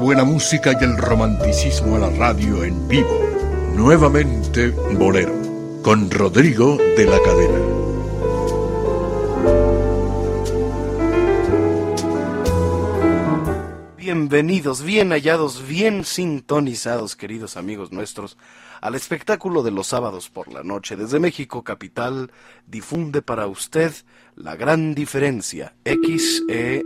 Buena 0.00 0.24
música 0.24 0.72
y 0.80 0.82
el 0.82 0.96
romanticismo 0.96 1.96
a 1.96 1.98
la 1.98 2.10
radio 2.10 2.64
en 2.64 2.88
vivo. 2.88 3.20
Nuevamente 3.76 4.68
Bolero, 4.68 5.34
con 5.82 6.10
Rodrigo 6.10 6.78
de 6.96 7.04
la 7.04 7.20
Cadena. 7.22 7.58
Bienvenidos, 13.98 14.82
bien 14.82 15.10
hallados, 15.10 15.66
bien 15.68 16.04
sintonizados, 16.04 17.14
queridos 17.14 17.56
amigos 17.56 17.92
nuestros, 17.92 18.38
al 18.80 18.94
espectáculo 18.94 19.62
de 19.62 19.70
los 19.70 19.88
sábados 19.88 20.30
por 20.30 20.52
la 20.52 20.62
noche. 20.62 20.96
Desde 20.96 21.18
México 21.18 21.62
Capital 21.62 22.30
difunde 22.66 23.22
para 23.22 23.46
usted 23.46 23.92
la 24.36 24.56
gran 24.56 24.94
diferencia 24.94 25.74
XEDA 25.84 26.82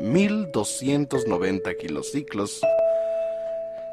1290 0.00 1.74
kilociclos. 1.74 2.60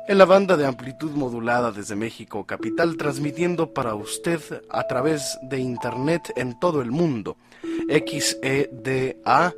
En 0.08 0.18
la 0.18 0.26
banda 0.26 0.56
de 0.56 0.66
amplitud 0.66 1.12
modulada 1.12 1.72
desde 1.72 1.96
México 1.96 2.46
Capital, 2.46 2.96
transmitiendo 2.96 3.74
para 3.74 3.94
usted 3.94 4.40
a 4.70 4.88
través 4.88 5.38
de 5.42 5.60
Internet 5.60 6.32
en 6.38 6.58
todo 6.60 6.82
el 6.82 6.92
mundo. 6.92 7.36
XEDA 7.90 9.54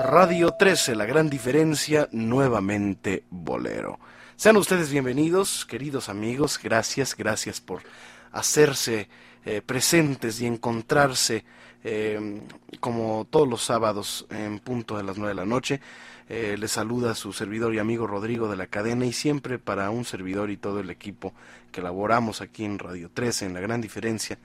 Radio 0.00 0.52
13, 0.52 0.94
la 0.94 1.06
gran 1.06 1.28
diferencia, 1.28 2.08
nuevamente 2.12 3.24
bolero. 3.30 3.98
Sean 4.38 4.56
ustedes 4.56 4.92
bienvenidos, 4.92 5.66
queridos 5.66 6.08
amigos, 6.08 6.60
gracias, 6.62 7.16
gracias 7.16 7.60
por 7.60 7.82
hacerse 8.30 9.08
eh, 9.44 9.62
presentes 9.66 10.40
y 10.40 10.46
encontrarse 10.46 11.44
eh, 11.82 12.40
como 12.78 13.26
todos 13.28 13.48
los 13.48 13.64
sábados 13.64 14.28
en 14.30 14.60
punto 14.60 14.96
de 14.96 15.02
las 15.02 15.18
nueve 15.18 15.32
de 15.32 15.40
la 15.40 15.44
noche. 15.44 15.80
Eh, 16.28 16.54
les 16.56 16.70
saluda 16.70 17.16
su 17.16 17.32
servidor 17.32 17.74
y 17.74 17.80
amigo 17.80 18.06
Rodrigo 18.06 18.48
de 18.48 18.56
la 18.56 18.68
cadena 18.68 19.06
y 19.06 19.12
siempre 19.12 19.58
para 19.58 19.90
un 19.90 20.04
servidor 20.04 20.50
y 20.52 20.56
todo 20.56 20.78
el 20.78 20.90
equipo 20.90 21.32
que 21.72 21.82
laboramos 21.82 22.40
aquí 22.40 22.64
en 22.64 22.78
Radio 22.78 23.10
13, 23.12 23.46
en 23.46 23.54
la 23.54 23.60
gran 23.60 23.80
diferencia. 23.80 24.38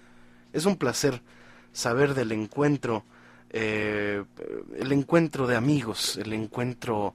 Es 0.54 0.66
un 0.66 0.76
placer 0.76 1.22
saber 1.72 2.16
del 2.16 2.32
encuentro 2.32 3.04
eh, 3.52 4.24
el 4.76 4.92
encuentro 4.92 5.46
de 5.46 5.56
amigos, 5.56 6.18
el 6.18 6.34
encuentro 6.34 7.14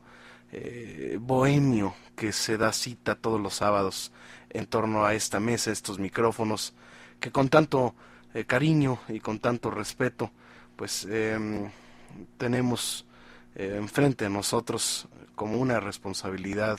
eh, 0.53 1.19
bohemio 1.21 1.93
que 2.19 2.33
se 2.33 2.59
da 2.59 2.73
cita 2.73 3.15
todos 3.15 3.41
los 3.41 3.55
sábados 3.55 4.13
en 4.51 4.67
torno 4.67 5.05
a 5.05 5.15
esta 5.15 5.39
mesa, 5.39 5.71
estos 5.71 5.99
micrófonos, 5.99 6.75
que 7.21 7.31
con 7.31 7.49
tanto 7.49 7.95
eh, 8.35 8.45
cariño 8.45 8.99
y 9.09 9.21
con 9.21 9.39
tanto 9.39 9.71
respeto, 9.71 10.33
pues 10.77 11.07
em, 11.11 11.71
tenemos 12.37 13.05
enfrente 13.55 14.25
de 14.25 14.31
nosotros 14.31 15.09
como 15.35 15.59
una 15.59 15.81
responsabilidad 15.81 16.79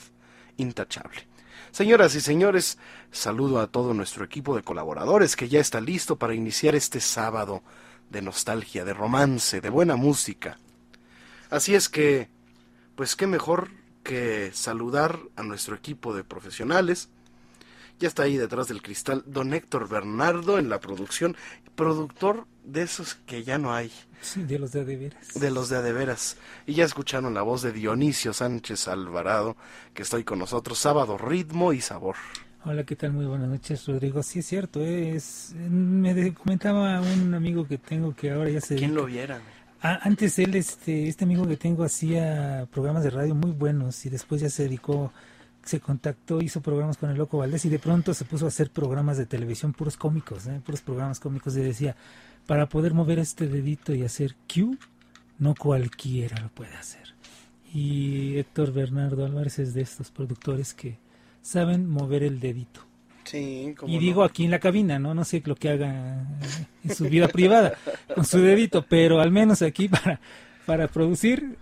intachable. 0.56 1.26
Señoras 1.72 2.14
y 2.14 2.20
señores, 2.20 2.78
saludo 3.12 3.60
a 3.60 3.68
todo 3.68 3.94
nuestro 3.94 4.24
equipo 4.24 4.56
de 4.56 4.62
colaboradores 4.62 5.36
que 5.36 5.48
ya 5.48 5.60
está 5.60 5.80
listo 5.80 6.16
para 6.16 6.34
iniciar 6.34 6.74
este 6.74 7.00
sábado 7.00 7.62
de 8.10 8.22
nostalgia, 8.22 8.84
de 8.84 8.92
romance, 8.92 9.60
de 9.60 9.70
buena 9.70 9.96
música. 9.96 10.58
Así 11.48 11.74
es 11.74 11.88
que, 11.88 12.28
pues 12.96 13.14
qué 13.14 13.26
mejor 13.26 13.70
que 14.02 14.50
saludar 14.52 15.18
a 15.36 15.42
nuestro 15.42 15.74
equipo 15.74 16.14
de 16.14 16.24
profesionales. 16.24 17.08
Ya 17.98 18.08
está 18.08 18.22
ahí 18.22 18.36
detrás 18.36 18.68
del 18.68 18.82
cristal 18.82 19.22
don 19.26 19.52
Héctor 19.52 19.88
Bernardo 19.88 20.58
en 20.58 20.70
la 20.70 20.80
producción, 20.80 21.36
productor 21.74 22.46
de 22.64 22.82
esos 22.82 23.14
que 23.26 23.44
ya 23.44 23.58
no 23.58 23.74
hay. 23.74 23.92
Sí, 24.22 24.42
de 24.42 24.58
los 24.58 24.72
de 24.72 24.80
adeveras. 24.80 25.34
De 25.34 25.50
los 25.50 25.68
de 25.68 25.76
adeveras. 25.76 26.36
Y 26.66 26.74
ya 26.74 26.84
escucharon 26.84 27.34
la 27.34 27.42
voz 27.42 27.62
de 27.62 27.72
Dionisio 27.72 28.32
Sánchez 28.32 28.88
Alvarado, 28.88 29.56
que 29.94 30.02
estoy 30.02 30.24
con 30.24 30.38
nosotros, 30.38 30.78
sábado, 30.78 31.18
ritmo 31.18 31.72
y 31.72 31.80
sabor. 31.80 32.16
Hola, 32.64 32.84
¿qué 32.84 32.94
tal? 32.94 33.12
Muy 33.12 33.24
buenas 33.24 33.48
noches, 33.48 33.86
Rodrigo. 33.86 34.22
Sí, 34.22 34.40
es 34.40 34.46
cierto, 34.46 34.80
¿eh? 34.80 35.16
es, 35.16 35.54
me 35.56 36.34
comentaba 36.34 37.00
un 37.00 37.32
amigo 37.32 37.66
que 37.66 37.78
tengo 37.78 38.14
que 38.14 38.30
ahora 38.30 38.50
ya 38.50 38.60
se... 38.60 38.76
¿Quién 38.76 38.94
lo 38.94 39.06
viera? 39.06 39.40
Antes 39.82 40.38
él, 40.38 40.54
este, 40.56 41.08
este 41.08 41.24
amigo 41.24 41.48
que 41.48 41.56
tengo 41.56 41.84
hacía 41.84 42.68
programas 42.70 43.02
de 43.02 43.08
radio 43.08 43.34
muy 43.34 43.50
buenos 43.50 44.04
y 44.04 44.10
después 44.10 44.42
ya 44.42 44.50
se 44.50 44.64
dedicó, 44.64 45.10
se 45.64 45.80
contactó, 45.80 46.42
hizo 46.42 46.60
programas 46.60 46.98
con 46.98 47.08
el 47.08 47.16
Loco 47.16 47.38
Valdés 47.38 47.64
y 47.64 47.70
de 47.70 47.78
pronto 47.78 48.12
se 48.12 48.26
puso 48.26 48.44
a 48.44 48.48
hacer 48.48 48.70
programas 48.70 49.16
de 49.16 49.24
televisión 49.24 49.72
puros 49.72 49.96
cómicos, 49.96 50.46
¿eh? 50.48 50.60
puros 50.62 50.82
programas 50.82 51.18
cómicos 51.18 51.56
y 51.56 51.60
decía, 51.60 51.96
para 52.46 52.68
poder 52.68 52.92
mover 52.92 53.20
este 53.20 53.46
dedito 53.46 53.94
y 53.94 54.02
hacer 54.02 54.36
Q, 54.52 54.76
no 55.38 55.54
cualquiera 55.54 56.38
lo 56.42 56.50
puede 56.50 56.74
hacer. 56.74 57.14
Y 57.72 58.36
Héctor 58.36 58.72
Bernardo 58.74 59.24
Álvarez 59.24 59.60
es 59.60 59.72
de 59.72 59.80
estos 59.80 60.10
productores 60.10 60.74
que 60.74 60.98
saben 61.40 61.88
mover 61.88 62.22
el 62.22 62.38
dedito. 62.38 62.89
Sí, 63.24 63.74
y 63.86 63.98
digo 63.98 64.24
aquí 64.24 64.44
en 64.44 64.50
la 64.50 64.58
cabina, 64.58 64.98
¿no? 64.98 65.14
No 65.14 65.24
sé 65.24 65.42
lo 65.44 65.54
que 65.54 65.68
haga 65.68 66.26
en 66.82 66.94
su 66.94 67.04
vida 67.04 67.28
privada 67.28 67.74
con 68.14 68.24
su 68.24 68.38
dedito, 68.38 68.84
pero 68.88 69.20
al 69.20 69.30
menos 69.30 69.62
aquí 69.62 69.88
para, 69.88 70.20
para 70.66 70.88
producir 70.88 71.56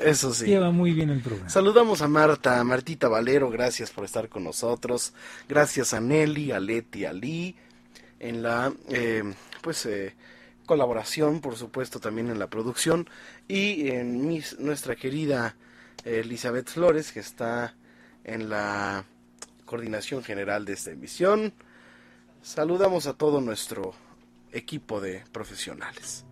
eso 0.00 0.32
sí. 0.32 0.46
Lleva 0.46 0.70
muy 0.70 0.92
bien 0.92 1.10
el 1.10 1.20
programa. 1.20 1.50
Saludamos 1.50 2.00
a 2.00 2.08
Marta, 2.08 2.62
Martita 2.64 3.08
Valero, 3.08 3.50
gracias 3.50 3.90
por 3.90 4.04
estar 4.04 4.28
con 4.28 4.44
nosotros. 4.44 5.12
Gracias 5.48 5.92
a 5.92 6.00
Nelly, 6.00 6.52
a 6.52 6.60
Leti, 6.60 7.04
a 7.04 7.12
Lee, 7.12 7.56
en 8.18 8.42
la 8.42 8.72
eh, 8.88 9.22
pues 9.60 9.84
eh, 9.86 10.14
colaboración, 10.64 11.40
por 11.40 11.56
supuesto, 11.56 12.00
también 12.00 12.30
en 12.30 12.38
la 12.38 12.48
producción. 12.48 13.08
Y 13.46 13.88
en 13.90 14.26
mis, 14.26 14.58
nuestra 14.58 14.96
querida 14.96 15.56
Elizabeth 16.04 16.68
Flores, 16.68 17.12
que 17.12 17.20
está 17.20 17.74
en 18.24 18.48
la 18.48 19.04
coordinación 19.70 20.24
general 20.24 20.64
de 20.64 20.72
esta 20.72 20.90
emisión. 20.90 21.54
Saludamos 22.42 23.06
a 23.06 23.14
todo 23.14 23.40
nuestro 23.40 23.94
equipo 24.50 25.00
de 25.00 25.22
profesionales. 25.30 26.24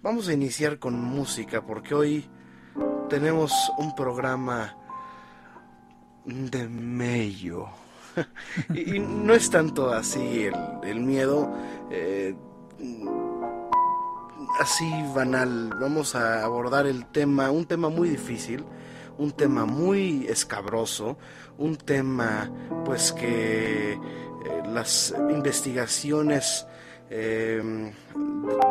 Vamos 0.00 0.26
a 0.28 0.32
iniciar 0.32 0.78
con 0.78 0.98
música 0.98 1.60
porque 1.66 1.94
hoy 1.94 2.30
tenemos 3.10 3.52
un 3.76 3.94
programa 3.94 4.74
de 6.24 6.66
mello. 6.66 7.68
y, 8.74 8.98
no 8.98 9.34
es 9.34 9.50
tanto 9.50 9.92
así 9.92 10.48
el, 10.82 11.00
miedo, 11.00 11.54
eh, 11.90 12.34
así 14.60 14.90
banal. 15.14 15.74
Vamos 15.78 16.14
a 16.14 16.42
abordar 16.42 16.86
el 16.86 17.04
tema, 17.04 17.50
un 17.50 17.66
tema 17.66 17.90
muy 17.90 18.08
difícil, 18.08 18.64
un 19.18 19.32
tema 19.32 19.64
muy 19.64 20.26
escabroso, 20.26 21.16
un 21.58 21.76
tema 21.76 22.50
pues 22.84 23.12
que 23.12 23.92
eh, 23.92 23.98
las 24.66 25.14
investigaciones 25.30 26.66
eh, 27.10 27.92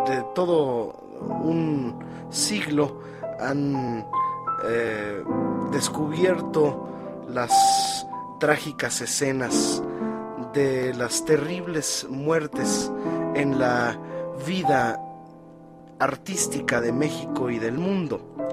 de 0.08 0.26
todo 0.34 1.02
un 1.44 2.00
siglo 2.30 3.02
han 3.40 4.06
eh, 4.66 5.24
descubierto 5.72 7.26
las 7.30 8.06
trágicas 8.40 9.02
escenas 9.02 9.82
de 10.54 10.94
las 10.94 11.24
terribles 11.26 12.06
muertes 12.10 12.92
en 13.36 13.60
la 13.60 13.98
vida 14.46 15.00
artística 16.00 16.82
de 16.82 16.92
México 16.92 17.50
y 17.50 17.60
del 17.60 17.78
mundo. 17.78 18.51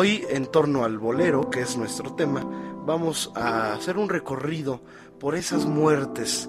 Hoy, 0.00 0.24
en 0.30 0.46
torno 0.46 0.84
al 0.84 0.96
bolero, 0.96 1.50
que 1.50 1.60
es 1.60 1.76
nuestro 1.76 2.14
tema, 2.14 2.44
vamos 2.86 3.32
a 3.34 3.72
hacer 3.72 3.98
un 3.98 4.08
recorrido 4.08 4.80
por 5.18 5.34
esas 5.34 5.66
muertes 5.66 6.48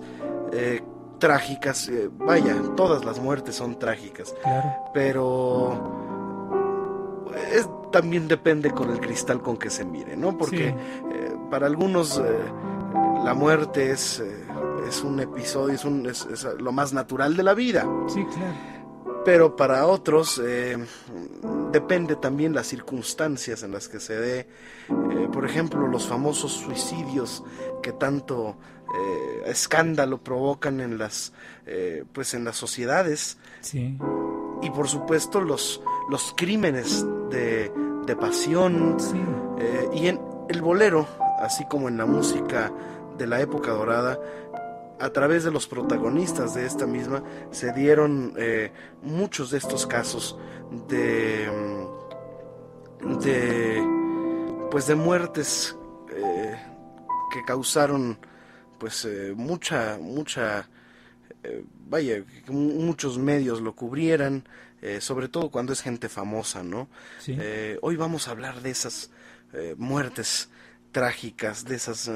eh, 0.54 0.84
trágicas. 1.18 1.90
Eh, 1.90 2.12
vaya, 2.14 2.56
todas 2.78 3.04
las 3.04 3.20
muertes 3.20 3.56
son 3.56 3.80
trágicas, 3.80 4.36
pero 4.94 5.82
también 7.92 8.28
depende 8.28 8.70
con 8.70 8.92
el 8.92 9.00
cristal 9.00 9.42
con 9.42 9.58
que 9.58 9.72
se 9.72 9.84
mire, 9.84 10.16
¿no? 10.16 10.38
Porque 10.38 10.68
eh, 10.68 11.36
para 11.50 11.66
algunos 11.66 12.22
la 13.24 13.34
muerte 13.34 13.90
es, 13.90 14.22
es 14.88 15.04
un 15.04 15.22
episodio, 15.22 15.74
es, 15.74 15.86
un, 15.86 16.06
es 16.06 16.48
lo 16.60 16.72
más 16.72 16.94
natural 16.94 17.36
de 17.36 17.42
la 17.42 17.56
vida. 17.56 17.84
Sí, 18.10 18.24
claro 18.26 18.79
pero 19.26 19.56
para 19.56 19.86
otros 19.86 20.42
eh, 20.44 20.78
depende 21.72 22.16
también 22.16 22.54
las 22.54 22.68
circunstancias 22.68 23.64
en 23.64 23.72
las 23.72 23.88
que 23.88 24.00
se 24.00 24.16
dé. 24.16 24.40
Eh, 24.90 25.28
por 25.32 25.46
ejemplo, 25.46 25.88
los 25.88 26.08
famosos 26.08 26.54
suicidios 26.54 27.44
que 27.84 27.92
tanto 27.92 28.56
eh, 28.96 29.44
escándalo 29.46 30.20
provocan 30.20 30.80
en 30.80 30.98
las, 30.98 31.34
pues 32.14 32.34
en 32.34 32.44
las 32.44 32.56
sociedades. 32.56 33.38
Sí. 33.62 33.98
Y 34.62 34.70
por 34.72 34.88
supuesto 34.88 35.42
los, 35.42 35.82
los 36.10 36.34
crímenes 36.36 37.06
de, 37.30 37.72
de 38.06 38.16
pasión. 38.16 38.98
Sí. 39.00 39.22
y 39.94 40.08
en 40.08 40.20
el 40.50 40.62
bolero, 40.62 41.08
así 41.40 41.66
como 41.66 41.88
en 41.90 41.98
la 41.98 42.06
música 42.06 42.72
de 43.18 43.28
la 43.28 43.40
época 43.42 43.72
dorada, 43.72 44.20
a 45.00 45.10
través 45.12 45.44
de 45.44 45.52
los 45.52 45.68
protagonistas 45.68 46.54
de 46.54 46.66
esta 46.66 46.86
misma 46.86 47.24
se 47.52 47.72
dieron 47.72 48.34
eh, 48.38 48.72
muchos 49.02 49.52
de 49.52 49.58
estos 49.58 49.88
casos 49.88 50.38
de 50.88 51.50
mm, 53.02 53.18
de 53.20 53.82
pues 54.70 54.88
de 54.88 54.96
muertes 54.96 55.76
eh, 56.12 56.56
que 57.34 57.44
causaron 57.46 58.20
pues 58.78 59.06
eh, 59.06 59.34
mucha 59.36 59.98
mucha 60.00 60.70
vaya 61.88 62.22
muchos 62.50 63.18
medios 63.18 63.62
lo 63.62 63.74
cubrieran 63.74 64.44
sobre 65.00 65.30
todo 65.30 65.50
cuando 65.50 65.72
es 65.72 65.82
gente 65.82 66.10
famosa 66.10 66.64
no 66.64 66.90
hoy 67.82 67.96
vamos 67.96 68.28
a 68.28 68.32
hablar 68.32 68.62
de 68.62 68.72
esas 68.72 69.10
muertes 69.78 70.50
trágicas 70.92 71.64
de 71.64 71.76
esas 71.76 72.12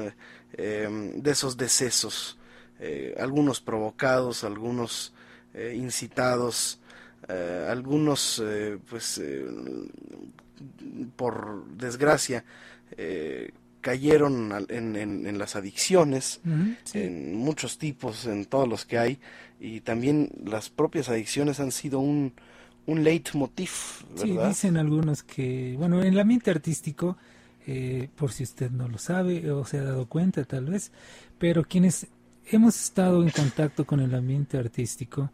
de 0.52 1.30
esos 1.30 1.56
decesos 1.56 2.38
eh, 2.86 3.14
algunos 3.18 3.62
provocados, 3.62 4.44
algunos 4.44 5.14
eh, 5.54 5.74
incitados, 5.74 6.78
eh, 7.28 7.66
algunos 7.66 8.42
pues 8.90 9.22
por 11.16 11.64
desgracia 11.78 12.44
cayeron 13.80 14.66
en, 14.68 15.38
las 15.38 15.56
adicciones, 15.56 16.42
en 16.92 17.34
muchos 17.36 17.78
tipos, 17.78 18.26
en 18.26 18.44
todos 18.44 18.68
los 18.68 18.84
que 18.84 18.98
hay, 18.98 19.18
y 19.58 19.80
también 19.80 20.30
las 20.44 20.68
propias 20.68 21.08
adicciones 21.08 21.60
han 21.60 21.72
sido 21.72 22.00
un, 22.00 22.34
un 22.84 23.02
leitmotiv. 23.02 23.70
Sí, 24.16 24.36
dicen 24.46 24.76
algunos 24.76 25.22
que, 25.22 25.74
bueno, 25.78 26.02
en 26.02 26.08
el 26.08 26.20
ambiente 26.20 26.50
artístico, 26.50 27.16
por 28.16 28.30
si 28.30 28.42
usted 28.42 28.70
no 28.70 28.88
lo 28.88 28.98
sabe 28.98 29.50
o 29.50 29.64
se 29.64 29.78
ha 29.78 29.84
dado 29.84 30.06
cuenta 30.06 30.44
tal 30.44 30.66
vez, 30.66 30.92
pero 31.38 31.64
quienes 31.64 32.08
hemos 32.50 32.80
estado 32.80 33.22
en 33.22 33.30
contacto 33.30 33.84
con 33.84 34.00
el 34.00 34.14
ambiente 34.14 34.58
artístico, 34.58 35.30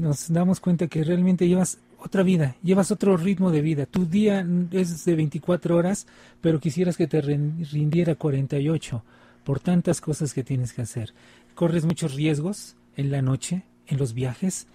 nos 0.00 0.32
damos 0.32 0.60
cuenta 0.60 0.86
que 0.86 1.02
realmente 1.02 1.48
llevas 1.48 1.78
otra 1.98 2.22
vida, 2.22 2.54
llevas 2.62 2.90
otro 2.90 3.16
ritmo 3.16 3.50
de 3.50 3.60
vida. 3.60 3.86
Tu 3.86 4.06
día 4.06 4.46
es 4.70 5.04
de 5.04 5.16
24 5.16 5.76
horas, 5.76 6.06
pero 6.40 6.60
quisieras 6.60 6.96
que 6.96 7.08
te 7.08 7.20
rindiera 7.20 8.14
48 8.14 9.02
por 9.44 9.60
tantas 9.60 10.00
cosas 10.00 10.34
que 10.34 10.44
tienes 10.44 10.72
que 10.72 10.82
hacer. 10.82 11.12
Corres 11.54 11.84
muchos 11.84 12.14
riesgos 12.14 12.76
en 12.96 13.10
la 13.10 13.22
noche, 13.22 13.62
en 13.86 13.98
los 13.98 14.12
viajes, 14.12 14.66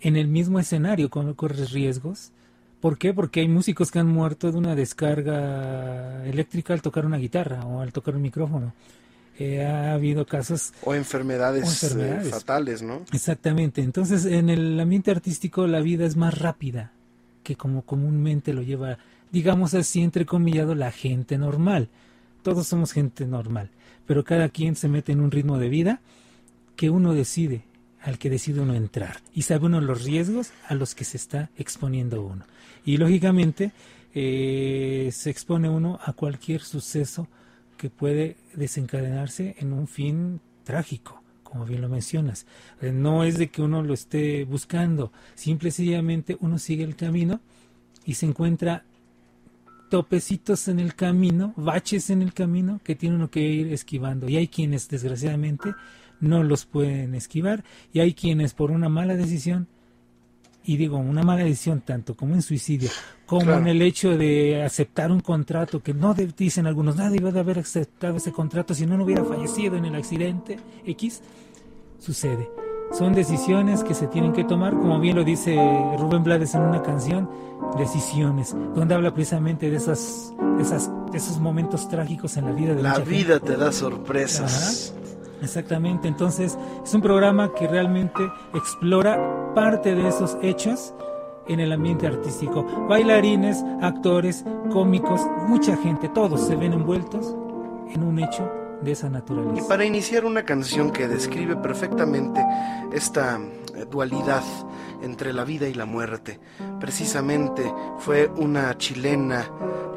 en 0.00 0.16
el 0.16 0.28
mismo 0.28 0.60
escenario 0.60 1.10
corres 1.10 1.72
riesgos. 1.72 2.30
¿Por 2.80 2.98
qué? 2.98 3.12
Porque 3.12 3.40
hay 3.40 3.48
músicos 3.48 3.90
que 3.90 3.98
han 3.98 4.06
muerto 4.06 4.52
de 4.52 4.58
una 4.58 4.76
descarga 4.76 6.24
eléctrica 6.24 6.74
al 6.74 6.82
tocar 6.82 7.04
una 7.04 7.16
guitarra 7.16 7.66
o 7.66 7.80
al 7.80 7.92
tocar 7.92 8.14
un 8.14 8.22
micrófono. 8.22 8.72
Eh, 9.38 9.64
ha 9.64 9.94
habido 9.94 10.26
casos... 10.26 10.72
O 10.82 10.94
enfermedades, 10.94 11.84
eh, 11.94 12.20
fatales, 12.28 12.82
¿no? 12.82 13.04
Exactamente. 13.12 13.82
Entonces, 13.82 14.24
en 14.24 14.50
el 14.50 14.78
ambiente 14.80 15.12
artístico 15.12 15.66
la 15.68 15.80
vida 15.80 16.04
es 16.06 16.16
más 16.16 16.36
rápida 16.36 16.92
que 17.44 17.54
como 17.56 17.82
comúnmente 17.82 18.52
lo 18.52 18.62
lleva, 18.62 18.98
digamos 19.30 19.74
así, 19.74 20.02
entrecomillado, 20.02 20.74
la 20.74 20.90
gente 20.90 21.38
normal. 21.38 21.88
Todos 22.42 22.66
somos 22.66 22.92
gente 22.92 23.26
normal, 23.26 23.70
pero 24.06 24.24
cada 24.24 24.48
quien 24.48 24.76
se 24.76 24.88
mete 24.88 25.12
en 25.12 25.20
un 25.20 25.30
ritmo 25.30 25.56
de 25.56 25.68
vida 25.68 26.00
que 26.76 26.90
uno 26.90 27.14
decide, 27.14 27.62
al 28.02 28.18
que 28.18 28.30
decide 28.30 28.60
uno 28.60 28.74
entrar. 28.74 29.22
Y 29.32 29.42
sabe 29.42 29.66
uno 29.66 29.80
los 29.80 30.04
riesgos 30.04 30.50
a 30.66 30.74
los 30.74 30.94
que 30.94 31.04
se 31.04 31.16
está 31.16 31.50
exponiendo 31.56 32.22
uno. 32.22 32.44
Y 32.84 32.96
lógicamente 32.96 33.72
eh, 34.14 35.10
se 35.12 35.30
expone 35.30 35.68
uno 35.68 36.00
a 36.04 36.12
cualquier 36.12 36.60
suceso 36.60 37.28
que 37.78 37.88
puede 37.88 38.36
desencadenarse 38.54 39.56
en 39.58 39.72
un 39.72 39.88
fin 39.88 40.40
trágico, 40.64 41.22
como 41.42 41.64
bien 41.64 41.80
lo 41.80 41.88
mencionas. 41.88 42.46
Eh, 42.82 42.92
no 42.92 43.24
es 43.24 43.38
de 43.38 43.48
que 43.48 43.62
uno 43.62 43.82
lo 43.82 43.94
esté 43.94 44.44
buscando, 44.44 45.12
simple 45.34 45.70
y 45.70 45.72
sencillamente 45.72 46.36
uno 46.40 46.58
sigue 46.58 46.84
el 46.84 46.96
camino 46.96 47.40
y 48.04 48.14
se 48.14 48.26
encuentra 48.26 48.84
topecitos 49.88 50.68
en 50.68 50.80
el 50.80 50.94
camino, 50.94 51.54
baches 51.56 52.10
en 52.10 52.20
el 52.20 52.34
camino 52.34 52.80
que 52.84 52.94
tiene 52.94 53.16
uno 53.16 53.30
que 53.30 53.40
ir 53.40 53.72
esquivando. 53.72 54.28
Y 54.28 54.36
hay 54.36 54.48
quienes, 54.48 54.88
desgraciadamente, 54.88 55.74
no 56.20 56.42
los 56.42 56.66
pueden 56.66 57.14
esquivar 57.14 57.64
y 57.92 58.00
hay 58.00 58.12
quienes 58.12 58.52
por 58.52 58.70
una 58.70 58.88
mala 58.88 59.14
decisión 59.14 59.68
y 60.68 60.76
digo, 60.76 60.98
una 60.98 61.22
mala 61.22 61.44
decisión 61.44 61.80
tanto 61.80 62.14
como 62.14 62.34
en 62.34 62.42
suicidio, 62.42 62.90
como 63.24 63.52
en 63.52 63.68
el 63.68 63.80
hecho 63.80 64.18
de 64.18 64.62
aceptar 64.62 65.10
un 65.10 65.20
contrato 65.20 65.82
que 65.82 65.94
no 65.94 66.12
dicen 66.12 66.66
algunos, 66.66 66.94
nadie 66.94 67.20
debe 67.20 67.32
de 67.32 67.40
haber 67.40 67.60
aceptado 67.60 68.18
ese 68.18 68.32
contrato 68.32 68.74
si 68.74 68.84
no, 68.84 68.98
no 68.98 69.04
hubiera 69.04 69.24
fallecido 69.24 69.76
en 69.78 69.86
el 69.86 69.94
accidente 69.94 70.58
X, 70.84 71.22
sucede. 71.98 72.50
Son 72.92 73.14
decisiones 73.14 73.82
que 73.82 73.94
se 73.94 74.08
tienen 74.08 74.34
que 74.34 74.44
tomar, 74.44 74.74
como 74.74 75.00
bien 75.00 75.16
lo 75.16 75.24
dice 75.24 75.56
Rubén 75.98 76.22
Blades 76.22 76.54
en 76.54 76.60
una 76.60 76.82
canción, 76.82 77.30
decisiones, 77.78 78.54
donde 78.74 78.94
habla 78.94 79.14
precisamente 79.14 79.70
de 79.70 79.76
esas, 79.78 80.34
esas 80.60 80.90
de 81.10 81.16
esos 81.16 81.38
momentos 81.38 81.88
trágicos 81.88 82.36
en 82.36 82.44
la 82.44 82.52
vida 82.52 82.74
de 82.74 82.82
la 82.82 82.98
vida 82.98 83.40
te 83.40 83.56
da 83.56 83.72
sorpresas. 83.72 84.92
Exactamente, 85.42 86.08
entonces 86.08 86.58
es 86.84 86.94
un 86.94 87.00
programa 87.00 87.52
que 87.54 87.68
realmente 87.68 88.20
explora 88.54 89.52
parte 89.54 89.94
de 89.94 90.08
esos 90.08 90.36
hechos 90.42 90.94
en 91.48 91.60
el 91.60 91.72
ambiente 91.72 92.06
artístico. 92.06 92.64
Bailarines, 92.88 93.64
actores, 93.80 94.44
cómicos, 94.70 95.20
mucha 95.46 95.76
gente, 95.76 96.08
todos 96.08 96.40
se 96.46 96.56
ven 96.56 96.72
envueltos 96.72 97.34
en 97.90 98.02
un 98.02 98.18
hecho 98.18 98.48
de 98.82 98.92
esa 98.92 99.08
naturaleza. 99.08 99.64
Y 99.64 99.68
para 99.68 99.84
iniciar 99.84 100.24
una 100.24 100.44
canción 100.44 100.90
que 100.90 101.08
describe 101.08 101.56
perfectamente 101.56 102.44
esta 102.92 103.38
eh, 103.74 103.86
dualidad 103.90 104.42
entre 105.02 105.32
la 105.32 105.44
vida 105.44 105.68
y 105.68 105.74
la 105.74 105.84
muerte, 105.84 106.38
precisamente 106.78 107.72
fue 107.98 108.28
una 108.36 108.76
chilena 108.76 109.50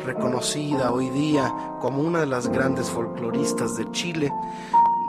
reconocida 0.06 0.92
hoy 0.92 1.10
día 1.10 1.54
como 1.80 2.02
una 2.02 2.22
de 2.22 2.26
las 2.28 2.48
grandes 2.48 2.90
folcloristas 2.90 3.78
de 3.78 3.90
Chile, 3.92 4.32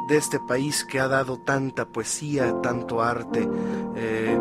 de 0.08 0.16
este 0.16 0.38
país 0.40 0.84
que 0.84 1.00
ha 1.00 1.08
dado 1.08 1.38
tanta 1.38 1.86
poesía, 1.86 2.60
tanto 2.62 3.02
arte. 3.02 3.48
Eh, 3.96 4.38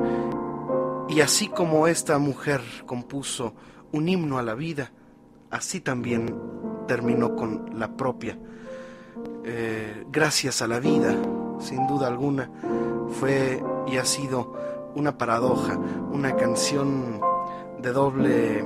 y 1.10 1.22
así 1.22 1.48
como 1.48 1.88
esta 1.88 2.18
mujer 2.18 2.62
compuso 2.86 3.54
un 3.92 4.08
himno 4.08 4.38
a 4.38 4.44
la 4.44 4.56
vida, 4.56 4.92
así 5.50 5.82
también 5.82 6.36
terminó 6.88 7.36
con 7.36 7.80
la 7.80 7.96
propia. 7.96 8.38
eh, 9.44 10.06
gracias 10.12 10.62
a 10.62 10.68
la 10.68 10.80
vida, 10.80 11.16
sin 11.60 11.88
duda 11.88 12.08
alguna, 12.08 12.50
fue 13.20 13.62
y 13.88 13.98
ha 13.98 14.06
sido 14.06 14.54
una 14.96 15.18
paradoja, 15.18 15.78
una 16.12 16.36
canción 16.36 17.20
de 17.82 17.92
doble 17.92 18.64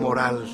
moral, 0.00 0.46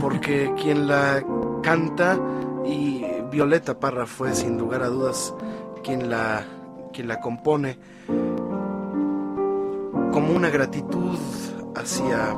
porque 0.00 0.52
quien 0.60 0.86
la 0.86 1.24
canta 1.62 2.18
y 2.64 3.04
Violeta 3.30 3.78
Parra 3.78 4.06
fue 4.06 4.34
sin 4.34 4.58
lugar 4.58 4.82
a 4.82 4.88
dudas 4.88 5.34
quien 5.82 6.10
la, 6.10 6.44
quien 6.92 7.08
la 7.08 7.20
compone 7.20 7.78
como 10.12 10.34
una 10.34 10.50
gratitud 10.50 11.18
hacia, 11.76 12.36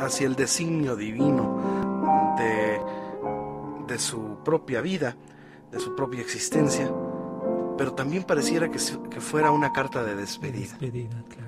hacia 0.00 0.26
el 0.26 0.34
designio 0.34 0.96
divino 0.96 2.34
de, 2.36 2.80
de 3.86 3.98
su 3.98 4.38
propia 4.44 4.80
vida, 4.80 5.16
de 5.70 5.80
su 5.80 5.94
propia 5.94 6.20
existencia, 6.20 6.92
pero 7.76 7.92
también 7.94 8.24
pareciera 8.24 8.70
que, 8.70 8.78
que 9.10 9.20
fuera 9.20 9.50
una 9.50 9.72
carta 9.72 10.04
de 10.04 10.14
despedida. 10.14 10.76
Despedida, 10.78 11.22
claro. 11.28 11.47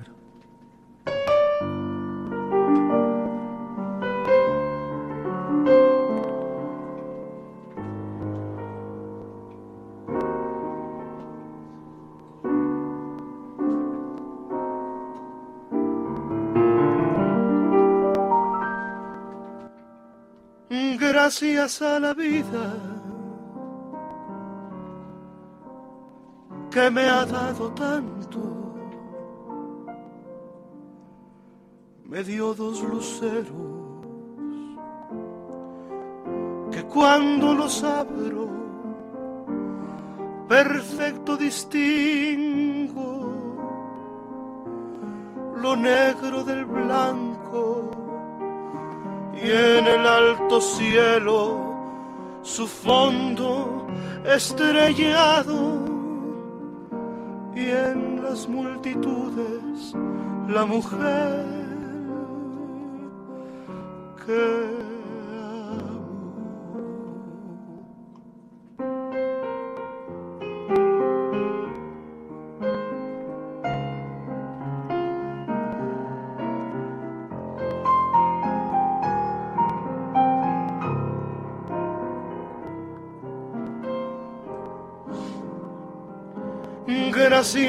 Gracias 21.31 21.81
a 21.81 21.97
la 21.97 22.13
vida 22.13 22.73
que 26.69 26.91
me 26.91 27.03
ha 27.03 27.25
dado 27.25 27.71
tanto. 27.71 28.39
Me 32.03 32.21
dio 32.25 32.53
dos 32.53 32.83
luceros 32.83 33.47
que 36.69 36.83
cuando 36.83 37.53
los 37.53 37.81
abro, 37.81 38.49
perfecto 40.49 41.37
distingo 41.37 43.31
lo 45.55 45.75
negro 45.77 46.43
del 46.43 46.65
blanco 46.65 48.00
y 49.43 49.49
en 49.49 49.87
el 49.87 50.05
alto 50.05 50.61
cielo 50.61 51.59
su 52.43 52.67
fondo 52.67 53.87
estrellado 54.25 55.79
y 57.55 57.69
en 57.69 58.23
las 58.23 58.47
multitudes 58.47 59.93
la 60.47 60.65
mujer 60.65 61.45
que 64.25 64.90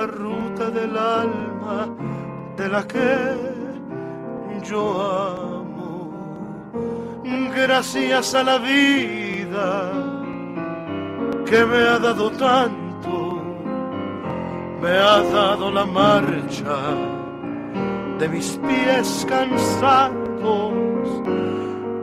la 0.00 0.06
ruta 0.06 0.70
del 0.70 0.96
alma 0.96 1.94
de 2.56 2.68
la 2.68 2.82
que 2.86 3.12
yo 4.62 4.82
amo. 4.98 5.98
Gracias 7.54 8.34
a 8.34 8.42
la 8.42 8.56
vida 8.58 9.92
que 11.44 11.66
me 11.66 11.80
ha 11.90 11.98
dado 11.98 12.30
tanto, 12.30 13.42
me 14.80 14.88
ha 14.88 15.18
dado 15.38 15.70
la 15.70 15.84
marcha 15.84 16.78
de 18.18 18.26
mis 18.28 18.58
pies 18.66 19.26
cansados, 19.28 20.72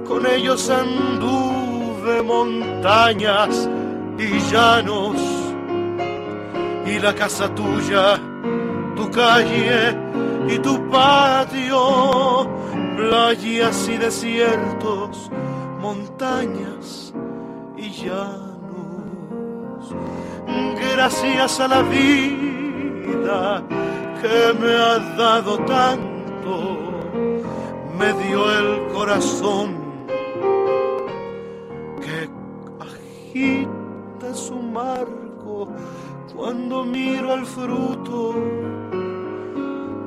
con 0.08 0.22
ellos 0.36 0.70
anduve 0.70 2.22
montañas 2.22 3.68
y 4.20 4.40
llanos 4.52 5.27
y 6.88 7.00
la 7.00 7.14
casa 7.14 7.54
tuya, 7.54 8.18
tu 8.96 9.12
calle 9.12 9.96
y 10.48 10.58
tu 10.60 10.90
patio, 10.90 12.50
playas 12.96 13.90
y 13.90 13.98
desiertos, 13.98 15.30
montañas 15.82 17.14
y 17.76 17.90
llanos. 17.90 19.94
Gracias 20.94 21.60
a 21.60 21.68
la 21.68 21.82
vida 21.82 23.64
que 24.22 24.54
me 24.60 24.74
ha 24.74 25.00
dado 25.18 25.58
tanto, 25.60 26.78
me 28.00 28.14
dio 28.24 28.60
el 28.60 28.88
corazón 28.94 29.76
que 32.02 32.30
agita 32.80 34.34
su 34.34 34.56
marco 34.56 35.68
cuando 36.38 36.86
miro 36.86 37.34
al 37.34 37.46
fruto 37.48 38.36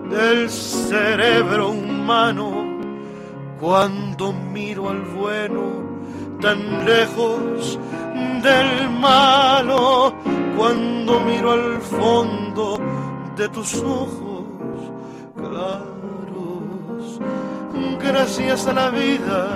del 0.09 0.49
cerebro 0.49 1.71
humano, 1.71 2.79
cuando 3.61 4.33
miro 4.33 4.91
al 4.91 5.01
bueno 5.01 5.63
tan 6.41 6.85
lejos 6.85 7.79
del 8.45 8.91
malo, 8.91 10.15
cuando 10.57 11.21
miro 11.21 11.51
al 11.51 11.81
fondo 11.81 12.79
de 13.37 13.49
tus 13.49 13.75
ojos 13.83 14.45
claros, 15.35 17.21
gracias 18.01 18.69
a 18.69 18.73
la 18.73 18.91
vida 18.91 19.49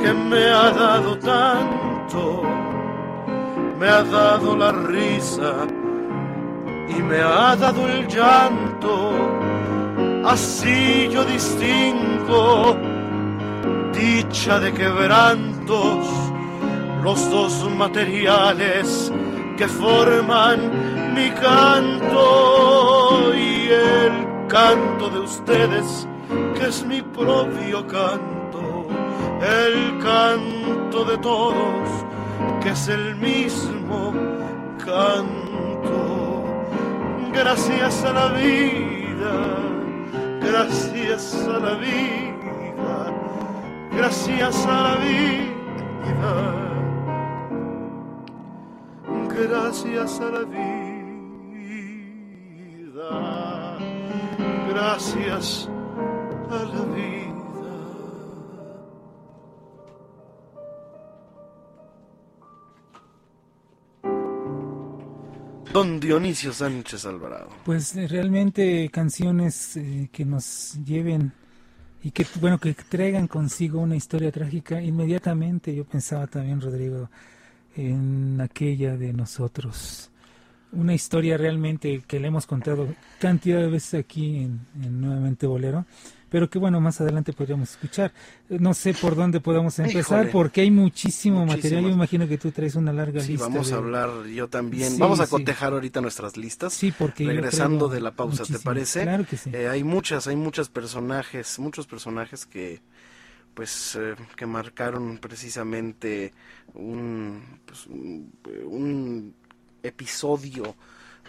que 0.00 0.12
me 0.12 0.44
ha 0.44 0.70
dado 0.70 1.18
tanto 1.18 2.63
me 3.78 3.88
ha 3.88 4.02
dado 4.02 4.56
la 4.56 4.72
risa 4.72 5.66
y 6.88 7.02
me 7.02 7.20
ha 7.20 7.54
dado 7.56 7.88
el 7.88 8.06
llanto. 8.06 9.12
Así 10.24 11.08
yo 11.10 11.24
distingo 11.24 12.76
dicha 13.92 14.58
de 14.58 14.72
quebrantos, 14.72 16.06
los 17.02 17.30
dos 17.30 17.70
materiales 17.76 19.12
que 19.56 19.68
forman 19.68 21.14
mi 21.14 21.30
canto 21.30 23.32
y 23.34 23.68
el 23.68 24.26
canto 24.48 25.10
de 25.10 25.20
ustedes, 25.20 26.08
que 26.56 26.68
es 26.68 26.84
mi 26.84 27.02
propio 27.02 27.86
canto, 27.86 28.86
el 29.40 29.98
canto 30.02 31.04
de 31.04 31.18
todos 31.18 32.04
que 32.62 32.70
es 32.70 32.88
el 32.88 33.16
mismo 33.16 34.12
canto. 34.84 36.44
Gracias 37.32 38.04
a 38.04 38.12
la 38.12 38.28
vida, 38.28 39.56
gracias 40.40 41.34
a 41.46 41.58
la 41.58 41.74
vida, 41.74 43.12
gracias 43.92 44.66
a 44.66 44.80
la 44.80 44.96
vida, 44.96 46.32
gracias 49.36 50.20
a 50.20 50.30
la 50.30 50.44
vida, 50.44 50.80
gracias 54.68 55.68
a 56.50 56.54
la 56.54 56.82
vida. 56.94 57.33
Don 65.74 65.98
Dionisio 65.98 66.52
Sánchez 66.52 67.04
Alvarado. 67.04 67.48
Pues 67.64 67.96
eh, 67.96 68.06
realmente 68.06 68.88
canciones 68.92 69.76
eh, 69.76 70.08
que 70.12 70.24
nos 70.24 70.78
lleven 70.84 71.32
y 72.00 72.12
que 72.12 72.24
bueno 72.40 72.60
que 72.60 72.74
traigan 72.74 73.26
consigo 73.26 73.80
una 73.80 73.96
historia 73.96 74.30
trágica 74.30 74.80
inmediatamente 74.80 75.74
yo 75.74 75.84
pensaba 75.84 76.28
también 76.28 76.60
Rodrigo 76.60 77.10
en 77.74 78.40
aquella 78.40 78.96
de 78.96 79.12
nosotros 79.12 80.12
una 80.70 80.94
historia 80.94 81.36
realmente 81.38 82.04
que 82.06 82.20
le 82.20 82.28
hemos 82.28 82.46
contado 82.46 82.86
cantidad 83.18 83.58
de 83.58 83.68
veces 83.68 83.94
aquí 83.98 84.44
en 84.44 85.00
nuevamente 85.00 85.48
bolero 85.48 85.86
pero 86.34 86.50
que 86.50 86.58
bueno, 86.58 86.80
más 86.80 87.00
adelante 87.00 87.32
podríamos 87.32 87.70
escuchar. 87.70 88.12
No 88.48 88.74
sé 88.74 88.92
por 88.92 89.14
dónde 89.14 89.38
podamos 89.38 89.78
empezar, 89.78 90.32
porque 90.32 90.62
hay 90.62 90.70
muchísimo 90.72 91.46
material. 91.46 91.84
Yo 91.84 91.90
imagino 91.90 92.26
que 92.26 92.38
tú 92.38 92.50
traes 92.50 92.74
una 92.74 92.92
larga 92.92 93.20
sí, 93.20 93.34
lista. 93.34 93.46
vamos 93.46 93.70
a 93.70 93.76
hablar 93.76 94.10
yo 94.26 94.48
también. 94.48 94.98
vamos 94.98 95.20
a 95.20 95.28
cotejar 95.28 95.74
ahorita 95.74 96.00
nuestras 96.00 96.36
listas. 96.36 96.72
Sí, 96.72 96.90
porque 96.90 97.24
regresando 97.24 97.88
de 97.88 98.00
la 98.00 98.10
pausa, 98.16 98.42
¿te 98.42 98.58
parece? 98.58 99.02
Claro 99.02 99.24
que 99.24 99.36
sí. 99.36 99.50
Eh, 99.52 99.68
hay 99.68 99.84
muchas, 99.84 100.26
hay 100.26 100.34
muchos 100.34 100.68
personajes, 100.70 101.60
muchos 101.60 101.86
personajes 101.86 102.46
que 102.46 102.80
pues 103.54 103.94
eh, 103.94 104.16
que 104.34 104.46
marcaron 104.46 105.18
precisamente 105.18 106.34
un, 106.74 107.60
pues, 107.64 107.86
un 107.86 109.36
episodio 109.84 110.74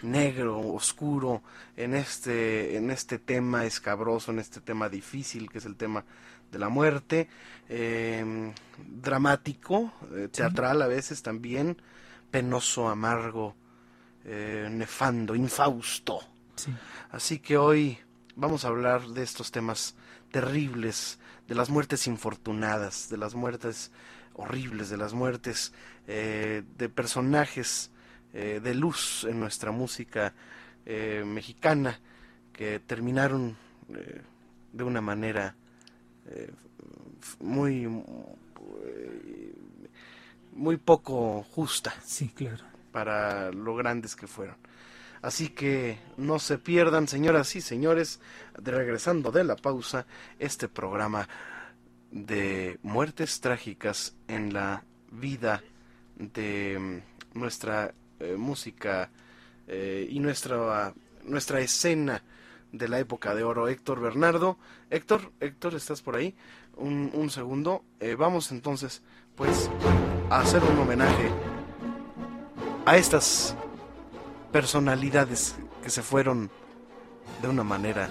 negro, 0.06 0.60
oscuro, 0.60 1.42
en 1.76 1.94
este, 1.94 2.76
en 2.76 2.90
este 2.90 3.18
tema 3.18 3.64
escabroso, 3.64 4.30
en 4.30 4.38
este 4.38 4.60
tema 4.60 4.88
difícil 4.88 5.50
que 5.50 5.58
es 5.58 5.66
el 5.66 5.76
tema 5.76 6.04
de 6.50 6.58
la 6.58 6.68
muerte, 6.68 7.28
em, 7.68 8.52
dramático, 8.78 9.92
eh, 10.14 10.28
teatral 10.30 10.82
a 10.82 10.86
veces 10.86 11.22
también, 11.22 11.80
penoso, 12.30 12.88
amargo, 12.88 13.54
eh, 14.24 14.68
nefando, 14.70 15.34
infausto. 15.34 16.20
Así 17.10 17.38
que 17.38 17.58
hoy 17.58 17.98
vamos 18.34 18.64
a 18.64 18.68
hablar 18.68 19.08
de 19.08 19.22
estos 19.22 19.50
temas 19.50 19.94
terribles, 20.30 21.18
de 21.46 21.54
las 21.54 21.70
muertes 21.70 22.06
infortunadas, 22.06 23.08
de 23.08 23.18
las 23.18 23.34
muertes 23.34 23.92
horribles, 24.34 24.88
de 24.88 24.96
las 24.96 25.14
muertes 25.14 25.72
eh, 26.06 26.62
de 26.76 26.88
personajes 26.88 27.90
eh, 28.38 28.60
de 28.62 28.74
luz 28.74 29.24
en 29.24 29.40
nuestra 29.40 29.70
música 29.70 30.34
eh, 30.84 31.22
mexicana 31.24 31.98
que 32.52 32.80
terminaron 32.80 33.56
eh, 33.88 34.20
de 34.74 34.84
una 34.84 35.00
manera 35.00 35.54
muy 37.40 37.88
muy 40.52 40.76
poco 40.76 41.44
justa. 41.44 41.94
Sí 42.04 42.28
claro. 42.28 42.62
Para 42.92 43.50
lo 43.52 43.74
grandes 43.74 44.14
que 44.14 44.26
fueron. 44.26 44.56
Así 45.22 45.48
que 45.48 45.98
no 46.18 46.38
se 46.38 46.58
pierdan 46.58 47.08
señoras 47.08 47.56
y 47.56 47.62
señores 47.62 48.20
de 48.58 48.70
regresando 48.70 49.32
de 49.32 49.44
la 49.44 49.56
pausa 49.56 50.04
este 50.38 50.68
programa 50.68 51.26
de 52.10 52.78
muertes 52.82 53.40
trágicas 53.40 54.14
en 54.28 54.52
la 54.52 54.84
vida 55.10 55.62
de 56.16 57.02
mm, 57.32 57.38
nuestra 57.38 57.94
eh, 58.20 58.36
música 58.36 59.10
eh, 59.66 60.06
y 60.10 60.20
nuestra, 60.20 60.94
nuestra 61.24 61.60
escena 61.60 62.22
de 62.72 62.88
la 62.88 62.98
época 62.98 63.34
de 63.34 63.44
oro, 63.44 63.68
Héctor 63.68 64.00
Bernardo. 64.00 64.58
Héctor, 64.90 65.32
Héctor, 65.40 65.74
¿estás 65.74 66.02
por 66.02 66.16
ahí? 66.16 66.34
Un, 66.76 67.10
un 67.14 67.30
segundo. 67.30 67.84
Eh, 68.00 68.14
vamos 68.14 68.52
entonces, 68.52 69.02
pues, 69.34 69.70
a 70.30 70.40
hacer 70.40 70.62
un 70.62 70.78
homenaje 70.78 71.30
a 72.84 72.96
estas 72.96 73.56
personalidades 74.52 75.56
que 75.82 75.90
se 75.90 76.02
fueron 76.02 76.50
de 77.42 77.48
una 77.48 77.64
manera 77.64 78.08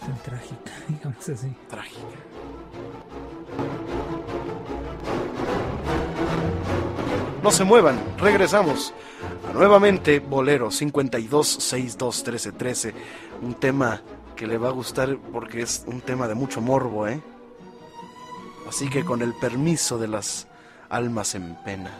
tan 0.00 0.16
trágica, 0.22 0.72
digamos 0.88 1.28
así. 1.28 1.52
Trágica. 1.68 2.18
No 7.46 7.52
se 7.52 7.62
muevan, 7.62 8.02
regresamos. 8.18 8.92
Nuevamente, 9.54 10.18
Bolero 10.18 10.72
52621313. 10.72 12.92
Un 13.40 13.54
tema 13.54 14.02
que 14.34 14.48
le 14.48 14.58
va 14.58 14.66
a 14.66 14.72
gustar 14.72 15.16
porque 15.32 15.62
es 15.62 15.84
un 15.86 16.00
tema 16.00 16.26
de 16.26 16.34
mucho 16.34 16.60
morbo, 16.60 17.06
¿eh? 17.06 17.22
Así 18.68 18.90
que 18.90 19.04
con 19.04 19.22
el 19.22 19.32
permiso 19.32 19.96
de 19.96 20.08
las 20.08 20.48
almas 20.88 21.36
en 21.36 21.54
pena. 21.64 21.92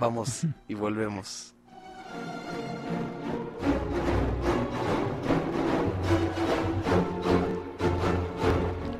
Vamos 0.00 0.46
y 0.66 0.72
volvemos. 0.72 1.54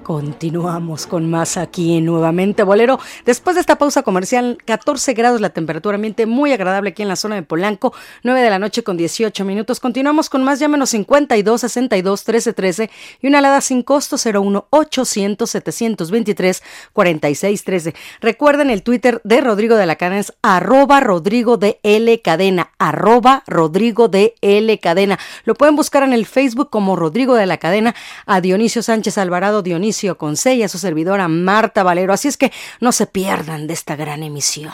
Continuamos 0.07 1.05
con 1.09 1.29
más 1.29 1.57
aquí 1.57 1.97
en 1.97 2.05
Nuevamente 2.05 2.63
Bolero. 2.63 3.01
Después 3.25 3.57
de 3.57 3.61
esta 3.61 3.77
pausa 3.77 4.05
comercial, 4.05 4.57
14 4.65 5.15
grados 5.15 5.41
la 5.41 5.51
temperatura, 5.51 5.97
ambiente 5.97 6.27
muy 6.27 6.53
agradable 6.53 6.91
aquí 6.91 7.03
en 7.03 7.09
la 7.09 7.17
zona 7.17 7.35
de 7.35 7.43
Polanco, 7.43 7.93
9 8.23 8.41
de 8.41 8.49
la 8.49 8.61
noche 8.61 8.85
con 8.85 8.97
18 8.97 9.45
minutos. 9.45 9.81
Continuamos 9.81 10.31
con 10.31 10.45
más, 10.45 10.61
llámenos 10.61 10.91
52 10.91 11.61
62 11.61 12.23
13 12.23 12.53
13 12.53 12.91
y 13.21 13.27
una 13.27 13.39
alada 13.39 13.61
sin 13.61 13.83
costo 13.83 14.15
01 14.17 14.69
800 14.71 15.51
723 15.51 16.63
46 16.93 17.65
13. 17.65 17.95
Recuerden 18.21 18.71
el 18.71 18.85
Twitter 18.85 19.21
de 19.25 19.41
Rodrigo 19.41 19.75
de 19.75 19.87
la 19.87 19.97
Cadena 19.97 20.21
es 20.21 20.33
arroba 20.41 21.01
Rodrigo 21.01 21.57
de 21.57 21.81
L 21.83 22.23
Cadena, 22.23 22.71
arroba 22.79 23.43
Rodrigo 23.49 24.07
de 24.07 24.37
L 24.41 24.79
Cadena. 24.79 25.19
Lo 25.43 25.57
pueden 25.57 25.75
buscar 25.75 26.05
en 26.05 26.13
el 26.13 26.27
Facebook 26.27 26.71
como 26.71 26.95
Rodrigo 26.95 27.35
de 27.35 27.47
la 27.47 27.57
Cadena, 27.57 27.97
a 28.25 28.41
Dionisio 28.41 28.85
Sánchez 28.85 29.19
Alvarado 29.19 29.63
Dionisio 29.63 29.96
con 30.17 30.35
y 30.45 30.63
a 30.63 30.69
su 30.69 30.79
servidora 30.79 31.29
Marta 31.29 31.83
Valero. 31.83 32.13
Así 32.13 32.29
es 32.29 32.37
que 32.37 32.53
no 32.81 32.93
se 32.93 33.07
pierdan 33.07 33.67
de 33.67 33.75
esta 33.75 33.97
gran 33.97 34.23
emisión. 34.23 34.73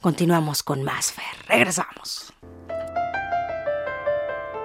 Continuamos 0.00 0.62
con 0.62 0.82
más 0.82 1.12
Fer. 1.12 1.24
Regresamos. 1.46 2.32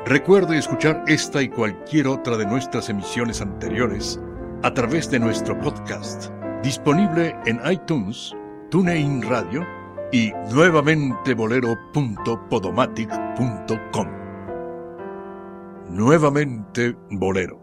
Recuerde 0.06 0.58
escuchar 0.58 1.04
esta 1.08 1.42
y 1.42 1.50
cualquier 1.50 2.08
otra 2.08 2.38
de 2.38 2.46
nuestras 2.46 2.90
emisiones 2.90 3.42
anteriores 3.42 4.20
a 4.64 4.74
través 4.74 5.10
de 5.10 5.20
nuestro 5.20 5.58
podcast, 5.60 6.30
disponible 6.62 7.36
en 7.46 7.60
iTunes, 7.70 8.34
TuneIn 8.70 9.22
Radio 9.22 9.66
y 10.12 10.32
nuevamente 10.52 11.34
bolero.podomatic.com. 11.34 14.08
Nuevamente 15.90 16.96
Bolero 17.12 17.63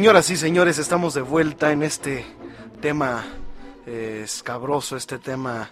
Señoras 0.00 0.30
y 0.30 0.36
señores, 0.38 0.78
estamos 0.78 1.12
de 1.12 1.20
vuelta 1.20 1.72
en 1.72 1.82
este 1.82 2.24
tema 2.80 3.22
eh, 3.84 4.22
escabroso, 4.24 4.96
este 4.96 5.18
tema, 5.18 5.68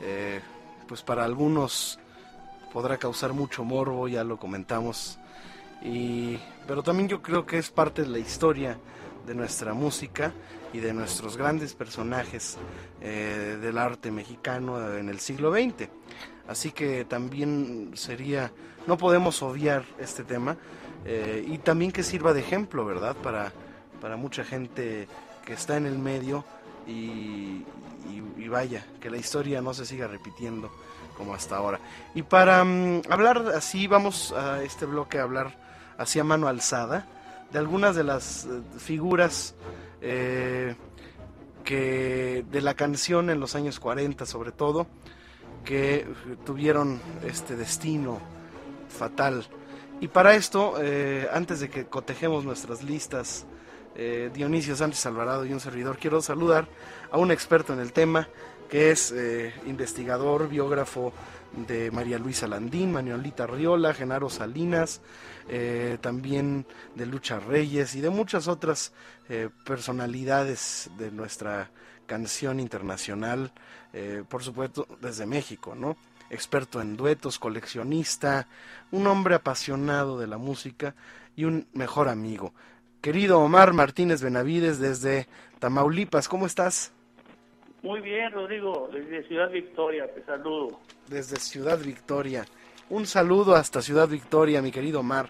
eh, 0.00 0.40
pues 0.86 1.02
para 1.02 1.22
algunos 1.22 1.98
podrá 2.72 2.96
causar 2.96 3.34
mucho 3.34 3.64
morbo, 3.64 4.08
ya 4.08 4.24
lo 4.24 4.38
comentamos, 4.38 5.18
y, 5.82 6.38
pero 6.66 6.82
también 6.82 7.10
yo 7.10 7.20
creo 7.20 7.44
que 7.44 7.58
es 7.58 7.68
parte 7.68 8.04
de 8.04 8.08
la 8.08 8.18
historia 8.18 8.78
de 9.26 9.34
nuestra 9.34 9.74
música 9.74 10.32
y 10.72 10.78
de 10.78 10.94
nuestros 10.94 11.36
grandes 11.36 11.74
personajes 11.74 12.56
eh, 13.02 13.58
del 13.60 13.76
arte 13.76 14.10
mexicano 14.10 14.96
en 14.96 15.10
el 15.10 15.20
siglo 15.20 15.52
XX. 15.52 15.90
Así 16.48 16.72
que 16.72 17.04
también 17.04 17.90
sería, 17.92 18.50
no 18.86 18.96
podemos 18.96 19.42
obviar 19.42 19.84
este 19.98 20.24
tema, 20.24 20.56
eh, 21.04 21.44
y 21.46 21.58
también 21.58 21.92
que 21.92 22.02
sirva 22.02 22.32
de 22.32 22.40
ejemplo, 22.40 22.84
¿verdad? 22.84 23.16
Para, 23.16 23.52
para 24.00 24.16
mucha 24.16 24.44
gente 24.44 25.08
que 25.44 25.52
está 25.52 25.76
en 25.76 25.86
el 25.86 25.98
medio 25.98 26.44
y, 26.86 27.64
vaya, 28.48 28.86
que 29.00 29.10
la 29.10 29.18
historia 29.18 29.60
no 29.60 29.74
se 29.74 29.84
siga 29.84 30.06
repitiendo 30.06 30.70
como 31.16 31.34
hasta 31.34 31.56
ahora. 31.56 31.80
Y 32.14 32.22
para 32.22 32.64
mm, 32.64 33.02
hablar 33.10 33.52
así, 33.54 33.86
vamos 33.86 34.32
a 34.32 34.62
este 34.62 34.86
bloque 34.86 35.18
a 35.18 35.24
hablar 35.24 35.54
así 35.98 36.18
a 36.18 36.24
mano 36.24 36.48
alzada 36.48 37.06
de 37.52 37.58
algunas 37.58 37.94
de 37.96 38.04
las 38.04 38.44
eh, 38.46 38.62
figuras 38.78 39.54
eh, 40.00 40.74
que 41.64 42.44
de 42.50 42.60
la 42.62 42.74
canción 42.74 43.30
en 43.30 43.40
los 43.40 43.54
años 43.54 43.80
40 43.80 44.24
sobre 44.26 44.52
todo, 44.52 44.86
que 45.64 46.06
tuvieron 46.46 47.00
este 47.26 47.56
destino 47.56 48.20
fatal. 48.88 49.46
Y 50.00 50.06
para 50.06 50.36
esto, 50.36 50.74
eh, 50.80 51.28
antes 51.32 51.58
de 51.58 51.68
que 51.68 51.86
cotejemos 51.86 52.44
nuestras 52.44 52.84
listas, 52.84 53.46
eh, 53.96 54.30
Dionisio 54.32 54.76
Sánchez 54.76 55.04
Alvarado 55.06 55.44
y 55.44 55.52
un 55.52 55.58
servidor, 55.58 55.98
quiero 55.98 56.22
saludar 56.22 56.68
a 57.10 57.18
un 57.18 57.32
experto 57.32 57.72
en 57.72 57.80
el 57.80 57.92
tema, 57.92 58.28
que 58.70 58.92
es 58.92 59.10
eh, 59.10 59.52
investigador, 59.66 60.48
biógrafo 60.48 61.12
de 61.66 61.90
María 61.90 62.18
Luisa 62.18 62.46
Landín, 62.46 62.92
Manuelita 62.92 63.48
Riola, 63.48 63.92
Genaro 63.92 64.30
Salinas, 64.30 65.00
también 66.02 66.66
de 66.94 67.06
Lucha 67.06 67.40
Reyes 67.40 67.94
y 67.94 68.02
de 68.02 68.10
muchas 68.10 68.48
otras 68.48 68.92
personalidades 69.64 70.90
de 70.98 71.10
nuestra 71.10 71.70
canción 72.04 72.60
internacional, 72.60 73.50
por 74.28 74.42
supuesto 74.44 74.86
desde 75.00 75.24
México, 75.24 75.74
¿no? 75.74 75.96
Experto 76.30 76.80
en 76.80 76.96
duetos, 76.96 77.38
coleccionista, 77.38 78.48
un 78.90 79.06
hombre 79.06 79.34
apasionado 79.34 80.18
de 80.18 80.26
la 80.26 80.38
música 80.38 80.94
y 81.36 81.44
un 81.44 81.66
mejor 81.72 82.08
amigo. 82.08 82.52
Querido 83.00 83.40
Omar 83.40 83.72
Martínez 83.72 84.22
Benavides 84.22 84.78
desde 84.78 85.28
Tamaulipas, 85.58 86.28
¿cómo 86.28 86.46
estás? 86.46 86.92
Muy 87.82 88.00
bien, 88.00 88.32
Rodrigo, 88.32 88.90
desde 88.92 89.26
Ciudad 89.28 89.50
Victoria, 89.50 90.12
te 90.12 90.24
saludo. 90.24 90.80
Desde 91.06 91.36
Ciudad 91.36 91.78
Victoria. 91.78 92.44
Un 92.90 93.06
saludo 93.06 93.54
hasta 93.54 93.82
Ciudad 93.82 94.08
Victoria, 94.08 94.60
mi 94.60 94.72
querido 94.72 95.00
Omar. 95.00 95.28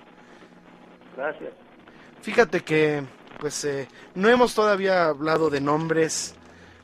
Gracias. 1.16 1.52
Fíjate 2.22 2.60
que, 2.62 3.02
pues, 3.38 3.64
eh, 3.64 3.86
no 4.14 4.28
hemos 4.28 4.54
todavía 4.54 5.06
hablado 5.06 5.50
de 5.50 5.60
nombres, 5.60 6.34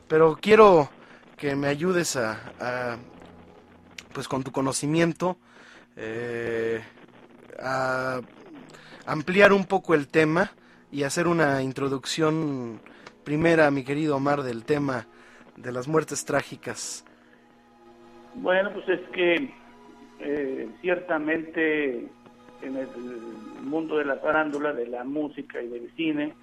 pero 0.07 0.37
quiero 0.39 0.89
que 1.35 1.55
me 1.55 1.67
ayudes 1.67 2.15
a 2.15 2.97
pues 4.15 4.29
con 4.29 4.43
tu 4.43 4.51
conocimiento, 4.53 5.37
eh, 5.97 6.81
a 7.59 8.21
ampliar 9.05 9.51
un 9.51 9.65
poco 9.65 9.93
el 9.93 10.07
tema 10.07 10.51
y 10.89 11.03
hacer 11.03 11.27
una 11.27 11.61
introducción 11.61 12.79
primera, 13.25 13.69
mi 13.71 13.83
querido 13.83 14.15
Omar, 14.15 14.41
del 14.43 14.63
tema 14.63 15.05
de 15.57 15.73
las 15.73 15.89
muertes 15.89 16.23
trágicas. 16.23 17.03
Bueno, 18.35 18.71
pues 18.71 18.87
es 18.87 19.09
que 19.09 19.53
eh, 20.21 20.69
ciertamente 20.81 22.07
en 22.61 22.77
el 22.77 22.87
mundo 23.61 23.97
de 23.97 24.05
la 24.05 24.15
farándula, 24.15 24.71
de 24.71 24.87
la 24.87 25.03
música 25.03 25.61
y 25.61 25.67
del 25.67 25.91
cine, 25.97 26.33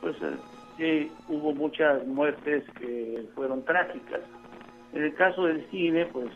pues 0.00 0.14
eh, 0.22 0.36
sí 0.78 1.12
hubo 1.28 1.52
muchas 1.52 2.06
muertes 2.06 2.62
que 2.78 3.26
fueron 3.34 3.64
trágicas. 3.64 4.20
En 4.92 5.02
el 5.02 5.14
caso 5.14 5.46
del 5.46 5.68
cine, 5.70 6.06
pues 6.06 6.28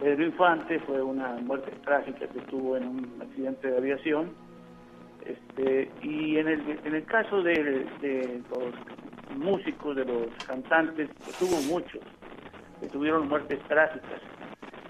Pedro 0.00 0.24
Infante 0.24 0.78
fue 0.80 1.02
una 1.02 1.28
muerte 1.42 1.72
trágica 1.84 2.26
que 2.26 2.40
tuvo 2.42 2.76
en 2.76 2.88
un 2.88 3.22
accidente 3.22 3.70
de 3.70 3.76
aviación. 3.76 4.30
Este, 5.26 5.90
y 6.02 6.38
en 6.38 6.48
el, 6.48 6.80
en 6.84 6.94
el 6.94 7.04
caso 7.04 7.42
de, 7.42 7.86
los 8.50 9.36
músicos, 9.36 9.94
de 9.94 10.06
los 10.06 10.28
cantantes, 10.46 11.10
pues 11.22 11.42
hubo 11.42 11.60
muchos 11.74 12.00
que 12.80 12.88
tuvieron 12.88 13.28
muertes 13.28 13.60
trágicas. 13.68 14.22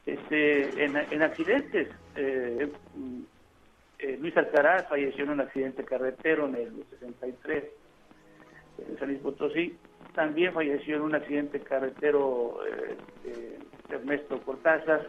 Este, 0.06 0.84
en, 0.84 1.22
accidentes, 1.22 1.88
eh, 2.14 2.70
eh, 3.98 4.18
Luis 4.20 4.36
Alcaraz 4.36 4.88
falleció 4.88 5.24
en 5.24 5.30
un 5.30 5.40
accidente 5.40 5.84
carretero 5.84 6.46
en 6.46 6.54
el 6.54 6.84
63 7.00 7.64
en 8.88 8.98
San 8.98 9.08
Luis 9.08 9.20
Potosí. 9.20 9.76
También 10.14 10.52
falleció 10.52 10.96
en 10.96 11.02
un 11.02 11.14
accidente 11.16 11.60
carretero 11.60 12.60
eh, 13.26 13.58
Ernesto 13.92 14.40
Cortázar. 14.40 15.08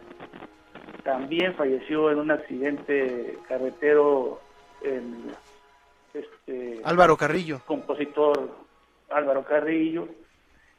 También 1.04 1.54
falleció 1.54 2.10
en 2.10 2.18
un 2.18 2.30
accidente 2.30 3.38
carretero 3.48 4.40
el 4.82 5.34
este, 6.14 6.80
Álvaro 6.84 7.16
Carrillo. 7.16 7.60
Compositor 7.66 8.50
Álvaro 9.10 9.44
Carrillo. 9.44 10.08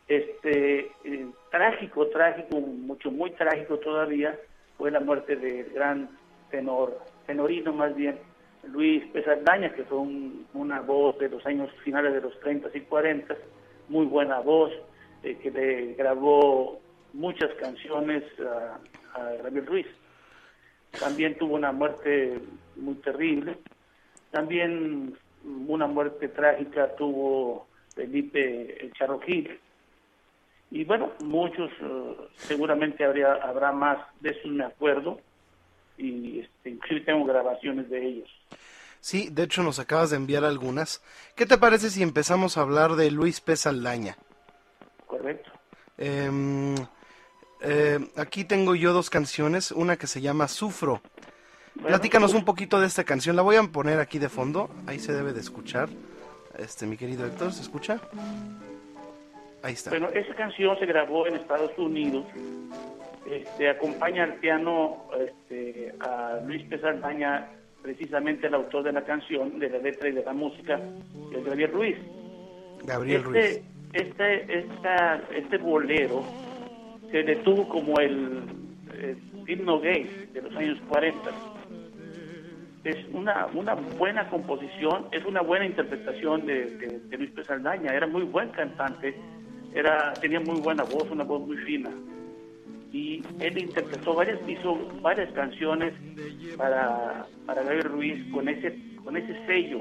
Este 0.08 0.92
eh, 1.04 1.28
trágico, 1.50 2.08
trágico, 2.08 2.60
mucho 2.60 3.10
muy 3.10 3.32
trágico 3.32 3.78
todavía 3.78 4.38
fue 4.78 4.92
la 4.92 5.00
muerte 5.00 5.36
del 5.36 5.72
gran 5.72 6.10
tenor, 6.52 7.00
tenorino 7.26 7.72
más 7.74 7.96
bien, 7.96 8.20
Luis 8.64 9.04
Pesaldaña, 9.12 9.74
que 9.74 9.84
fue 9.84 9.98
una 10.54 10.82
voz 10.82 11.18
de 11.20 11.30
los 11.30 11.46
años 11.46 11.70
finales 11.84 12.14
de 12.14 12.22
los 12.22 12.40
30 12.42 12.70
y 12.74 12.82
40, 12.82 13.36
muy 13.90 14.06
buena 14.06 14.40
voz, 14.40 14.72
eh, 15.24 15.38
que 15.42 15.52
le 15.52 15.94
grabó 15.94 16.80
muchas 17.14 17.52
canciones 17.56 18.24
a, 18.40 18.80
Gabriel 19.44 19.66
Ruiz. 19.66 19.88
También 21.00 21.38
tuvo 21.38 21.56
una 21.56 21.72
muerte 21.72 22.40
muy 22.76 22.96
terrible. 22.96 23.58
También 24.32 25.16
una 25.68 25.88
muerte 25.88 26.28
trágica 26.30 26.96
tuvo 26.96 27.68
Felipe 27.96 28.84
el 28.84 28.92
Charro 28.94 29.20
Y 30.72 30.84
bueno, 30.84 31.12
muchos, 31.24 31.70
eh, 31.80 32.16
seguramente 32.36 33.06
habría, 33.06 33.34
habrá 33.34 33.72
más 33.72 34.00
de 34.20 34.32
eso, 34.32 34.48
me 34.48 34.66
acuerdo. 34.66 35.20
Y 35.98 36.40
este, 36.40 36.72
inclusive 36.72 37.02
tengo 37.02 37.26
grabaciones 37.26 37.90
de 37.90 38.06
ellos. 38.06 38.30
Sí, 39.00 39.30
de 39.30 39.44
hecho 39.44 39.62
nos 39.62 39.80
acabas 39.80 40.10
de 40.10 40.18
enviar 40.18 40.44
algunas. 40.44 41.04
¿Qué 41.36 41.46
te 41.46 41.58
parece 41.58 41.90
si 41.90 42.02
empezamos 42.02 42.58
a 42.58 42.62
hablar 42.62 42.96
de 42.96 43.12
Luis 43.12 43.42
P. 43.42 43.56
Saldaña? 43.56 44.18
Correcto. 45.06 45.52
Eh, 45.98 46.32
eh, 47.64 48.00
aquí 48.18 48.44
tengo 48.44 48.76
yo 48.76 48.94
dos 48.94 49.10
canciones, 49.10 49.72
una 49.72 49.96
que 49.98 50.08
se 50.08 50.22
llama 50.22 50.48
Sufro. 50.48 51.02
Platícanos 51.82 52.32
pues, 52.32 52.40
un 52.40 52.46
poquito 52.46 52.80
de 52.80 52.88
esta 52.88 53.04
canción, 53.04 53.36
la 53.36 53.42
voy 53.42 53.56
a 53.56 53.64
poner 53.64 54.00
aquí 54.00 54.20
de 54.20 54.30
fondo, 54.30 54.70
ahí 54.86 55.00
se 55.00 55.14
debe 55.14 55.34
de 55.34 55.40
escuchar. 55.40 55.90
Este, 56.58 56.86
mi 56.86 56.98
querido 56.98 57.26
Héctor, 57.26 57.52
¿se 57.52 57.62
escucha? 57.62 58.00
Ahí 59.64 59.74
está. 59.74 59.90
Bueno, 59.90 60.10
esa 60.10 60.36
canción 60.36 60.78
se 60.78 60.86
grabó 60.86 61.26
en 61.26 61.36
Estados 61.36 61.72
Unidos. 61.78 62.26
Este, 63.30 63.70
acompaña 63.70 64.24
al 64.24 64.36
piano 64.36 65.06
este, 65.20 65.96
a 66.02 66.42
Luis 66.46 66.64
Pesar 66.68 67.00
Daña, 67.00 67.50
precisamente 67.82 68.48
el 68.48 68.54
autor 68.54 68.84
de 68.84 68.92
la 68.92 69.04
canción, 69.04 69.58
de 69.58 69.70
la 69.70 69.78
letra 69.80 70.10
y 70.10 70.12
de 70.12 70.24
la 70.24 70.34
música, 70.34 70.80
es 71.32 71.44
Gabriel 71.44 71.72
Ruiz. 71.72 71.98
Gabriel 72.84 73.22
este, 73.22 73.30
Ruiz. 73.30 73.62
Este, 73.94 74.60
esta, 74.60 75.16
este 75.34 75.58
bolero 75.58 76.24
se 77.14 77.22
detuvo 77.22 77.70
como 77.70 78.00
el, 78.00 78.42
himno 79.48 79.80
gay 79.80 80.30
de 80.34 80.42
los 80.42 80.56
años 80.56 80.80
40. 80.90 81.30
Es 82.86 82.98
una, 83.14 83.46
una 83.54 83.76
buena 83.76 84.28
composición, 84.30 85.06
es 85.12 85.24
una 85.24 85.42
buena 85.42 85.68
interpretación 85.68 86.48
de, 86.48 87.02
Luis 87.16 87.30
Pesaldaña, 87.30 87.94
era 87.94 88.08
muy 88.08 88.24
buen 88.24 88.50
cantante, 88.50 89.16
era, 89.76 90.12
tenía 90.14 90.40
muy 90.40 90.60
buena 90.60 90.84
voz, 90.84 91.08
una 91.12 91.24
voz 91.24 91.46
muy 91.46 91.58
fina. 91.58 91.92
Y 92.92 93.22
él 93.40 93.60
interpretó 93.60 94.16
varias, 94.16 94.40
hizo 94.50 94.76
varias 95.02 95.32
canciones 95.34 95.94
para, 96.58 97.28
para 97.46 97.62
Gabriel 97.62 97.90
Ruiz 97.92 98.32
con 98.34 98.50
ese, 98.50 98.76
con 99.04 99.16
ese 99.16 99.46
sello 99.46 99.80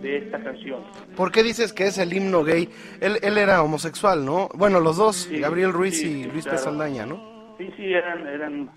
de 0.00 0.18
esta 0.18 0.42
canción. 0.42 0.82
¿Por 1.16 1.32
qué 1.32 1.42
dices 1.42 1.72
que 1.72 1.86
es 1.86 1.98
el 1.98 2.12
himno 2.12 2.44
gay? 2.44 2.68
Él, 3.00 3.18
él 3.22 3.38
era 3.38 3.62
homosexual, 3.62 4.24
¿no? 4.24 4.48
Bueno, 4.54 4.80
los 4.80 4.96
dos, 4.96 5.28
Gabriel 5.30 5.72
Ruiz 5.72 6.02
y 6.02 6.24
Luis 6.24 6.46
claro. 6.46 7.06
¿no? 7.06 7.56
Sí, 7.58 7.70
sí, 7.76 7.92
eran, 7.92 8.26
eran 8.26 8.70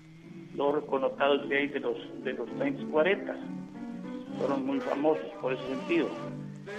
los 0.54 0.84
connotados 0.84 1.48
gays 1.48 1.72
de 1.72 1.80
los, 1.80 1.96
de 2.24 2.32
los 2.32 2.48
30 2.58 2.90
40. 2.90 3.36
Fueron 4.38 4.66
muy 4.66 4.80
famosos 4.80 5.24
por 5.40 5.52
ese 5.52 5.66
sentido. 5.68 6.08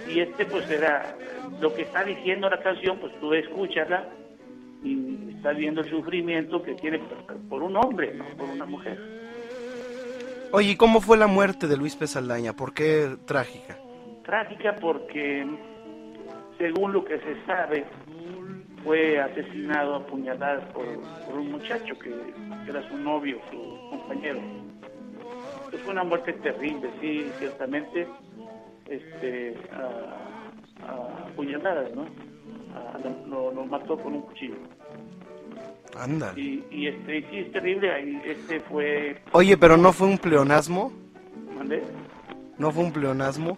Y 0.08 0.20
este 0.20 0.44
pues 0.46 0.68
era 0.70 1.16
lo 1.60 1.72
que 1.74 1.82
está 1.82 2.04
diciendo 2.04 2.48
la 2.48 2.60
canción, 2.60 2.98
pues 2.98 3.12
tú 3.20 3.32
escúchala 3.32 4.08
y 4.82 5.30
estás 5.36 5.56
viendo 5.56 5.80
el 5.80 5.90
sufrimiento 5.90 6.62
que 6.62 6.74
tiene 6.74 7.00
por, 7.48 7.62
un 7.62 7.76
hombre, 7.76 8.14
no 8.14 8.24
por 8.36 8.48
una 8.48 8.66
mujer. 8.66 8.98
Oye, 10.52 10.76
¿cómo 10.76 11.00
fue 11.00 11.16
la 11.16 11.26
muerte 11.26 11.66
de 11.66 11.76
Luis 11.76 11.96
Pesaldaña? 11.96 12.54
¿Por 12.54 12.74
qué 12.74 13.16
trágica? 13.26 13.78
Trágica 14.24 14.76
porque, 14.80 15.46
según 16.58 16.92
lo 16.92 17.04
que 17.04 17.18
se 17.18 17.44
sabe, 17.46 17.84
fue 18.82 19.20
asesinado 19.20 19.96
a 19.96 20.06
puñaladas 20.06 20.64
por, 20.72 20.86
un 21.36 21.52
muchacho 21.52 21.98
que, 21.98 22.12
era 22.68 22.86
su 22.88 22.96
novio, 22.98 23.38
su 23.50 23.90
compañero. 23.90 24.40
Pues 25.70 25.82
fue 25.82 25.92
una 25.92 26.04
muerte 26.04 26.32
terrible, 26.34 26.88
sí, 27.00 27.30
ciertamente, 27.38 28.06
este, 28.88 29.56
a, 29.72 31.26
puñaladas, 31.36 31.94
¿no? 31.94 32.06
lo, 33.28 33.52
lo, 33.52 33.64
mató 33.66 33.96
con 33.96 34.14
un 34.14 34.22
cuchillo. 34.22 34.56
Anda. 35.98 36.32
Y, 36.36 36.64
y 36.70 36.88
este, 36.88 37.20
sí, 37.30 37.38
es 37.38 37.52
terrible. 37.52 38.20
Este 38.24 38.60
fue. 38.60 39.22
Oye, 39.32 39.56
pero 39.56 39.76
no 39.76 39.92
fue 39.92 40.08
un 40.08 40.18
pleonasmo. 40.18 40.92
¿Mandé? 41.56 41.82
No 42.58 42.72
fue 42.72 42.84
un 42.84 42.92
pleonasmo. 42.92 43.56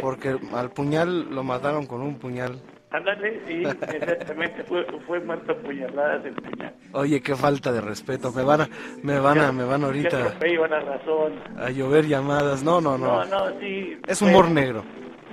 Porque 0.00 0.36
al 0.54 0.70
puñal 0.70 1.34
lo 1.34 1.42
mataron 1.42 1.86
con 1.86 2.00
un 2.02 2.18
puñal. 2.18 2.60
Ándale, 2.90 3.42
sí, 3.46 3.62
exactamente, 3.64 4.64
fue, 4.64 4.86
fue 5.06 5.20
muerto 5.20 5.52
a 5.52 5.56
puñaladas 5.56 6.24
el 6.24 6.32
puñal. 6.34 6.74
Oye, 6.92 7.20
qué 7.20 7.36
falta 7.36 7.70
de 7.70 7.82
respeto, 7.82 8.32
me 8.32 8.42
van 8.42 8.62
a, 8.62 8.68
me 9.02 9.18
van 9.18 9.38
a, 9.40 9.52
me 9.52 9.64
van 9.64 9.84
ahorita 9.84 10.18
la 10.18 10.80
razón. 10.80 11.34
a 11.58 11.68
llover 11.70 12.06
llamadas, 12.06 12.62
no, 12.62 12.80
no, 12.80 12.96
no. 12.96 13.24
No, 13.26 13.50
no, 13.50 13.60
sí. 13.60 13.98
Es 14.06 14.22
humor 14.22 14.50
negro. 14.50 14.84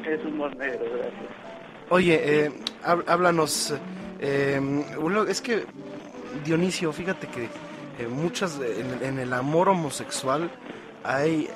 Es 0.06 0.23
humor 0.25 0.54
negro, 0.58 0.84
gracias. 0.97 1.13
Oye, 1.89 2.19
eh, 2.45 2.51
há- 2.84 3.04
háblanos, 3.08 3.73
eh, 4.19 4.60
es 5.30 5.39
que 5.41 5.63
Dionisio, 6.43 6.91
fíjate 6.91 7.28
que 7.28 7.45
eh, 7.45 8.08
muchas, 8.10 8.60
en, 8.60 9.01
en 9.01 9.19
el 9.19 9.32
amor 9.32 9.69
homosexual 9.69 10.51
hay, 11.06 11.47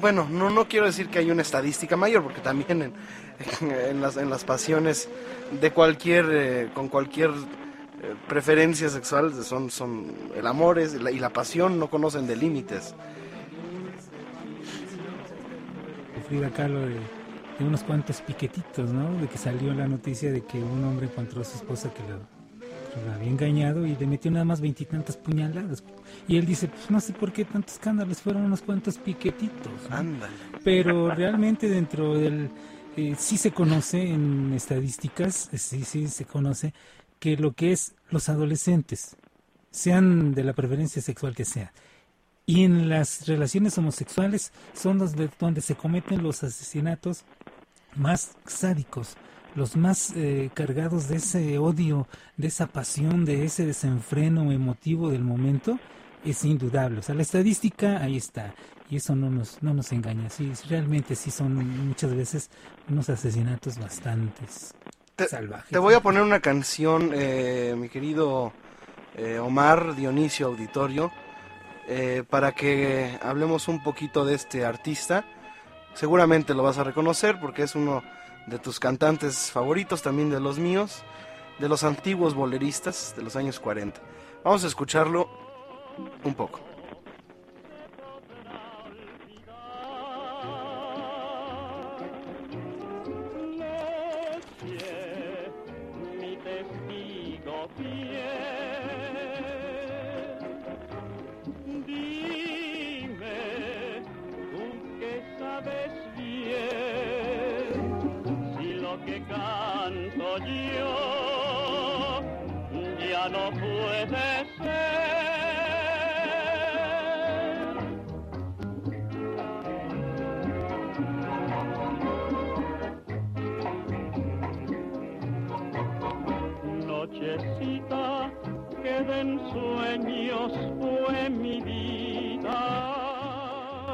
bueno, 0.00 0.26
no, 0.30 0.50
no 0.50 0.66
quiero 0.68 0.86
decir 0.86 1.08
que 1.08 1.18
hay 1.18 1.30
una 1.30 1.42
estadística 1.42 1.96
mayor, 1.96 2.22
porque 2.22 2.40
también 2.40 2.82
en, 2.82 2.92
en 3.70 4.00
las, 4.00 4.16
en 4.16 4.30
las 4.30 4.44
pasiones 4.44 5.08
de 5.60 5.70
cualquier, 5.72 6.26
eh, 6.30 6.68
con 6.74 6.88
cualquier 6.88 7.30
eh, 7.30 8.14
preferencia 8.28 8.88
sexual, 8.88 9.32
son, 9.44 9.70
son, 9.70 10.06
el 10.36 10.46
amor 10.46 10.78
es, 10.78 10.94
la- 11.00 11.10
y 11.10 11.18
la 11.18 11.30
pasión 11.30 11.78
no 11.78 11.88
conocen 11.90 12.26
de 12.26 12.36
límites. 12.36 12.94
Frida 16.28 16.50
Kahlo 16.50 16.80
de, 16.80 16.94
de 17.58 17.64
unos 17.64 17.82
cuantos 17.82 18.20
piquetitos, 18.20 18.90
¿no? 18.92 19.20
De 19.20 19.26
que 19.26 19.36
salió 19.36 19.74
la 19.74 19.88
noticia 19.88 20.30
de 20.30 20.42
que 20.44 20.58
un 20.58 20.84
hombre 20.84 21.06
encontró 21.06 21.40
a 21.40 21.44
su 21.44 21.56
esposa 21.56 21.92
que 21.92 22.02
lo, 22.02 22.39
lo 23.04 23.12
había 23.12 23.30
engañado 23.30 23.86
y 23.86 23.96
le 23.96 24.06
metió 24.06 24.30
nada 24.30 24.44
más 24.44 24.60
veintitantas 24.60 25.16
puñaladas. 25.16 25.82
Y 26.26 26.36
él 26.36 26.46
dice, 26.46 26.68
pues 26.68 26.90
no 26.90 27.00
sé 27.00 27.12
por 27.12 27.32
qué 27.32 27.44
tantos 27.44 27.74
escándalos, 27.74 28.20
fueron 28.20 28.42
unos 28.42 28.62
cuantos 28.62 28.98
piquetitos. 28.98 29.72
¿no? 29.88 29.96
Ándale. 29.96 30.32
Pero 30.64 31.14
realmente 31.14 31.68
dentro 31.68 32.14
del... 32.18 32.50
eh, 32.96 33.14
sí 33.18 33.36
se 33.36 33.52
conoce 33.52 34.10
en 34.10 34.52
estadísticas, 34.54 35.50
sí, 35.54 35.84
sí 35.84 36.08
se 36.08 36.24
conoce 36.24 36.74
que 37.18 37.36
lo 37.36 37.52
que 37.52 37.72
es 37.72 37.94
los 38.10 38.28
adolescentes, 38.28 39.16
sean 39.70 40.34
de 40.34 40.42
la 40.42 40.52
preferencia 40.52 41.00
sexual 41.00 41.34
que 41.34 41.44
sea, 41.44 41.72
y 42.44 42.64
en 42.64 42.88
las 42.88 43.28
relaciones 43.28 43.78
homosexuales 43.78 44.52
son 44.74 44.98
los 44.98 45.14
de- 45.14 45.30
donde 45.38 45.60
se 45.60 45.76
cometen 45.76 46.22
los 46.22 46.42
asesinatos 46.42 47.24
más 47.94 48.32
sádicos, 48.46 49.16
los 49.54 49.76
más 49.76 50.12
eh, 50.16 50.50
cargados 50.54 51.08
de 51.08 51.16
ese 51.16 51.58
odio, 51.58 52.06
de 52.36 52.48
esa 52.48 52.66
pasión, 52.66 53.24
de 53.24 53.44
ese 53.44 53.66
desenfreno 53.66 54.52
emotivo 54.52 55.10
del 55.10 55.22
momento, 55.22 55.78
es 56.24 56.44
indudable. 56.44 56.98
O 57.00 57.02
sea, 57.02 57.14
la 57.14 57.22
estadística 57.22 57.98
ahí 58.02 58.16
está. 58.16 58.54
Y 58.88 58.96
eso 58.96 59.14
no 59.14 59.30
nos, 59.30 59.62
no 59.62 59.72
nos 59.72 59.92
engaña. 59.92 60.28
Sí, 60.30 60.52
realmente 60.68 61.14
sí 61.14 61.30
son 61.30 61.54
muchas 61.86 62.14
veces 62.14 62.50
unos 62.88 63.08
asesinatos 63.08 63.78
bastantes 63.78 64.74
Te- 65.16 65.28
salvajes. 65.28 65.70
Te 65.70 65.78
voy 65.78 65.94
a 65.94 66.00
poner 66.00 66.22
una 66.22 66.40
canción, 66.40 67.10
eh, 67.14 67.74
mi 67.76 67.88
querido 67.88 68.52
eh, 69.16 69.38
Omar 69.38 69.94
Dionisio 69.94 70.48
Auditorio, 70.48 71.12
eh, 71.88 72.24
para 72.28 72.52
que 72.52 73.18
hablemos 73.22 73.68
un 73.68 73.82
poquito 73.82 74.24
de 74.24 74.34
este 74.34 74.64
artista. 74.64 75.24
Seguramente 75.94 76.54
lo 76.54 76.62
vas 76.62 76.78
a 76.78 76.84
reconocer 76.84 77.38
porque 77.40 77.62
es 77.62 77.74
uno 77.74 78.02
de 78.46 78.58
tus 78.58 78.80
cantantes 78.80 79.50
favoritos, 79.50 80.02
también 80.02 80.30
de 80.30 80.40
los 80.40 80.58
míos, 80.58 81.02
de 81.58 81.68
los 81.68 81.84
antiguos 81.84 82.34
boleristas 82.34 83.14
de 83.16 83.22
los 83.22 83.36
años 83.36 83.60
40. 83.60 84.00
Vamos 84.44 84.64
a 84.64 84.66
escucharlo 84.66 85.28
un 86.24 86.34
poco. 86.34 86.69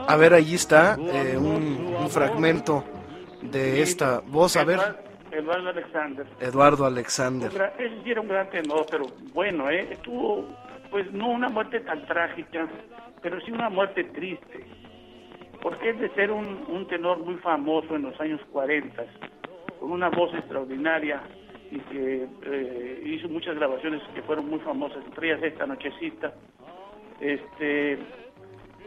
A 0.09 0.17
ver, 0.17 0.35
allí 0.35 0.55
está 0.55 0.97
eh, 0.99 1.37
un, 1.37 1.95
un 2.01 2.09
fragmento 2.09 2.85
de 3.43 3.83
esta 3.83 4.21
voz. 4.21 4.57
A 4.57 4.65
ver, 4.65 4.79
Eduardo, 5.33 5.69
Alexander. 5.69 6.27
Eduardo 6.41 6.87
Alexander. 6.87 7.51
sí 8.05 8.11
era 8.11 8.21
un 8.21 8.29
gran 8.29 8.49
tenor, 8.51 8.87
pero 8.91 9.07
bueno, 9.35 9.71
¿eh? 9.71 9.99
Tuvo, 10.03 10.47
pues 10.91 11.11
no 11.13 11.29
una 11.29 11.49
muerte 11.49 11.81
tan 11.81 12.07
trágica, 12.07 12.69
pero 13.23 13.41
sí 13.41 13.51
una 13.51 13.69
muerte 13.69 14.05
triste. 14.05 14.65
Porque 15.61 15.91
es 15.91 15.99
de 15.99 16.09
ser 16.15 16.31
un, 16.31 16.65
un 16.69 16.87
tenor 16.87 17.19
muy 17.19 17.37
famoso 17.37 17.97
en 17.97 18.03
los 18.03 18.21
años 18.21 18.41
40, 18.53 19.05
con 19.81 19.91
una 19.91 20.09
voz 20.09 20.33
extraordinaria 20.35 21.21
y 21.71 21.81
que 21.81 22.29
eh, 22.45 23.03
hizo 23.05 23.29
muchas 23.29 23.57
grabaciones 23.57 24.01
que 24.15 24.23
fueron 24.23 24.49
muy 24.49 24.61
famosas, 24.61 25.05
entre 25.05 25.33
ellas 25.33 25.43
esta 25.43 25.67
nochecita. 25.67 26.33
Este 27.21 27.99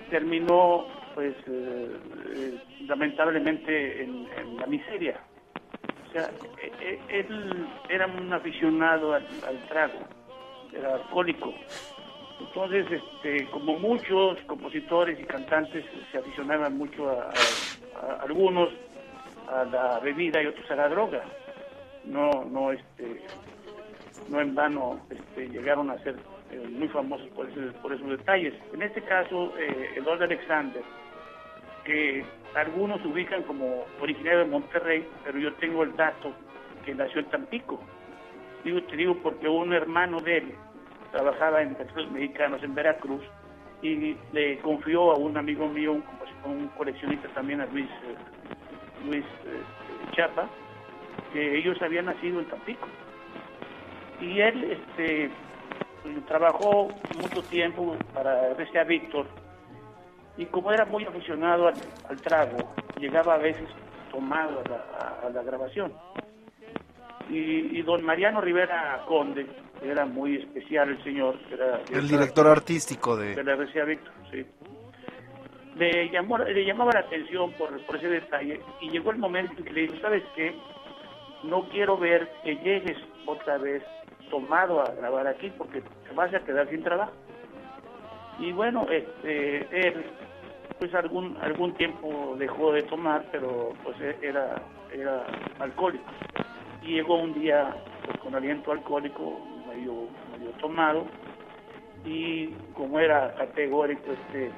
terminó, 0.09 0.85
pues, 1.19 1.35
eh, 1.47 2.57
lamentablemente 2.87 4.03
en- 4.03 4.25
la 4.57 4.65
miseria. 4.67 5.19
O 6.07 6.11
sea, 6.13 6.31
e- 6.63 6.71
e- 7.11 7.19
él 7.19 7.67
era 7.89 8.07
un 8.07 8.31
aficionado 8.31 9.13
al, 9.15 9.59
trago, 9.67 9.99
era 10.73 10.95
alcohólico. 10.95 11.53
Entonces, 12.39 12.85
este, 12.89 13.49
como 13.49 13.77
muchos 13.79 14.39
compositores 14.47 15.19
y 15.19 15.23
cantantes 15.25 15.83
se 16.09 16.17
aficionaban 16.19 16.77
mucho 16.77 17.09
a 17.09 17.33
algunos 18.21 18.69
a 19.49 19.65
la 19.65 19.99
bebida 19.99 20.41
y 20.41 20.45
otros 20.45 20.71
a 20.71 20.75
la 20.77 20.87
droga. 20.87 21.21
No, 22.05 22.45
no, 22.45 22.71
este, 22.71 23.21
no 24.29 24.39
en 24.39 24.55
vano 24.55 25.01
este, 25.09 25.49
llegaron 25.49 25.89
a 25.89 25.97
ser 26.01 26.15
eh, 26.51 26.57
muy 26.71 26.87
famosos 26.87 27.27
por, 27.31 27.47
ese- 27.49 27.73
por 27.81 27.93
esos 27.93 28.09
detalles. 28.09 28.53
En 28.73 28.81
este 28.81 29.01
caso, 29.01 29.53
eh, 29.59 29.91
Eduardo 29.97 30.23
Alexander, 30.23 30.81
que 31.89 32.23
algunos 32.53 33.03
ubican 33.03 33.41
como 33.43 33.83
originario 33.99 34.39
de 34.39 34.45
Monterrey, 34.45 35.07
pero 35.23 35.39
yo 35.39 35.51
tengo 35.55 35.81
el 35.81 35.95
dato 35.95 36.31
que 36.85 36.93
nació 36.93 37.21
en 37.21 37.29
Tampico. 37.31 37.79
Digo, 38.63 38.83
te 38.83 38.95
digo 38.95 39.17
porque 39.23 39.47
un 39.47 39.73
hermano 39.73 40.19
de 40.19 40.37
él 40.37 40.53
trabajaba 41.11 41.63
en 41.63 41.73
Petróleos 41.73 42.11
Mexicanos 42.11 42.61
en 42.61 42.75
Veracruz 42.75 43.23
y 43.81 44.15
le 44.33 44.59
confió 44.59 45.13
a 45.13 45.17
un 45.17 45.35
amigo 45.35 45.67
mío, 45.67 45.93
un, 45.93 46.03
un 46.45 46.67
coleccionista 46.77 47.27
también, 47.29 47.61
a 47.61 47.65
Luis, 47.65 47.89
eh, 47.89 49.07
Luis 49.07 49.25
eh, 49.45 50.11
Chapa, 50.11 50.47
que 51.33 51.57
ellos 51.57 51.81
habían 51.81 52.05
nacido 52.05 52.39
en 52.39 52.45
Tampico. 52.49 52.87
Y 54.21 54.41
él 54.41 54.77
este, 54.93 55.31
trabajó 56.27 56.89
mucho 57.19 57.41
tiempo 57.49 57.97
para 58.13 58.53
RCA 58.53 58.83
Víctor 58.83 59.25
y 60.39 60.45
como 60.47 60.71
era 60.71 60.85
muy 60.85 61.03
aficionado 61.05 61.67
al, 61.67 61.73
al 62.09 62.21
trago, 62.21 62.57
llegaba 62.97 63.35
a 63.35 63.37
veces 63.37 63.67
tomado 64.11 64.61
a 64.65 64.69
la, 64.69 64.75
a- 64.97 65.27
a 65.27 65.29
la 65.29 65.43
grabación. 65.43 65.93
Y, 67.29 67.77
y 67.77 67.81
don 67.83 68.03
Mariano 68.03 68.41
Rivera 68.41 69.03
Conde, 69.07 69.45
que 69.79 69.91
era 69.91 70.05
muy 70.05 70.37
especial 70.37 70.89
el 70.89 71.03
señor, 71.03 71.35
era 71.51 71.79
El 71.91 72.07
director 72.07 72.47
artístico 72.47 73.15
de 73.15 73.35
de... 73.35 73.43
la 73.43 73.53
RCA 73.55 73.83
Víctor, 73.83 74.13
sí. 74.31 74.45
Le, 75.75 76.09
llamó, 76.09 76.37
le 76.39 76.65
llamaba 76.65 76.91
la 76.93 77.01
atención 77.01 77.51
por, 77.53 77.79
por 77.85 77.95
ese 77.97 78.07
detalle 78.09 78.59
y 78.81 78.89
llegó 78.89 79.11
el 79.11 79.17
momento 79.17 79.53
en 79.57 79.63
que 79.63 79.71
le 79.73 79.81
dijo, 79.81 79.95
¿sabes 80.01 80.23
qué? 80.35 80.53
No 81.43 81.69
quiero 81.69 81.97
ver 81.97 82.27
que 82.43 82.55
llegues 82.55 82.97
otra 83.25 83.57
vez 83.59 83.83
tomado 84.29 84.81
a 84.81 84.91
grabar 84.95 85.27
aquí 85.27 85.51
porque 85.57 85.81
te 85.81 86.13
vas 86.15 86.33
a 86.33 86.39
quedar 86.39 86.67
sin 86.69 86.83
trabajo. 86.83 87.13
Y 88.39 88.51
bueno, 88.51 88.87
este, 88.89 89.87
él 89.87 90.03
pues 90.77 90.93
algún 90.93 91.35
algún 91.41 91.73
tiempo 91.73 92.35
dejó 92.37 92.71
de 92.73 92.83
tomar, 92.83 93.25
pero 93.31 93.73
pues 93.83 93.99
e- 94.01 94.17
era 94.21 94.61
era 94.93 95.25
alcohólico. 95.59 96.03
y 96.81 96.93
llegó 96.93 97.15
un 97.15 97.33
día 97.33 97.75
pues, 98.05 98.17
con 98.19 98.35
aliento 98.35 98.71
alcohólico, 98.71 99.39
medio, 99.67 100.07
medio 100.31 100.51
tomado, 100.61 101.05
y 102.05 102.47
como 102.73 102.99
era 102.99 103.33
categórico 103.35 104.11
este 104.11 104.51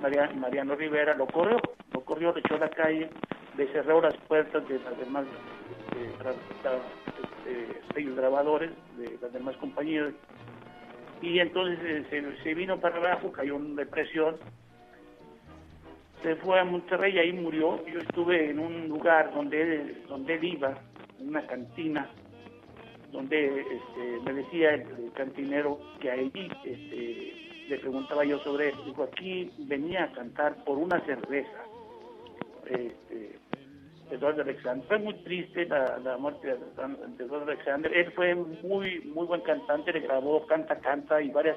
Mariano, 0.00 0.34
Mariano 0.34 0.74
Rivera, 0.74 1.14
lo 1.14 1.26
corrió, 1.26 1.58
lo 1.92 2.00
corrió, 2.04 2.32
le 2.32 2.40
echó 2.40 2.56
a 2.56 2.58
la 2.58 2.68
calle, 2.70 3.08
le 3.56 3.66
cerró 3.68 4.00
las 4.00 4.16
puertas 4.28 4.66
de 4.68 4.78
las 4.80 4.98
demás 4.98 5.24
de, 5.94 6.08
este, 7.62 8.02
grabadores, 8.14 8.70
de 8.96 9.16
las 9.20 9.32
demás 9.32 9.56
compañías, 9.58 10.12
y 11.20 11.38
entonces 11.38 11.78
eh, 11.82 12.04
se, 12.10 12.42
se 12.42 12.54
vino 12.54 12.80
para 12.80 12.96
abajo, 12.96 13.30
cayó 13.30 13.56
en 13.56 13.76
depresión, 13.76 14.36
se 16.22 16.36
fue 16.36 16.60
a 16.60 16.64
Monterrey 16.64 17.14
y 17.14 17.18
ahí 17.18 17.32
murió. 17.32 17.84
Yo 17.86 18.00
estuve 18.00 18.50
en 18.50 18.58
un 18.58 18.88
lugar 18.88 19.32
donde 19.34 19.62
él, 19.62 20.04
donde 20.08 20.34
él 20.34 20.44
iba, 20.44 20.74
en 21.20 21.28
una 21.28 21.46
cantina, 21.46 22.08
donde 23.10 23.60
este, 23.60 24.20
me 24.24 24.32
decía 24.32 24.74
el, 24.74 25.12
cantinero 25.14 25.78
que 26.00 26.10
ahí 26.10 26.32
este, 26.64 27.66
le 27.68 27.78
preguntaba 27.78 28.24
yo 28.24 28.38
sobre 28.40 28.70
él. 28.70 28.74
Dijo, 28.86 29.02
aquí 29.04 29.50
venía 29.58 30.04
a 30.04 30.12
cantar 30.12 30.64
por 30.64 30.78
una 30.78 31.00
cerveza. 31.04 31.64
Este, 32.66 33.38
Eduardo 34.10 34.42
Alexander. 34.42 34.86
Fue 34.86 34.98
muy 34.98 35.14
triste 35.24 35.64
la, 35.66 35.98
la 35.98 36.18
muerte 36.18 36.46
de 36.46 36.56
de 36.56 37.24
Eduardo 37.24 37.50
Alexander. 37.50 37.90
Él 37.96 38.12
fue 38.12 38.34
muy 38.34 39.00
muy 39.06 39.26
buen 39.26 39.40
cantante, 39.40 39.92
le 39.92 40.00
grabó 40.00 40.46
Canta 40.46 40.78
Canta 40.80 41.20
y 41.22 41.30
varias 41.30 41.56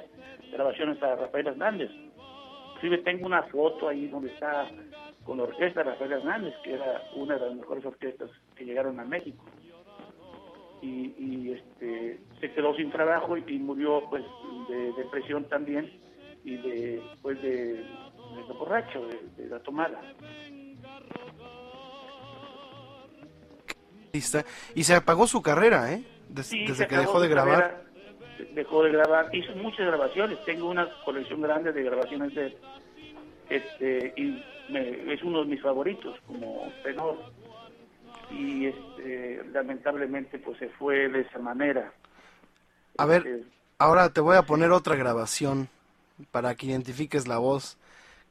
grabaciones 0.53 1.01
a 1.03 1.15
Rafael 1.15 1.47
Hernández. 1.47 1.91
Inclusive 2.75 2.97
tengo 3.03 3.25
una 3.25 3.43
foto 3.43 3.87
ahí 3.87 4.07
donde 4.07 4.31
está 4.33 4.69
con 5.23 5.37
la 5.37 5.43
orquesta 5.43 5.83
de 5.83 5.91
Rafael 5.91 6.11
Hernández, 6.11 6.53
que 6.63 6.73
era 6.73 7.01
una 7.15 7.35
de 7.35 7.47
las 7.47 7.55
mejores 7.55 7.85
orquestas 7.85 8.29
que 8.55 8.65
llegaron 8.65 8.99
a 8.99 9.05
México. 9.05 9.43
Y, 10.81 11.15
y, 11.17 11.51
este 11.53 12.19
se 12.39 12.51
quedó 12.51 12.75
sin 12.75 12.91
trabajo 12.91 13.35
y, 13.37 13.43
y 13.47 13.57
murió 13.59 14.03
pues 14.09 14.23
de 14.69 14.91
depresión 14.93 15.45
también 15.45 15.99
y 16.43 16.57
de 16.57 17.01
pues 17.23 17.41
de, 17.41 17.49
de 17.77 17.85
lo 18.47 18.53
borracho, 18.55 19.07
de, 19.07 19.43
de 19.43 19.49
la 19.49 19.59
tomada. 19.61 19.99
Y 24.13 24.83
se 24.83 24.95
apagó 24.95 25.27
su 25.27 25.41
carrera, 25.41 25.91
¿eh? 25.93 26.03
Des- 26.29 26.47
Sí, 26.47 26.65
desde 26.67 26.87
que 26.87 26.97
dejó 26.97 27.19
de 27.19 27.27
grabar. 27.27 27.61
carrera, 27.61 27.84
Dejó 28.55 28.83
de 28.83 28.91
grabar, 28.91 29.29
hizo 29.35 29.53
muchas 29.57 29.85
grabaciones, 29.85 30.43
tengo 30.45 30.69
una 30.69 30.89
colección 31.03 31.41
grande 31.41 31.73
de 31.73 31.83
grabaciones 31.83 32.33
de 32.33 32.45
él. 32.47 32.57
Este, 33.49 34.13
y 34.15 34.43
me- 34.71 35.13
es 35.13 35.21
uno 35.23 35.41
de 35.41 35.45
mis 35.47 35.61
favoritos 35.61 36.17
como 36.25 36.71
tenor. 36.81 37.17
Y 38.31 38.67
este, 38.67 39.43
lamentablemente 39.51 40.39
pues 40.39 40.57
se 40.57 40.69
fue 40.69 41.09
de 41.09 41.21
esa 41.21 41.37
manera. 41.37 41.91
A 42.97 43.05
ver, 43.05 43.27
Eh, 43.27 43.43
ahora 43.77 44.09
te 44.09 44.21
voy 44.21 44.37
a 44.37 44.43
poner 44.43 44.71
otra 44.71 44.95
grabación 44.95 45.67
para 46.31 46.55
que 46.55 46.67
identifiques 46.67 47.27
la 47.27 47.37
voz. 47.37 47.77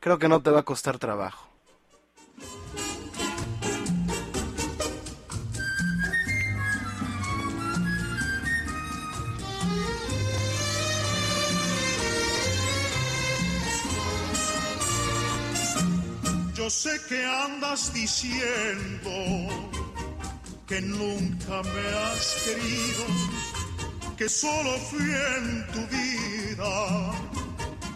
Creo 0.00 0.18
que 0.18 0.28
no 0.28 0.40
te 0.42 0.50
va 0.50 0.60
a 0.60 0.64
costar 0.64 0.98
trabajo. 0.98 1.48
Yo 16.64 16.70
sé 16.70 16.98
que 17.11 17.22
andas 17.22 17.92
diciendo 17.92 19.11
que 20.66 20.81
nunca 20.81 21.62
me 21.62 21.87
has 21.98 22.42
querido, 22.46 23.05
que 24.16 24.31
solo 24.31 24.70
fui 24.79 25.05
en 25.37 25.66
tu 25.66 25.81
vida 25.94 27.12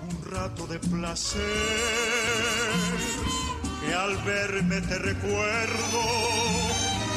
un 0.03 0.23
rato 0.31 0.67
de 0.67 0.79
placer, 0.81 1.41
que 3.81 3.95
al 3.95 4.19
verme 4.19 4.83
te 4.83 4.99
recuerdo 4.99 6.01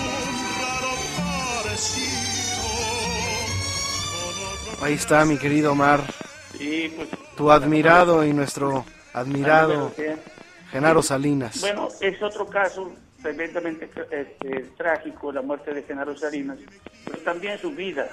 un 0.08 0.34
raro 0.62 0.94
parecido. 1.64 2.70
Ahí 4.84 4.94
está 4.94 5.26
mi 5.26 5.38
querido 5.38 5.74
Omar, 5.74 6.02
sí, 6.58 6.94
pues, 6.96 7.10
tu 7.36 7.52
admirado 7.52 8.24
y 8.24 8.32
nuestro 8.32 8.86
admirado 9.14 9.92
cien. 9.98 10.18
Genaro 10.72 11.04
Salinas. 11.04 11.60
Bueno, 11.60 11.90
es 12.00 12.22
otro 12.22 12.48
caso 12.48 12.94
tremendamente 13.22 13.90
este, 14.10 14.62
trágico, 14.78 15.32
la 15.32 15.42
muerte 15.42 15.74
de 15.74 15.84
Genaro 15.84 16.18
Salinas, 16.18 16.58
pero 17.06 17.18
también 17.20 17.60
su 17.60 17.72
vida. 17.72 18.10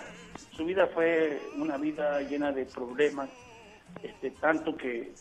Su 0.56 0.64
vida 0.64 0.88
fue 0.88 1.40
una 1.56 1.76
vida 1.76 2.20
llena 2.22 2.50
de 2.50 2.66
problemas, 2.66 3.30
este, 4.02 4.32
tanto 4.32 4.76
que 4.76 5.12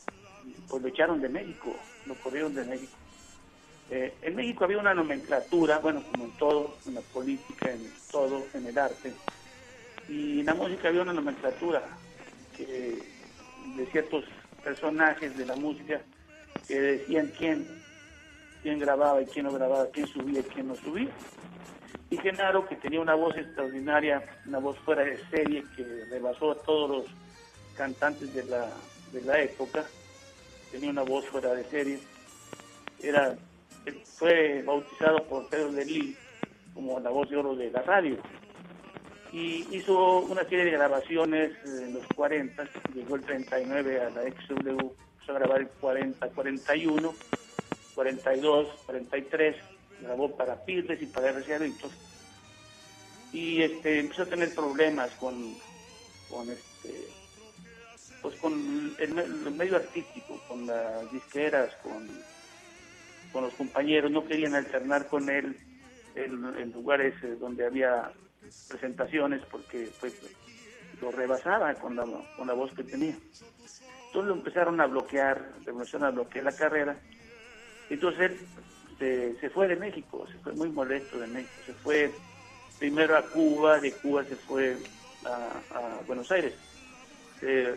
pues, 0.68 0.82
lo 0.82 0.88
echaron 0.88 1.22
de 1.22 1.30
México, 1.30 1.76
lo 2.08 2.16
corrieron 2.16 2.56
de 2.56 2.66
México. 2.66 2.94
Eh, 3.92 4.16
en 4.24 4.36
México 4.36 4.66
había 4.66 4.80
una 4.80 4.96
nomenclatura, 4.96 5.78
bueno, 5.78 6.04
como 6.12 6.26
en 6.26 6.32
todo, 6.32 6.76
en 6.88 6.96
la 6.96 7.02
política, 7.02 7.72
en 7.72 7.88
todo, 8.12 8.46
en 8.56 8.66
el 8.66 8.78
arte, 8.78 9.14
y 10.10 10.40
en 10.40 10.46
la 10.48 10.56
música 10.56 10.88
había 10.88 11.04
una 11.04 11.14
nomenclatura 11.14 11.84
de 12.58 13.86
ciertos 13.92 14.26
personajes 14.64 15.38
de 15.38 15.46
la 15.46 15.56
música 15.56 16.02
que 16.68 16.80
decían 16.80 17.32
quién, 17.38 17.68
quién 18.64 18.80
grababa 18.80 19.22
y 19.22 19.26
quién 19.26 19.46
no 19.46 19.52
grababa, 19.52 19.88
quién 19.92 20.08
subía 20.08 20.40
y 20.40 20.44
quién 20.44 20.68
no 20.68 20.76
subía. 20.76 21.10
Y 22.10 22.18
Genaro, 22.18 22.68
que 22.68 22.78
tenía 22.78 23.02
una 23.02 23.16
voz 23.16 23.36
extraordinaria, 23.36 24.24
una 24.46 24.60
voz 24.60 24.78
fuera 24.80 25.04
de 25.04 25.18
serie, 25.30 25.64
que 25.76 25.84
rebasó 26.10 26.52
a 26.52 26.56
todos 26.56 26.90
los 26.90 27.06
cantantes 27.76 28.34
de 28.34 28.46
la, 28.46 28.70
de 29.12 29.22
la 29.22 29.42
época, 29.42 29.84
tenía 30.72 30.90
una 30.90 31.04
voz 31.04 31.26
fuera 31.26 31.54
de 31.54 31.64
serie, 31.66 32.00
era, 33.02 33.36
fue 34.18 34.64
bautizado 34.64 35.24
por 35.28 35.48
Pedro 35.50 35.72
de 35.72 35.86
Lee 35.86 36.18
como 36.74 37.00
la 37.00 37.10
voz 37.10 37.30
de 37.30 37.38
oro 37.38 37.56
de 37.56 37.72
la 37.72 37.82
radio. 37.82 38.18
Y 39.34 39.68
hizo 39.76 40.20
una 40.20 40.44
serie 40.44 40.66
de 40.66 40.72
grabaciones 40.72 41.52
en 41.66 41.94
los 41.94 42.06
40, 42.16 42.64
llegó 42.94 43.16
el 43.16 43.24
39 43.24 44.02
a 44.02 44.10
la 44.12 44.22
XW, 44.22 44.92
empezó 45.28 45.32
a 45.36 45.40
grabar 45.40 45.62
el 45.62 45.68
40, 45.82 46.30
41, 46.30 47.14
42, 47.96 48.68
43, 48.86 49.56
grabó 50.02 50.36
para 50.38 50.64
Pirles 50.64 51.02
y 51.02 51.06
para 51.08 51.32
RCA 51.32 51.58
Víctor. 51.58 51.90
Y 53.34 53.62
este, 53.62 54.00
empezó 54.00 54.24
a 54.24 54.26
tener 54.28 54.54
problemas 54.56 55.12
con, 55.20 55.56
con 56.30 56.50
este 56.50 57.08
pues 58.22 58.36
con 58.40 58.96
el, 59.00 59.14
me- 59.14 59.24
el 59.24 59.52
medio 59.52 59.76
artístico, 59.76 60.40
con 60.48 60.66
las 60.66 61.12
disqueras, 61.12 61.74
con, 61.84 62.08
con 63.32 63.44
los 63.44 63.54
compañeros, 63.56 64.12
no 64.12 64.26
querían 64.26 64.56
alternar 64.56 65.08
con 65.08 65.30
él 65.30 65.58
en, 66.16 66.72
lugares 66.72 67.14
donde 67.40 67.66
había 67.66 68.12
presentaciones 68.70 69.42
porque 69.52 69.90
pues 70.00 70.14
lo 71.02 71.12
rebasaba 71.12 71.74
con 71.76 71.96
la, 71.96 72.06
con 72.38 72.48
la 72.48 72.54
voz 72.54 72.72
que 72.74 72.84
tenía. 72.84 73.16
Entonces 74.18 74.36
lo 74.36 74.42
empezaron 74.42 74.82
a 74.82 74.88
bloquear, 74.88 75.40
le 75.64 75.72
empezaron 75.72 76.08
a 76.08 76.10
bloquear 76.10 76.44
la 76.44 76.52
carrera. 76.52 76.98
Entonces 77.88 78.32
él 79.00 79.38
se, 79.40 79.50
fue 79.52 79.68
de 79.68 79.76
México, 79.76 80.26
se 80.32 80.40
fue 80.40 80.54
muy 80.54 80.70
molesto 80.70 81.20
de 81.20 81.28
México, 81.28 81.54
se 81.64 81.74
fue 81.74 82.12
primero 82.80 83.16
a 83.16 83.22
Cuba, 83.22 83.80
de 83.80 83.92
Cuba 83.92 84.24
se 84.24 84.36
fue 84.36 84.76
a, 85.24 86.00
Buenos 86.08 86.32
Aires. 86.32 86.56
Se 87.40 87.76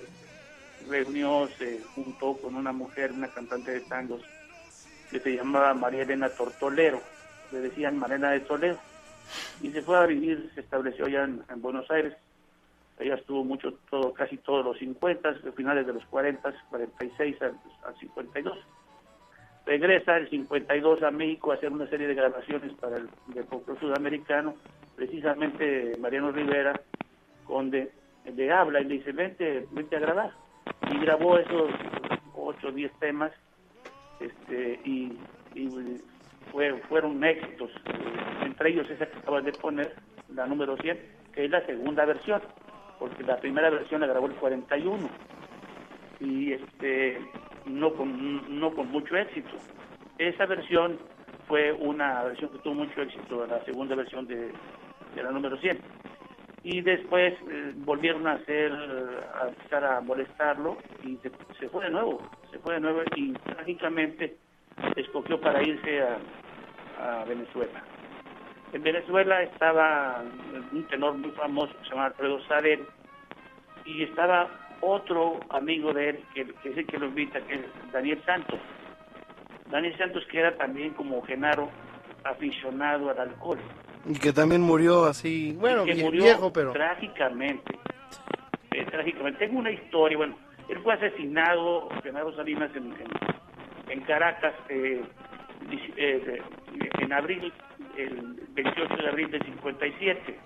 reunió, 0.89 1.47
se 1.59 1.83
juntó 1.95 2.35
con 2.39 2.55
una 2.55 2.73
mujer, 2.73 3.13
una 3.13 3.29
cantante 3.29 3.73
de 3.73 3.81
tangos, 3.81 4.23
que 5.11 5.21
se 5.21 5.37
llamaba 5.37 5.75
María 5.75 6.05
Elena 6.05 6.31
Tortolero, 6.31 7.03
le 7.53 7.59
decían 7.61 7.99
Marena 7.99 8.31
de 8.31 8.41
Toledo, 8.41 8.79
y 9.61 9.71
se 9.73 9.83
fue 9.83 9.99
a 9.99 10.07
vivir, 10.07 10.51
se 10.55 10.63
estableció 10.63 11.05
allá 11.05 11.25
en 11.25 11.61
Buenos 11.61 11.91
Aires, 11.91 12.15
ella 13.01 13.15
estuvo 13.15 13.45
mucho, 13.45 13.73
todo, 13.91 14.13
casi 14.13 14.37
todos 14.39 14.65
los 14.65 14.79
50, 14.79 15.35
finales 15.57 15.87
de 15.87 15.95
los 15.95 16.05
40, 16.07 16.53
46 16.71 17.43
al, 17.43 17.59
al 17.85 17.97
52. 17.99 18.59
Regresa 19.67 20.17
el 20.17 20.29
52 20.29 21.03
a 21.03 21.11
México 21.11 21.53
a 21.53 21.55
hacer 21.55 21.73
una 21.73 21.87
serie 21.89 22.09
de 22.09 22.15
grabaciones 22.15 22.73
para 22.75 22.97
el 22.97 23.09
folclore 23.49 23.81
sudamericano, 23.81 24.55
precisamente 24.97 25.97
Mariano 25.99 26.33
Rivera, 26.33 26.81
donde 27.49 27.91
le 28.25 28.53
habla 28.53 28.81
y 28.81 28.85
le 28.85 28.95
dice, 28.95 29.13
vente, 29.13 29.67
vente 29.71 29.97
a 29.97 30.01
grabar. 30.01 30.33
Y 30.91 30.99
grabó 30.99 31.39
esos 31.39 31.71
8 32.35 32.69
o 32.69 32.73
10 32.73 32.93
temas 32.99 33.33
este, 34.21 34.81
y, 34.85 35.17
y 35.55 35.69
fue, 36.53 36.75
fueron 36.89 37.23
éxitos, 37.25 37.71
entre 38.45 38.71
ellos 38.71 38.89
esa 38.91 39.07
que 39.07 39.19
acabas 39.19 39.45
de 39.45 39.53
poner, 39.53 39.95
la 40.35 40.47
número 40.47 40.77
100, 40.77 40.99
que 41.33 41.45
es 41.45 41.51
la 41.51 41.65
segunda 41.67 42.05
versión, 42.05 42.41
porque 43.01 43.25
la 43.25 43.39
primera 43.39 43.71
versión 43.71 44.03
la 44.03 44.07
grabó 44.07 44.27
el 44.27 44.35
41 44.35 45.09
y 46.21 46.53
este 46.53 47.19
no 47.65 47.95
con 47.95 48.61
no 48.61 48.73
con 48.73 48.89
mucho 48.89 49.17
éxito. 49.17 49.57
Esa 50.19 50.45
versión 50.45 50.99
fue 51.49 51.73
una 51.73 52.23
versión 52.25 52.51
que 52.51 52.59
tuvo 52.59 52.75
mucho 52.75 53.01
éxito, 53.01 53.47
la 53.47 53.65
segunda 53.65 53.97
versión 53.97 54.27
de, 54.27 54.53
la 55.17 55.31
número 55.33 55.57
100. 55.57 55.81
Y 56.63 56.83
después 56.83 57.33
eh, 57.51 57.73
volvieron 57.77 58.27
a 58.27 58.33
hacer, 58.33 58.71
a 58.71 59.49
empezar 59.49 59.83
a 59.83 60.01
molestarlo 60.03 60.77
y 61.03 61.17
se, 61.59 61.69
fue 61.71 61.85
de 61.87 61.91
nuevo, 61.91 62.21
se 62.51 62.59
fue 62.59 62.75
de 62.75 62.81
nuevo 62.81 63.01
y 63.17 63.33
trágicamente 63.33 64.37
escogió 64.95 65.41
para 65.41 65.63
irse 65.63 66.03
a 66.99 67.25
Venezuela. 67.25 67.83
En 68.73 68.83
Venezuela 68.83 69.43
estaba 69.43 70.23
un 70.73 70.85
tenor 70.85 71.15
muy 71.15 71.31
famoso 71.33 71.73
que 71.79 71.85
se 71.85 71.91
llama 71.91 72.07
Alfredo 72.07 72.41
Sadel 72.47 72.87
y 73.85 74.05
estaba 74.05 74.49
otro 74.81 75.41
amigo 75.51 75.93
de 75.93 76.11
él 76.11 76.25
que, 76.35 76.47
que 76.63 76.71
es 76.71 76.79
el 76.79 76.87
que 76.87 76.99
lo 76.99 77.07
invita, 77.07 77.41
que 77.41 77.55
es 77.55 77.61
Daniel 77.93 78.23
Santos. 78.25 78.61
Daniel 79.71 79.97
Santos 79.99 80.25
que 80.31 80.39
era 80.39 80.57
también 80.57 80.95
como 80.95 81.21
Genaro 81.23 81.69
aficionado 82.25 83.11
al 83.11 83.19
alcohol. 83.19 83.59
Y 84.07 84.19
que 84.19 84.33
también 84.33 84.63
murió 84.63 85.05
así, 85.05 85.57
bueno, 85.59 85.85
que 85.85 85.95
murió 85.97 86.23
viejo, 86.23 86.53
pero... 86.53 86.73
trágicamente. 86.73 87.79
Eh, 88.73 88.87
trágicamente. 88.87 89.47
Tengo 89.47 89.59
una 89.59 89.71
historia, 89.71 90.17
bueno, 90.17 90.37
él 90.69 90.79
fue 90.83 90.95
asesinado, 90.95 91.89
Genaro 92.03 92.35
Salinas, 92.37 92.71
en, 92.75 92.93
en, 92.93 93.09
en 93.89 94.01
Caracas, 94.03 94.55
eh, 94.69 95.03
eh, 95.97 96.43
en 97.01 97.13
abril, 97.13 97.53
el 97.97 98.41
28 98.51 98.97
de 98.97 99.09
abril 99.09 99.31
del 99.31 99.43
57. 99.45 100.39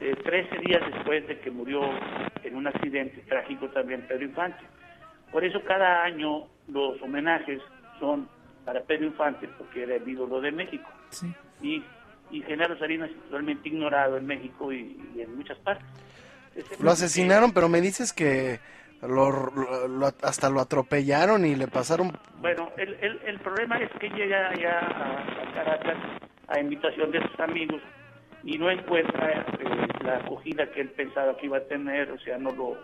Eh, 0.00 0.14
13 0.24 0.58
días 0.58 0.82
después 0.92 1.26
de 1.26 1.38
que 1.40 1.50
murió 1.50 1.80
en 2.44 2.54
un 2.56 2.66
accidente 2.66 3.18
trágico 3.28 3.68
también 3.70 4.02
Pedro 4.06 4.24
Infante. 4.24 4.62
Por 5.32 5.44
eso 5.44 5.62
cada 5.64 6.04
año 6.04 6.46
los 6.68 7.00
homenajes 7.02 7.60
son 7.98 8.28
para 8.64 8.82
Pedro 8.82 9.06
Infante, 9.06 9.48
porque 9.58 9.84
era 9.84 9.94
el 9.96 10.06
ídolo 10.08 10.40
de 10.40 10.52
México 10.52 10.88
Sí. 11.10 11.32
y, 11.62 11.82
y 12.30 12.42
Genaro 12.42 12.78
Salinas 12.78 13.10
es 13.10 13.16
totalmente 13.24 13.68
ignorado 13.68 14.16
en 14.16 14.26
México 14.26 14.72
y, 14.72 14.98
y 15.14 15.20
en 15.22 15.34
muchas 15.36 15.56
partes. 15.58 15.86
Lo 16.80 16.90
asesinaron, 16.90 17.52
pero 17.52 17.68
me 17.68 17.80
dices 17.80 18.12
que 18.12 18.60
lo, 19.02 20.06
hasta 20.22 20.50
lo 20.50 20.60
atropellaron 20.60 21.44
y 21.44 21.54
le 21.54 21.68
pasaron... 21.68 22.12
Bueno, 22.40 22.70
el, 22.76 22.94
el, 23.24 23.38
problema 23.40 23.78
es 23.78 23.90
que 24.00 24.08
llega 24.10 24.54
ya 24.54 24.78
a, 24.78 25.42
a 25.42 25.54
Caracas 25.54 25.96
a 26.48 26.60
invitación 26.60 27.10
de 27.10 27.20
sus 27.22 27.40
amigos 27.40 27.82
y 28.44 28.58
no 28.58 28.70
encuentra 28.70 29.32
eh, 29.32 29.88
la 30.04 30.18
acogida 30.18 30.70
que 30.70 30.80
él 30.80 30.90
pensaba 30.90 31.36
que 31.36 31.46
iba 31.46 31.58
a 31.58 31.64
tener, 31.64 32.10
o 32.12 32.18
sea, 32.18 32.38
no 32.38 32.52
lo 32.52 32.76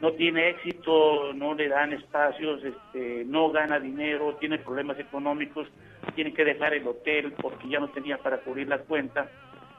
no 0.00 0.12
tiene 0.12 0.50
éxito, 0.50 1.32
no 1.32 1.54
le 1.54 1.68
dan 1.68 1.92
espacios, 1.92 2.62
este, 2.62 3.24
no 3.24 3.50
gana 3.50 3.80
dinero, 3.80 4.36
tiene 4.36 4.58
problemas 4.58 4.98
económicos, 5.00 5.66
tiene 6.14 6.32
que 6.32 6.44
dejar 6.44 6.74
el 6.74 6.86
hotel 6.86 7.32
porque 7.32 7.68
ya 7.68 7.80
no 7.80 7.88
tenía 7.88 8.18
para 8.18 8.38
cubrir 8.38 8.68
la 8.68 8.78
cuenta. 8.78 9.28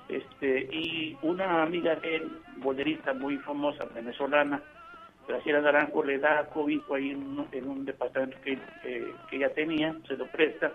Este, 0.10 0.68
y 0.74 1.18
una 1.22 1.64
amiga 1.64 1.96
de 1.96 2.18
él, 2.18 2.32
bolerista 2.58 3.14
muy 3.14 3.38
famosa, 3.38 3.86
venezolana, 3.96 4.62
Graciela 5.30 5.62
Naranjo, 5.62 6.04
le 6.04 6.18
da 6.18 6.44
cobijo 6.48 6.96
ahí 6.96 7.12
en 7.12 7.18
un, 7.22 7.48
en 7.52 7.70
un 7.70 7.86
departamento 7.86 8.36
que, 8.44 8.58
que, 8.82 9.36
ella 9.36 9.54
tenía, 9.54 9.96
se 10.08 10.18
lo 10.18 10.26
presta, 10.26 10.72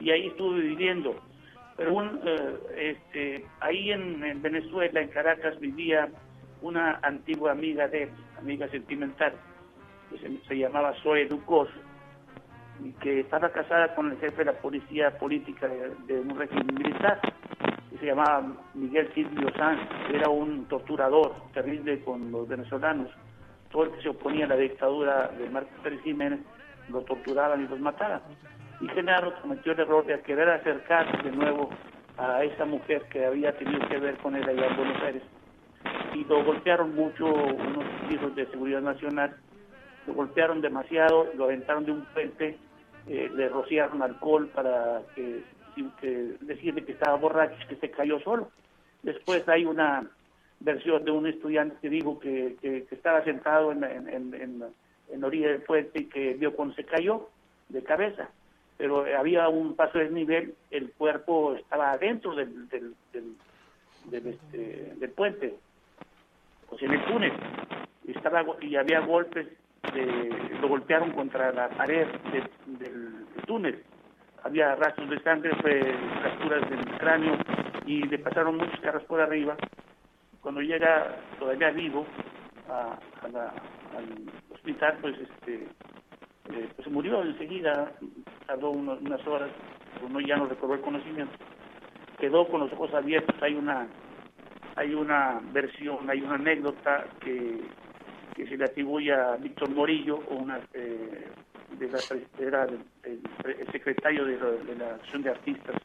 y 0.00 0.10
ahí 0.10 0.28
estuve 0.28 0.60
viviendo. 0.60 1.14
Pero 1.76 1.92
un, 1.92 2.18
eh, 2.24 2.96
este, 2.96 3.44
ahí 3.60 3.92
en, 3.92 4.24
en 4.24 4.40
Venezuela, 4.40 4.98
en 4.98 5.08
Caracas, 5.08 5.60
vivía 5.60 6.08
una 6.62 7.00
antigua 7.02 7.52
amiga 7.52 7.86
de 7.86 8.04
él, 8.04 8.10
amiga 8.38 8.66
sentimental, 8.68 9.34
que 10.08 10.38
se, 10.48 10.56
llamaba 10.56 10.94
Zoe 11.02 11.26
Ducos, 11.26 11.68
y 12.82 12.92
que 12.92 13.20
estaba 13.20 13.50
casada 13.50 13.94
con 13.94 14.10
el 14.10 14.18
jefe 14.18 14.38
de 14.38 14.46
la 14.46 14.58
policía 14.58 15.10
política 15.18 15.68
de, 15.68 16.18
un 16.18 16.38
régimen 16.38 16.74
militar, 16.74 17.20
que 17.90 17.98
se 17.98 18.06
llamaba 18.06 18.42
Miguel 18.72 19.12
Silvio 19.12 19.52
Sanz, 19.54 19.82
era 20.10 20.30
un 20.30 20.64
torturador 20.64 21.34
terrible 21.52 22.02
con 22.02 22.32
los 22.32 22.48
venezolanos. 22.48 23.10
Todo 23.72 23.84
el 23.84 23.90
que 23.92 24.02
se 24.02 24.08
oponía 24.10 24.44
a 24.44 24.48
la 24.48 24.56
dictadura 24.56 25.28
de 25.28 25.48
Marcos 25.50 25.72
Pérez 25.82 26.00
Jiménez 26.02 26.40
lo 26.88 27.00
torturaban 27.02 27.64
y 27.64 27.68
los 27.68 27.80
mataban. 27.80 28.20
Y 28.80 28.88
Genaro 28.88 29.34
cometió 29.40 29.72
el 29.72 29.80
error 29.80 30.06
de 30.06 30.20
querer 30.20 30.48
acercarse 30.48 31.16
de 31.22 31.32
nuevo 31.32 31.70
a 32.18 32.44
esa 32.44 32.64
mujer 32.64 33.02
que 33.10 33.24
había 33.24 33.56
tenido 33.56 33.88
que 33.88 33.98
ver 33.98 34.16
con 34.18 34.36
él 34.36 34.48
allá 34.48 34.66
en 34.66 34.76
Buenos 34.76 35.02
Aires 35.02 35.22
y 36.14 36.24
lo 36.24 36.44
golpearon 36.44 36.94
mucho 36.94 37.26
unos 37.26 37.84
hijos 38.10 38.34
de 38.34 38.46
seguridad 38.46 38.80
nacional, 38.80 39.36
lo 40.06 40.14
golpearon 40.14 40.60
demasiado, 40.60 41.28
lo 41.34 41.44
aventaron 41.44 41.84
de 41.84 41.92
un 41.92 42.04
puente, 42.06 42.58
eh, 43.08 43.30
le 43.34 43.48
rociaron 43.48 44.02
alcohol 44.02 44.48
para 44.54 45.02
que, 45.14 45.42
que 46.00 46.36
decirle 46.40 46.84
que 46.84 46.92
estaba 46.92 47.16
borracho 47.16 47.56
y 47.64 47.66
que 47.68 47.76
se 47.76 47.90
cayó 47.90 48.20
solo. 48.20 48.50
Después 49.02 49.48
hay 49.48 49.64
una 49.64 50.06
versión 50.64 51.04
de 51.04 51.10
un 51.10 51.26
estudiante 51.26 51.76
que 51.80 51.88
dijo 51.88 52.18
que, 52.18 52.56
que- 52.60 52.86
estaba 52.90 53.22
sentado 53.24 53.72
en, 53.72 53.84
en, 53.84 54.08
en, 54.08 54.34
en- 54.34 54.64
en 55.10 55.20
la 55.20 55.26
orilla 55.26 55.48
del 55.48 55.62
puente 55.62 56.00
y 56.02 56.04
que 56.06 56.34
vio 56.34 56.54
cuando 56.54 56.74
se 56.74 56.84
cayó 56.84 57.28
de 57.68 57.82
cabeza. 57.82 58.28
Pero 58.78 59.06
eh, 59.06 59.14
había 59.14 59.48
un 59.48 59.74
paso 59.76 59.98
de 59.98 60.04
desnivel, 60.04 60.54
el 60.70 60.90
cuerpo 60.92 61.54
estaba 61.54 61.92
adentro 61.92 62.34
del, 62.34 62.68
del, 62.68 62.94
del, 63.12 63.34
del, 64.06 64.26
este, 64.28 64.94
del 64.96 65.10
puente, 65.10 65.54
o 66.70 66.78
sea, 66.78 66.88
en 66.88 66.94
el 66.94 67.04
túnel. 67.04 67.32
Y, 68.06 68.12
estaba, 68.16 68.44
y 68.60 68.76
había 68.76 69.00
golpes, 69.00 69.46
de- 69.92 70.58
lo 70.60 70.68
golpearon 70.68 71.10
contra 71.12 71.52
la 71.52 71.68
pared 71.70 72.06
de- 72.32 72.84
del 72.86 73.26
túnel. 73.46 73.82
Había 74.44 74.74
rastros 74.76 75.10
de 75.10 75.20
sangre, 75.20 75.50
fracturas 75.54 76.68
del 76.70 76.84
cráneo 76.98 77.36
y 77.86 78.02
le 78.04 78.18
pasaron 78.18 78.56
muchos 78.56 78.80
carros 78.80 79.04
por 79.04 79.20
arriba. 79.20 79.56
Cuando 80.42 80.60
llega 80.60 81.16
todavía 81.38 81.70
vivo 81.70 82.04
a, 82.68 82.98
la- 83.28 83.54
al 83.96 84.06
hospital, 84.52 84.98
pues 85.00 85.16
este 85.18 85.68
eh, 86.50 86.68
pues 86.76 86.88
murió 86.90 87.22
enseguida, 87.22 87.92
tardó 88.46 88.70
uno- 88.70 88.98
unas 89.00 89.24
horas, 89.26 89.50
uno 90.02 90.20
ya 90.20 90.36
no 90.36 90.46
recobró 90.46 90.74
el 90.74 90.80
conocimiento. 90.82 91.32
Quedó 92.18 92.46
con 92.48 92.60
los 92.60 92.72
ojos 92.72 92.92
abiertos, 92.94 93.36
hay 93.42 93.54
una 93.54 93.86
hay 94.74 94.94
una 94.94 95.40
versión, 95.52 96.08
hay 96.10 96.22
una 96.22 96.34
anécdota 96.36 97.06
que, 97.20 97.60
se 98.36 98.56
le 98.56 98.64
atribuye 98.64 99.12
a 99.12 99.36
Víctor 99.36 99.70
Morillo, 99.70 100.18
una, 100.30 100.58
eh, 100.72 101.28
de 101.78 101.88
la, 101.88 101.98
era 102.38 102.64
el 103.04 103.20
secretario 103.70 104.24
de 104.24 104.38
la, 104.38 104.46
de 104.50 104.74
la 104.76 104.86
Asociación 104.94 105.22
de 105.22 105.30
Artistas 105.30 105.76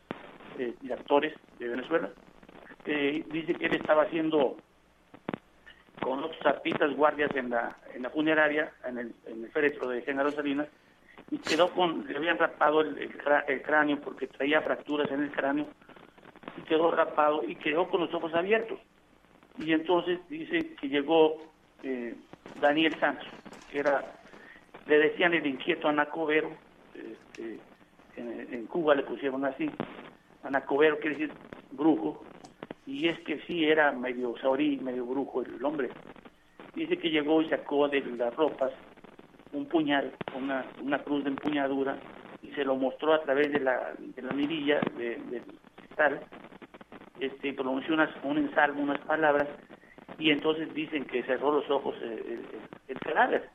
eh, 0.58 0.74
y 0.82 0.92
Actores 0.92 1.36
de 1.60 1.68
Venezuela, 1.68 2.10
que 2.88 3.26
dice 3.30 3.54
que 3.54 3.66
él 3.66 3.76
estaba 3.76 4.04
haciendo 4.04 4.56
con 6.02 6.24
otros 6.24 6.46
artistas 6.46 6.96
guardias 6.96 7.30
en 7.36 7.50
la, 7.50 7.76
en 7.94 8.04
la 8.04 8.10
funeraria, 8.10 8.72
en 8.86 8.98
el, 8.98 9.14
en 9.26 9.44
el 9.44 9.52
féretro 9.52 9.90
de 9.90 10.04
Genaro 10.04 10.32
Salinas, 10.32 10.70
y 11.30 11.38
quedó 11.40 11.70
con, 11.72 12.08
le 12.08 12.16
habían 12.16 12.38
rapado 12.38 12.80
el, 12.80 12.98
el 12.98 13.12
el 13.48 13.62
cráneo 13.62 14.00
porque 14.00 14.28
traía 14.28 14.62
fracturas 14.62 15.12
en 15.12 15.24
el 15.24 15.32
cráneo, 15.32 15.68
y 16.58 16.62
quedó 16.62 16.90
rapado 16.92 17.44
y 17.44 17.56
quedó 17.56 17.90
con 17.90 18.00
los 18.02 18.14
ojos 18.14 18.34
abiertos. 18.34 18.80
Y 19.58 19.74
entonces 19.74 20.20
dice 20.30 20.74
que 20.76 20.88
llegó 20.88 21.42
eh, 21.84 22.16
Daniel 22.62 22.98
Santos, 23.02 23.28
que 23.70 23.80
era, 23.80 24.02
le 24.86 24.98
decían 24.98 25.34
el 25.34 25.46
inquieto 25.46 25.90
Anacobero, 25.90 26.52
este, 26.96 27.60
en, 28.16 28.54
en 28.54 28.66
Cuba 28.68 28.96
le 28.96 29.04
pusieron 29.04 29.44
así, 29.44 29.70
Anacobero 30.44 31.00
quiere 31.00 31.18
decir 31.18 31.34
brujo, 31.72 32.24
y 32.88 33.08
es 33.10 33.20
que 33.20 33.40
sí 33.42 33.66
era 33.66 33.92
medio 33.92 34.34
saurí, 34.42 34.78
medio 34.78 35.06
brujo 35.06 35.44
el 35.44 35.64
hombre. 35.64 35.90
Dice 36.74 36.98
que 36.98 37.10
llegó 37.12 37.42
y 37.42 37.50
sacó 37.50 37.88
de 37.90 38.02
las 38.02 38.34
ropas 38.36 38.72
un 39.52 39.66
puñal, 39.68 40.12
una, 40.36 40.66
una 40.82 41.00
cruz 41.00 41.24
de 41.24 41.30
empuñadura, 41.32 41.98
y 42.42 42.48
se 42.52 42.64
lo 42.64 42.76
mostró 42.76 43.14
a 43.14 43.22
través 43.24 43.52
de 43.52 43.60
la, 43.60 43.94
de 44.00 44.22
la 44.22 44.32
mirilla 44.34 44.80
de- 44.98 45.18
del 45.30 45.44
cristal, 45.76 46.22
este, 47.20 47.54
pronunció 47.54 47.94
unas, 47.94 48.10
un 48.24 48.38
ensalmo, 48.38 48.84
unas 48.84 49.00
palabras, 49.02 49.48
y 50.20 50.32
entonces 50.32 50.74
dicen 50.74 51.06
que 51.06 51.24
cerró 51.24 51.52
los 51.52 51.70
ojos 51.70 51.96
el, 52.02 52.46
el- 52.88 53.00
cadáver. 53.00 53.50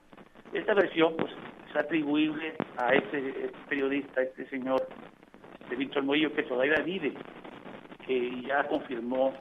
Esta 0.53 0.74
versión 0.74 1.14
pues 1.16 1.30
es 1.70 1.76
atribuible 1.76 2.55
a 2.76 2.95
este, 2.95 3.18
este 3.28 3.59
periodista, 3.68 4.22
este 4.22 4.47
señor 4.49 4.87
de 5.68 5.76
Víctor 5.76 6.03
Morillo, 6.05 6.33
que 6.33 6.43
todavía 6.43 6.83
vive, 6.85 7.12
que 8.07 8.42
ya 8.42 8.66
confirmó 8.68 9.34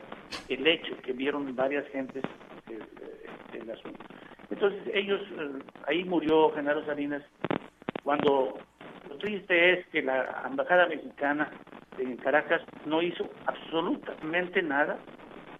el 0.49 0.65
hecho, 0.67 0.95
que 0.97 1.13
vieron 1.13 1.55
varias 1.55 1.87
gentes 1.89 2.23
eh, 2.69 2.79
eh, 3.01 3.59
el 3.61 3.71
asunto. 3.71 4.03
Entonces 4.49 4.81
ellos, 4.93 5.21
eh, 5.39 5.63
ahí 5.87 6.03
murió 6.03 6.51
Genaro 6.51 6.85
Salinas, 6.85 7.23
cuando 8.03 8.57
lo 9.09 9.17
triste 9.17 9.73
es 9.73 9.87
que 9.87 10.01
la 10.01 10.43
embajada 10.45 10.87
mexicana 10.87 11.51
en 11.97 12.17
Caracas 12.17 12.61
no 12.85 13.01
hizo 13.01 13.29
absolutamente 13.45 14.61
nada 14.61 14.97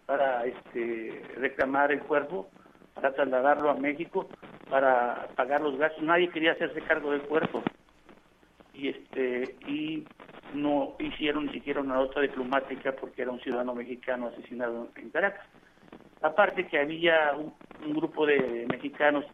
para 0.05 0.45
este, 0.45 1.21
reclamar 1.37 1.91
el 1.91 1.99
cuerpo, 2.01 2.49
para 2.93 3.13
trasladarlo 3.13 3.69
a 3.69 3.75
México, 3.75 4.27
para 4.69 5.27
pagar 5.35 5.61
los 5.61 5.77
gastos. 5.77 6.03
Nadie 6.03 6.29
quería 6.29 6.53
hacerse 6.53 6.81
cargo 6.81 7.11
del 7.11 7.21
cuerpo. 7.21 7.63
Y 8.73 8.89
este 8.89 9.55
y 9.67 10.05
no 10.53 10.95
hicieron 10.99 11.45
ni 11.45 11.53
siquiera 11.53 11.81
una 11.81 11.95
nota 11.95 12.21
diplomática 12.21 12.93
porque 12.93 13.21
era 13.21 13.31
un 13.31 13.39
ciudadano 13.39 13.73
mexicano 13.75 14.27
asesinado 14.27 14.89
en 14.95 15.09
Caracas. 15.09 15.45
Aparte 16.21 16.67
que 16.67 16.79
había 16.79 17.33
un, 17.35 17.53
grupo 17.93 18.25
de 18.27 18.67
mexicanos 18.69 19.25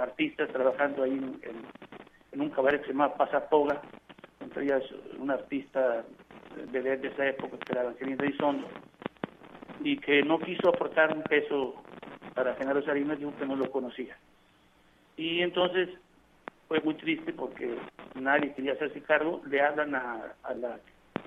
artistas 0.00 0.48
trabajando 0.50 1.02
ahí 1.02 1.12
en, 1.12 2.40
un 2.40 2.50
cabaret 2.50 2.80
que 2.80 2.88
se 2.88 2.92
llamaba 2.92 3.16
Pasapoga, 3.16 3.80
entre 4.40 4.64
ellas 4.64 4.82
un 5.18 5.30
artista 5.30 6.04
de, 6.70 7.00
esa 7.02 7.26
época 7.26 7.56
que 7.58 7.72
era 7.72 7.88
Angelina 7.88 8.24
Elizondo, 8.24 8.68
y 9.82 9.96
que 9.98 10.22
no 10.22 10.38
quiso 10.38 10.68
aportar 10.68 11.16
un 11.16 11.22
peso 11.24 11.74
para 12.34 12.54
Genaro 12.54 12.82
Salinas, 12.82 13.18
dijo 13.18 13.34
que 13.36 13.46
no 13.46 13.56
lo 13.56 13.70
conocía. 13.70 14.16
Y 15.16 15.40
entonces 15.40 15.88
fue 16.68 16.80
muy 16.80 16.94
triste 16.94 17.32
porque 17.32 17.76
nadie 18.14 18.52
quería 18.54 18.72
hacerse 18.72 19.00
cargo, 19.02 19.42
le 19.48 19.60
hablan 19.60 19.94
a, 19.94 20.34
a 20.42 20.54
la 20.54 20.78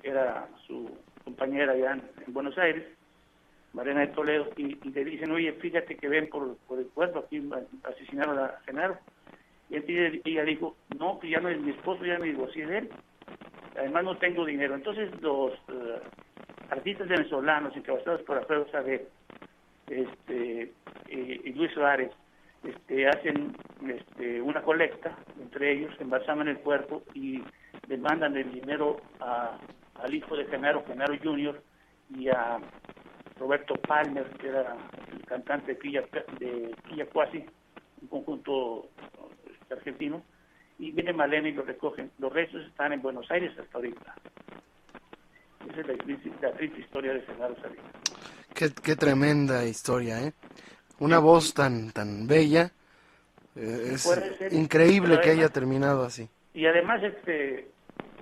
era 0.03 0.47
su 0.65 0.89
compañera 1.23 1.73
allá 1.73 1.93
en, 1.93 2.03
en 2.25 2.33
Buenos 2.33 2.57
Aires, 2.57 2.85
Mariana 3.73 4.01
de 4.01 4.07
Toledo, 4.07 4.49
y, 4.57 4.77
y 4.81 4.91
le 4.91 5.05
dicen, 5.05 5.31
oye, 5.31 5.53
fíjate 5.53 5.95
que 5.95 6.07
ven 6.07 6.29
por, 6.29 6.57
por 6.67 6.79
el 6.79 6.87
cuerpo, 6.87 7.19
aquí 7.19 7.47
asesinaron 7.83 8.39
a 8.39 8.59
Genaro. 8.65 8.97
Y 9.69 9.75
ella 9.77 10.43
dijo, 10.43 10.75
no, 10.97 11.19
que 11.19 11.29
ya 11.29 11.39
no 11.39 11.49
es 11.49 11.59
mi 11.61 11.71
esposo, 11.71 12.03
ya 12.03 12.17
me 12.17 12.27
divorcié 12.27 12.65
de 12.65 12.77
él. 12.79 12.89
Además 13.77 14.03
no 14.03 14.17
tengo 14.17 14.43
dinero. 14.43 14.73
Entonces 14.73 15.09
los 15.21 15.53
eh, 15.53 15.99
artistas 16.71 17.07
venezolanos 17.07 17.75
encabezados 17.77 18.21
por 18.23 18.37
Alfredo 18.37 18.67
Saber 18.71 19.07
este, 19.87 20.71
y, 21.07 21.49
y 21.49 21.53
Luis 21.53 21.71
Suárez 21.71 22.11
este, 22.63 23.07
hacen 23.07 23.55
este, 23.87 24.41
una 24.41 24.61
colecta 24.61 25.17
entre 25.41 25.71
ellos, 25.73 25.93
embalsaman 25.99 26.47
el 26.47 26.59
cuerpo 26.59 27.03
y 27.13 27.41
le 27.87 27.97
mandan 27.97 28.35
el 28.37 28.51
dinero 28.51 28.97
a- 29.19 29.57
al 29.95 30.13
hijo 30.13 30.35
de 30.35 30.45
Genaro, 30.45 30.83
Genaro 30.85 31.13
Junior, 31.21 31.61
y 32.15 32.29
a 32.29 32.57
Roberto 33.37 33.75
Palmer, 33.75 34.25
que 34.39 34.47
era 34.47 34.75
el 35.11 35.25
cantante 35.25 35.73
de 35.73 35.79
Quilla, 35.79 36.03
de 36.39 36.75
un 38.01 38.07
conjunto 38.07 38.89
este, 39.51 39.73
argentino, 39.73 40.23
y 40.77 40.91
viene 40.91 41.13
Malena 41.13 41.49
y 41.49 41.53
lo 41.53 41.63
recogen. 41.63 42.11
Los 42.19 42.31
restos 42.31 42.65
están 42.65 42.93
en 42.93 43.01
Buenos 43.01 43.29
Aires 43.29 43.51
hasta 43.59 43.77
ahorita. 43.77 44.15
Esa 45.69 45.81
es 45.81 45.87
la 46.41 46.51
triste 46.53 46.79
historia 46.79 47.13
de 47.13 47.21
Genaro 47.21 47.55
Salinas. 47.61 47.85
Qué, 48.55 48.69
qué 48.83 48.95
tremenda 48.95 49.65
historia, 49.65 50.21
¿eh? 50.21 50.33
Una 50.99 51.19
voz 51.19 51.53
tan, 51.53 51.91
tan 51.91 52.27
bella. 52.27 52.71
eh, 53.55 53.91
es 53.93 54.01
ser, 54.03 54.51
increíble 54.53 55.19
que 55.21 55.31
haya 55.31 55.49
terminado 55.49 56.03
así. 56.03 56.29
y 56.53 56.65
además 56.65 57.01
este 57.03 57.67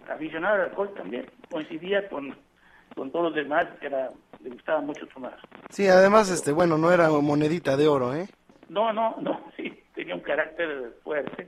aficionado 0.09 0.55
al 0.55 0.61
alcohol 0.69 0.93
también 0.95 1.25
coincidía 1.49 2.07
con, 2.09 2.35
con 2.95 3.11
todos 3.11 3.25
los 3.25 3.35
demás 3.35 3.65
era 3.81 4.09
le 4.43 4.49
gustaba 4.51 4.81
mucho 4.81 5.05
tomar 5.07 5.35
Sí, 5.69 5.87
además, 5.87 6.29
este, 6.29 6.51
bueno, 6.53 6.77
no 6.77 6.91
era 6.91 7.09
monedita 7.09 7.75
de 7.75 7.87
oro, 7.87 8.13
¿eh? 8.15 8.27
no 8.69 8.93
no 8.93 9.15
no 9.21 9.41
sí 9.57 9.73
tenía 9.95 10.15
un 10.15 10.21
carácter 10.21 10.93
fuerte 11.03 11.45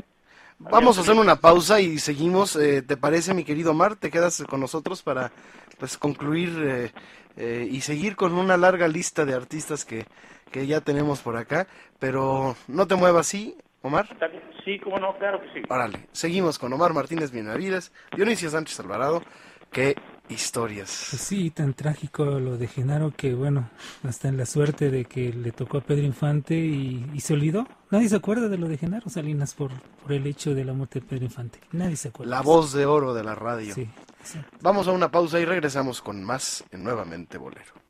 Vamos 0.59 0.97
a 0.97 1.01
hacer 1.01 1.15
una 1.15 1.37
pausa 1.37 1.79
y 1.79 1.99
seguimos. 1.99 2.55
eh, 2.57 2.81
¿Te 2.81 2.97
parece, 2.97 3.33
mi 3.33 3.43
querido 3.45 3.71
Omar? 3.71 3.95
¿Te 3.95 4.11
quedas 4.11 4.43
con 4.49 4.59
nosotros 4.59 5.01
para 5.01 5.31
pues 5.79 5.97
concluir 5.97 6.49
eh, 6.61 6.91
eh, 7.37 7.67
y 7.71 7.79
seguir 7.81 8.17
con 8.17 8.33
una 8.33 8.57
larga 8.57 8.87
lista 8.89 9.23
de 9.23 9.33
artistas 9.33 9.85
que, 9.85 10.05
que 10.51 10.67
ya 10.67 10.81
tenemos 10.81 11.21
por 11.21 11.37
acá? 11.37 11.67
Pero 11.97 12.57
no 12.67 12.87
te 12.87 12.95
muevas 12.95 13.27
así, 13.27 13.55
Omar. 13.81 14.09
sí 14.65 14.77
cómo 14.79 14.97
no 14.97 15.17
claro 15.17 15.41
que 15.41 15.47
sí 15.53 15.61
Órale, 15.69 16.07
seguimos 16.11 16.59
con 16.59 16.73
Omar 16.73 16.93
Martínez 16.93 17.31
Benavides, 17.31 17.93
Dionisio 18.15 18.49
Sánchez 18.49 18.79
Alvarado. 18.81 19.23
Qué 19.71 19.95
historias. 20.29 21.07
Pues 21.09 21.21
sí, 21.21 21.49
tan 21.49 21.73
trágico 21.73 22.25
lo 22.25 22.57
de 22.57 22.67
Genaro 22.67 23.11
que, 23.15 23.33
bueno, 23.33 23.69
hasta 24.03 24.27
en 24.27 24.37
la 24.37 24.45
suerte 24.45 24.89
de 24.89 25.05
que 25.05 25.33
le 25.33 25.51
tocó 25.51 25.79
a 25.79 25.81
Pedro 25.81 26.05
Infante 26.05 26.55
y, 26.55 27.09
y 27.13 27.19
se 27.21 27.33
olvidó. 27.33 27.67
Nadie 27.91 28.09
se 28.09 28.15
acuerda 28.15 28.47
de 28.47 28.57
lo 28.57 28.67
de 28.67 28.77
Genaro 28.77 29.09
Salinas 29.09 29.53
por, 29.53 29.71
por 30.01 30.13
el 30.13 30.25
hecho 30.27 30.53
de 30.53 30.63
la 30.65 30.73
muerte 30.73 30.99
de 30.99 31.05
Pedro 31.07 31.25
Infante. 31.25 31.59
Nadie 31.71 31.95
se 31.95 32.09
acuerda. 32.09 32.29
La 32.29 32.41
voz 32.41 32.73
de 32.73 32.85
oro 32.85 33.13
de 33.13 33.23
la 33.23 33.35
radio. 33.35 33.73
Sí, 33.73 33.89
exacto. 34.19 34.57
Vamos 34.61 34.87
a 34.87 34.91
una 34.91 35.11
pausa 35.11 35.39
y 35.39 35.45
regresamos 35.45 36.01
con 36.01 36.23
más 36.23 36.63
en 36.71 36.83
Nuevamente 36.83 37.37
Bolero. 37.37 37.88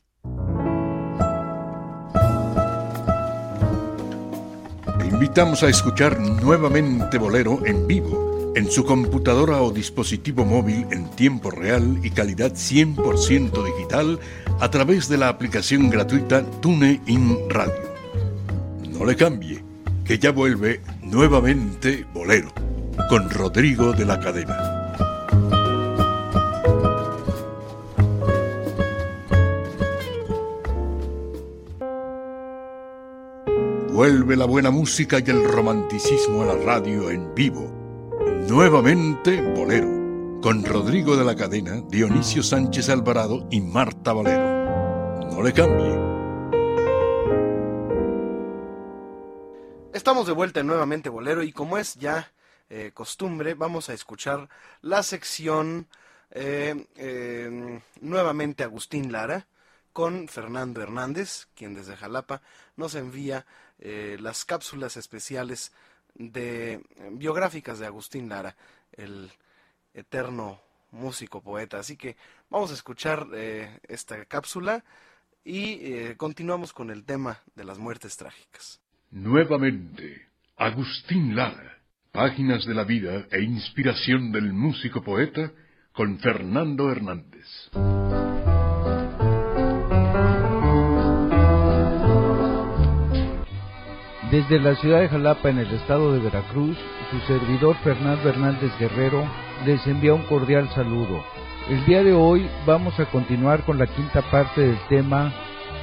Te 4.99 5.07
invitamos 5.07 5.63
a 5.63 5.69
escuchar 5.69 6.21
nuevamente 6.21 7.19
Bolero 7.19 7.65
en 7.65 7.87
vivo, 7.87 8.53
en 8.55 8.71
su 8.71 8.85
computadora 8.85 9.63
o 9.63 9.71
dispositivo 9.71 10.45
móvil 10.45 10.87
en 10.91 11.09
tiempo 11.11 11.51
real 11.51 11.99
y 12.03 12.11
calidad 12.11 12.53
100% 12.53 13.65
digital 13.65 14.21
a 14.61 14.71
través 14.71 15.09
de 15.09 15.19
la 15.19 15.29
aplicación 15.29 15.89
gratuita 15.91 16.43
TuneIn 16.61 17.49
Radio. 17.49 17.93
No 18.91 19.05
le 19.05 19.17
cambie, 19.17 19.63
que 20.05 20.19
ya 20.19 20.33
vuelve 20.33 20.81
nuevamente 21.03 22.05
Bolero, 22.13 22.53
con 23.09 23.31
Rodrigo 23.31 23.93
de 23.93 24.05
la 24.05 24.19
Cadena. 24.21 24.79
Vuelve 33.93 34.37
la 34.37 34.45
buena 34.45 34.71
música 34.71 35.19
y 35.19 35.31
el 35.31 35.45
romanticismo 35.45 36.43
a 36.43 36.47
la 36.47 36.57
radio 36.57 37.11
en 37.11 37.35
vivo. 37.35 37.71
Nuevamente 38.49 39.43
Bolero, 39.43 40.41
con 40.41 40.65
Rodrigo 40.65 41.17
de 41.17 41.25
la 41.25 41.35
Cadena, 41.35 41.83
Dionisio 41.89 42.43
Sánchez 42.43 42.91
Alvarado 42.91 43.47
y 43.51 43.61
Marta 43.61 44.13
Valero. 44.13 45.27
No 45.33 45.43
le 45.43 45.53
cambie. 45.53 45.99
Estamos 49.93 50.27
de 50.27 50.33
vuelta 50.33 50.61
en 50.61 50.69
nuevamente 50.69 51.09
Bolero 51.09 51.43
y 51.43 51.53
como 51.53 51.77
es 51.77 51.95
ya 51.95 52.33
eh, 52.71 52.91
costumbre, 52.93 53.55
vamos 53.55 53.89
a 53.89 53.95
escuchar 53.95 54.49
la 54.83 55.03
sección 55.03 55.87
eh, 56.31 56.87
eh, 56.97 57.81
nuevamente 58.01 58.63
Agustín 58.63 59.11
Lara 59.13 59.47
con 59.93 60.29
Fernando 60.29 60.83
Hernández, 60.83 61.49
quien 61.55 61.75
desde 61.75 61.97
Jalapa 61.97 62.43
nos 62.77 62.95
envía 62.95 63.47
eh, 63.79 64.17
las 64.21 64.45
cápsulas 64.45 64.97
especiales 64.97 65.73
de 66.15 66.75
eh, 66.75 66.83
biográficas 67.13 67.79
de 67.79 67.87
Agustín 67.87 68.29
Lara, 68.29 68.55
el 68.93 69.31
eterno 69.95 70.61
músico 70.91 71.41
poeta. 71.41 71.79
Así 71.79 71.97
que 71.97 72.17
vamos 72.51 72.71
a 72.71 72.75
escuchar 72.75 73.27
esta 73.89 74.25
cápsula 74.25 74.85
y 75.45 76.15
continuamos 76.15 76.73
con 76.73 76.91
el 76.91 77.05
tema 77.05 77.41
de 77.55 77.65
las 77.65 77.79
muertes 77.79 78.17
trágicas. 78.17 78.81
Nuevamente, 79.11 80.29
Agustín 80.57 81.37
Lara, 81.37 81.78
Páginas 82.19 82.67
de 82.67 82.75
la 82.75 82.83
vida 82.83 83.29
e 83.31 83.43
inspiración 83.43 84.33
del 84.33 84.53
músico 84.53 85.05
poeta 85.05 85.53
con 85.93 86.19
Fernando 86.19 86.91
Hernández. 86.91 87.47
Desde 94.33 94.59
la 94.59 94.75
ciudad 94.81 94.99
de 94.99 95.09
Jalapa, 95.09 95.51
en 95.51 95.59
el 95.59 95.73
estado 95.73 96.13
de 96.13 96.19
Veracruz, 96.19 96.77
su 97.13 97.21
servidor 97.29 97.77
Fernando 97.85 98.29
Hernández 98.29 98.73
Guerrero 98.81 99.25
les 99.65 99.87
envía 99.87 100.13
un 100.13 100.25
cordial 100.25 100.69
saludo. 100.71 101.25
El 101.71 101.85
día 101.85 102.03
de 102.03 102.15
hoy 102.15 102.51
vamos 102.67 102.99
a 102.99 103.09
continuar 103.13 103.65
con 103.65 103.79
la 103.79 103.87
quinta 103.87 104.23
parte 104.29 104.63
del 104.63 104.79
tema 104.89 105.33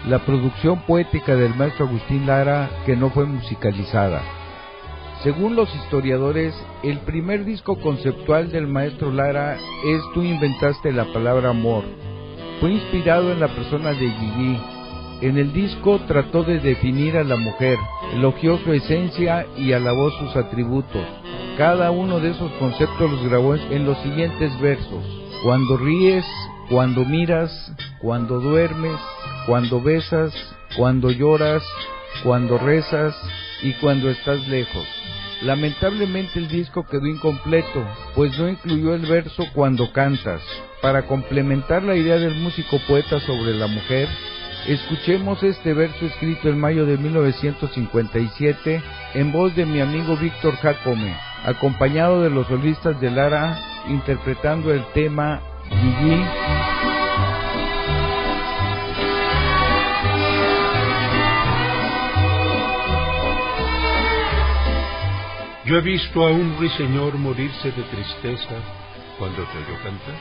La 0.09 0.25
producción 0.25 0.85
poética 0.85 1.33
del 1.37 1.55
maestro 1.55 1.85
Agustín 1.85 2.27
Lara 2.27 2.69
que 2.85 2.97
no 2.97 3.09
fue 3.09 3.25
musicalizada. 3.25 4.44
Según 5.25 5.55
los 5.55 5.73
historiadores, 5.73 6.53
el 6.83 6.99
primer 6.99 7.45
disco 7.45 7.79
conceptual 7.79 8.51
del 8.51 8.67
maestro 8.67 9.11
Lara 9.11 9.57
es 9.83 9.99
Tú 10.13 10.21
inventaste 10.21 10.91
la 10.91 11.11
palabra 11.11 11.49
amor. 11.49 11.83
Fue 12.61 12.73
inspirado 12.73 13.31
en 13.31 13.39
la 13.39 13.47
persona 13.47 13.89
de 13.93 14.07
Gigi, 14.07 14.59
en 15.21 15.39
el 15.39 15.51
disco 15.51 15.99
trató 16.07 16.43
de 16.43 16.59
definir 16.59 17.17
a 17.17 17.23
la 17.23 17.37
mujer, 17.37 17.79
elogió 18.13 18.59
su 18.59 18.71
esencia 18.71 19.47
y 19.57 19.73
alabó 19.73 20.11
sus 20.11 20.35
atributos. 20.35 21.03
Cada 21.57 21.89
uno 21.89 22.19
de 22.19 22.29
esos 22.29 22.51
conceptos 22.59 23.09
los 23.09 23.27
grabó 23.27 23.55
en 23.55 23.83
los 23.83 23.97
siguientes 24.03 24.51
versos. 24.61 25.03
Cuando 25.43 25.75
ríes, 25.75 26.25
cuando 26.69 27.03
miras, 27.03 27.73
cuando 27.99 28.39
duermes, 28.39 28.99
cuando 29.47 29.81
besas, 29.81 30.35
cuando 30.77 31.09
lloras, 31.09 31.63
cuando 32.23 32.59
rezas 32.59 33.15
y 33.63 33.73
cuando 33.73 34.11
estás 34.11 34.47
lejos. 34.47 34.85
Lamentablemente 35.41 36.39
el 36.39 36.47
disco 36.47 36.85
quedó 36.85 37.07
incompleto, 37.07 37.85
pues 38.15 38.37
no 38.39 38.47
incluyó 38.47 38.95
el 38.95 39.05
verso 39.05 39.43
cuando 39.53 39.91
cantas. 39.91 40.41
Para 40.81 41.03
complementar 41.07 41.83
la 41.83 41.95
idea 41.95 42.17
del 42.17 42.35
músico 42.35 42.79
poeta 42.87 43.19
sobre 43.19 43.53
la 43.53 43.67
mujer, 43.67 44.07
Escuchemos 44.67 45.43
este 45.43 45.73
verso 45.73 46.07
escrito 46.07 46.49
en 46.49 46.59
mayo 46.59 46.87
de 46.87 46.97
1957 46.97 48.81
en 49.13 49.31
voz 49.31 49.55
de 49.55 49.63
mi 49.63 49.79
amigo 49.79 50.17
Víctor 50.17 50.55
Jacome, 50.55 51.15
acompañado 51.45 52.23
de 52.23 52.31
los 52.31 52.47
solistas 52.47 52.99
de 52.99 53.11
Lara 53.11 53.59
interpretando 53.87 54.73
el 54.73 54.83
tema 54.93 55.39
Gigi. 55.69 56.84
Yo 65.65 65.77
he 65.77 65.81
visto 65.81 66.27
a 66.27 66.29
un 66.29 66.57
ruiseñor 66.57 67.17
morirse 67.17 67.71
de 67.71 67.81
tristeza 67.83 68.55
cuando 69.17 69.43
te 69.45 69.57
oyó 69.57 69.81
cantar 69.81 70.15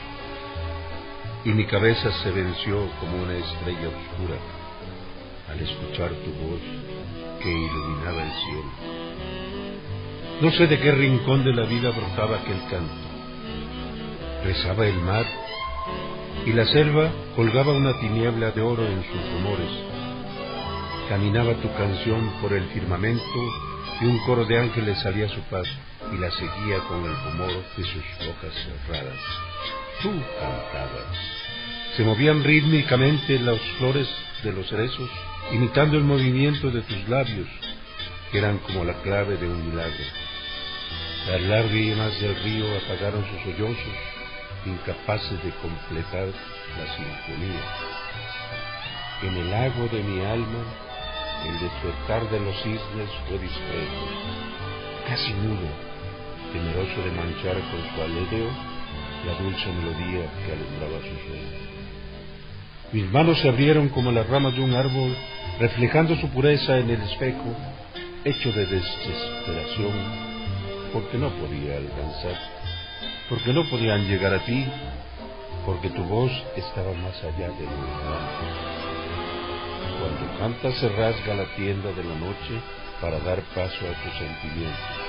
y 1.43 1.49
mi 1.49 1.67
cabeza 1.67 2.11
se 2.23 2.31
venció 2.31 2.89
como 2.99 3.21
una 3.21 3.35
estrella 3.35 3.89
oscura 3.89 4.39
al 5.51 5.59
escuchar 5.59 6.09
tu 6.09 6.31
voz 6.31 6.61
que 7.43 7.51
iluminaba 7.51 8.23
el 8.23 8.31
cielo. 8.31 8.71
No 10.41 10.51
sé 10.51 10.65
de 10.65 10.79
qué 10.79 10.91
rincón 10.91 11.43
de 11.43 11.53
la 11.53 11.67
vida 11.67 11.91
brotaba 11.91 12.37
aquel 12.37 12.59
canto. 12.71 12.93
Rezaba 14.43 14.87
el 14.87 14.99
mar 15.01 15.25
y 16.47 16.53
la 16.53 16.65
selva 16.65 17.11
colgaba 17.35 17.73
una 17.73 17.99
tiniebla 17.99 18.49
de 18.49 18.61
oro 18.61 18.83
en 18.87 19.03
sus 19.03 19.33
rumores. 19.33 19.69
Caminaba 21.07 21.53
tu 21.61 21.71
canción 21.73 22.31
por 22.41 22.51
el 22.51 22.63
firmamento 22.69 23.74
y 24.01 24.05
un 24.05 24.19
coro 24.19 24.45
de 24.45 24.59
ángeles 24.59 24.99
salía 24.99 25.25
a 25.25 25.29
su 25.29 25.41
paso 25.43 25.71
y 26.13 26.17
la 26.17 26.29
seguía 26.31 26.79
con 26.87 27.03
el 27.05 27.15
rumor 27.23 27.63
de 27.77 27.83
sus 27.83 28.03
hojas 28.27 28.53
cerradas. 28.87 29.19
Tú 30.01 30.11
cantabas. 30.39 31.17
Se 31.95 32.03
movían 32.03 32.43
rítmicamente 32.43 33.39
las 33.39 33.59
flores 33.77 34.07
de 34.43 34.51
los 34.51 34.67
cerezos, 34.67 35.09
imitando 35.51 35.97
el 35.97 36.03
movimiento 36.03 36.69
de 36.69 36.81
tus 36.81 37.07
labios, 37.07 37.47
que 38.31 38.37
eran 38.37 38.57
como 38.59 38.83
la 38.83 38.93
clave 39.01 39.37
de 39.37 39.47
un 39.47 39.69
milagro. 39.69 40.03
Las 41.27 41.41
lágrimas 41.41 42.19
del 42.19 42.35
río 42.43 42.65
apagaron 42.77 43.25
sus 43.25 43.41
sollozos, 43.43 43.77
incapaces 44.65 45.43
de 45.43 45.51
completar 45.61 46.27
la 46.77 46.95
sinfonía. 46.95 47.61
En 49.23 49.37
el 49.37 49.49
lago 49.49 49.87
de 49.87 50.03
mi 50.03 50.21
alma, 50.23 50.63
el 51.47 51.59
despertar 51.59 52.29
de 52.29 52.39
los 52.39 52.55
cisnes 52.61 53.09
fue 53.27 53.37
discreto, 53.37 54.03
casi 55.07 55.33
mudo, 55.33 55.69
temeroso 56.51 57.01
de 57.03 57.11
manchar 57.11 57.55
con 57.69 57.81
su 57.93 58.01
aleteo 58.01 58.49
la 59.25 59.33
dulce 59.41 59.67
melodía 59.67 60.29
que 60.45 60.53
alumbraba 60.53 60.99
su 60.99 61.15
sueño. 61.27 61.65
Mis 62.91 63.11
manos 63.11 63.39
se 63.41 63.49
abrieron 63.49 63.89
como 63.89 64.11
las 64.11 64.27
ramas 64.27 64.55
de 64.55 64.61
un 64.61 64.73
árbol, 64.73 65.15
reflejando 65.59 66.15
su 66.15 66.29
pureza 66.29 66.77
en 66.77 66.89
el 66.89 67.01
espejo, 67.01 67.55
hecho 68.23 68.51
de 68.51 68.65
desesperación, 68.65 69.93
porque 70.93 71.17
no 71.17 71.29
podía 71.29 71.77
alcanzar, 71.77 72.39
porque 73.29 73.53
no 73.53 73.65
podían 73.65 74.07
llegar 74.07 74.33
a 74.33 74.45
ti, 74.45 74.65
porque 75.65 75.89
tu 75.89 76.03
voz 76.03 76.31
estaba 76.55 76.93
más 76.93 77.21
allá 77.23 77.49
de 77.49 77.65
lo 77.65 78.84
Cuando 79.99 80.39
cantas 80.39 80.75
se 80.79 80.89
rasga 80.89 81.35
la 81.35 81.45
tienda 81.55 81.91
de 81.91 82.03
la 82.03 82.15
noche 82.15 82.59
para 83.01 83.19
dar 83.19 83.41
paso 83.53 83.85
a 83.85 84.03
tus 84.03 84.13
sentimientos. 84.17 85.05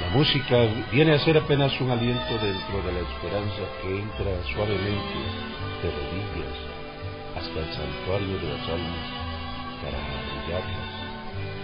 La 0.00 0.08
música 0.10 0.56
viene 0.92 1.14
a 1.14 1.18
ser 1.18 1.36
apenas 1.38 1.72
un 1.80 1.90
aliento 1.90 2.38
dentro 2.38 2.82
de 2.82 2.92
la 2.92 3.00
esperanza 3.00 3.62
que 3.82 3.98
entra 3.98 4.30
suavemente 4.54 5.18
de 5.82 5.90
rodillas 5.90 6.78
hasta 7.36 7.58
el 7.58 7.72
santuario 7.74 8.38
de 8.38 8.48
las 8.48 8.68
almas 8.68 9.28
para 9.82 9.98
arrullarlas, 9.98 10.90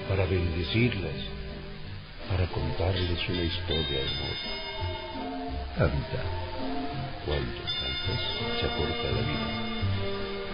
para 0.08 0.26
bendecirlas, 0.26 1.18
para 2.28 2.46
contarles 2.46 3.28
una 3.28 3.42
historia 3.42 4.00
amor. 4.02 4.74
Canta. 5.78 6.22
Cuando 7.24 7.60
cantas 7.62 8.20
se 8.60 8.66
acorta 8.66 9.04
la 9.14 9.22
vida. 9.22 9.64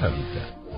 Canta. 0.00 0.69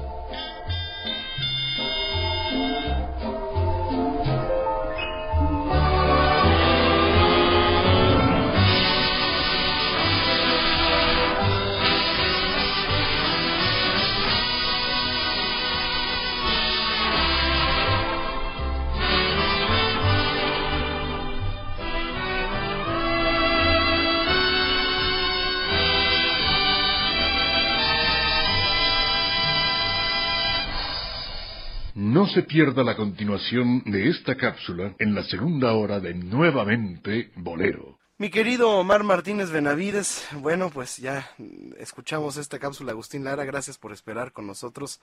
Se 32.33 32.43
pierda 32.43 32.83
la 32.83 32.97
continuación 32.97 33.83
de 33.85 34.09
esta 34.09 34.37
cápsula 34.37 34.95
en 34.99 35.15
la 35.15 35.23
segunda 35.25 35.75
hora 35.75 36.01
de 36.01 36.15
Nuevamente 36.15 37.31
Bolero. 37.37 37.99
Mi 38.17 38.31
querido 38.31 38.71
Omar 38.71 39.03
Martínez 39.03 39.51
Benavides, 39.51 40.27
bueno, 40.41 40.71
pues 40.71 40.97
ya 40.97 41.31
escuchamos 41.79 42.39
esta 42.39 42.59
cápsula, 42.59 42.93
Agustín 42.93 43.25
Lara, 43.25 43.45
gracias 43.45 43.77
por 43.77 43.93
esperar 43.93 44.33
con 44.33 44.47
nosotros. 44.47 45.01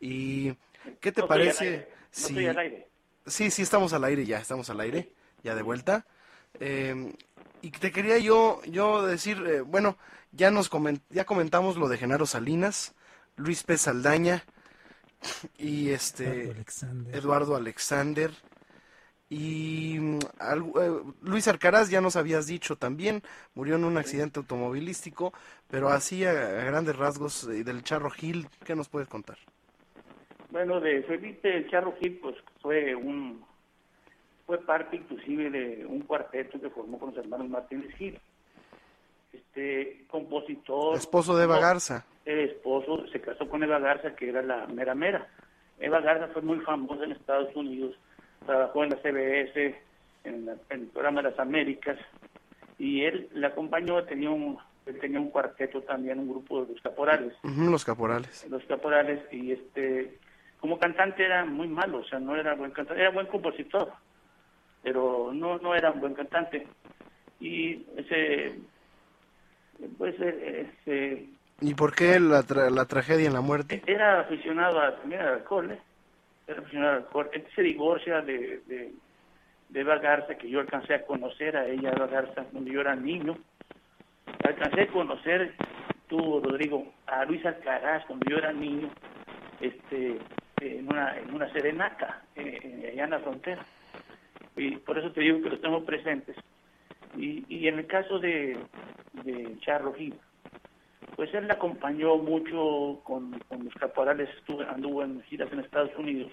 ¿Y 0.00 0.52
qué 1.00 1.12
te 1.12 1.20
No 1.20 1.24
estoy 1.24 1.24
al 1.24 1.28
parece 1.28 1.64
aire, 1.64 1.88
no 1.90 2.06
si... 2.10 2.22
estoy 2.22 2.46
al 2.46 2.58
aire. 2.58 2.88
Sí, 3.26 3.50
sí, 3.50 3.62
estamos 3.62 3.92
al 3.92 4.04
aire 4.04 4.24
ya, 4.24 4.38
estamos 4.38 4.70
al 4.70 4.80
aire, 4.80 5.12
ya 5.42 5.54
de 5.54 5.62
vuelta. 5.62 6.06
Eh, 6.58 7.12
y 7.60 7.70
te 7.70 7.92
quería 7.92 8.16
yo, 8.16 8.62
yo 8.64 9.04
decir, 9.04 9.42
eh, 9.46 9.60
bueno, 9.60 9.98
ya 10.30 10.50
nos 10.50 10.70
ya 11.10 11.24
comentamos 11.26 11.76
lo 11.76 11.88
de 11.88 11.98
Genaro 11.98 12.24
Salinas, 12.24 12.94
Luis 13.36 13.62
P. 13.62 13.76
Saldaña 13.76 14.44
y 15.58 15.90
este 15.90 16.24
Eduardo 16.24 16.52
Alexander. 16.52 17.14
Eduardo 17.16 17.56
Alexander 17.56 18.30
y 19.28 19.96
mm, 19.98 20.18
eh, 20.18 21.14
Luis 21.22 21.48
Arcaraz 21.48 21.88
ya 21.88 22.02
nos 22.02 22.16
habías 22.16 22.46
dicho 22.46 22.76
también, 22.76 23.22
murió 23.54 23.76
en 23.76 23.84
un 23.84 23.96
accidente 23.96 24.40
automovilístico, 24.40 25.32
pero 25.70 25.88
así 25.88 26.24
a, 26.26 26.32
a 26.32 26.64
grandes 26.64 26.96
rasgos 26.96 27.48
eh, 27.48 27.64
del 27.64 27.82
Charro 27.82 28.10
Gil, 28.10 28.46
¿qué 28.66 28.74
nos 28.74 28.90
puedes 28.90 29.08
contar? 29.08 29.38
Bueno, 30.50 30.80
de 30.80 31.02
Felipe 31.04 31.56
el 31.56 31.70
Charro 31.70 31.94
Gil, 31.98 32.18
pues 32.20 32.36
fue 32.60 32.94
un 32.94 33.42
fue 34.46 34.58
parte 34.58 34.96
inclusive 34.96 35.48
de 35.48 35.86
un 35.86 36.00
cuarteto 36.00 36.60
que 36.60 36.68
formó 36.68 36.98
con 36.98 37.14
los 37.14 37.24
hermanos 37.24 37.48
Martínez 37.48 37.94
Gil. 37.96 38.18
Este 39.32 40.04
compositor. 40.08 40.96
Esposo 40.96 41.36
de 41.36 41.44
Eva 41.44 41.58
Garza. 41.58 42.04
El 42.24 42.38
esposo 42.50 43.06
se 43.08 43.20
casó 43.20 43.48
con 43.48 43.62
Eva 43.62 43.78
Garza, 43.78 44.14
que 44.14 44.28
era 44.28 44.42
la 44.42 44.66
mera 44.66 44.94
mera. 44.94 45.26
Eva 45.80 46.00
Garza 46.00 46.28
fue 46.28 46.42
muy 46.42 46.60
famosa 46.60 47.04
en 47.04 47.12
Estados 47.12 47.54
Unidos, 47.56 47.96
trabajó 48.46 48.84
en 48.84 48.90
la 48.90 48.96
CBS, 48.96 49.74
en, 50.24 50.46
la- 50.46 50.56
en 50.70 50.80
el 50.82 50.86
programa 50.88 51.22
de 51.22 51.30
las 51.30 51.38
Américas 51.40 51.98
y 52.78 53.02
él 53.02 53.28
le 53.34 53.46
acompañó, 53.46 54.04
tenía 54.04 54.30
un, 54.30 54.58
él 54.86 54.98
tenía 55.00 55.18
un 55.18 55.30
cuarteto 55.30 55.80
también, 55.82 56.18
un 56.20 56.28
grupo 56.28 56.64
de 56.64 56.72
los 56.74 56.82
caporales, 56.82 57.32
los 57.42 57.84
caporales. 57.84 58.46
los 58.48 58.62
caporales 58.64 59.20
y 59.32 59.52
este 59.52 60.18
como 60.60 60.78
cantante 60.78 61.24
era 61.24 61.44
muy 61.44 61.66
malo, 61.66 61.98
o 61.98 62.04
sea, 62.04 62.20
no 62.20 62.36
era 62.36 62.54
buen 62.54 62.70
cantante, 62.70 63.00
era 63.00 63.10
buen 63.10 63.26
compositor, 63.26 63.92
pero 64.82 65.30
no 65.34 65.58
no 65.58 65.74
era 65.74 65.90
un 65.90 66.00
buen 66.00 66.14
cantante 66.14 66.66
y 67.40 67.84
ese 67.96 68.60
pues 69.98 70.14
eh, 70.20 70.70
ese 70.86 71.26
¿Y 71.60 71.74
por 71.74 71.94
qué 71.94 72.18
la, 72.18 72.42
tra- 72.42 72.70
la 72.70 72.86
tragedia 72.86 73.26
en 73.28 73.34
la 73.34 73.40
muerte? 73.40 73.82
era 73.86 74.20
aficionado 74.20 74.80
a, 74.80 74.96
también 74.96 75.20
al 75.22 75.34
alcohol, 75.34 75.70
¿eh? 75.70 75.78
Era 76.46 76.60
aficionado 76.60 76.90
al 76.92 76.98
alcohol. 77.04 77.30
Él 77.32 77.46
se 77.54 77.62
divorcia 77.62 78.20
de, 78.20 78.60
de, 78.66 78.92
de 79.68 79.80
Eva 79.80 79.98
Garza, 79.98 80.34
que 80.34 80.50
yo 80.50 80.58
alcancé 80.60 80.94
a 80.94 81.06
conocer 81.06 81.56
a 81.56 81.66
ella, 81.68 81.92
Eva 81.94 82.08
Garza, 82.08 82.44
cuando 82.50 82.70
yo 82.70 82.80
era 82.80 82.96
niño. 82.96 83.36
Alcancé 84.44 84.82
a 84.82 84.86
conocer, 84.88 85.54
tú, 86.08 86.40
Rodrigo, 86.40 86.92
a 87.06 87.24
Luis 87.24 87.44
Alcaraz, 87.46 88.04
cuando 88.06 88.28
yo 88.28 88.38
era 88.38 88.52
niño, 88.52 88.90
este, 89.60 90.18
en 90.60 90.88
una, 90.88 91.16
en 91.16 91.32
una 91.32 91.48
serenata, 91.52 92.22
eh, 92.34 92.90
allá 92.92 93.04
en 93.04 93.10
la 93.10 93.20
frontera. 93.20 93.64
Y 94.56 94.76
por 94.78 94.98
eso 94.98 95.12
te 95.12 95.20
digo 95.20 95.40
que 95.42 95.50
los 95.50 95.60
tengo 95.60 95.84
presentes. 95.84 96.36
Y, 97.16 97.44
y 97.48 97.68
en 97.68 97.78
el 97.78 97.86
caso 97.86 98.18
de, 98.18 98.58
de 99.24 99.56
Charro 99.60 99.92
Gil, 99.94 100.14
pues 101.16 101.32
él 101.34 101.46
le 101.46 101.52
acompañó 101.52 102.16
mucho 102.16 103.00
con, 103.04 103.38
con 103.48 103.64
los 103.64 103.74
caporales, 103.74 104.28
estuvo, 104.38 104.62
anduvo 104.62 105.02
en 105.02 105.22
giras 105.24 105.52
en 105.52 105.60
Estados 105.60 105.90
Unidos. 105.98 106.32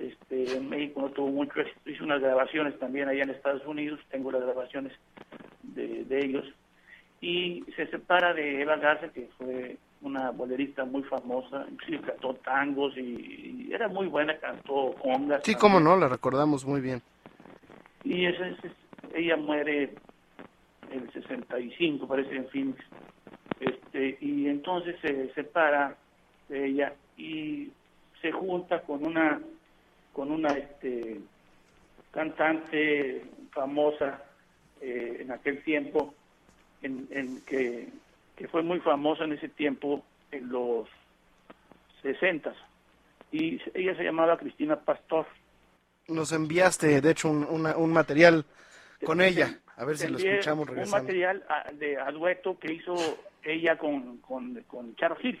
Este, 0.00 0.56
en 0.56 0.68
México 0.68 1.00
no 1.00 1.08
tuvo 1.08 1.28
mucho 1.30 1.60
éxito, 1.60 1.90
hizo 1.90 2.04
unas 2.04 2.20
grabaciones 2.20 2.78
también 2.78 3.08
allá 3.08 3.24
en 3.24 3.30
Estados 3.30 3.66
Unidos, 3.66 3.98
tengo 4.10 4.30
las 4.30 4.42
grabaciones 4.42 4.92
de, 5.62 6.04
de 6.04 6.24
ellos. 6.24 6.44
Y 7.20 7.64
se 7.76 7.86
separa 7.88 8.32
de 8.32 8.62
Eva 8.62 8.76
Garza, 8.76 9.08
que 9.08 9.28
fue 9.36 9.76
una 10.02 10.30
bolerista 10.30 10.84
muy 10.84 11.02
famosa, 11.02 11.66
inclusive 11.70 12.00
cantó 12.02 12.34
tangos 12.34 12.96
y, 12.96 13.66
y 13.68 13.72
era 13.74 13.88
muy 13.88 14.06
buena, 14.06 14.38
cantó 14.38 14.94
congas. 15.02 15.42
Sí, 15.44 15.54
cómo 15.56 15.80
no, 15.80 15.96
la 15.96 16.08
recordamos 16.08 16.64
muy 16.64 16.80
bien. 16.80 17.02
Y 18.04 18.24
esa 18.26 18.46
es- 18.46 18.58
ella 19.14 19.36
muere 19.36 19.94
el 20.90 21.12
65, 21.12 22.06
parece, 22.06 22.36
en 22.36 22.48
Phoenix. 22.48 22.78
Este, 23.60 24.18
y 24.20 24.48
entonces 24.48 24.96
se 25.02 25.32
separa 25.34 25.96
de 26.48 26.66
ella 26.66 26.94
y 27.16 27.70
se 28.20 28.32
junta 28.32 28.82
con 28.82 29.06
una 29.06 29.40
con 30.12 30.32
una 30.32 30.48
este 30.48 31.20
cantante 32.10 33.22
famosa 33.52 34.24
eh, 34.80 35.18
en 35.20 35.30
aquel 35.30 35.62
tiempo 35.62 36.14
en, 36.82 37.06
en 37.10 37.40
que, 37.42 37.88
que 38.36 38.48
fue 38.48 38.62
muy 38.62 38.80
famosa 38.80 39.24
en 39.24 39.34
ese 39.34 39.48
tiempo 39.48 40.02
en 40.32 40.48
los 40.48 40.88
60 42.02 42.52
y 43.30 43.60
ella 43.74 43.96
se 43.96 44.02
llamaba 44.02 44.38
Cristina 44.38 44.76
Pastor 44.76 45.26
Nos 46.08 46.32
enviaste, 46.32 47.00
de 47.00 47.10
hecho, 47.10 47.28
un, 47.28 47.44
un 47.44 47.92
material 47.92 48.44
con 49.04 49.18
Te- 49.18 49.28
ella. 49.28 49.58
A 49.76 49.84
ver 49.84 49.96
si 49.96 50.08
lo 50.08 50.18
escuchamos 50.18 50.68
Un 50.68 50.74
regresando. 50.74 51.04
material 51.04 51.44
a, 51.48 51.72
de, 51.72 51.96
a 51.98 52.10
dueto 52.10 52.58
que 52.58 52.72
hizo 52.72 52.94
ella 53.42 53.76
con, 53.78 54.18
con, 54.18 54.54
con 54.64 54.94
Charo 54.96 55.16
Gil. 55.16 55.40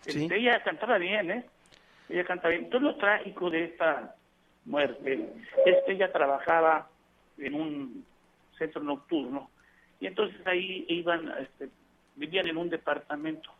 Sí. 0.00 0.22
Este, 0.22 0.36
ella 0.36 0.62
cantaba 0.62 0.96
bien, 0.98 1.30
¿eh? 1.30 1.46
Ella 2.08 2.24
cantaba 2.24 2.50
bien. 2.50 2.70
Todo 2.70 2.80
lo 2.80 2.96
trágico 2.96 3.50
de 3.50 3.64
esta 3.64 4.14
muerte 4.64 5.28
es 5.66 5.76
que 5.84 5.92
ella 5.92 6.10
trabajaba 6.12 6.88
en 7.36 7.54
un 7.54 8.06
centro 8.56 8.82
nocturno 8.82 9.50
y 10.00 10.06
entonces 10.06 10.44
ahí 10.46 10.84
iban, 10.88 11.30
este, 11.38 11.68
vivían 12.16 12.46
en 12.48 12.56
un 12.56 12.70
departamento 12.70 13.50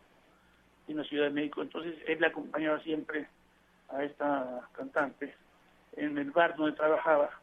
en 0.87 0.97
la 0.97 1.03
Ciudad 1.03 1.25
de 1.25 1.31
México. 1.31 1.61
Entonces 1.61 1.95
él 2.07 2.19
la 2.19 2.27
acompañaba 2.27 2.79
siempre 2.81 3.27
a 3.89 4.03
esta 4.03 4.67
cantante 4.73 5.35
en 5.97 6.17
el 6.17 6.31
bar 6.31 6.55
donde 6.55 6.75
trabajaba 6.75 7.38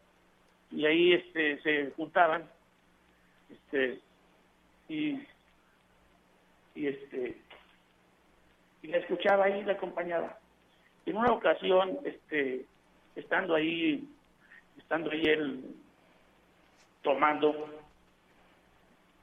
y 0.71 0.87
ahí 0.87 1.13
este 1.15 1.61
se 1.63 1.91
juntaban 1.93 2.49
este 3.51 4.01
y 4.89 5.21
y 6.75 6.87
este 6.87 7.41
y 8.83 8.89
la 8.89 8.99
escuchaba 8.99 9.45
ahí 9.45 9.63
la 9.65 9.73
acompañaba. 9.73 10.39
En 11.07 11.17
una 11.17 11.33
ocasión 11.33 11.99
este 12.05 12.67
estando 13.15 13.55
ahí 13.55 14.09
estando 14.79 15.11
ahí 15.11 15.23
él 15.23 15.65
tomando 17.03 17.71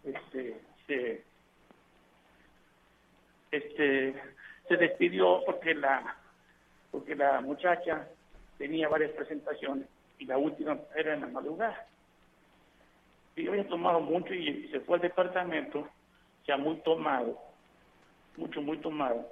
este 0.03 0.61
se 0.87 1.23
este 3.51 4.15
se 4.67 4.77
despidió 4.77 5.41
porque 5.45 5.75
la 5.75 6.17
porque 6.91 7.15
la 7.15 7.41
muchacha 7.41 8.07
tenía 8.57 8.87
varias 8.87 9.11
presentaciones 9.11 9.87
y 10.23 10.25
la 10.25 10.37
última 10.37 10.79
era 10.95 11.15
en 11.15 11.21
la 11.21 11.27
madrugada. 11.27 11.85
Y 13.35 13.43
yo 13.43 13.51
había 13.51 13.67
tomado 13.67 13.99
mucho 13.99 14.33
y 14.33 14.69
se 14.69 14.79
fue 14.79 14.95
al 14.95 15.01
departamento, 15.01 15.89
ya 16.47 16.55
muy 16.55 16.77
tomado, 16.77 17.37
mucho, 18.37 18.61
muy 18.61 18.77
tomado, 18.77 19.27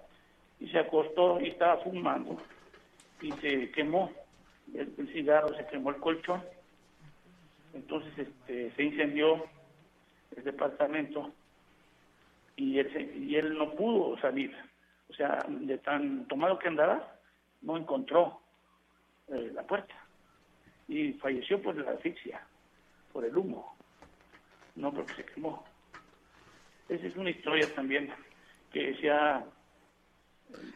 y 0.60 0.68
se 0.68 0.80
acostó 0.80 1.40
y 1.40 1.48
estaba 1.48 1.78
fumando 1.78 2.38
y 3.22 3.32
se 3.34 3.72
quemó 3.72 4.12
el, 4.74 5.10
cigarro, 5.14 5.56
se 5.56 5.66
quemó 5.68 5.92
el 5.92 5.98
colchón. 5.98 6.44
Entonces 7.74 8.12
este, 8.18 8.72
se 8.72 8.84
incendió 8.84 9.46
el 10.36 10.44
departamento 10.44 11.32
y 12.58 12.80
él, 12.80 13.16
y 13.16 13.38
él 13.38 13.58
no 13.58 13.72
pudo 13.76 14.20
salir. 14.20 14.54
O 15.10 15.14
sea, 15.14 15.46
de 15.48 15.78
tan 15.78 16.28
tomado 16.28 16.60
que 16.60 16.68
andaba, 16.68 17.16
no 17.62 17.78
encontró 17.78 18.42
eh, 19.30 19.52
la 19.54 19.64
puerta 19.64 20.01
y 20.92 21.14
falleció 21.14 21.62
por 21.62 21.76
la 21.78 21.92
asfixia, 21.92 22.42
por 23.14 23.24
el 23.24 23.36
humo, 23.38 23.76
no 24.76 24.94
porque 24.94 25.14
se 25.14 25.26
quemó. 25.26 25.64
Esa 26.90 27.08
es 27.08 27.16
una 27.16 27.30
historia 27.30 27.74
también 27.74 28.12
que 28.74 28.96
se 29.00 29.10
ha... 29.10 29.44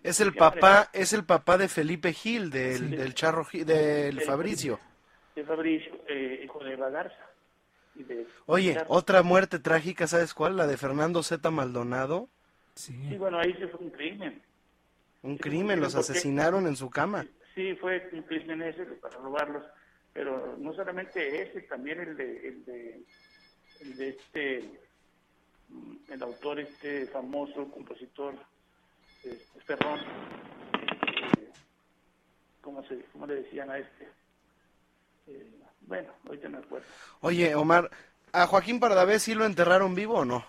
Es 0.03 0.21
el 0.21 0.33
papá, 0.33 0.89
es 0.93 1.11
el 1.11 1.25
papá 1.25 1.57
de 1.57 1.67
Felipe 1.67 2.13
Gil, 2.13 2.49
del, 2.49 2.77
Sí. 2.91 2.95
del 2.95 3.13
Charro 3.13 3.43
Gil, 3.43 3.65
del. 3.65 4.21
Fabricio. 4.21 4.79
de 5.35 5.43
Fabricio, 5.43 5.91
eh, 6.07 6.41
hijo 6.45 6.63
de 6.63 6.71
Eva 6.73 6.89
Garza. 6.89 7.25
Y 7.95 8.03
de, 8.03 8.25
Oye, 8.45 8.77
otra 8.87 9.21
muerte 9.21 9.59
trágica, 9.59 10.07
¿sabes 10.07 10.33
cuál? 10.33 10.55
La 10.55 10.65
de 10.65 10.77
Fernando 10.77 11.23
Z. 11.23 11.51
Maldonado. 11.51 12.29
Sí, 12.75 12.93
Sí. 13.09 13.17
bueno, 13.17 13.37
ahí 13.39 13.53
se 13.55 13.67
fue 13.67 13.81
un 13.81 13.89
crimen. 13.89 14.41
Un 15.23 15.35
Sí, 15.35 15.43
crimen, 15.43 15.81
los 15.81 15.95
asesinaron 15.95 16.67
en 16.67 16.77
su 16.77 16.89
cama. 16.89 17.25
Sí, 17.53 17.75
fue 17.75 18.09
un 18.13 18.21
crimen 18.23 18.61
ese 18.61 18.85
para 18.85 19.17
robarlos, 19.17 19.65
pero 20.15 20.55
no 20.57 20.73
solamente 20.73 21.41
ese, 21.41 21.63
también 21.63 21.99
el 21.99 22.15
de, 22.15 22.47
el 22.47 22.65
de, 22.65 23.03
el 23.81 23.97
de 23.97 24.07
este, 24.07 24.63
mm, 25.67 26.13
el 26.13 26.23
autor 26.23 26.61
este 26.61 27.05
famoso 27.07 27.69
compositor, 27.69 28.33
este, 29.25 29.59
Ferrón, 29.65 29.99
este, 30.81 31.51
¿cómo, 32.61 32.81
se, 32.87 33.01
¿cómo 33.11 33.27
le 33.27 33.35
decían 33.35 33.69
a 33.69 33.77
este? 33.77 34.07
Eh, 35.27 35.51
bueno, 35.81 36.13
ahorita 36.25 36.47
me 36.47 36.59
acuerdo. 36.59 36.87
Oye, 37.19 37.53
Omar, 37.53 37.91
¿a 38.31 38.47
Joaquín 38.47 38.79
Pardavé 38.79 39.19
sí 39.19 39.35
lo 39.35 39.45
enterraron 39.45 39.95
vivo 39.95 40.19
o 40.19 40.25
no? 40.25 40.45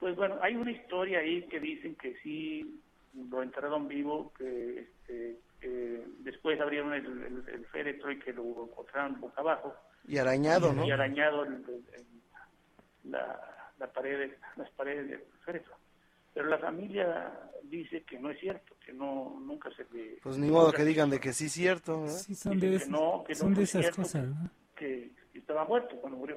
Pues 0.00 0.16
bueno, 0.16 0.38
hay 0.40 0.56
una 0.56 0.72
historia 0.72 1.18
ahí 1.18 1.42
que 1.48 1.60
dicen 1.60 1.94
que 1.96 2.16
sí 2.22 2.80
lo 3.12 3.42
enterraron 3.42 3.86
vivo, 3.86 4.32
que 4.38 4.78
este, 4.80 5.40
que 5.60 6.04
después 6.20 6.60
abrieron 6.60 6.92
el, 6.92 7.06
el- 7.06 7.48
el 7.48 7.66
féretro 7.66 8.10
y 8.10 8.18
que 8.18 8.32
lo 8.32 8.42
encontraron 8.64 9.20
boca 9.20 9.40
abajo 9.40 9.74
Y 10.06 10.18
arañado, 10.18 10.72
¿no? 10.72 10.84
y 10.84 10.90
arañado 10.90 11.44
el- 11.44 11.54
el- 11.54 11.84
el- 11.94 13.10
la, 13.10 13.70
la 13.78 13.92
pared, 13.92 14.32
las 14.56 14.70
paredes 14.70 15.08
del 15.10 15.20
féretro. 15.44 15.74
Pero 16.34 16.48
la 16.48 16.58
familia 16.58 17.32
dice 17.62 18.02
que 18.02 18.18
no 18.18 18.30
es 18.30 18.38
cierto, 18.38 18.74
que 18.84 18.92
no 18.92 19.38
nunca 19.40 19.70
se 19.70 19.86
le... 19.94 20.18
Pues 20.22 20.36
ni 20.36 20.50
modo 20.50 20.70
que 20.72 20.84
digan 20.84 21.08
de 21.08 21.18
que 21.18 21.32
sí 21.32 21.46
es 21.46 21.52
cierto. 21.52 22.04
¿eh? 22.04 22.10
Sí, 22.10 22.34
son 22.34 22.60
de, 22.60 22.68
que 22.70 22.74
esas- 22.76 22.88
no, 22.90 23.24
que 23.26 23.32
no 23.32 23.38
son 23.38 23.54
de 23.54 23.62
esas 23.62 23.80
cierto, 23.82 24.02
cosas, 24.02 24.26
¿no? 24.28 24.50
que 24.74 25.10
estaba 25.32 25.64
muerto 25.64 25.96
cuando 25.96 26.18
murió. 26.18 26.36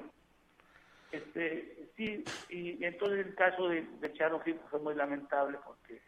Este, 1.12 1.88
sí, 1.96 2.24
y 2.48 2.82
entonces 2.84 3.26
el 3.26 3.34
caso 3.34 3.68
de, 3.68 3.82
de 4.00 4.12
Charo 4.14 4.40
Gil 4.40 4.58
fue 4.70 4.78
muy 4.80 4.94
lamentable 4.94 5.58
porque 5.66 6.00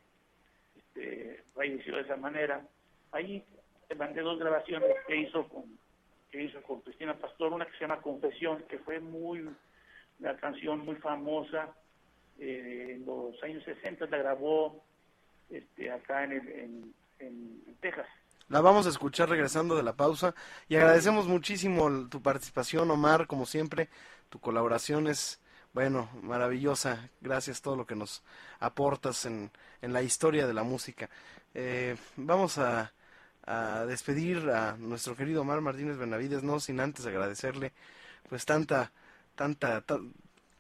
este, 0.77 1.43
falleció 1.55 1.97
de 1.97 2.03
esa 2.03 2.17
manera. 2.17 2.65
Ahí 3.13 3.45
te 3.89 3.95
mandé 3.95 4.23
dos 4.23 4.39
grabaciones 4.39 4.91
que 5.07 5.17
hizo 5.17 5.49
con 5.49 5.65
que 6.31 6.45
hizo 6.45 6.63
con 6.63 6.81
Cristina 6.81 7.15
Pastor, 7.19 7.53
una 7.53 7.67
que 7.67 7.73
se 7.73 7.81
llama 7.81 8.01
Confesión, 8.01 8.65
que 8.69 8.79
fue 8.79 9.01
muy 9.01 9.47
una 10.19 10.37
canción 10.39 10.79
muy 10.79 10.97
famosa 10.97 11.69
eh, 12.39 12.93
en 12.97 13.05
los 13.05 13.41
años 13.43 13.63
60 13.65 14.07
la 14.07 14.17
grabó 14.17 14.83
este, 15.51 15.91
acá 15.91 16.25
en, 16.25 16.33
el, 16.33 16.49
en, 16.49 16.95
en- 17.19 17.77
Texas. 17.83 18.07
La 18.49 18.61
vamos 18.61 18.87
a 18.87 18.91
escuchar 18.91 19.29
regresando 19.29 19.77
de 19.77 19.83
la 19.83 19.95
pausa 19.95 20.35
y 20.69 20.77
agradecemos 20.77 21.27
muchísimo 21.27 22.09
tu 22.09 22.23
participación, 22.23 22.91
Omar, 22.91 23.27
como 23.27 23.45
siempre. 23.45 23.89
Tu 24.31 24.39
colaboración 24.39 25.09
es, 25.09 25.41
bueno, 25.75 26.09
maravillosa. 26.23 27.11
Gracias 27.21 27.61
todo 27.61 27.77
lo 27.77 27.87
que 27.87 27.97
nos 27.97 28.23
aportas 28.61 29.27
en, 29.27 29.51
en 29.83 29.93
la 29.93 30.03
historia 30.03 30.47
de 30.47 30.55
la 30.55 30.63
música. 30.63 31.11
Eh, 31.55 31.97
vamos 32.17 32.57
a, 32.59 32.93
a 33.47 33.85
despedir 33.87 34.51
a 34.51 34.77
nuestro 34.77 35.17
querido 35.17 35.43
Omar 35.43 35.61
Martínez 35.61 35.97
Benavides, 35.97 36.43
no 36.43 36.61
sin 36.61 36.81
antes 36.81 37.07
agradecerle 37.07 37.73
pues 38.29 38.45
tanta, 38.45 38.93
tanta, 39.35 39.81
ta- 39.83 40.01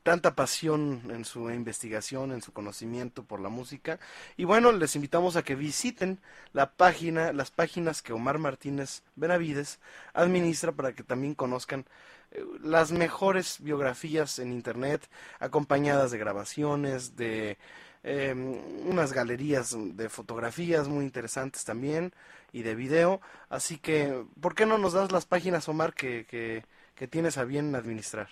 tanta 0.03 0.35
pasión 0.35 1.03
en 1.11 1.25
su 1.25 1.49
investigación, 1.51 2.33
en 2.33 2.43
su 2.43 2.53
conocimiento 2.53 3.23
por 3.23 3.41
la 3.41 3.49
música. 3.49 4.01
Y 4.37 4.45
bueno, 4.45 4.73
les 4.73 4.97
invitamos 4.97 5.37
a 5.37 5.45
que 5.45 5.55
visiten 5.55 6.19
la 6.53 6.73
página, 6.73 7.33
las 7.33 7.51
páginas 7.53 8.03
que 8.03 8.13
Omar 8.13 8.39
Martínez 8.39 9.03
Benavides 9.15 9.79
administra 10.13 10.73
para 10.73 10.93
que 10.93 11.05
también 11.05 11.35
conozcan 11.35 11.87
eh, 12.33 12.45
las 12.63 12.91
mejores 12.91 13.59
biografías 13.61 14.41
en 14.41 14.51
internet, 14.53 15.09
acompañadas 15.39 16.11
de 16.11 16.19
grabaciones, 16.19 17.15
de 17.15 17.59
eh, 18.05 18.35
unas 18.35 19.13
galerías 19.13 19.77
de 19.97 20.09
fotografías 20.09 20.89
muy 20.89 21.05
interesantes 21.05 21.65
también 21.65 22.13
y 22.53 22.63
de 22.63 22.75
video. 22.75 23.21
Así 23.49 23.79
que, 23.79 24.25
¿por 24.41 24.55
qué 24.55 24.67
no 24.67 24.79
nos 24.79 24.93
das 24.93 25.13
las 25.13 25.27
páginas, 25.27 25.69
Omar, 25.69 25.95
que, 25.95 26.25
que, 26.27 26.65
que 26.95 27.09
tienes 27.09 27.39
a 27.39 27.45
bien 27.45 27.75
administrar? 27.75 28.29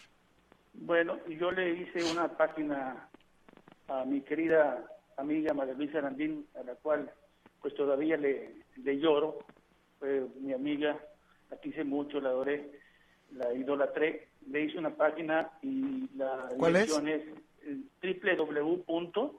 Bueno, 0.74 1.18
yo 1.28 1.50
le 1.50 1.70
hice 1.80 2.02
una 2.12 2.28
página 2.28 3.08
a 3.88 4.04
mi 4.04 4.20
querida 4.22 4.84
amiga 5.16 5.52
María 5.52 5.74
Luisa 5.74 5.98
Arandín, 5.98 6.46
a 6.58 6.62
la 6.62 6.74
cual 6.74 7.10
pues 7.60 7.74
todavía 7.74 8.16
le, 8.16 8.54
le 8.76 8.98
lloro. 8.98 9.38
Fue 9.98 10.26
mi 10.40 10.52
amiga, 10.52 10.98
la 11.50 11.56
quise 11.58 11.84
mucho, 11.84 12.20
la 12.20 12.30
adoré, 12.30 12.70
la 13.32 13.52
idolatré. 13.52 14.28
Le 14.48 14.62
hice 14.64 14.78
una 14.78 14.94
página 14.94 15.50
y 15.60 16.08
la 16.16 16.48
¿Cuál 16.56 16.76
es? 16.76 16.86
dirección 16.86 17.08
es, 17.08 17.22
eh, 18.02 18.16
www. 18.38 19.38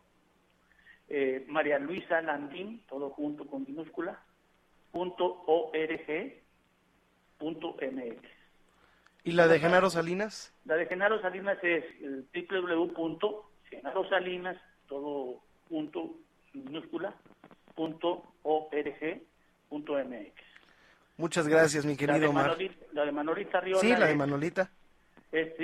Eh, 1.14 1.44
María 1.50 1.78
Luisa 1.78 2.22
Landín, 2.22 2.82
todo 2.88 3.10
junto 3.10 3.46
con 3.46 3.66
minúscula, 3.66 4.18
punto 4.94 5.44
org, 5.46 6.42
punto 7.38 7.76
mx. 7.82 8.16
¿Y 9.26 9.34
la 9.34 9.48
de 9.48 9.60
Genaro 9.60 9.90
Salinas? 9.90 10.54
La 10.64 10.78
de 10.78 10.86
Genaro 10.86 11.22
Salinas 11.22 11.58
es 11.64 11.84
www.genarosalinas, 12.34 14.56
todo 14.88 15.42
junto, 15.68 16.14
minúscula, 16.54 17.14
punto 17.76 18.24
org, 18.44 19.22
punto 19.68 20.00
mx. 20.00 20.32
Muchas 21.18 21.46
gracias, 21.46 21.86
mi 21.86 21.92
La 21.92 21.98
querido 21.98 22.30
Omar. 22.30 22.46
Manolita, 22.46 22.86
la 22.94 23.06
de 23.06 23.12
Manolita 23.12 23.58
Arriola 23.58 23.82
Sí, 23.82 23.90
la 23.90 24.06
de 24.06 24.12
es, 24.14 24.18
Manolita. 24.18 24.72
es 25.34 25.58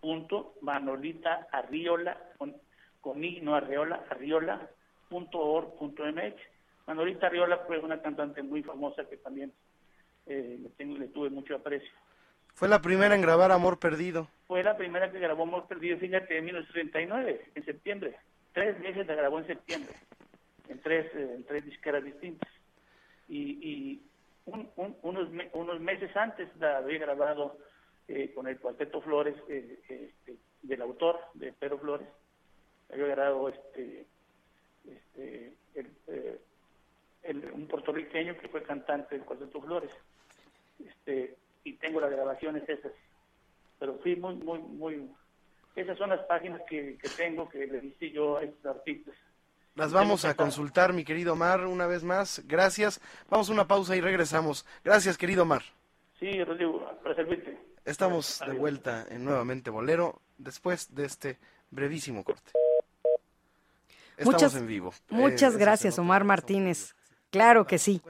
www.manolitaarriola, 0.00 2.18
con, 2.38 2.54
con 3.06 3.22
i, 3.22 3.40
no 3.40 3.54
arreola, 3.54 4.04
arriola, 4.10 4.68
punto 5.08 5.38
org, 5.38 5.78
punto 5.78 6.02
mx. 6.04 6.34
Manolita 6.88 7.28
Arriola 7.28 7.58
fue 7.58 7.78
una 7.78 8.02
cantante 8.02 8.42
muy 8.42 8.64
famosa 8.64 9.04
que 9.08 9.16
también 9.18 9.52
eh, 10.26 10.58
le, 10.60 10.68
tengo, 10.70 10.98
le 10.98 11.06
tuve 11.06 11.30
mucho 11.30 11.54
aprecio. 11.54 11.88
Fue 12.54 12.66
la 12.66 12.82
primera 12.82 13.14
en 13.14 13.20
grabar 13.22 13.52
Amor 13.52 13.78
Perdido. 13.78 14.26
Fue 14.48 14.64
la 14.64 14.76
primera 14.76 15.12
que 15.12 15.20
grabó 15.20 15.44
Amor 15.44 15.68
Perdido, 15.68 15.98
fíjate, 15.98 16.36
en 16.38 16.46
1939, 16.46 17.42
en 17.54 17.64
septiembre. 17.64 18.16
Tres 18.52 18.76
meses 18.80 19.06
la 19.06 19.14
grabó 19.14 19.38
en 19.38 19.46
septiembre, 19.46 19.94
en 20.68 20.80
tres, 20.80 21.06
eh, 21.14 21.34
en 21.36 21.44
tres 21.44 21.64
disqueras 21.64 22.02
distintas. 22.02 22.50
Y, 23.28 23.40
y 23.62 24.02
un- 24.46 24.68
un- 24.74 24.96
unos, 25.02 25.30
me- 25.30 25.50
unos 25.52 25.78
meses 25.80 26.10
antes 26.16 26.48
la 26.58 26.78
había 26.78 26.98
grabado 26.98 27.56
eh, 28.08 28.32
con 28.34 28.48
el 28.48 28.58
Cuarteto 28.58 29.00
Flores, 29.00 29.36
eh, 29.48 29.78
este, 29.88 30.36
del 30.62 30.82
autor, 30.82 31.20
de 31.34 31.52
Pedro 31.52 31.78
Flores. 31.78 32.08
Había 32.92 33.06
grabado 33.06 33.48
este, 33.48 34.06
este, 34.86 35.52
el, 35.74 35.90
eh, 36.08 36.40
el- 37.22 37.52
un 37.52 37.66
puertorriqueño 37.66 38.36
que 38.38 38.48
fue 38.48 38.62
cantante 38.62 39.16
del 39.16 39.24
Cuarteto 39.24 39.60
Flores. 39.60 39.90
Este, 40.84 41.36
y 41.64 41.72
tengo 41.74 42.00
las 42.00 42.10
grabaciones 42.10 42.68
esas 42.68 42.92
pero 43.78 43.98
fui 43.98 44.16
muy, 44.16 44.34
muy, 44.36 44.58
muy... 44.58 45.10
Esas 45.74 45.98
son 45.98 46.08
las 46.08 46.20
páginas 46.20 46.62
que, 46.66 46.96
que 46.96 47.08
tengo 47.10 47.46
que 47.48 47.66
le 47.66 47.84
hice 47.84 48.10
yo 48.10 48.38
a 48.38 48.42
estos 48.42 48.64
artistas. 48.64 49.14
Las 49.74 49.92
vamos 49.92 50.24
a 50.24 50.34
consultar, 50.34 50.94
mi 50.94 51.04
querido 51.04 51.34
Omar, 51.34 51.66
una 51.66 51.86
vez 51.86 52.02
más. 52.02 52.42
Gracias. 52.46 53.02
Vamos 53.28 53.50
a 53.50 53.52
una 53.52 53.66
pausa 53.68 53.94
y 53.94 54.00
regresamos. 54.00 54.64
Gracias, 54.82 55.18
querido 55.18 55.42
Omar. 55.42 55.60
Sí, 56.18 56.42
Rodrigo, 56.42 56.90
para 57.02 57.14
servirte. 57.14 57.58
Estamos 57.84 58.40
de 58.46 58.54
vuelta 58.54 59.04
en 59.10 59.26
Nuevamente 59.26 59.68
Bolero 59.68 60.22
después 60.38 60.94
de 60.94 61.04
este 61.04 61.38
brevísimo 61.70 62.24
corte. 62.24 62.52
Estamos 64.16 64.34
Muchas- 64.34 64.54
en 64.54 64.66
vivo. 64.66 64.92
Muchas 65.10 65.54
Eh, 65.54 65.58
gracias, 65.58 65.98
Omar 65.98 66.24
Martínez. 66.24 66.94
Claro 67.30 67.66
que 67.66 67.78
sí. 67.78 68.00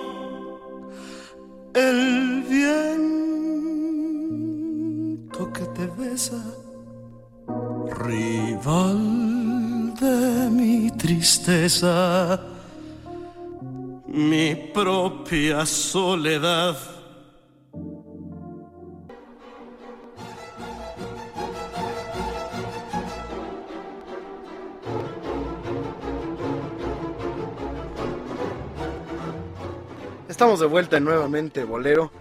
el 1.74 2.42
viento 2.48 2.72
que 5.52 5.66
te 5.74 5.86
besa, 5.98 6.42
rival 7.98 9.94
de 10.00 10.50
mi 10.50 10.90
tristeza, 10.92 12.40
mi 14.06 14.54
propia 14.72 15.66
soledad. 15.66 16.95
Estamos 30.36 30.60
de 30.60 30.66
vuelta 30.66 30.98
en 30.98 31.04
nuevamente, 31.04 31.64
Bolero. 31.64 32.12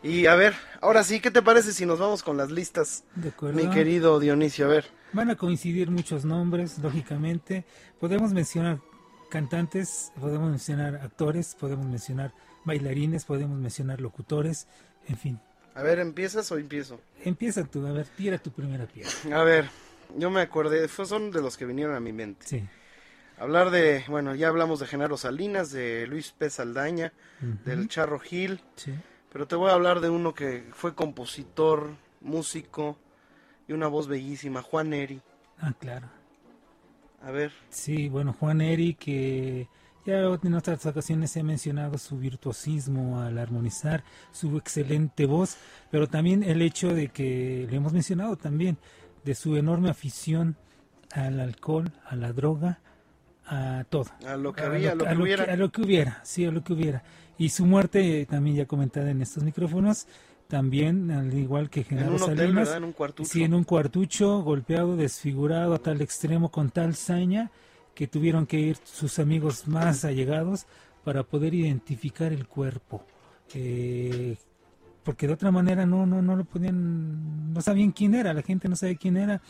Y 0.00 0.26
a 0.26 0.36
ver, 0.36 0.54
ahora 0.80 1.02
sí, 1.02 1.18
¿qué 1.18 1.32
te 1.32 1.42
parece 1.42 1.72
si 1.72 1.84
nos 1.84 1.98
vamos 1.98 2.22
con 2.22 2.36
las 2.36 2.52
listas, 2.52 3.02
De 3.16 3.30
acuerdo. 3.30 3.56
mi 3.60 3.68
querido 3.70 4.20
Dionisio? 4.20 4.66
A 4.66 4.68
ver, 4.68 4.84
Van 5.12 5.30
a 5.30 5.36
coincidir 5.36 5.90
muchos 5.90 6.24
nombres, 6.24 6.78
lógicamente. 6.78 7.64
Podemos 7.98 8.32
mencionar 8.32 8.78
cantantes, 9.30 10.12
podemos 10.20 10.48
mencionar 10.48 10.94
actores, 10.94 11.56
podemos 11.58 11.86
mencionar 11.86 12.32
bailarines, 12.64 13.24
podemos 13.24 13.58
mencionar 13.58 14.00
locutores, 14.00 14.68
en 15.08 15.16
fin. 15.16 15.40
a 15.74 15.82
ver, 15.82 15.98
¿empiezas 15.98 16.52
o 16.52 16.58
empiezo? 16.58 17.00
Empieza 17.24 17.64
tú, 17.64 17.84
a 17.84 17.90
ver, 17.90 18.06
tira 18.16 18.38
tu 18.38 18.52
primera 18.52 18.86
piedra. 18.86 19.10
A 19.36 19.42
ver, 19.42 19.68
yo 20.16 20.30
me 20.30 20.40
acordé, 20.40 20.86
son 20.86 21.32
de 21.32 21.42
los 21.42 21.56
que 21.56 21.64
vinieron 21.64 21.96
a 21.96 22.00
mi 22.00 22.12
mente. 22.12 22.46
Sí. 22.46 22.64
Hablar 23.38 23.70
de, 23.70 24.02
bueno, 24.08 24.34
ya 24.34 24.48
hablamos 24.48 24.80
de 24.80 24.86
Genaro 24.86 25.16
Salinas, 25.18 25.70
de 25.70 26.06
Luis 26.06 26.32
P. 26.32 26.48
Saldaña, 26.48 27.12
del 27.64 27.88
Charro 27.88 28.18
Gil, 28.18 28.60
Sí. 28.76 28.94
pero 29.30 29.46
te 29.46 29.56
voy 29.56 29.70
a 29.70 29.74
hablar 29.74 30.00
de 30.00 30.08
uno 30.08 30.32
que 30.32 30.64
fue 30.72 30.94
compositor, 30.94 31.90
músico 32.22 32.96
y 33.68 33.72
una 33.74 33.88
voz 33.88 34.08
bellísima, 34.08 34.62
Juan 34.62 34.94
Eri. 34.94 35.20
Ah, 35.58 35.74
claro. 35.78 36.08
A 37.22 37.30
ver, 37.30 37.52
Sí, 37.68 38.08
bueno, 38.08 38.32
Juan 38.32 38.60
Eri, 38.62 38.94
que 38.94 39.68
ya 40.06 40.20
en 40.20 40.54
otras 40.54 40.86
ocasiones 40.86 41.36
he 41.36 41.42
mencionado 41.42 41.98
su 41.98 42.16
virtuosismo 42.18 43.20
al 43.20 43.36
armonizar, 43.36 44.02
su 44.32 44.56
excelente 44.56 45.26
voz, 45.26 45.56
pero 45.90 46.06
también 46.06 46.42
el 46.42 46.62
hecho 46.62 46.94
de 46.94 47.08
que, 47.08 47.66
le 47.68 47.76
hemos 47.76 47.92
mencionado 47.92 48.36
también, 48.36 48.78
de 49.24 49.34
su 49.34 49.56
enorme 49.56 49.90
afición 49.90 50.56
al 51.12 51.40
alcohol, 51.40 51.92
a 52.06 52.16
la 52.16 52.32
droga, 52.32 52.78
a 53.46 53.84
todo. 53.88 54.06
a 54.26 54.36
lo 54.36 54.52
que 54.52 54.62
había, 54.62 54.92
a 54.92 54.94
lo 54.94 55.04
que 55.04 55.16
hubiera. 55.22 55.44
a 55.44 55.56
lo 55.56 55.70
que 55.70 55.82
hubiera, 55.82 56.20
sí, 56.24 56.44
a 56.44 56.50
lo 56.50 56.62
que 56.62 56.72
hubiera. 56.72 57.02
Y 57.38 57.50
su 57.50 57.66
muerte, 57.66 58.26
también 58.28 58.56
ya 58.56 58.66
comentada 58.66 59.10
en 59.10 59.22
estos 59.22 59.42
micrófonos, 59.42 60.06
también, 60.48 61.10
al 61.10 61.34
igual 61.34 61.70
que 61.70 61.80
En 61.80 61.86
Genaro 61.86 62.16
un 62.16 62.22
hotel, 62.22 62.36
Salinas, 62.36 62.54
¿verdad? 62.54 62.76
En 62.76 62.84
un 62.84 62.92
cuartucho. 62.92 63.30
Sí, 63.30 63.44
en 63.44 63.54
un 63.54 63.64
cuartucho, 63.64 64.42
golpeado, 64.42 64.96
desfigurado 64.96 65.74
a 65.74 65.78
tal 65.78 66.00
extremo, 66.00 66.50
con 66.50 66.70
tal 66.70 66.94
saña, 66.94 67.50
que 67.94 68.06
tuvieron 68.06 68.46
que 68.46 68.58
ir 68.58 68.76
sus 68.84 69.18
amigos 69.18 69.66
más 69.66 70.04
allegados 70.04 70.66
para 71.04 71.22
poder 71.22 71.54
identificar 71.54 72.32
el 72.32 72.46
cuerpo. 72.46 73.04
Eh, 73.54 74.36
porque 75.02 75.26
de 75.26 75.34
otra 75.34 75.50
manera 75.50 75.86
no, 75.86 76.04
no, 76.04 76.20
no 76.20 76.36
lo 76.36 76.44
podían, 76.44 77.52
no 77.52 77.60
sabían 77.60 77.92
quién 77.92 78.14
era, 78.14 78.34
la 78.34 78.42
gente 78.42 78.68
no 78.68 78.76
sabe 78.76 78.96
quién 78.96 79.16
era. 79.16 79.40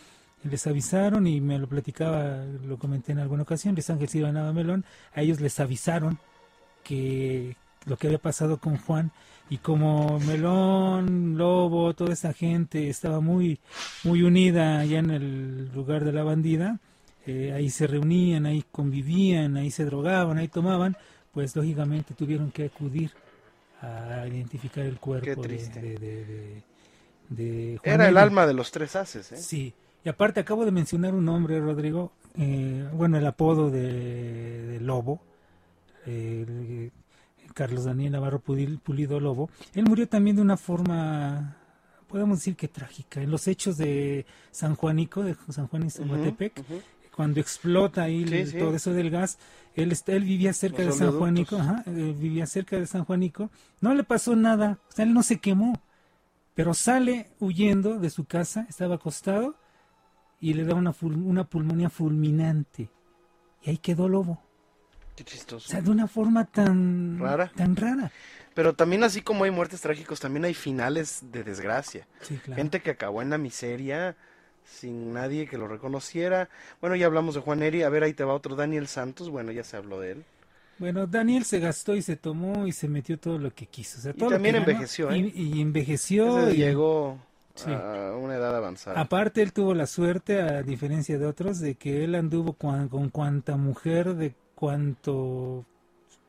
Les 0.51 0.67
avisaron 0.67 1.27
y 1.27 1.41
me 1.41 1.59
lo 1.59 1.67
platicaba, 1.69 2.45
lo 2.45 2.79
comenté 2.79 3.13
en 3.13 3.19
alguna 3.19 3.43
ocasión, 3.43 3.75
Luis 3.75 3.89
Ángel 3.91 4.09
Silva 4.09 4.33
Nava 4.33 4.53
Melón, 4.53 4.85
a 5.15 5.23
ellos 5.23 5.41
les 5.41 5.59
avisaron 5.61 6.19
que 6.85 7.57
lo 7.87 7.97
que 7.97 8.07
había 8.09 8.19
pasado 8.19 8.59
con 8.59 8.77
Juan 8.79 9.13
y 9.51 9.59
como 9.59 10.19
Melón, 10.21 11.37
Lobo, 11.39 11.95
toda 11.95 12.13
esa 12.13 12.33
gente 12.33 12.89
estaba 12.89 13.21
muy, 13.21 13.59
muy 14.05 14.23
unida 14.23 14.79
allá 14.81 14.99
en 14.99 15.11
el 15.11 15.73
lugar 15.75 16.05
de 16.05 16.13
la 16.13 16.23
bandida, 16.25 16.79
eh, 17.27 17.53
ahí 17.55 17.71
se 17.71 17.87
reunían, 17.87 18.47
ahí 18.47 18.65
convivían, 18.73 19.57
ahí 19.57 19.71
se 19.71 19.85
drogaban, 19.85 20.39
ahí 20.39 20.49
tomaban, 20.49 20.97
pues 21.33 21.55
lógicamente 21.57 22.15
tuvieron 22.15 22.51
que 22.51 22.67
acudir 22.67 23.11
a 23.83 24.27
identificar 24.27 24.85
el 24.85 24.99
cuerpo 24.99 25.43
de, 25.43 25.49
triste. 25.49 25.81
de, 25.81 25.97
de- 25.99 26.25
de- 26.25 26.63
de 27.29 27.79
Juan 27.83 27.95
Era 27.95 28.09
el 28.09 28.17
alma 28.17 28.47
de 28.47 28.55
los 28.55 28.71
tres 28.71 28.95
haces, 28.97 29.33
¿eh? 29.33 29.37
Sí, 29.37 29.75
y 30.07 30.09
aparte 30.09 30.39
acabo 30.39 30.65
de 30.65 30.71
mencionar 30.71 31.17
un 31.17 31.25
nombre, 31.25 31.59
Rodrigo, 31.59 32.13
eh, 32.39 32.89
bueno, 32.93 33.19
el 33.19 33.27
apodo 33.27 33.73
de, 33.73 34.65
de 34.69 34.81
Lobo, 34.81 35.21
eh, 36.07 36.93
Carlos 37.55 37.87
Daniel 37.87 38.13
Navarro 38.13 38.39
Pulido 38.39 39.19
Lobo. 39.19 39.51
Él 39.75 39.85
murió 39.85 40.07
también 40.09 40.37
de 40.37 40.43
una 40.43 40.57
forma, 40.57 41.57
podemos 42.07 42.39
decir 42.39 42.55
que 42.55 42.69
trágica, 42.69 43.21
en 43.21 43.33
los 43.33 43.49
hechos 43.49 43.79
de 43.79 44.27
San 44.53 44.77
Juanico, 44.77 45.25
de 45.25 45.35
San 45.51 45.67
Juan 45.67 45.89
y 45.89 47.09
cuando 47.11 47.41
explota 47.41 48.05
ahí 48.05 48.25
Sí, 48.29 48.35
el- 48.35 48.47
sí. 48.53 48.59
todo 48.59 48.77
eso 48.77 48.93
del 48.93 49.11
gas, 49.11 49.39
él, 49.75 49.91
está, 49.91 50.13
él 50.13 50.23
vivía 50.23 50.53
cerca 50.53 50.85
Los 50.85 51.01
de 51.01 51.07
San. 51.07 51.19
Juanico, 51.19 51.57
ajá, 51.57 51.83
eh, 51.87 52.15
vivía 52.17 52.47
cerca 52.47 52.79
de 52.79 52.87
San 52.87 53.05
Juanico, 53.05 53.51
no 53.81 53.93
le 53.93 54.05
pasó 54.05 54.37
nada, 54.37 54.79
o 54.89 54.93
sea, 54.93 55.05
él 55.05 55.13
no 55.15 55.25
se 55.25 55.41
quemó, 55.41 55.83
pero 56.55 56.75
sale 56.75 57.33
huyendo 57.41 57.99
de 57.99 58.11
su 58.11 58.25
casa, 58.25 58.67
estaba 58.69 58.95
acostado 58.95 59.57
y 60.41 60.55
le 60.55 60.65
da 60.65 60.75
una, 60.75 60.93
ful- 60.93 61.25
una 61.25 61.45
pulmonía 61.45 61.89
fulminante 61.91 62.89
y 63.63 63.71
ahí 63.71 63.79
quedó 63.79 64.09
Lobo, 64.09 64.43
Qué 65.17 65.25
chistoso. 65.25 65.67
o 65.67 65.71
sea, 65.71 65.81
de 65.81 65.91
una 65.91 66.07
forma 66.07 66.45
tan 66.45 67.19
Rara. 67.19 67.51
tan 67.55 67.75
rara. 67.77 68.11
Pero 68.55 68.75
también 68.75 69.03
así 69.05 69.21
como 69.23 69.45
hay 69.45 69.51
muertes 69.51 69.81
trágicos, 69.81 70.21
también 70.21 70.45
hay 70.45 70.55
finales 70.55 71.25
de 71.33 71.45
desgracia. 71.45 72.07
Sí, 72.23 72.37
claro. 72.37 72.57
Gente 72.57 72.81
que 72.81 72.91
acabó 72.91 73.21
en 73.23 73.31
la 73.31 73.39
miseria 73.39 74.17
sin 74.65 75.13
nadie 75.13 75.47
que 75.47 75.59
lo 75.59 75.69
reconociera. 75.69 76.49
Bueno, 76.81 76.97
ya 76.97 77.07
hablamos 77.07 77.35
de 77.35 77.41
Juan 77.43 77.63
Eri. 77.63 77.83
A 77.83 77.89
ver, 77.91 78.03
ahí 78.03 78.15
te 78.15 78.25
va 78.25 78.33
otro 78.35 78.57
Daniel 78.57 78.87
Santos. 78.89 79.29
Bueno, 79.31 79.53
ya 79.53 79.63
se 79.63 79.77
habló 79.77 80.01
de 80.01 80.13
él. 80.13 80.25
Bueno, 80.79 81.07
Daniel 81.07 81.45
se 81.45 81.59
gastó 81.61 81.95
y 81.97 82.03
se 82.03 82.17
tomó 82.17 82.67
y 82.67 82.73
se 82.73 82.89
metió 82.89 83.19
todo 83.19 83.39
lo 83.39 83.55
que 83.55 83.67
quiso. 83.67 83.99
O 83.99 84.03
sea, 84.03 84.13
Y 84.17 84.21
lo 84.21 84.29
también 84.29 84.55
ganó, 84.57 84.67
envejeció, 84.67 85.11
¿eh? 85.11 85.19
Y, 85.35 85.59
y 85.59 85.61
envejeció. 85.61 86.51
Y- 86.51 86.57
llegó 86.57 87.19
Sí. 87.57 87.71
a 87.73 88.15
una 88.17 88.37
edad 88.37 88.55
avanzada. 88.57 89.01
Aparte, 89.01 89.43
él 89.43 89.53
tuvo 89.53 89.75
la 89.75 89.87
suerte, 89.87 90.41
a 90.41 90.63
diferencia 90.63 91.19
de 91.19 91.27
otros, 91.27 91.59
de 91.59 91.75
que 91.75 92.05
él 92.05 92.15
anduvo 92.15 92.53
con 92.55 93.09
cuanta 93.11 93.57
mujer, 93.57 94.15
de 94.15 94.35
cuanto 94.55 95.65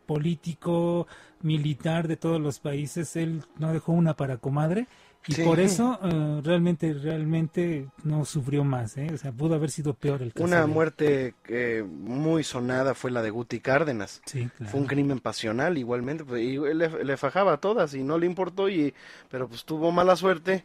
político, 0.06 1.06
militar 1.42 2.08
de 2.08 2.16
todos 2.18 2.40
los 2.42 2.60
países, 2.60 3.16
él 3.16 3.44
no 3.60 3.74
dejó 3.74 3.92
una 3.92 4.16
para 4.16 4.38
comadre. 4.38 4.88
Y 5.30 5.34
Sí. 5.34 5.44
por 5.44 5.60
eso 5.60 6.00
eh, 6.04 6.42
realmente, 6.42 6.94
realmente 6.94 7.88
no 8.06 8.24
sufrió 8.24 8.64
más, 8.64 8.96
¿eh? 8.96 9.10
O 9.14 9.18
sea, 9.18 9.34
pudo 9.34 9.56
haber 9.56 9.70
sido 9.72 9.94
peor 9.94 10.22
el 10.22 10.32
caso. 10.32 10.46
Una 10.46 10.62
de 10.62 10.68
muerte 10.68 11.34
eh, 11.50 11.84
muy 11.86 12.46
sonada 12.46 12.94
fue 12.96 13.12
la 13.12 13.22
de 13.22 13.30
Guti 13.32 13.60
Cárdenas. 13.60 14.22
Sí, 14.26 14.48
claro. 14.58 14.72
Fue 14.72 14.80
un 14.80 14.86
crimen 14.88 15.20
pasional 15.20 15.78
igualmente. 15.78 16.24
pues, 16.24 16.42
y 16.44 16.58
le 16.58 17.18
fajaba 17.18 17.54
a 17.54 17.58
todas 17.58 17.94
y 17.94 18.04
no 18.04 18.18
le 18.18 18.26
importó. 18.26 18.70
y 18.70 18.94
Pero 19.30 19.50
pues 19.50 19.66
tuvo 19.66 19.92
mala 19.92 20.16
suerte 20.16 20.64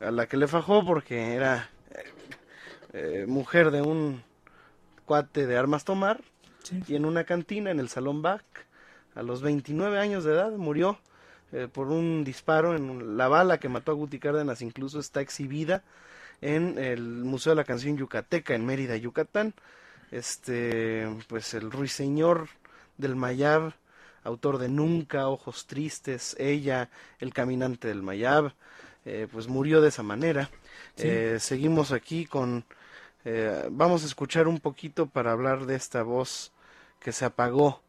a 0.00 0.10
la 0.10 0.26
que 0.26 0.36
le 0.36 0.48
fajó 0.48 0.84
porque 0.84 1.34
era 1.34 1.70
eh, 2.92 3.24
mujer 3.28 3.70
de 3.70 3.82
un 3.82 4.22
cuate 5.04 5.46
de 5.46 5.56
armas 5.56 5.84
tomar. 5.84 6.20
Sí. 6.62 6.82
Y 6.88 6.94
en 6.96 7.04
una 7.04 7.24
cantina 7.24 7.70
en 7.70 7.78
el 7.80 7.88
Salón 7.88 8.22
Bach, 8.22 8.42
a 9.14 9.22
los 9.22 9.42
29 9.42 9.98
años 9.98 10.24
de 10.24 10.32
edad, 10.32 10.50
murió 10.52 10.98
eh, 11.52 11.68
por 11.72 11.88
un 11.88 12.24
disparo. 12.24 12.74
En 12.74 12.90
un- 12.90 13.16
la 13.16 13.28
bala 13.28 13.58
que 13.58 13.68
mató 13.68 13.92
a 13.92 13.94
Guti 13.94 14.18
Cárdenas 14.18 14.62
incluso 14.62 14.98
está 14.98 15.20
exhibida 15.20 15.82
en 16.40 16.78
el 16.78 17.02
Museo 17.02 17.52
de 17.52 17.56
la 17.56 17.64
Canción 17.64 17.96
Yucateca 17.96 18.54
en 18.54 18.66
Mérida, 18.66 18.96
Yucatán. 18.96 19.54
Este, 20.10 21.08
pues 21.28 21.54
el 21.54 21.70
ruiseñor 21.70 22.48
del 22.98 23.16
Mayab, 23.16 23.72
autor 24.22 24.58
de 24.58 24.68
Nunca, 24.68 25.28
Ojos 25.28 25.66
Tristes, 25.66 26.36
Ella, 26.38 26.88
El 27.18 27.32
Caminante 27.34 27.88
del 27.88 28.02
Mayab, 28.02 28.52
eh, 29.04 29.28
pues 29.30 29.48
murió 29.48 29.80
de 29.80 29.88
esa 29.88 30.02
manera. 30.02 30.50
Sí. 30.96 31.06
Eh, 31.06 31.36
seguimos 31.40 31.92
aquí 31.92 32.26
con, 32.26 32.64
eh, 33.24 33.66
vamos 33.70 34.02
a 34.02 34.06
escuchar 34.06 34.48
un 34.48 34.60
poquito 34.60 35.06
para 35.06 35.32
hablar 35.32 35.66
de 35.66 35.76
esta 35.76 36.02
voz 36.02 36.52
que 37.00 37.12
se 37.12 37.24
apagó, 37.24 37.82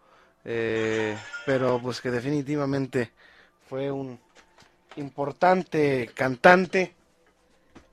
pero 1.46 1.80
pues 1.82 2.02
que 2.02 2.12
definitivamente 2.12 3.12
fue 3.68 3.92
un 3.92 4.20
importante 4.98 6.12
cantante 6.14 6.94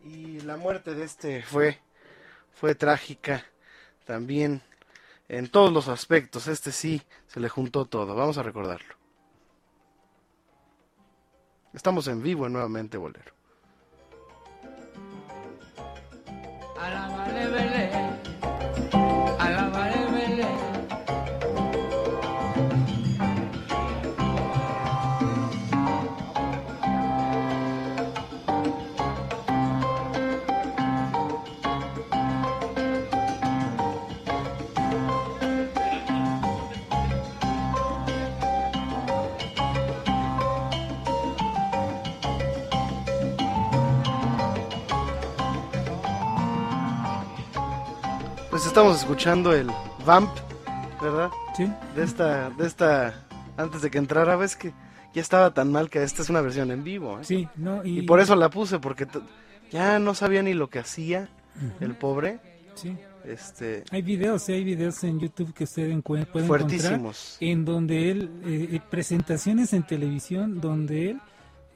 y 0.04 0.40
la 0.40 0.56
muerte 0.56 0.94
de 0.94 1.04
este 1.04 1.42
fue 1.42 1.78
fue 2.52 2.74
trágica 2.74 3.44
también 4.04 4.62
en 5.28 5.48
todos 5.48 5.72
los 5.72 5.88
aspectos. 5.88 6.46
Este 6.46 6.72
sí 6.72 7.02
se 7.26 7.40
le 7.40 7.48
juntó 7.48 7.86
todo. 7.86 8.14
Vamos 8.14 8.38
a 8.38 8.42
recordarlo. 8.42 9.01
Estamos 11.72 12.06
en 12.08 12.22
vivo 12.22 12.46
en 12.46 12.52
nuevamente 12.52 12.98
Bolero. 12.98 13.32
Estamos 48.72 49.00
escuchando 49.00 49.52
el 49.52 49.68
Vamp, 50.06 50.30
¿verdad? 51.02 51.30
Sí. 51.54 51.70
De 51.94 52.04
esta, 52.04 52.48
de 52.50 52.66
esta 52.66 53.14
antes 53.58 53.82
de 53.82 53.90
que 53.90 53.98
entrara, 53.98 54.34
ves 54.36 54.56
que 54.56 54.72
ya 55.12 55.20
estaba 55.20 55.52
tan 55.52 55.70
mal 55.70 55.90
que 55.90 56.02
esta 56.02 56.22
es 56.22 56.30
una 56.30 56.40
versión 56.40 56.70
en 56.70 56.82
vivo. 56.82 57.18
¿eh? 57.20 57.24
Sí, 57.24 57.46
no, 57.56 57.84
y, 57.84 57.98
Y 57.98 58.02
por 58.02 58.18
eso 58.20 58.34
la 58.34 58.48
puse, 58.48 58.78
porque 58.78 59.06
ya 59.70 59.98
no 59.98 60.14
sabía 60.14 60.42
ni 60.42 60.54
lo 60.54 60.70
que 60.70 60.78
hacía 60.78 61.28
el 61.80 61.94
pobre. 61.94 62.38
Sí. 62.74 62.96
Este, 63.26 63.84
Hay 63.90 64.00
videos, 64.00 64.48
hay 64.48 64.64
videos 64.64 65.04
en 65.04 65.20
YouTube 65.20 65.52
que 65.52 65.64
usted 65.64 65.90
encue- 65.90 66.02
puede 66.02 66.22
encontrar 66.22 66.46
Fuertísimos. 66.46 67.36
en 67.40 67.64
donde 67.66 68.10
él, 68.10 68.30
eh, 68.46 68.68
eh, 68.72 68.80
presentaciones 68.90 69.72
en 69.74 69.82
televisión 69.86 70.60
donde 70.60 71.10
él... 71.10 71.20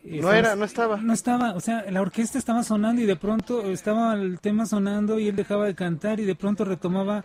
No 0.06 0.32
era, 0.32 0.54
no 0.54 0.64
estaba. 0.64 0.96
No 0.98 1.12
estaba, 1.12 1.54
o 1.54 1.60
sea, 1.60 1.84
la 1.90 2.00
orquesta 2.00 2.38
estaba 2.38 2.62
sonando 2.62 3.02
y 3.02 3.06
de 3.06 3.16
pronto 3.16 3.62
estaba 3.70 4.14
el 4.14 4.38
tema 4.40 4.64
sonando 4.66 5.18
y 5.18 5.28
él 5.28 5.36
dejaba 5.36 5.66
de 5.66 5.74
cantar 5.74 6.20
y 6.20 6.24
de 6.24 6.34
pronto 6.34 6.64
retomaba 6.64 7.24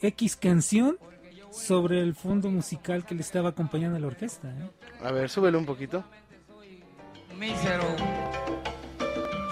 X 0.00 0.36
canción 0.36 0.96
sobre 1.52 2.00
el 2.00 2.14
fondo 2.14 2.50
musical 2.50 3.04
que 3.04 3.14
le 3.14 3.20
estaba 3.20 3.50
acompañando 3.50 3.96
a 3.96 4.00
la 4.00 4.06
orquesta. 4.08 4.48
¿eh? 4.48 4.70
A 5.04 5.12
ver, 5.12 5.30
súbele 5.30 5.58
un 5.58 5.66
poquito. 5.66 6.02
mísero. 7.38 7.84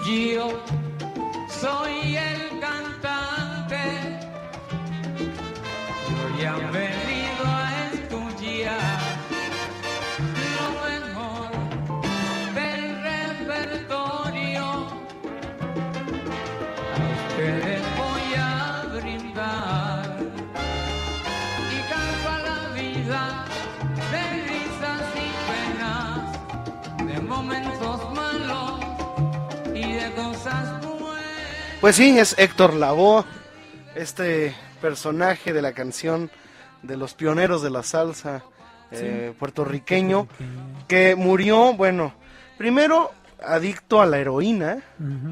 Yo 0.05 0.49
soy 1.47 2.17
el 2.17 2.59
cantante. 2.59 3.77
Yo 6.09 6.41
ya 6.41 6.57
Pues 31.81 31.95
sí, 31.95 32.17
es 32.17 32.35
Héctor 32.37 32.73
Lavoe, 32.75 33.23
este 33.95 34.53
personaje 34.81 35.51
de 35.53 35.61
la 35.61 35.73
canción 35.73 36.29
de 36.83 36.95
los 36.97 37.13
pioneros 37.15 37.61
de 37.63 37.69
la 37.71 37.83
salsa 37.83 38.43
eh, 38.91 39.33
puertorriqueño, 39.39 40.27
que 40.87 41.15
murió, 41.15 41.73
bueno, 41.73 42.13
primero 42.57 43.11
adicto 43.43 43.99
a 44.01 44.05
la 44.05 44.19
heroína, 44.19 44.83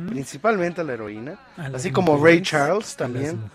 principalmente 0.07 0.81
a 0.81 0.83
la 0.83 0.93
heroína, 0.93 1.37
A 1.57 1.67
así 1.75 1.91
como 1.91 2.23
Ray 2.23 2.41
Charles 2.41 2.85
a 2.85 2.87
las 2.87 2.95
también, 2.97 3.51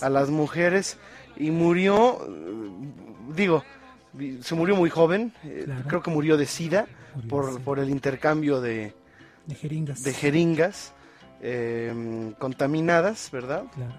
a 0.00 0.08
las 0.08 0.28
mujeres, 0.30 0.98
y 1.36 1.50
murió, 1.52 2.26
eh, 2.28 3.34
digo, 3.36 3.62
se 4.40 4.54
murió 4.56 4.74
muy 4.74 4.90
joven, 4.90 5.32
eh, 5.44 5.62
Claro. 5.64 5.84
creo 5.86 6.02
que 6.02 6.10
murió 6.10 6.36
de 6.36 6.46
sida 6.46 6.86
Murió 7.14 7.28
por, 7.28 7.60
por 7.60 7.78
el 7.78 7.88
intercambio 7.90 8.60
de, 8.60 8.94
De 9.46 9.54
jeringas. 9.54 10.02
de 10.02 10.12
jeringas 10.12 10.92
eh, 11.42 12.32
contaminadas, 12.38 13.28
¿verdad? 13.32 13.64
Claro. 13.74 13.92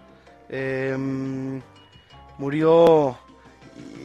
Eh, 0.50 0.98
murió, 2.38 3.18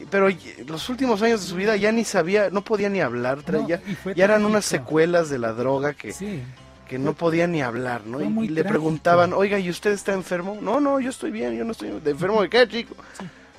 pero 0.09 0.27
los 0.67 0.89
últimos 0.89 1.21
años 1.21 1.41
de 1.41 1.47
su 1.47 1.55
vida 1.55 1.75
ya 1.75 1.91
ni 1.91 2.03
sabía, 2.03 2.49
no 2.49 2.63
podía 2.63 2.89
ni 2.89 3.01
hablar, 3.01 3.41
traía, 3.43 3.81
ya 4.15 4.25
eran 4.25 4.45
unas 4.45 4.65
secuelas 4.65 5.29
de 5.29 5.37
la 5.39 5.53
droga 5.53 5.93
que, 5.93 6.11
Sí. 6.13 6.41
que 6.87 6.97
no 6.99 7.13
podía 7.13 7.47
ni 7.47 7.61
hablar, 7.61 8.05
¿no? 8.05 8.21
Y, 8.21 8.25
le 8.47 8.61
trágico. 8.61 8.69
preguntaban, 8.69 9.33
oiga, 9.33 9.59
¿y 9.59 9.69
usted 9.69 9.91
está 9.91 10.13
enfermo? 10.13 10.57
No, 10.61 10.79
no, 10.79 10.99
yo 10.99 11.09
estoy 11.09 11.31
bien, 11.31 11.55
yo 11.57 11.63
no 11.63 11.71
estoy 11.71 11.99
¿de 11.99 12.11
enfermo 12.11 12.41
de 12.41 12.49
qué, 12.49 12.67
chico. 12.67 12.95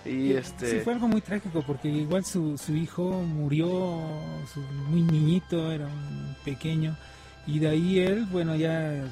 Y 0.04 0.32
este, 0.32 0.70
Sí, 0.70 0.80
fue 0.80 0.94
algo 0.94 1.08
muy 1.08 1.20
trágico 1.20 1.62
porque 1.66 1.88
igual 1.88 2.24
su, 2.24 2.56
su 2.56 2.74
hijo 2.74 3.10
murió 3.22 3.68
su, 4.52 4.60
muy 4.88 5.02
niñito, 5.02 5.70
era 5.70 5.86
un 5.86 6.34
pequeño, 6.44 6.96
y 7.46 7.58
de 7.58 7.68
ahí 7.68 7.98
él, 8.00 8.26
bueno, 8.32 8.56
ya 8.56 9.04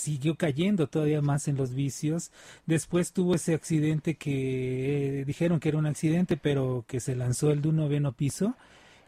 siguió 0.00 0.36
cayendo 0.36 0.88
todavía 0.88 1.22
más 1.22 1.48
en 1.48 1.56
los 1.56 1.74
vicios. 1.74 2.30
Después 2.66 3.12
tuvo 3.12 3.34
ese 3.36 3.54
accidente 3.54 4.16
que 4.16 5.20
eh, 5.20 5.24
dijeron 5.24 5.60
que 5.60 5.68
era 5.70 5.78
un 5.78 5.86
accidente, 5.86 6.36
pero 6.36 6.84
que 6.88 7.00
se 7.00 7.16
lanzó 7.16 7.50
el 7.52 7.62
de 7.62 7.68
un 7.68 7.76
noveno 7.76 8.12
piso, 8.12 8.56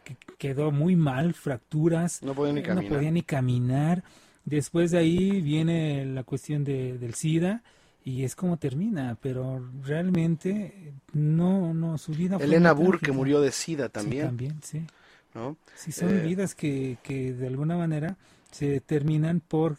que 0.03 0.17
quedó 0.37 0.71
muy 0.71 0.95
mal, 0.95 1.33
fracturas, 1.33 2.23
no 2.23 2.33
podía 2.35 2.53
ni 2.53 2.63
no 2.63 2.63
caminar. 2.63 2.83
podía 2.83 3.11
ni 3.11 3.23
caminar. 3.23 4.03
Después 4.45 4.91
de 4.91 4.97
ahí 4.99 5.41
viene 5.41 6.05
la 6.05 6.23
cuestión 6.23 6.63
de, 6.63 6.97
del 6.97 7.13
SIDA 7.15 7.63
y 8.03 8.23
es 8.23 8.35
como 8.35 8.57
termina, 8.57 9.17
pero 9.21 9.61
realmente 9.83 10.93
no, 11.13 11.73
no, 11.73 11.97
su 11.97 12.13
vida 12.13 12.39
fue 12.39 12.55
Elena 12.55 12.73
muy 12.73 12.73
Burr, 12.73 13.01
que 13.01 13.11
trágica. 13.11 13.11
murió 13.11 13.41
de 13.41 13.51
sida 13.51 13.89
Sí, 13.95 14.13
también, 14.13 14.25
también, 14.27 14.61
sí. 14.63 14.85
¿no? 15.33 15.57
Sí, 15.73 15.91
son 15.91 16.09
Eh, 16.09 16.21
vidas 16.21 16.55
que, 16.55 16.97
que 17.03 17.33
de 17.33 17.47
alguna 17.47 17.77
manera 17.77 18.17
se 18.51 18.67
determinan 18.69 19.39
por, 19.41 19.77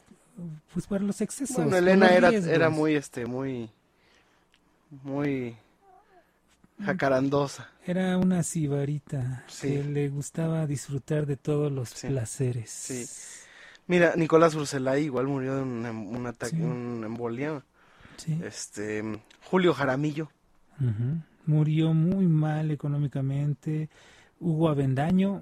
pues, 0.72 0.87
por 0.87 1.01
los 1.01 1.20
excesos. 1.20 1.57
Bueno, 1.57 1.76
Elena 1.76 2.09
era, 2.09 2.30
era 2.30 2.70
muy, 2.70 2.95
este, 2.95 3.26
muy, 3.26 3.70
muy 5.03 5.57
jacarandosa. 6.85 7.68
Era 7.87 8.16
una 8.18 8.43
sibarita 8.43 9.45
Sí. 9.47 9.68
que 9.68 9.85
le 9.85 10.09
gustaba 10.09 10.66
disfrutar 10.66 11.26
de 11.26 11.37
todos 11.37 11.70
los 11.70 11.91
Sí. 11.91 12.09
placeres. 12.09 12.70
Sí. 12.70 13.07
Mira, 13.87 14.14
Nicolás 14.16 14.55
Urselay 14.55 15.05
igual 15.05 15.26
murió 15.26 15.57
de 15.57 15.62
un, 15.62 15.87
em- 15.87 16.07
un 16.09 16.26
ataque, 16.26 16.57
Sí. 16.57 16.62
un 16.62 17.03
embolia. 17.05 17.62
Sí. 18.16 18.41
Este, 18.43 19.03
Julio 19.45 19.74
Jaramillo. 19.74 20.30
Murió 21.47 21.93
muy 21.93 22.26
mal 22.26 22.70
económicamente. 22.70 23.89
Hugo 24.45 24.68
Avendaño, 24.68 25.40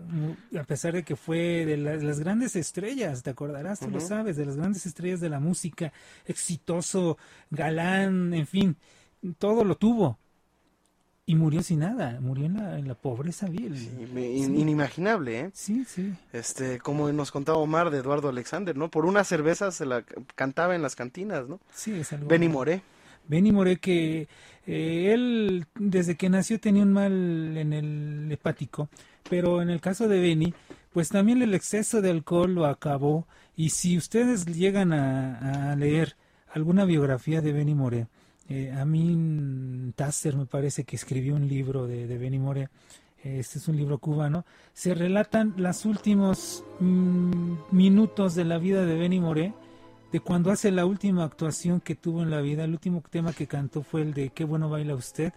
a 0.59 0.63
pesar 0.63 0.95
de 0.95 1.03
que 1.03 1.17
fue 1.17 1.67
de 1.67 1.77
las, 1.77 2.03
las 2.05 2.21
grandes 2.21 2.55
estrellas, 2.55 3.25
te 3.25 3.31
acordarás, 3.31 3.81
tú 3.81 3.91
lo 3.91 3.99
sabes, 4.01 4.37
de 4.37 4.47
las 4.47 4.57
grandes 4.57 4.87
estrellas 4.87 5.21
de 5.21 5.29
la 5.29 5.41
música, 5.41 5.93
exitoso, 6.25 7.19
galán, 7.51 8.33
en 8.33 8.47
fin, 8.47 8.77
todo 9.39 9.65
lo 9.65 9.75
tuvo. 9.77 10.19
Y 11.25 11.35
murió 11.37 11.63
sin 11.63 11.81
nada, 11.81 12.21
murió 12.21 12.47
en 12.47 12.55
la, 12.55 12.79
en 12.79 12.89
la 12.89 12.95
pobreza 12.95 13.47
vil. 13.47 13.79
Sí. 13.79 13.91
Inimaginable, 14.17 15.41
¿eh? 15.41 15.51
Sí, 15.53 15.85
sí. 15.85 16.13
Este, 16.33 16.79
como 16.81 17.11
nos 17.13 17.31
contaba 17.31 17.59
Omar 17.59 17.91
de 17.91 17.99
Eduardo 17.99 18.29
Alexander, 18.29 18.77
¿no? 18.77 18.91
Por 18.91 19.07
una 19.07 19.23
cerveza 19.25 19.71
se 19.71 19.87
la 19.87 20.03
cantaba 20.35 20.75
en 20.75 20.83
las 20.83 20.97
cantinas, 20.97 21.49
¿no? 21.49 21.61
Sí, 21.73 21.95
es 21.95 22.13
algo. 22.13 22.29
Benny 22.29 22.49
Moré. 22.49 22.83
Benny 23.29 23.53
Moré 23.53 23.79
que 23.79 24.29
eh, 24.67 25.13
él 25.13 25.67
desde 25.75 26.17
que 26.17 26.29
nació 26.29 26.61
tenía 26.61 26.83
un 26.83 26.93
mal 26.93 27.57
en 27.57 27.73
el 27.73 28.29
hepático, 28.31 28.89
pero 29.29 29.63
en 29.63 29.71
el 29.71 29.81
caso 29.81 30.09
de 30.09 30.21
Benny, 30.21 30.55
pues 30.93 31.09
también 31.09 31.43
el 31.43 31.55
exceso 31.55 32.01
de 32.01 32.11
alcohol 32.11 32.55
lo 32.55 32.67
acabó. 32.67 33.27
Y 33.57 33.71
si 33.71 33.97
ustedes 33.97 34.47
llegan 34.47 34.93
a, 34.93 35.73
a 35.73 35.77
leer 35.77 36.17
alguna 36.53 36.85
biografía 36.85 37.41
de 37.41 37.53
Benny 37.53 37.75
Moré, 37.75 38.07
eh, 38.49 38.73
Amin 38.77 39.93
Tasser 39.97 40.37
me 40.37 40.47
parece 40.47 40.85
que 40.85 40.97
escribió 40.97 41.35
un 41.35 41.49
libro 41.49 41.87
de, 41.87 42.07
de 42.07 42.19
Benny 42.19 42.39
Moré, 42.39 42.69
este 43.23 43.59
es 43.59 43.69
un 43.69 43.77
libro 43.77 43.99
cubano, 43.99 44.45
se 44.75 44.95
relatan 44.95 45.55
los 45.57 45.85
últimos 45.85 46.65
mm, 46.81 47.55
minutos 47.71 48.35
de 48.35 48.45
la 48.45 48.59
vida 48.59 48.85
de 48.85 48.97
Benny 48.97 49.21
Moré, 49.21 49.55
de 50.13 50.21
cuando 50.21 50.51
hace 50.51 50.71
la 50.71 50.85
última 50.85 51.25
actuación 51.25 51.81
que 51.81 51.95
tuvo 51.95 52.23
en 52.23 52.31
la 52.31 52.41
vida, 52.41 52.65
el 52.65 52.73
último 52.73 53.03
tema 53.11 53.33
que 53.33 53.47
cantó 53.47 53.83
fue 53.83 54.03
el 54.03 54.13
de 54.15 54.31
Qué 54.31 54.45
bueno 54.45 54.69
baila 54.69 54.95
usted, 54.95 55.33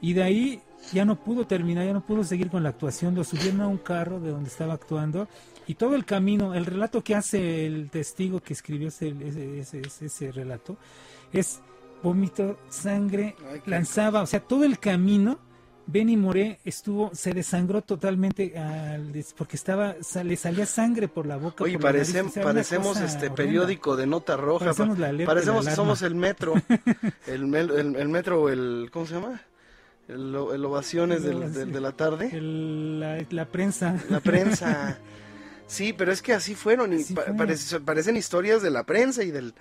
y 0.00 0.12
de 0.14 0.22
ahí 0.22 0.62
ya 0.92 1.04
no 1.04 1.16
pudo 1.22 1.46
terminar, 1.46 1.84
ya 1.84 1.92
no 1.92 2.06
pudo 2.06 2.24
seguir 2.24 2.48
con 2.48 2.62
la 2.62 2.70
actuación, 2.70 3.14
lo 3.14 3.24
subieron 3.24 3.60
a 3.60 3.66
un 3.68 3.78
carro 3.78 4.20
de 4.20 4.30
donde 4.30 4.48
estaba 4.48 4.74
actuando, 4.74 5.28
y 5.66 5.74
todo 5.74 5.94
el 5.94 6.04
camino, 6.04 6.54
el 6.54 6.64
relato 6.64 7.02
que 7.02 7.14
hace 7.14 7.66
el 7.66 7.90
testigo 7.90 8.40
que 8.40 8.52
escribió 8.54 8.88
ese, 8.88 9.08
ese, 9.20 9.58
ese- 9.60 9.80
ese- 9.80 10.06
ese 10.06 10.32
relato, 10.32 10.76
es 11.32 11.60
vómito, 12.02 12.58
sangre, 12.70 13.34
lanzaba, 13.66 14.22
o 14.22 14.26
sea, 14.26 14.40
todo 14.40 14.64
el 14.64 14.78
camino 14.78 15.38
Benny 15.92 16.16
Moré 16.16 16.58
estuvo, 16.64 17.10
se 17.14 17.32
desangró 17.32 17.82
totalmente 17.82 18.56
al 18.58 19.12
porque 19.36 19.56
estaba, 19.56 19.96
le 20.24 20.36
salía 20.36 20.66
sangre 20.66 21.08
por 21.08 21.26
la 21.26 21.36
boca. 21.36 21.64
Oye, 21.64 21.78
nariz, 21.78 22.14
parecemos 22.42 22.96
este 22.98 23.16
horrenda. 23.26 23.34
periódico 23.34 23.96
de 23.96 24.06
nota 24.06 24.36
roja. 24.36 24.66
Parecemos 24.66 24.98
pa- 24.98 25.12
la 25.12 25.24
parecemos 25.26 25.64
la 25.64 25.70
que 25.70 25.76
somos 25.76 26.02
el 26.02 26.14
metro. 26.14 26.54
el, 27.26 27.46
mel- 27.46 27.70
el, 27.78 27.96
el 27.96 28.08
metro, 28.08 28.48
el, 28.48 28.88
¿cómo 28.92 29.06
se 29.06 29.14
llama? 29.14 29.40
El, 30.08 30.34
el 30.34 30.64
ovaciones 30.64 31.22
del- 31.22 31.52
del- 31.52 31.72
de 31.72 31.80
la 31.80 31.92
tarde. 31.92 32.30
El- 32.32 33.00
la, 33.00 33.24
la 33.30 33.44
prensa. 33.46 33.96
La 34.08 34.20
prensa. 34.20 34.98
Sí, 35.66 35.92
pero 35.92 36.10
es 36.10 36.20
que 36.20 36.32
así 36.32 36.56
fueron. 36.56 36.92
Y 36.98 37.04
pa- 37.14 37.22
fue. 37.36 37.80
parecen 37.84 38.16
historias 38.16 38.60
de 38.60 38.70
la 38.70 38.82
prensa 38.82 39.22
y 39.22 39.30
del 39.30 39.54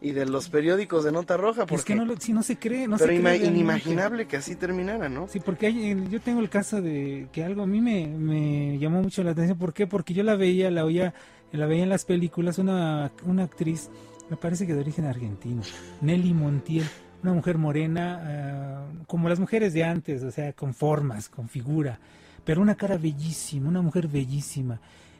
y 0.00 0.10
de 0.12 0.26
los 0.26 0.48
periódicos 0.50 1.04
de 1.04 1.12
nota 1.12 1.36
roja. 1.36 1.62
Porque, 1.66 1.76
Es 1.76 1.84
que 1.84 1.94
no, 1.94 2.04
lo- 2.04 2.16
si 2.20 2.32
no 2.32 2.42
se 2.42 2.58
cree, 2.58 2.86
no 2.86 2.96
pero 2.98 3.12
se 3.14 3.20
cree 3.20 3.46
inimaginable 3.46 4.26
que 4.26 4.36
así 4.36 4.54
terminara, 4.56 5.08
¿no? 5.08 5.26
Sí, 5.28 5.40
porque 5.40 5.66
hay- 5.68 6.06
yo 6.10 6.20
tengo 6.20 6.40
el 6.40 6.50
caso 6.50 6.82
de 6.82 7.28
que 7.32 7.42
algo 7.44 7.62
a 7.62 7.66
mí 7.66 7.80
me, 7.80 8.06
me 8.06 8.78
llamó 8.78 9.02
mucho 9.02 9.22
la 9.24 9.30
atención. 9.32 9.58
¿Por 9.58 9.72
qué? 9.72 9.86
Porque 9.86 10.12
yo 10.14 10.22
la 10.22 10.36
veía, 10.36 10.70
la 10.70 10.84
oía, 10.84 11.14
la 11.52 11.66
veía 11.66 11.82
en 11.84 11.88
las 11.88 12.04
películas, 12.04 12.58
una, 12.58 13.10
una 13.24 13.44
actriz, 13.44 13.88
me 14.28 14.36
parece 14.36 14.66
que 14.66 14.74
de 14.74 14.80
origen 14.80 15.06
argentino, 15.06 15.62
Nelly 16.02 16.34
Montiel, 16.34 16.84
una 17.22 17.32
mujer 17.32 17.56
morena, 17.58 18.20
ah, 18.22 18.86
como 19.06 19.28
las 19.28 19.40
mujeres 19.40 19.72
de 19.72 19.82
antes, 19.84 20.22
o 20.22 20.30
sea, 20.30 20.52
con 20.52 20.74
formas, 20.74 21.28
con 21.28 21.48
figura. 21.48 21.98
pero 22.44 22.60
una 22.62 22.76
cara 22.76 22.96
bellísima, 22.96 23.68
una 23.68 23.82
mujer 23.82 24.06
bellísima. 24.06 24.78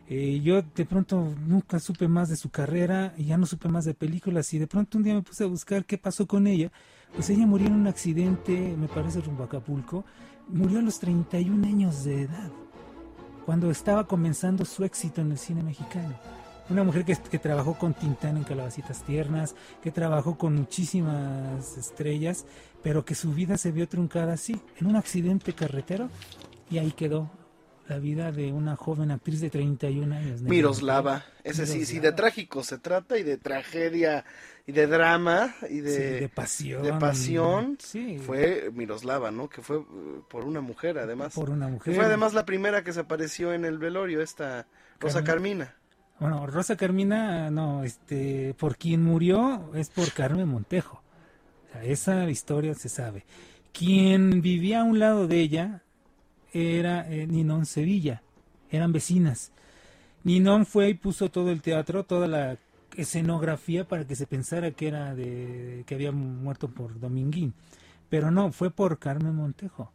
Eh, 0.08 0.40
yo 0.42 0.62
de 0.62 0.84
pronto 0.84 1.34
nunca 1.46 1.80
supe 1.80 2.06
más 2.06 2.28
de 2.28 2.36
su 2.36 2.48
carrera 2.48 3.12
ya 3.18 3.36
no 3.36 3.44
supe 3.44 3.68
más 3.68 3.84
de 3.84 3.92
películas 3.92 4.54
y 4.54 4.58
de 4.60 4.68
pronto 4.68 4.98
un 4.98 5.04
día 5.04 5.14
me 5.14 5.22
puse 5.22 5.42
a 5.42 5.48
buscar 5.48 5.84
qué 5.84 5.98
pasó 5.98 6.26
con 6.26 6.46
ella. 6.46 6.70
Pues 7.14 7.30
ella 7.30 7.46
murió 7.46 7.66
en 7.68 7.74
un 7.74 7.86
accidente, 7.86 8.76
me 8.76 8.88
parece 8.88 9.20
rumbo 9.20 9.42
a 9.42 9.46
Acapulco, 9.46 10.04
murió 10.48 10.78
a 10.78 10.82
los 10.82 11.00
31 11.00 11.66
años 11.66 12.04
de 12.04 12.22
edad, 12.22 12.50
cuando 13.44 13.70
estaba 13.70 14.06
comenzando 14.06 14.64
su 14.64 14.84
éxito 14.84 15.22
en 15.22 15.32
el 15.32 15.38
cine 15.38 15.62
mexicano. 15.62 16.14
Una 16.68 16.84
mujer 16.84 17.04
que, 17.04 17.16
que 17.16 17.38
trabajó 17.38 17.74
con 17.74 17.94
Tintán 17.94 18.36
en 18.36 18.44
Calabacitas 18.44 19.02
Tiernas, 19.04 19.54
que 19.82 19.92
trabajó 19.92 20.36
con 20.36 20.56
muchísimas 20.56 21.76
estrellas, 21.78 22.44
pero 22.82 23.04
que 23.04 23.14
su 23.14 23.32
vida 23.32 23.56
se 23.56 23.72
vio 23.72 23.88
truncada 23.88 24.34
así, 24.34 24.60
en 24.78 24.88
un 24.88 24.96
accidente 24.96 25.52
carretero, 25.52 26.10
y 26.68 26.78
ahí 26.78 26.90
quedó 26.90 27.30
la 27.88 27.98
vida 27.98 28.32
de 28.32 28.52
una 28.52 28.76
joven 28.76 29.10
actriz 29.10 29.40
de 29.40 29.50
31 29.50 30.14
años. 30.14 30.42
Miroslava, 30.42 31.24
ese 31.44 31.66
sí, 31.66 31.84
sí, 31.84 31.94
de 31.94 32.00
Miroslava. 32.00 32.16
trágico 32.16 32.62
se 32.64 32.78
trata 32.78 33.18
y 33.18 33.22
de 33.22 33.36
tragedia 33.36 34.24
y 34.66 34.72
de 34.72 34.86
drama 34.88 35.54
y 35.70 35.80
de, 35.80 35.92
Sí, 35.94 36.20
de 36.20 36.28
pasión. 36.28 36.82
de 36.82 36.92
pasión. 36.94 37.78
Sí. 37.80 38.18
Fue 38.18 38.70
Miroslava, 38.74 39.30
¿no? 39.30 39.48
Que 39.48 39.62
fue 39.62 39.76
eh, 39.78 39.84
por 40.28 40.44
una 40.44 40.60
mujer, 40.60 40.98
además. 40.98 41.34
Por 41.34 41.50
una 41.50 41.68
mujer. 41.68 41.94
fue 41.94 42.04
además 42.04 42.34
la 42.34 42.44
primera 42.44 42.82
que 42.82 42.92
se 42.92 43.00
apareció 43.00 43.52
en 43.52 43.64
el 43.64 43.78
velorio, 43.78 44.20
esta 44.20 44.66
Rosa 44.98 45.22
Carmina. 45.22 45.74
Bueno, 46.18 46.46
Rosa 46.46 46.76
Carmina, 46.76 47.50
no, 47.50 47.84
este, 47.84 48.54
por 48.58 48.76
quien 48.76 49.04
murió 49.04 49.70
es 49.74 49.90
por 49.90 50.10
Carmen 50.12 50.48
Montejo. 50.48 51.02
O 51.68 51.72
sea, 51.72 51.84
esa 51.84 52.28
historia 52.30 52.74
se 52.74 52.88
sabe. 52.88 53.24
Quien 53.72 54.40
vivía 54.40 54.80
a 54.80 54.84
un 54.84 54.98
lado 54.98 55.28
de 55.28 55.40
ella 55.40 55.82
era 56.52 57.10
eh, 57.10 57.26
Ninón 57.26 57.66
Sevilla. 57.66 58.22
Eran 58.70 58.92
vecinas. 58.92 59.52
Ninón 60.24 60.66
fue 60.66 60.88
y 60.88 60.94
puso 60.94 61.30
todo 61.30 61.50
el 61.50 61.62
teatro, 61.62 62.04
toda 62.04 62.26
la 62.26 62.58
escenografía 62.96 63.86
para 63.86 64.06
que 64.06 64.16
se 64.16 64.26
pensara 64.26 64.70
que 64.70 64.88
era 64.88 65.14
de 65.14 65.84
que 65.86 65.94
había 65.94 66.12
muerto 66.12 66.68
por 66.68 66.98
Dominguín. 66.98 67.54
Pero 68.08 68.30
no, 68.30 68.52
fue 68.52 68.70
por 68.70 68.98
Carmen 68.98 69.34
Montejo. 69.34 69.92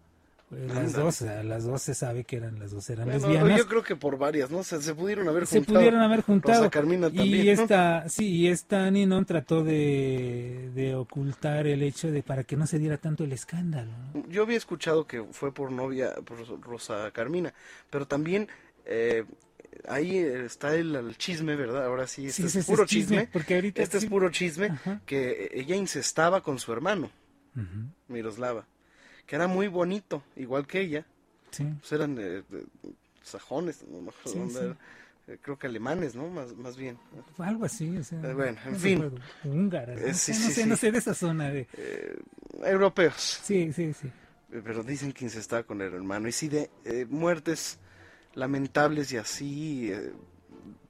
Eh, 0.54 0.68
Las 0.74 0.92
dos, 0.94 1.22
las 1.22 1.64
dos 1.64 1.82
se 1.82 1.94
sabe 1.94 2.26
que 2.26 2.36
eran, 2.36 2.60
las 2.60 2.72
dos 2.72 2.90
eran 2.90 3.06
Bueno, 3.06 3.26
lesbianas. 3.28 3.58
yo 3.58 3.68
creo 3.68 3.84
que 3.84 3.96
por 3.96 4.18
varias, 4.18 4.52
¿no? 4.52 4.64
Se, 4.64 4.82
se 4.82 4.94
pudieron 4.94 5.28
haber 5.30 5.48
se 5.48 5.58
juntado. 5.60 5.80
pudieron 5.80 6.02
haber 6.02 6.22
juntado. 6.24 6.58
Rosa 6.60 6.70
Carmina 6.70 7.08
también. 7.10 7.42
y 7.48 7.56
¿no? 7.56 7.62
esta, 7.62 8.10
sí, 8.10 8.28
y 8.28 8.48
esta 8.50 8.92
Ninon 8.92 9.24
trató 9.26 9.64
de, 9.64 10.72
de 10.76 10.96
ocultar 10.96 11.68
el 11.68 11.82
hecho 11.84 12.12
de 12.12 12.22
para 12.22 12.44
que 12.44 12.58
no 12.58 12.68
se 12.68 12.80
diera 12.80 12.98
tanto 12.98 13.24
el 13.24 13.32
escándalo. 13.32 13.92
¿no? 14.14 14.28
Yo 14.30 14.44
había 14.44 14.58
escuchado 14.58 15.08
que 15.08 15.24
fue 15.32 15.54
por 15.54 15.72
novia, 15.72 16.16
por 16.26 16.38
Rosa 16.62 17.10
Carmina, 17.12 17.54
pero 17.90 18.06
también 18.06 18.50
eh, 18.86 19.24
ahí 19.88 20.18
está 20.18 20.76
el, 20.76 20.94
el 20.96 21.18
chisme, 21.18 21.56
¿verdad? 21.56 21.86
Ahora 21.86 22.08
sí, 22.08 22.28
este 22.28 22.50
Sí, 22.50 22.60
es 22.60 22.66
puro 22.66 22.86
chisme, 22.86 23.18
chisme. 23.20 23.30
porque 23.32 23.56
ahorita 23.56 23.82
este 23.82 24.00
sí- 24.00 24.06
es 24.06 24.10
puro 24.10 24.30
chisme, 24.32 24.66
Ajá. 24.68 25.00
que 25.06 25.50
ella 25.54 25.78
incestaba 25.78 26.42
con 26.44 26.60
su 26.60 26.74
hermano, 26.74 27.10
Miroslava, 28.08 28.66
que 29.32 29.38
era 29.38 29.48
muy 29.48 29.70
bonito, 29.70 30.22
igual 30.36 30.68
que 30.68 30.82
ella. 30.82 31.06
sí. 31.52 31.64
Pues 31.80 31.90
eran 31.94 32.18
eh, 32.20 32.44
sajones, 33.24 33.82
no 33.88 34.12
Sí, 34.26 34.76
creo 35.42 35.58
que 35.58 35.68
alemanes, 35.68 36.16
¿no? 36.16 36.28
Más, 36.28 36.54
más 36.58 36.76
bien. 36.76 36.98
Algo 37.38 37.64
así, 37.64 37.96
o 37.96 38.04
sea, 38.04 38.20
Eh, 38.20 38.34
bueno, 38.34 38.58
en 38.66 38.74
no 38.74 38.78
fin. 38.78 39.10
Húngaras, 39.46 39.98
no 40.02 40.06
Eh, 40.06 40.14
sé, 40.14 40.34
sí, 40.34 40.44
no 40.44 40.50
sé, 40.50 40.64
sí. 40.64 40.70
no 40.70 40.76
sé 40.76 40.92
de 40.92 40.98
esa 40.98 41.14
zona 41.14 41.50
de... 41.50 41.66
Eh, 41.78 42.20
europeos. 42.66 43.40
Sí, 43.42 43.72
sí, 43.72 43.94
sí. 43.94 44.12
Pero 44.50 44.84
dicen 44.84 45.14
que 45.14 45.24
incestaba 45.24 45.64
con 45.64 45.80
el 45.80 45.94
hermano. 45.94 46.28
Y 46.28 46.34
sí, 46.34 46.50
de 46.50 46.70
muertes 47.10 47.80
lamentables 48.34 49.14
y 49.14 49.18
así 49.18 49.94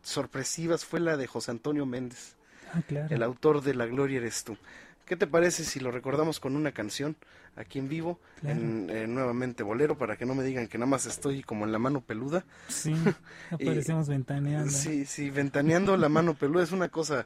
sorpresivas 0.02 0.84
fue 0.84 1.00
la 1.00 1.16
de 1.16 1.28
José 1.28 1.52
Antonio 1.52 1.86
Méndez, 1.86 2.36
Ah, 2.74 2.82
claro. 2.88 3.14
el 3.14 3.22
autor 3.22 3.62
de 3.62 3.76
La 3.76 3.86
Gloria 3.86 4.18
Eres 4.18 4.44
Tú. 4.44 4.58
¿Qué 5.06 5.16
te 5.16 5.28
parece 5.28 5.64
si 5.64 5.80
lo 5.80 5.92
recordamos 5.92 6.40
con 6.40 6.56
una 6.56 6.72
canción 6.72 7.16
aquí 7.56 7.80
en 7.80 7.90
vivo, 7.90 8.20
Claro. 8.40 8.60
en, 8.60 8.90
eh, 8.90 9.08
nuevamente 9.08 9.62
bolero, 9.64 9.98
para 9.98 10.16
que 10.18 10.26
no 10.26 10.34
me 10.36 10.44
digan 10.44 10.68
que 10.68 10.78
nada 10.78 10.90
más 10.90 11.06
estoy 11.06 11.44
como 11.44 11.66
en 11.66 11.72
la 11.72 11.80
mano 11.80 12.02
peluda? 12.02 12.46
Sí, 12.68 12.94
Y- 13.60 13.68
aparecemos 13.68 14.08
ventaneando. 14.08 14.70
Sí, 14.72 15.06
sí, 15.06 15.30
ventaneando 15.30 15.96
la 15.98 16.10
mano 16.10 16.34
peluda 16.34 16.64
es 16.64 16.72
una 16.72 16.90
cosa, 16.90 17.26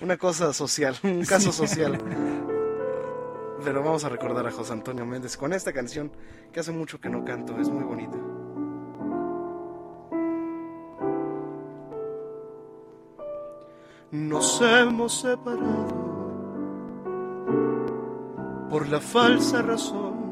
una 0.00 0.16
cosa 0.16 0.52
social, 0.52 0.96
un 1.02 1.24
caso 1.24 1.52
social. 1.52 1.98
Pero 3.64 3.82
vamos 3.82 4.04
a 4.04 4.08
recordar 4.08 4.46
a 4.46 4.52
José 4.52 4.72
Antonio 4.72 5.04
Méndez 5.04 5.36
con 5.36 5.52
esta 5.52 5.72
canción 5.72 6.12
que 6.52 6.60
hace 6.60 6.70
mucho 6.72 7.00
que 7.00 7.08
no 7.08 7.24
canto, 7.24 7.58
es 7.60 7.68
muy 7.68 7.82
bonita. 7.84 8.16
Nos 14.10 14.60
hemos 14.62 15.20
separado 15.20 16.08
por 18.70 18.88
la 18.88 19.00
falsa 19.00 19.62
razón 19.62 20.28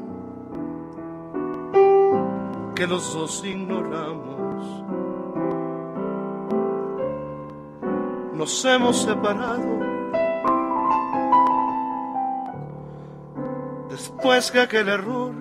que 2.75 2.85
los 2.85 3.13
dos 3.13 3.43
ignoramos. 3.43 4.83
Nos 8.35 8.65
hemos 8.65 9.01
separado 9.01 9.79
después 13.89 14.51
que 14.51 14.59
aquel 14.59 14.89
error 14.89 15.33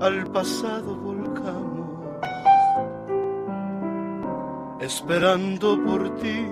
al 0.00 0.26
pasado 0.26 0.96
volcamos, 0.96 1.88
esperando 4.80 5.82
por 5.82 6.16
ti 6.16 6.46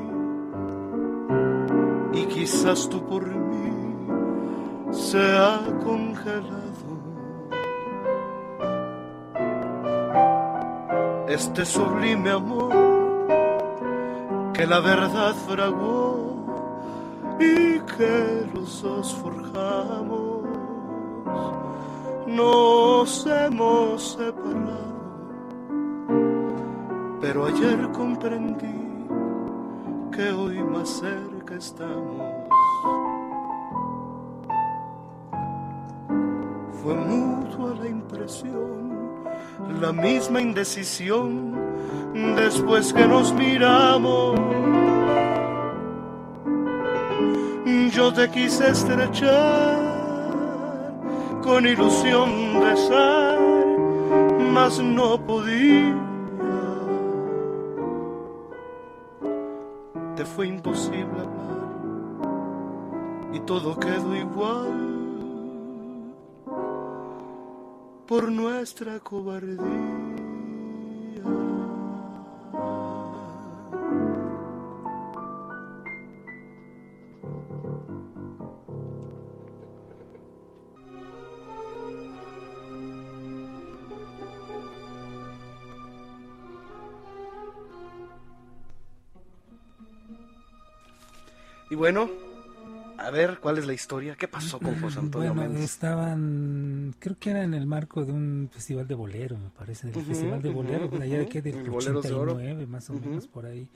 y 2.14 2.24
quizás 2.26 2.88
tú 2.88 3.04
por 3.04 3.26
mí 3.26 3.47
se 4.90 5.18
ha 5.18 5.60
congelado. 5.84 6.68
Este 11.28 11.64
sublime 11.64 12.30
amor 12.30 12.72
que 14.54 14.66
la 14.66 14.80
verdad 14.80 15.34
fraguó 15.46 16.28
y 17.38 17.78
que 17.80 18.48
los 18.52 18.82
dos 18.82 19.14
forjamos, 19.14 20.42
nos 22.26 23.26
hemos 23.26 24.12
separado, 24.12 24.98
pero 27.20 27.46
ayer 27.46 27.88
comprendí 27.92 29.06
que 30.10 30.32
hoy 30.32 30.62
más 30.64 30.88
cerca 30.88 31.54
estamos. 31.54 32.37
Fue 36.88 36.96
mutua 36.96 37.74
la 37.78 37.86
impresión, 37.86 39.22
la 39.78 39.92
misma 39.92 40.40
indecisión 40.40 41.54
después 42.34 42.94
que 42.94 43.06
nos 43.06 43.30
miramos. 43.34 44.40
Yo 47.92 48.10
te 48.14 48.30
quise 48.30 48.70
estrechar 48.70 49.76
con 51.42 51.66
ilusión 51.66 52.58
de 52.58 52.76
ser, 52.78 53.38
mas 54.50 54.78
no 54.78 55.22
podía. 55.26 55.94
te 60.16 60.24
fue 60.24 60.48
imposible 60.48 61.20
hablar 61.20 61.68
y 63.34 63.40
todo 63.40 63.78
quedó 63.78 64.16
igual 64.16 64.87
por 68.08 68.32
nuestra 68.32 68.98
cobardía. 69.00 69.98
Y 91.70 91.74
bueno, 91.74 92.08
a 93.08 93.10
ver, 93.10 93.38
¿cuál 93.40 93.56
es 93.56 93.66
la 93.66 93.72
historia? 93.72 94.16
¿Qué 94.16 94.28
pasó 94.28 94.58
con 94.58 94.78
José 94.80 94.98
Antonio 95.00 95.34
Bueno, 95.34 95.48
Méndez? 95.50 95.64
estaban, 95.64 96.94
creo 96.98 97.16
que 97.18 97.30
era 97.30 97.42
en 97.42 97.54
el 97.54 97.66
marco 97.66 98.04
de 98.04 98.12
un 98.12 98.50
festival 98.52 98.86
de 98.86 98.94
bolero, 98.94 99.38
me 99.38 99.48
parece, 99.48 99.86
del 99.90 100.04
festival 100.04 100.42
de 100.42 100.50
bolero, 100.50 100.88
de 100.88 101.02
allá 101.02 101.18
de 101.18 101.26
que 101.28 101.40
del 101.40 101.56
el 101.56 101.70
Boleros 101.70 102.04
de 102.04 102.12
Oro. 102.12 102.32
89, 102.34 102.66
más 102.66 102.90
o 102.90 102.94
menos 102.94 103.26
por 103.26 103.46
ahí. 103.46 103.66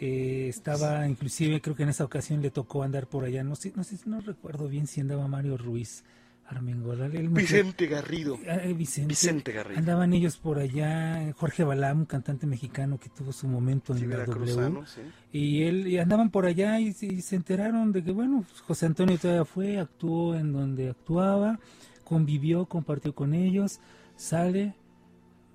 Eh, 0.00 0.46
estaba, 0.48 1.06
inclusive, 1.06 1.60
creo 1.60 1.76
que 1.76 1.82
en 1.82 1.90
esa 1.90 2.04
ocasión 2.04 2.40
le 2.40 2.50
tocó 2.50 2.82
andar 2.82 3.06
por 3.06 3.24
allá, 3.24 3.44
no 3.44 3.54
sé, 3.56 3.72
no 3.76 3.84
sé, 3.84 3.98
no 4.06 4.20
recuerdo 4.20 4.66
bien 4.68 4.86
si 4.86 5.02
andaba 5.02 5.28
Mario 5.28 5.58
Ruiz 5.58 6.02
Armengolal. 6.46 7.14
el 7.16 7.28
Vicente 7.28 7.86
Garrido. 7.86 8.38
Ah, 8.48 8.56
eh, 8.62 8.74
Vicente, 8.74 9.08
Vicente 9.08 9.52
Garrido. 9.52 9.78
Andaban 9.78 10.12
ellos 10.12 10.36
por 10.36 10.58
allá, 10.58 11.32
Jorge 11.36 11.64
Balam, 11.64 12.00
un 12.00 12.04
cantante 12.06 12.46
mexicano 12.46 12.98
que 12.98 13.08
tuvo 13.08 13.32
su 13.32 13.48
momento 13.48 13.94
Sí, 13.94 14.04
en 14.04 14.10
la 14.10 14.24
W. 14.26 14.80
sí. 14.86 15.00
Y 15.32 15.62
él 15.62 15.86
y 15.88 15.98
andaban 15.98 16.30
por 16.30 16.44
allá 16.44 16.78
y, 16.78 16.88
y 17.00 17.22
se 17.22 17.36
enteraron 17.36 17.90
de 17.92 18.04
que, 18.04 18.10
bueno, 18.12 18.44
pues, 18.48 18.60
José 18.60 18.86
Antonio 18.86 19.16
todavía 19.18 19.44
fue, 19.46 19.78
actuó 19.78 20.34
en 20.36 20.52
donde 20.52 20.90
actuaba, 20.90 21.58
convivió, 22.04 22.66
compartió 22.66 23.14
con 23.14 23.32
ellos, 23.34 23.80
sale 24.16 24.74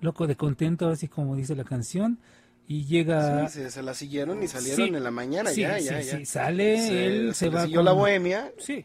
loco 0.00 0.26
de 0.26 0.36
contento, 0.36 0.88
así 0.88 1.06
como 1.08 1.36
dice 1.36 1.54
la 1.54 1.64
canción, 1.64 2.18
y 2.66 2.84
llega... 2.86 3.48
Sí, 3.48 3.60
se, 3.62 3.70
se 3.70 3.82
la 3.82 3.94
siguieron 3.94 4.42
y 4.42 4.48
salieron 4.48 4.88
Sí, 4.88 4.94
en 4.94 5.02
la 5.04 5.10
mañana, 5.10 5.50
sí, 5.50 5.60
ya, 5.62 5.78
sí, 5.78 5.84
ya, 5.86 6.02
sí, 6.02 6.18
ya. 6.20 6.24
sale, 6.26 7.06
él 7.06 7.34
se 7.34 7.48
va 7.50 7.62
siguió 7.62 7.78
con- 7.78 7.84
la 7.84 7.92
bohemia. 7.92 8.52
Sí. 8.58 8.84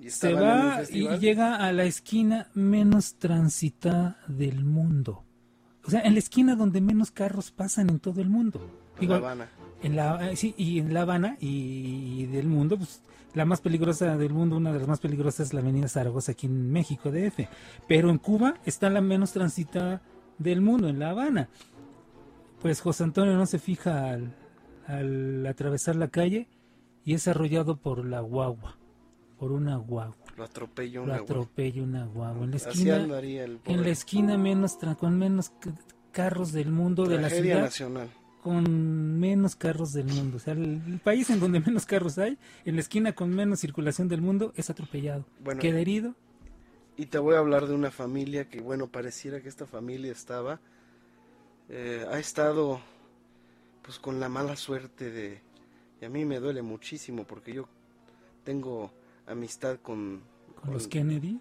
Y 0.00 0.10
se 0.10 0.32
va 0.34 0.82
y 0.90 1.06
llega 1.18 1.56
a 1.56 1.72
la 1.72 1.84
esquina 1.84 2.48
menos 2.54 3.16
transitada 3.16 4.18
del 4.28 4.64
mundo. 4.64 5.24
O 5.84 5.90
sea, 5.90 6.00
en 6.02 6.14
la 6.14 6.18
esquina 6.18 6.56
donde 6.56 6.80
menos 6.80 7.10
carros 7.10 7.50
pasan 7.50 7.90
en 7.90 8.00
todo 8.00 8.20
el 8.20 8.28
mundo. 8.28 8.60
En 8.96 9.04
Igual, 9.04 9.20
La 9.20 9.26
Habana. 9.26 9.48
En 9.82 9.96
la, 9.96 10.30
eh, 10.30 10.36
sí, 10.36 10.54
y 10.56 10.78
en 10.78 10.92
La 10.92 11.02
Habana 11.02 11.36
y, 11.40 12.26
del 12.26 12.46
mundo, 12.46 12.76
pues 12.76 13.02
la 13.34 13.44
más 13.44 13.60
peligrosa 13.60 14.16
del 14.16 14.32
mundo, 14.32 14.56
una 14.56 14.72
de 14.72 14.78
las 14.78 14.88
más 14.88 15.00
peligrosas 15.00 15.48
es 15.48 15.54
la 15.54 15.60
Avenida 15.60 15.88
Zaragoza 15.88 16.32
aquí 16.32 16.46
en 16.46 16.70
México, 16.70 17.10
DF. 17.10 17.48
Pero 17.88 18.10
en 18.10 18.18
Cuba 18.18 18.54
está 18.64 18.90
la 18.90 19.00
menos 19.00 19.32
transitada 19.32 20.02
del 20.38 20.60
mundo, 20.60 20.88
en 20.88 20.98
La 20.98 21.10
Habana. 21.10 21.48
Pues 22.60 22.80
José 22.80 23.04
Antonio 23.04 23.34
no 23.36 23.46
se 23.46 23.58
fija 23.58 24.10
al, 24.10 24.34
al 24.86 25.46
atravesar 25.46 25.96
la 25.96 26.08
calle 26.08 26.48
y 27.04 27.14
es 27.14 27.28
arrollado 27.28 27.76
por 27.76 28.04
la 28.04 28.20
guagua, 28.20 28.76
por 29.40 29.52
una 29.52 29.76
guagua. 29.78 30.14
Lo 30.36 30.44
atropelló 30.44 31.00
Lo 31.00 31.04
una 31.06 31.18
guagua. 31.20 31.24
atropella 31.24 31.82
una 31.82 32.04
guagua. 32.06 32.44
En 32.44 32.50
la 32.50 32.56
esquina, 32.58 32.96
el 32.96 33.60
en 33.64 33.82
la 33.82 33.88
esquina 33.88 34.36
menos 34.38 34.76
con 34.98 35.18
menos 35.18 35.50
carros 36.12 36.52
del 36.52 36.70
mundo 36.70 37.06
de 37.06 37.16
la 37.16 37.28
Tragedia 37.28 37.54
ciudad 37.54 37.62
nacional. 37.62 38.10
con 38.42 39.18
menos 39.18 39.56
carros 39.56 39.94
del 39.94 40.06
mundo. 40.08 40.36
O 40.36 40.40
sea, 40.40 40.52
el, 40.52 40.82
el 40.86 40.98
país 41.00 41.30
en 41.30 41.40
donde 41.40 41.60
menos 41.60 41.86
carros 41.86 42.18
hay, 42.18 42.38
en 42.66 42.74
la 42.74 42.82
esquina 42.82 43.14
con 43.14 43.30
menos 43.30 43.60
circulación 43.60 44.08
del 44.08 44.20
mundo, 44.20 44.52
es 44.56 44.68
atropellado. 44.68 45.24
Bueno, 45.42 45.60
Queda 45.60 45.80
herido. 45.80 46.14
Y 46.98 47.06
te 47.06 47.18
voy 47.18 47.34
a 47.34 47.38
hablar 47.38 47.66
de 47.66 47.74
una 47.74 47.90
familia 47.90 48.48
que, 48.50 48.60
bueno, 48.60 48.88
pareciera 48.88 49.40
que 49.40 49.48
esta 49.48 49.64
familia 49.66 50.12
estaba, 50.12 50.60
eh, 51.70 52.04
ha 52.10 52.18
estado, 52.18 52.80
pues, 53.82 53.98
con 53.98 54.20
la 54.20 54.28
mala 54.28 54.56
suerte 54.56 55.10
de, 55.10 55.40
y 56.00 56.04
a 56.04 56.10
mí 56.10 56.26
me 56.26 56.40
duele 56.40 56.60
muchísimo 56.60 57.24
porque 57.24 57.54
yo 57.54 57.68
tengo 58.44 58.92
amistad 59.30 59.78
con, 59.80 60.22
Con 60.60 60.72
los 60.72 60.88
Kennedy. 60.88 61.40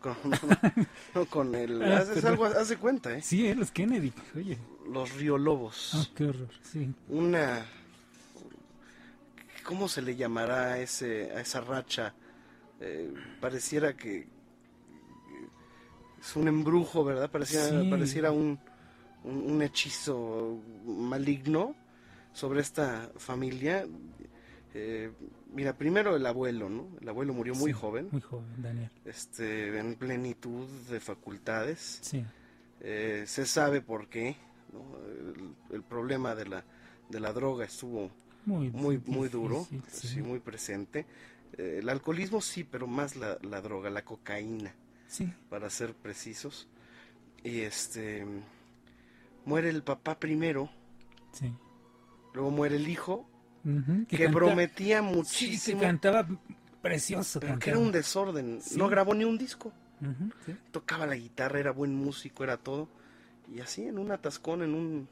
con, 0.00 0.14
no, 1.14 1.26
con 1.26 1.54
el, 1.54 1.82
Ah, 1.82 1.98
haces 1.98 2.14
perdón. 2.22 2.30
algo, 2.32 2.44
haz 2.46 2.68
de 2.68 2.76
cuenta, 2.76 3.16
¿eh? 3.16 3.22
Sí, 3.22 3.46
eh, 3.46 3.54
los 3.54 3.70
Kennedy. 3.70 4.12
Oye. 4.34 4.58
Los 4.90 5.12
Riolobos. 5.14 5.92
Ah, 5.94 6.06
qué 6.14 6.24
horror. 6.26 6.48
Sí. 6.62 6.92
Una, 7.08 7.66
¿cómo 9.64 9.88
se 9.88 10.02
le 10.02 10.16
llamará 10.16 10.74
a, 10.74 10.78
ese, 10.80 11.32
a 11.32 11.40
esa 11.40 11.60
racha? 11.60 12.14
Eh, 12.80 13.12
pareciera 13.40 13.96
que 13.96 14.28
es 16.20 16.36
un 16.36 16.48
embrujo, 16.48 17.04
¿verdad? 17.04 17.30
Pareciera, 17.30 17.80
Sí. 17.82 17.88
pareciera 17.90 18.30
un, 18.32 18.58
un, 19.24 19.50
un 19.52 19.62
hechizo 19.62 20.60
maligno 20.84 21.74
sobre 22.32 22.60
esta 22.60 23.10
familia. 23.16 23.86
Eh, 24.74 25.10
mira, 25.52 25.72
primero 25.76 26.16
el 26.16 26.26
abuelo, 26.26 26.68
¿no? 26.68 26.88
El 27.00 27.08
abuelo 27.08 27.32
murió 27.34 27.54
muy 27.54 27.72
Sí, 27.72 27.78
joven, 27.78 28.08
Muy 28.12 28.20
joven, 28.20 28.46
Daniel. 28.62 28.90
este, 29.04 29.78
en 29.78 29.94
plenitud 29.96 30.66
de 30.90 31.00
facultades. 31.00 31.98
Sí. 32.02 32.24
Eh, 32.80 33.24
se 33.26 33.46
sabe 33.46 33.80
por 33.80 34.08
qué. 34.08 34.36
¿no? 34.72 34.82
El, 35.08 35.54
el 35.76 35.82
problema 35.82 36.34
de 36.34 36.46
la, 36.46 36.64
de 37.08 37.20
la 37.20 37.32
droga 37.32 37.64
estuvo 37.64 38.10
Muy 38.44 38.70
muy, 38.70 38.98
muy 39.06 39.28
duro, 39.28 39.66
sí. 39.88 40.20
muy 40.20 40.38
presente. 40.40 41.06
Eh, 41.56 41.78
el 41.80 41.88
alcoholismo 41.88 42.40
sí, 42.40 42.64
pero 42.64 42.86
más 42.86 43.16
la, 43.16 43.38
la 43.42 43.60
droga, 43.62 43.88
la 43.90 44.04
cocaína, 44.04 44.74
Sí. 45.08 45.32
para 45.48 45.70
ser 45.70 45.94
precisos. 45.94 46.68
Y 47.44 47.60
este 47.60 48.26
muere 49.44 49.70
el 49.70 49.82
papá 49.82 50.18
primero, 50.18 50.68
Sí. 51.32 51.52
luego 52.34 52.50
muere 52.50 52.76
el 52.76 52.88
hijo, 52.88 53.28
Que, 54.08 54.16
canta- 54.18 54.32
prometía 54.32 54.98
Sí, 55.00 55.04
muchísimo, 55.04 55.80
que 55.80 55.86
cantaba 55.86 56.26
precioso. 56.82 57.40
pero 57.40 57.58
que 57.58 57.70
era 57.70 57.78
un 57.78 57.90
desorden. 57.90 58.60
Sí. 58.62 58.76
No 58.78 58.88
grabó 58.88 59.14
ni 59.14 59.24
un 59.24 59.36
disco. 59.38 59.72
Sí. 60.44 60.54
Tocaba 60.70 61.06
la 61.06 61.16
guitarra, 61.16 61.58
era 61.58 61.70
buen 61.72 61.94
músico, 61.94 62.44
era 62.44 62.56
todo. 62.58 62.88
Y 63.52 63.60
así 63.60 63.82
en 63.86 63.98
un 63.98 64.12
atascón, 64.12 64.62
en 64.62 64.74
un 64.74 65.08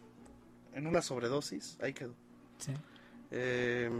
en 0.75 0.87
una 0.87 1.03
sobredosis, 1.03 1.79
ahí 1.83 1.93
quedó. 1.93 2.15
Sí. 2.59 2.73
Eh, 3.31 3.91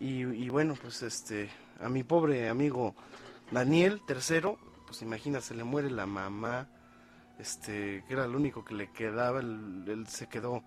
y, 0.00 0.22
y 0.24 0.48
bueno, 0.48 0.74
pues 0.80 1.02
este, 1.02 1.50
a 1.80 1.88
mi 1.88 2.02
pobre 2.04 2.48
amigo 2.48 2.94
Daniel 3.50 4.00
tercero, 4.06 4.58
pues 4.86 5.02
imagina, 5.02 5.40
se 5.40 5.54
le 5.54 5.64
muere 5.64 5.90
la 5.90 6.06
mamá, 6.06 6.68
este, 7.38 8.04
que 8.06 8.12
era 8.14 8.26
lo 8.26 8.38
único 8.38 8.64
que 8.64 8.74
le 8.74 8.90
quedaba, 8.90 9.40
él, 9.40 9.84
él 9.86 10.06
se 10.08 10.28
quedó 10.28 10.62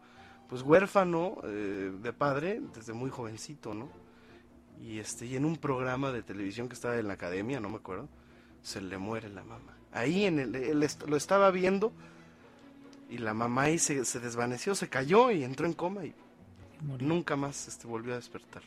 pues 0.49 0.61
huérfano 0.61 1.37
eh, 1.43 1.91
de 2.01 2.13
padre 2.13 2.61
desde 2.75 2.93
muy 2.93 3.09
jovencito, 3.09 3.73
¿no? 3.73 3.89
Y 4.81 4.99
este, 4.99 5.25
y 5.25 5.35
en 5.35 5.45
un 5.45 5.57
programa 5.57 6.11
de 6.11 6.21
televisión 6.21 6.67
que 6.69 6.75
estaba 6.75 6.97
en 6.97 7.07
la 7.07 7.13
academia, 7.15 7.59
no 7.59 7.69
me 7.69 7.77
acuerdo, 7.77 8.07
se 8.61 8.79
le 8.81 8.97
muere 8.97 9.29
la 9.29 9.43
mamá. 9.43 9.73
Ahí 9.91 10.25
en 10.25 10.39
el, 10.39 10.55
él 10.55 10.83
est- 10.83 11.03
lo 11.07 11.17
estaba 11.17 11.49
viendo 11.51 11.91
y 13.09 13.17
la 13.17 13.33
mamá 13.33 13.63
ahí 13.63 13.79
se, 13.79 14.05
se 14.05 14.19
desvaneció, 14.19 14.75
se 14.75 14.87
cayó 14.89 15.31
y 15.31 15.43
entró 15.43 15.65
en 15.65 15.73
coma 15.73 16.05
y 16.05 16.13
Murió. 16.81 17.07
nunca 17.07 17.35
más 17.35 17.67
este, 17.67 17.87
volvió 17.87 18.13
a 18.13 18.17
despertar. 18.17 18.61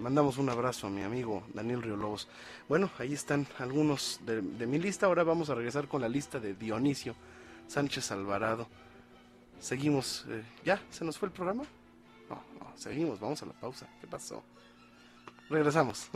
Mandamos 0.00 0.36
un 0.38 0.48
abrazo 0.50 0.88
a 0.88 0.90
mi 0.90 1.02
amigo 1.02 1.44
Daniel 1.54 1.80
Riolobos. 1.82 2.28
Bueno, 2.68 2.90
ahí 2.98 3.12
están 3.12 3.46
algunos 3.58 4.20
de, 4.26 4.42
de 4.42 4.66
mi 4.66 4.78
lista. 4.80 5.06
Ahora 5.06 5.22
vamos 5.22 5.48
a 5.48 5.54
regresar 5.54 5.86
con 5.86 6.00
la 6.00 6.08
lista 6.08 6.40
de 6.40 6.54
Dionisio 6.54 7.14
Sánchez 7.68 8.10
Alvarado. 8.10 8.66
Seguimos. 9.60 10.24
eh, 10.28 10.44
¿Ya? 10.64 10.80
¿Se 10.90 11.04
nos 11.04 11.18
fue 11.18 11.28
el 11.28 11.32
programa? 11.32 11.64
No, 12.28 12.42
no, 12.60 12.72
seguimos. 12.76 13.20
Vamos 13.20 13.42
a 13.42 13.46
la 13.46 13.52
pausa. 13.52 13.86
¿Qué 14.00 14.06
pasó? 14.06 14.42
Regresamos. 15.48 16.10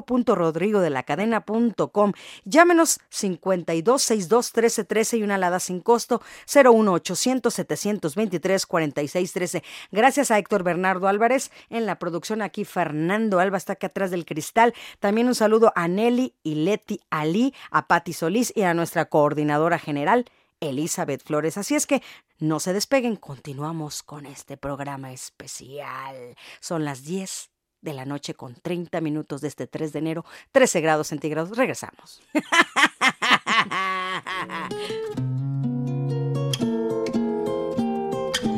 www.rodrigodelacadena.com 0.09 2.13
Llámenos 2.45 3.01
52 3.11 4.03
62 4.03 4.53
13 4.53 4.85
13 4.85 5.17
y 5.19 5.23
una 5.23 5.37
alada 5.37 5.61
sin 5.61 5.81
costo 5.81 6.21
01 6.53 6.93
800 6.93 7.55
723 7.55 8.67
46 8.67 9.33
13. 9.33 9.63
Gracias 9.93 10.31
a 10.31 10.39
Héctor 10.39 10.63
Bernardo 10.63 11.09
Álvarez 11.09 11.51
en 11.71 11.87
la 11.87 11.99
producción 11.99 12.43
aquí 12.43 12.65
Fernando 12.65 13.41
Alba 13.41 13.59
está 13.59 13.75
acá 13.75 13.89
atrás 13.89 14.11
del 14.11 14.25
cristal. 14.25 14.75
También 15.01 15.29
un 15.29 15.35
saludo 15.35 15.73
a 15.75 15.89
Nelly 15.89 16.35
y 16.43 16.57
Leti 16.57 17.01
Ali, 17.11 17.55
a 17.71 17.87
Patti 17.87 18.13
Solís 18.13 18.53
y 18.55 18.63
a 18.63 18.75
nuestra 18.75 19.07
coordinadora 19.07 19.79
general 19.79 20.27
Elizabeth 20.61 21.23
Flores. 21.25 21.57
Así 21.57 21.75
es 21.75 21.87
que 21.87 22.03
no 22.39 22.61
se 22.61 22.73
despeguen, 22.73 23.17
continuamos 23.17 24.03
con 24.03 24.27
este 24.27 24.57
programa 24.57 25.13
especial. 25.13 26.37
Son 26.61 26.85
las 26.85 27.05
10 27.05 27.51
de 27.81 27.95
la 27.95 28.05
noche 28.05 28.35
con 28.35 28.55
30 28.55 29.01
minutos 29.01 29.41
de 29.41 29.49
este 29.49 29.67
3 29.67 29.93
de 29.93 29.99
enero, 29.99 30.25
13 30.53 30.81
grados 30.81 31.09
centígrados. 31.09 31.57
Regresamos. 31.57 32.21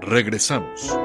Regresamos. 0.00 0.96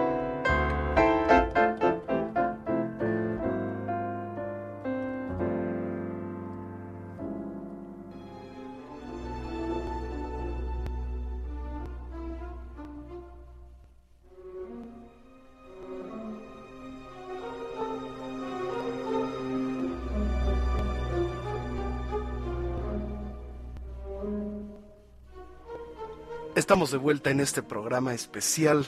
Estamos 26.71 26.91
de 26.91 26.99
vuelta 26.99 27.31
en 27.31 27.41
este 27.41 27.61
programa 27.61 28.13
especial 28.13 28.85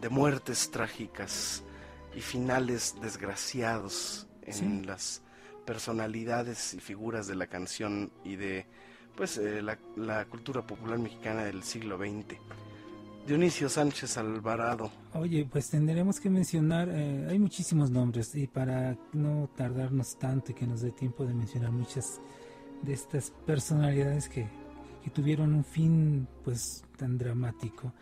de 0.00 0.08
muertes 0.08 0.72
trágicas 0.72 1.62
y 2.12 2.20
finales 2.20 2.96
desgraciados 3.00 4.26
en 4.42 4.52
Sí. 4.52 4.82
las 4.84 5.22
personalidades 5.64 6.74
y 6.74 6.80
figuras 6.80 7.28
de 7.28 7.36
la 7.36 7.46
canción 7.46 8.10
y 8.24 8.34
de 8.34 8.66
pues 9.16 9.38
eh, 9.38 9.62
la, 9.62 9.78
la 9.94 10.24
cultura 10.24 10.66
popular 10.66 10.98
mexicana 10.98 11.44
del 11.44 11.62
siglo 11.62 11.98
XX. 11.98 12.36
Dionisio 13.28 13.68
Sánchez 13.68 14.18
Alvarado, 14.18 14.90
Oye, 15.14 15.46
pues 15.48 15.70
tendremos 15.70 16.18
que 16.18 16.30
mencionar, 16.30 16.88
eh, 16.90 17.28
hay 17.30 17.38
muchísimos 17.38 17.92
nombres 17.92 18.34
y 18.34 18.48
para 18.48 18.98
no 19.12 19.48
tardarnos 19.56 20.18
tanto 20.18 20.50
y 20.50 20.54
que 20.56 20.66
nos 20.66 20.80
dé 20.80 20.90
tiempo 20.90 21.24
de 21.24 21.32
mencionar 21.32 21.70
muchas 21.70 22.20
de 22.82 22.92
estas 22.92 23.30
personalidades 23.46 24.28
que, 24.28 24.48
que 25.02 25.10
tuvieron 25.10 25.52
un 25.54 25.64
fin 25.64 26.26
pues 26.44 26.84
tan 26.96 27.18
dramático. 27.18 27.92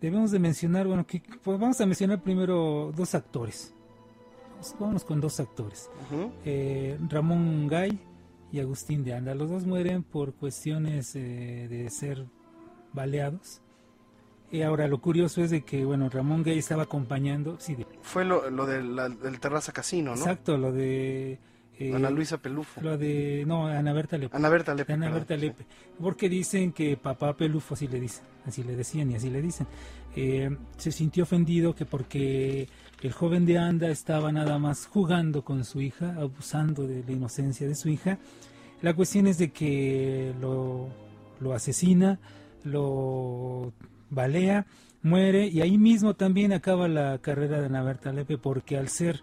Debemos 0.00 0.30
de 0.30 0.38
mencionar, 0.38 0.86
bueno, 0.86 1.06
que, 1.06 1.22
pues 1.42 1.58
vamos 1.58 1.80
a 1.80 1.86
mencionar 1.86 2.22
primero 2.22 2.92
dos 2.94 3.14
actores. 3.14 3.72
Vamos, 4.52 4.76
vámonos 4.78 5.04
con 5.04 5.20
dos 5.20 5.40
actores. 5.40 5.90
Ujú. 6.10 6.30
Eh, 6.44 6.98
Ramón 7.08 7.66
Gay 7.68 7.98
y 8.52 8.60
Agustín 8.60 9.02
de 9.04 9.14
Anda. 9.14 9.34
Los 9.34 9.50
dos 9.50 9.64
mueren 9.66 10.02
por 10.02 10.34
cuestiones 10.34 11.16
eh, 11.16 11.66
de 11.68 11.88
ser 11.90 12.26
baleados. 12.92 13.60
Y 14.52 14.62
ahora 14.62 14.86
lo 14.86 15.00
curioso 15.00 15.42
es 15.42 15.50
de 15.50 15.62
que, 15.62 15.84
bueno, 15.84 16.08
Ramón 16.08 16.42
Gay 16.44 16.58
estaba 16.58 16.84
acompañando, 16.84 17.56
sí, 17.58 17.74
de- 17.74 17.86
fue 18.02 18.24
lo, 18.24 18.48
lo 18.48 18.64
de 18.64 18.80
la- 18.82 19.08
del 19.08 19.40
Terraza 19.40 19.72
Casino, 19.72 20.12
¿no? 20.12 20.16
exacto, 20.20 20.56
lo 20.56 20.70
de... 20.72 21.38
eh, 21.78 21.94
Ana 21.94 22.10
Luisa 22.10 22.38
Pelufo. 22.38 22.80
De, 22.96 23.44
no, 23.46 23.66
Ana 23.66 23.92
Berta 23.92 24.16
Lepe. 24.18 24.36
Ana 24.36 24.48
Berta 24.48 24.74
Lepe. 24.74 24.92
Ana 24.92 25.10
Berta. 25.10 25.36
Lepe. 25.36 25.64
Porque 26.00 26.28
dicen 26.28 26.72
que 26.72 26.96
papá 26.96 27.36
Pelufo, 27.36 27.74
así 27.74 27.86
le 27.88 28.00
dicen, 28.00 28.24
así 28.46 28.62
le 28.62 28.76
decían 28.76 29.10
y 29.10 29.14
así 29.16 29.30
le 29.30 29.42
dicen. 29.42 29.66
eh, 30.14 30.56
se 30.78 30.90
sintió 30.92 31.24
ofendido 31.24 31.74
que 31.74 31.84
porque 31.84 32.68
el 33.02 33.12
joven 33.12 33.44
de 33.44 33.58
Anda 33.58 33.88
estaba 33.90 34.32
nada 34.32 34.58
más 34.58 34.86
jugando 34.86 35.42
con 35.44 35.64
su 35.64 35.80
hija, 35.82 36.14
abusando 36.18 36.86
de 36.86 37.04
la 37.04 37.12
inocencia 37.12 37.68
de 37.68 37.74
su 37.74 37.88
hija. 37.90 38.18
La 38.82 38.94
cuestión 38.94 39.26
es 39.26 39.36
de 39.38 39.50
que 39.50 40.34
lo, 40.40 40.88
lo 41.40 41.52
asesina, 41.52 42.18
lo 42.64 43.72
balea, 44.10 44.66
muere 45.02 45.46
y 45.46 45.60
ahí 45.60 45.76
mismo 45.78 46.14
también 46.14 46.52
acaba 46.52 46.88
la 46.88 47.18
carrera 47.18 47.60
de 47.60 47.66
Ana 47.66 47.82
Berta 47.82 48.12
Lepe 48.12 48.38
porque 48.38 48.76
al 48.78 48.88
ser 48.88 49.22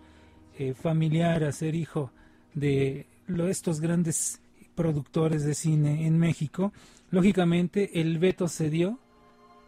eh, 0.60 0.74
familiar, 0.76 1.44
al 1.44 1.54
ser 1.54 1.74
hijo 1.76 2.12
de 2.54 3.08
estos 3.50 3.80
grandes 3.80 4.42
productores 4.76 5.44
de 5.44 5.54
cine 5.54 6.06
en 6.08 6.18
México, 6.18 6.74
lógicamente 7.12 8.02
el 8.02 8.18
veto 8.20 8.48
se 8.48 8.70
dio, 8.70 9.00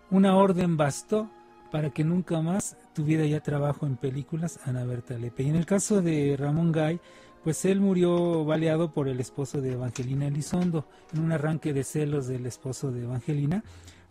una 0.10 0.36
orden 0.36 0.78
bastó 0.78 1.30
para 1.72 1.90
que 1.90 2.04
nunca 2.04 2.42
más 2.42 2.78
tuviera 2.94 3.26
ya 3.26 3.42
trabajo 3.42 3.86
en 3.86 3.98
películas 3.98 4.60
Ana 4.66 4.86
Berta 4.86 5.18
Lepe. 5.18 5.44
Y 5.44 5.50
en 5.50 5.56
el 5.56 5.66
caso 5.66 6.02
de 6.02 6.38
Ramón 6.38 6.72
Gay, 6.72 7.00
pues 7.44 7.66
él 7.66 7.80
murió 7.80 8.46
baleado 8.46 8.92
por 8.92 9.08
el 9.08 9.20
esposo 9.20 9.62
de 9.62 9.74
Evangelina 9.74 10.28
Elizondo, 10.28 10.88
en 11.14 11.22
un 11.22 11.32
arranque 11.32 11.74
de 11.74 11.84
celos 11.84 12.28
del 12.28 12.46
esposo 12.46 12.92
de 12.92 13.04
Evangelina, 13.04 13.64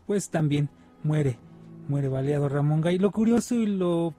pues 0.07 0.31
también 0.31 0.69
muere, 1.03 1.39
muere 1.89 2.09
baleado 2.09 2.49
Ramón 2.49 2.81
Gay. 2.81 2.99
Lo 2.99 3.11
curioso 3.11 3.55
y 3.55 3.67
lo, 3.67 4.15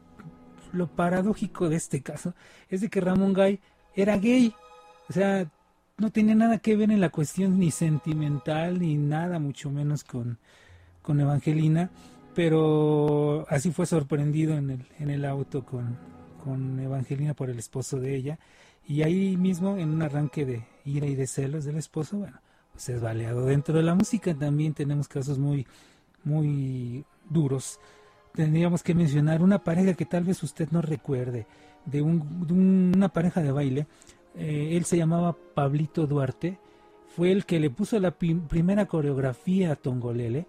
lo 0.74 0.88
paradójico 0.88 1.70
de 1.70 1.76
este 1.76 2.02
caso 2.02 2.34
es 2.70 2.82
de 2.82 2.90
que 2.90 3.00
Ramón 3.00 3.34
Gay 3.34 3.60
era 3.96 4.18
gay, 4.18 4.54
o 5.10 5.14
sea, 5.14 5.50
no 5.98 6.12
tenía 6.12 6.36
nada 6.36 6.58
que 6.58 6.76
ver 6.76 6.92
en 6.92 7.00
la 7.00 7.10
cuestión 7.10 7.60
ni 7.60 7.72
sentimental 7.72 8.80
ni 8.80 8.96
nada, 8.96 9.40
mucho 9.40 9.70
menos 9.72 10.04
con, 10.04 10.38
con 11.02 11.20
Evangelina, 11.20 11.90
pero 12.34 13.46
así 13.50 13.72
fue 13.72 13.86
sorprendido 13.86 14.58
en 14.58 14.72
el, 14.72 14.86
en 15.00 15.10
el 15.10 15.26
auto 15.26 15.64
con, 15.64 15.98
con 16.44 16.80
Evangelina 16.80 17.34
por 17.34 17.50
el 17.50 17.60
esposo 17.60 18.00
de 18.00 18.16
ella, 18.16 18.40
y 18.88 19.02
ahí 19.02 19.38
mismo 19.38 19.78
en 19.78 19.90
un 19.90 20.02
arranque 20.02 20.46
de 20.46 20.68
ira 20.84 21.08
y 21.08 21.16
de 21.16 21.28
celos 21.28 21.66
del 21.66 21.78
esposo, 21.78 22.18
bueno, 22.18 22.40
pues 22.74 22.90
es 22.90 23.02
baleado. 23.02 23.46
Dentro 23.46 23.78
de 23.78 23.84
la 23.84 23.96
música 23.96 24.36
también 24.36 24.74
tenemos 24.74 25.08
casos 25.08 25.40
muy, 25.40 25.66
muy 26.24 27.06
duros. 27.30 27.80
Tendríamos 28.34 28.84
que 28.84 28.94
mencionar 28.94 29.42
una 29.42 29.64
pareja 29.64 29.94
que 29.94 30.06
tal 30.06 30.26
vez 30.26 30.44
usted 30.44 30.70
no 30.72 30.82
recuerde, 30.82 31.48
de, 31.86 32.02
un, 32.02 32.92
una 32.96 33.10
pareja 33.10 33.42
de 33.42 33.52
baile. 33.52 33.88
Eh, 34.36 34.70
él 34.74 34.86
se 34.86 34.98
llamaba 34.98 35.36
Pablito 35.54 36.08
Duarte, 36.08 36.60
fue 37.16 37.32
el 37.32 37.46
que 37.46 37.60
le 37.60 37.70
puso 37.70 38.00
la 38.00 38.12
primera 38.12 38.86
coreografía 38.88 39.72
a 39.72 39.76
Tongolele. 39.76 40.46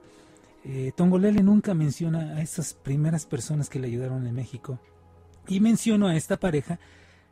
Eh, 0.65 0.91
Tongolele 0.97 1.43
nunca 1.43 1.75
menciona 1.75 2.37
a 2.37 2.43
esas 2.43 2.75
primeras 2.75 3.25
personas 3.25 3.69
que 3.69 3.79
le 3.79 3.87
ayudaron 3.87 4.27
en 4.27 4.35
México. 4.35 4.81
Y 5.47 5.61
menciono 5.61 6.09
a 6.09 6.17
esta 6.17 6.39
pareja, 6.39 6.81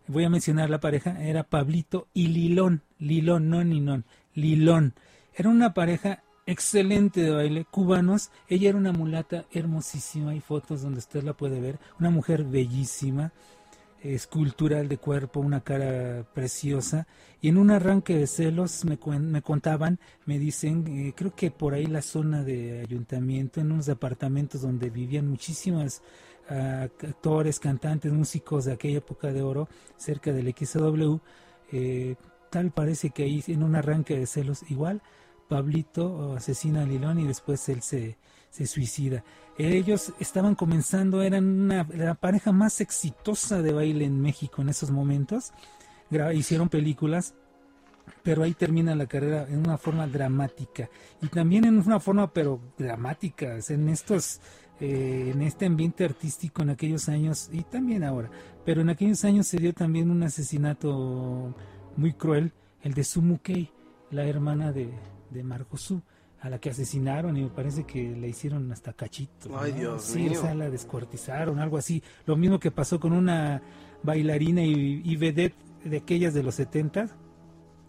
voy 0.06 0.22
a 0.22 0.30
mencionar 0.30 0.70
la 0.70 0.78
pareja, 0.78 1.20
era 1.20 1.42
Pablito 1.42 2.06
y 2.14 2.28
Lilón, 2.28 2.82
Lilón, 3.00 3.50
no 3.50 3.64
Ninón, 3.64 4.04
Lilón. 4.34 4.94
Era 5.34 5.48
una 5.48 5.74
pareja 5.74 6.22
excelente 6.46 7.22
de 7.22 7.30
baile, 7.30 7.64
cubanos. 7.64 8.30
Ella 8.48 8.68
era 8.68 8.78
una 8.78 8.92
mulata 8.92 9.46
hermosísima, 9.52 10.30
hay 10.30 10.40
fotos 10.40 10.82
donde 10.82 10.98
usted 10.98 11.24
la 11.24 11.32
puede 11.32 11.60
ver, 11.60 11.80
una 11.98 12.10
mujer 12.10 12.44
bellísima, 12.44 13.32
escultural 14.04 14.88
de 14.88 14.98
cuerpo, 14.98 15.40
una 15.40 15.62
cara 15.62 16.26
preciosa. 16.34 17.06
Y 17.40 17.48
en 17.48 17.58
un 17.58 17.70
arranque 17.70 18.16
de 18.16 18.26
celos 18.26 18.84
me, 18.84 18.98
me 19.18 19.42
contaban, 19.42 19.98
me 20.26 20.38
dicen, 20.38 20.86
eh, 20.86 21.12
creo 21.16 21.34
que 21.34 21.50
por 21.50 21.74
ahí 21.74 21.86
la 21.86 22.02
zona 22.02 22.44
de 22.44 22.80
ayuntamiento, 22.80 23.60
en 23.60 23.72
unos 23.72 23.86
departamentos 23.86 24.62
donde 24.62 24.90
vivían 24.90 25.28
muchísimas 25.28 26.02
ah, 26.50 26.88
actores, 27.02 27.58
cantantes, 27.58 28.12
músicos 28.12 28.66
de 28.66 28.72
aquella 28.72 28.98
época 28.98 29.32
de 29.32 29.42
oro, 29.42 29.68
cerca 29.96 30.32
del 30.32 30.54
XW, 30.54 31.16
eh, 31.72 32.16
tal 32.50 32.70
parece 32.70 33.10
que 33.10 33.24
ahí 33.24 33.42
en 33.48 33.62
un 33.62 33.74
arranque 33.74 34.18
de 34.18 34.26
celos 34.26 34.62
igual, 34.70 35.02
Pablito 35.48 36.34
asesina 36.34 36.82
a 36.82 36.86
Lilón 36.86 37.18
y 37.20 37.26
después 37.26 37.68
él 37.68 37.82
se, 37.82 38.16
se 38.50 38.66
suicida. 38.66 39.24
Ellos 39.56 40.12
estaban 40.18 40.54
comenzando, 40.54 41.22
eran 41.22 41.68
la 41.68 42.14
pareja 42.14 42.52
más 42.52 42.80
exitosa 42.80 43.62
de 43.62 43.72
baile 43.72 44.04
en 44.04 44.20
México 44.20 44.62
en 44.62 44.68
esos 44.68 44.90
momentos. 44.90 45.52
Hicieron 46.34 46.68
películas, 46.68 47.34
pero 48.22 48.42
ahí 48.42 48.54
termina 48.54 48.94
la 48.94 49.06
carrera 49.06 49.46
en 49.48 49.58
una 49.58 49.78
forma 49.78 50.06
dramática. 50.06 50.90
Y 51.22 51.28
también 51.28 51.64
en 51.64 51.78
una 51.78 52.00
forma 52.00 52.32
pero 52.32 52.60
dramática, 52.76 53.58
en 53.68 53.88
estos 53.88 54.40
eh, 54.80 55.30
en 55.32 55.40
este 55.42 55.66
ambiente 55.66 56.04
artístico 56.04 56.62
en 56.62 56.70
aquellos 56.70 57.08
años 57.08 57.48
y 57.52 57.62
también 57.62 58.02
ahora, 58.02 58.28
pero 58.64 58.80
en 58.80 58.90
aquellos 58.90 59.24
años 59.24 59.46
se 59.46 59.58
dio 59.58 59.72
también 59.72 60.10
un 60.10 60.24
asesinato 60.24 61.54
muy 61.96 62.12
cruel, 62.12 62.52
el 62.82 62.92
de 62.92 63.04
Sumukei, 63.04 63.70
la 64.10 64.26
hermana 64.26 64.72
de, 64.72 64.90
de 65.30 65.44
Marco 65.44 65.76
Su, 65.76 66.02
a 66.44 66.50
la 66.50 66.58
que 66.58 66.68
asesinaron 66.68 67.38
y 67.38 67.42
me 67.42 67.48
parece 67.48 67.84
que 67.84 68.02
le 68.02 68.28
hicieron 68.28 68.70
hasta 68.70 68.92
cachitos. 68.92 69.50
Ay. 69.56 69.72
Dios 69.72 70.02
sí, 70.02 70.24
mío. 70.24 70.38
o 70.38 70.42
sea, 70.42 70.54
la 70.54 70.68
descuartizaron, 70.68 71.58
algo 71.58 71.78
así. 71.78 72.02
Lo 72.26 72.36
mismo 72.36 72.58
que 72.60 72.70
pasó 72.70 73.00
con 73.00 73.14
una 73.14 73.62
bailarina 74.02 74.62
y, 74.62 75.00
y 75.02 75.16
vedette 75.16 75.56
de 75.84 75.96
aquellas 75.96 76.34
de 76.34 76.42
los 76.42 76.56
70, 76.56 77.08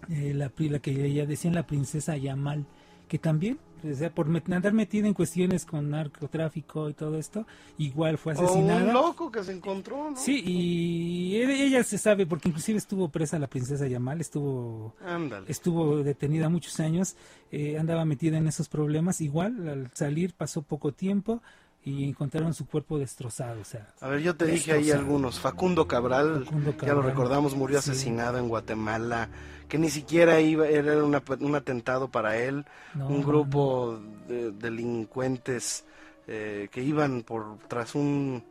eh, 0.10 0.34
la, 0.34 0.54
la 0.58 0.80
que 0.80 1.14
ya 1.14 1.26
decían 1.26 1.54
la 1.54 1.68
princesa 1.68 2.16
Yamal, 2.16 2.66
que 3.10 3.20
también 3.20 3.60
o 3.92 3.96
sea, 3.96 4.10
por 4.10 4.28
met- 4.28 4.52
andar 4.54 4.74
metida 4.74 5.08
en 5.08 5.14
cuestiones 5.14 5.66
con 5.66 5.90
narcotráfico 5.90 6.90
y 6.90 6.94
todo 6.94 7.18
esto, 7.18 7.46
igual 7.78 8.18
fue 8.18 8.34
O 8.34 8.42
asesinada. 8.44 8.84
un 8.86 8.94
loco 8.94 9.32
que 9.32 9.44
se 9.44 9.52
encontró, 9.54 10.12
¿no? 10.12 10.16
Sí, 10.18 10.42
y 10.46 11.36
e- 11.38 11.66
ella 11.66 11.84
se 11.84 11.98
sabe, 11.98 12.26
porque 12.26 12.50
inclusive 12.50 12.78
estuvo 12.78 13.10
presa 13.10 13.40
la 13.40 13.48
princesa 13.48 13.88
Yamal, 13.88 14.22
estuvo 14.22 14.96
Ándale. 15.06 15.46
estuvo 15.50 16.04
detenida 16.04 16.50
muchos 16.50 16.80
años, 16.80 17.16
eh, 17.52 17.78
andaba 17.78 18.06
metida 18.06 18.38
en 18.38 18.48
esos 18.48 18.68
problemas, 18.70 19.22
igual 19.22 19.68
al 19.70 19.92
salir 19.94 20.34
pasó 20.34 20.62
poco 20.62 20.92
tiempo 20.92 21.42
y 21.86 22.10
encontraron 22.10 22.54
su 22.54 22.66
cuerpo 22.66 22.98
destrozado, 22.98 23.62
o 23.62 23.64
sea, 23.64 23.88
A 24.02 24.08
ver, 24.10 24.22
yo 24.22 24.36
te 24.36 24.46
dije 24.46 24.72
ahí 24.74 24.90
algunos. 24.92 25.40
Facundo 25.40 25.88
Cabral, 25.88 26.46
Facundo 26.46 26.76
ya 26.82 26.94
lo 26.94 27.02
recordamos, 27.04 27.56
murió 27.56 27.80
sí. 27.82 27.92
asesinado 27.92 28.40
en 28.40 28.48
Guatemala, 28.50 29.30
que 29.70 29.78
ni 29.78 29.90
siquiera 29.90 30.40
iba, 30.42 30.68
era 30.68 31.04
una- 31.04 31.24
un 31.40 31.56
atentado 31.56 32.10
para 32.10 32.38
él, 32.38 32.66
No, 32.96 33.08
un 33.08 33.22
no, 33.22 33.28
grupo 33.28 34.00
de 34.28 34.52
delincuentes 34.52 35.86
eh, 36.28 36.70
que 36.72 36.82
iban 36.82 37.22
por 37.22 37.60
tras 37.68 37.94
un 37.94 38.44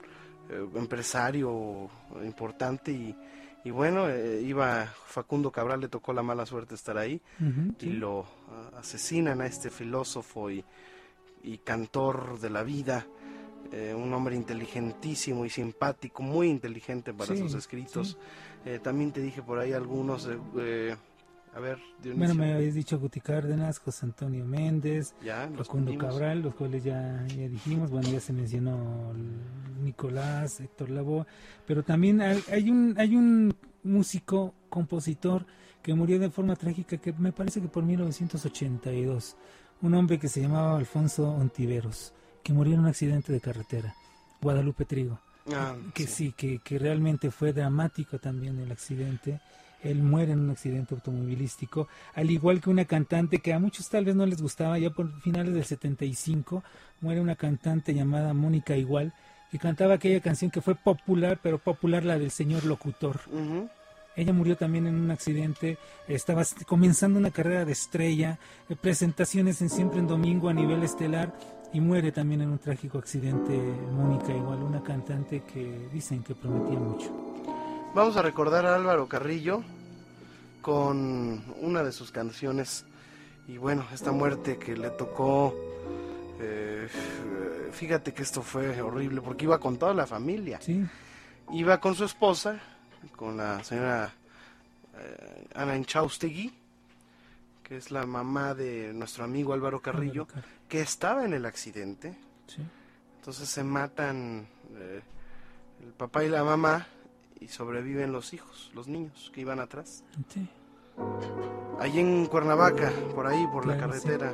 eh, 0.48 0.69
empresario 0.77 1.89
importante 2.24 2.93
y, 2.93 3.16
y 3.65 3.70
bueno, 3.70 4.09
eh, 4.09 4.43
iba 4.43 4.86
Facundo 5.06 5.51
Cabral, 5.51 5.81
le 5.81 5.89
tocó 5.89 6.12
la 6.12 6.23
mala 6.23 6.47
suerte 6.47 6.74
estar 6.77 6.97
ahí 6.98 7.20
y 7.81 7.86
sí. 7.86 7.90
lo 7.90 8.27
ah, 8.51 8.78
asesinan 8.78 9.40
a 9.40 9.47
este 9.47 9.70
filósofo 9.70 10.51
y, 10.51 10.65
y 11.43 11.59
cantor 11.59 12.39
de 12.40 12.51
la 12.51 12.62
vida, 12.62 13.06
eh, 13.73 13.95
un 13.95 14.12
hombre 14.12 14.36
inteligentísimo 14.36 15.45
y 15.45 15.51
simpático, 15.51 16.23
muy 16.23 16.49
inteligente 16.49 17.12
para 17.12 17.35
Sí, 17.35 17.39
sus 17.39 17.55
escritos. 17.55 18.19
Eh, 18.65 18.78
también 18.82 19.12
te 19.12 19.20
dije 19.20 19.43
por 19.43 19.59
ahí 19.59 19.73
algunos, 19.73 20.27
eh, 20.27 20.39
eh, 20.59 20.97
a 21.55 21.61
ver, 21.61 21.78
Dionisio. 22.03 22.16
Bueno, 22.16 22.35
me 22.35 22.55
habéis 22.55 22.74
dicho 22.74 22.99
Guti 22.99 23.20
Cárdenas, 23.20 23.78
José 23.78 24.07
Antonio 24.07 24.45
Méndez, 24.45 25.15
Ya, 25.23 25.49
Facundo. 25.57 25.97
Cabral, 25.99 26.43
los 26.43 26.55
cuales 26.55 26.82
ya, 26.85 27.24
ya 27.28 27.49
dijimos, 27.49 27.91
bueno, 27.91 28.09
ya 28.09 28.20
se 28.20 28.32
mencionó 28.32 29.12
Nicolás, 29.82 30.61
Héctor 30.61 30.91
Lavoe, 30.91 31.27
pero 31.66 31.82
también 31.82 32.20
hay, 32.23 32.43
hay 32.51 32.70
un 32.70 32.95
hay 32.99 33.15
un 33.16 33.55
músico, 33.82 34.55
compositor 34.70 35.47
que 35.82 35.93
murió 35.95 36.19
de 36.19 36.31
forma 36.31 36.57
trágica 36.57 36.97
que 36.97 37.12
me 37.12 37.31
parece 37.32 37.61
que 37.61 37.69
por 37.69 37.85
1982, 37.85 39.36
un 39.82 39.95
hombre 39.95 40.19
que 40.19 40.28
se 40.28 40.41
llamaba 40.41 40.77
Alfonso 40.78 41.28
Ontiveros, 41.31 42.15
que 42.44 42.52
murió 42.52 42.74
en 42.74 42.80
un 42.80 42.86
accidente 42.86 43.32
de 43.32 43.40
carretera, 43.40 43.94
Guadalupe 44.40 44.84
Trigo 44.84 45.18
Ah, 45.52 45.74
que 45.92 46.06
sí, 46.06 46.32
que, 46.36 46.58
que 46.60 46.78
realmente 46.78 47.30
fue 47.30 47.52
dramático 47.52 48.18
también 48.18 48.58
el 48.60 48.72
accidente. 48.72 49.40
Él 49.82 50.02
muere 50.02 50.32
en 50.32 50.38
un 50.40 50.50
accidente 50.50 50.94
automovilístico, 50.94 51.86
al 52.14 52.30
igual 52.30 52.62
que 52.62 52.70
una 52.70 52.86
cantante 52.86 53.40
que 53.40 53.52
a 53.52 53.58
muchos 53.58 53.90
tal 53.90 54.06
vez 54.06 54.14
no 54.16 54.24
les 54.24 54.40
gustaba, 54.40 54.78
ya 54.78 54.88
por 54.88 55.20
finales 55.20 55.52
del 55.52 55.64
75, 55.66 56.64
muere 57.02 57.20
una 57.20 57.36
cantante 57.36 57.92
llamada 57.92 58.32
Mónica 58.32 58.74
Igual, 58.74 59.12
que 59.50 59.58
cantaba 59.58 59.94
aquella 59.94 60.20
canción 60.20 60.50
que 60.50 60.62
fue 60.62 60.74
popular, 60.74 61.38
pero 61.42 61.58
popular 61.58 62.04
la 62.04 62.18
del 62.18 62.30
señor 62.30 62.64
locutor. 62.64 63.20
Ella 64.16 64.32
murió 64.32 64.56
también 64.56 64.86
en 64.86 64.94
un 64.94 65.10
accidente, 65.10 65.76
estaba 66.08 66.40
est- 66.40 66.62
comenzando 66.64 67.18
una 67.18 67.30
carrera 67.32 67.66
de 67.66 67.72
estrella, 67.72 68.38
eh, 68.70 68.76
presentaciones 68.76 69.60
en 69.60 69.68
siempre 69.68 69.98
en 69.98 70.06
domingo 70.06 70.48
a 70.48 70.54
nivel 70.54 70.82
estelar 70.84 71.34
y 71.74 71.80
muere 71.80 72.10
también 72.12 72.40
en 72.40 72.48
un 72.51 72.59
trágico 72.59 72.98
accidente 72.98 73.52
Mónica 73.92 74.32
igual, 74.32 74.62
una 74.62 74.82
cantante 74.82 75.42
que 75.42 75.88
dicen 75.92 76.22
que 76.22 76.34
prometía 76.34 76.78
mucho. 76.78 77.10
Vamos 77.94 78.16
a 78.16 78.22
recordar 78.22 78.64
a 78.64 78.74
Álvaro 78.74 79.06
Carrillo 79.09 79.62
con 80.62 81.42
una 81.60 81.82
de 81.82 81.92
sus 81.92 82.10
canciones. 82.10 82.84
Y 83.46 83.59
bueno, 83.59 83.84
esta 83.92 84.10
muerte 84.12 84.56
que 84.56 84.76
le 84.76 84.90
tocó, 84.90 85.55
eh, 86.40 86.88
fíjate 87.72 88.14
que 88.14 88.22
esto 88.22 88.40
fue 88.42 88.80
horrible 88.80 89.20
porque 89.20 89.44
iba 89.44 89.59
con 89.60 89.76
toda 89.76 89.92
la 89.92 90.06
familia, 90.06 90.60
Sí, 90.62 90.82
iba 91.52 91.78
con 91.80 91.94
su 91.94 92.05
esposa, 92.05 92.59
con 93.16 93.36
la 93.36 93.62
señora 93.62 94.10
eh, 94.96 95.46
Ana 95.55 95.76
Inchaustegui, 95.76 96.52
que 97.62 97.76
es 97.76 97.90
la 97.90 98.06
mamá 98.06 98.55
de 98.55 98.92
nuestro 98.94 99.24
amigo 99.24 99.52
Álvaro 99.52 99.80
Carrillo, 99.82 100.22
Álvaro 100.22 100.34
Car- 100.34 100.53
que 100.69 100.81
estaba 100.81 101.24
en 101.24 101.35
el 101.35 101.47
accidente, 101.47 102.16
sí. 102.47 102.62
entonces 103.16 103.49
se 103.49 103.65
matan 103.65 104.47
eh, 104.77 105.03
el 105.82 105.93
papá 105.93 106.24
y 106.24 106.28
la 106.28 106.45
mamá 106.45 106.86
y 107.41 107.49
sobreviven 107.49 108.12
los 108.12 108.32
hijos, 108.32 108.70
los 108.74 108.89
niños 108.89 109.31
que 109.35 109.41
iban 109.41 109.61
atrás. 109.61 110.05
sí. 110.28 110.49
Allí 111.81 111.99
en 111.99 112.27
Cuernavaca, 112.27 112.93
por 113.15 113.27
ahí, 113.27 113.47
por 113.49 113.66
la 113.66 113.74
sí. 113.74 113.81
carretera. 113.81 114.32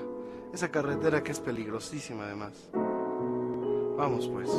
Esa 0.53 0.71
carretera 0.71 1.23
que 1.23 1.33
es 1.33 1.41
peligrosísima 1.41 2.25
además. 2.25 2.53
Vamos 3.97 4.29
pues. 4.29 4.51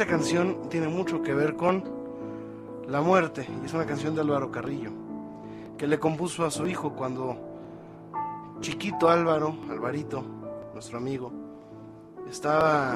Esta 0.00 0.06
canción 0.12 0.68
tiene 0.68 0.86
mucho 0.86 1.22
que 1.22 1.34
ver 1.34 1.56
con 1.56 1.82
la 2.86 3.00
muerte. 3.00 3.44
Y 3.60 3.66
es 3.66 3.74
una 3.74 3.84
canción 3.84 4.14
de 4.14 4.20
Álvaro 4.20 4.52
Carrillo, 4.52 4.92
que 5.76 5.88
le 5.88 5.98
compuso 5.98 6.44
a 6.44 6.52
su 6.52 6.68
hijo 6.68 6.92
cuando 6.92 7.36
chiquito 8.60 9.08
Álvaro, 9.08 9.56
Alvarito, 9.68 10.22
nuestro 10.72 10.98
amigo, 10.98 11.32
estaba 12.30 12.94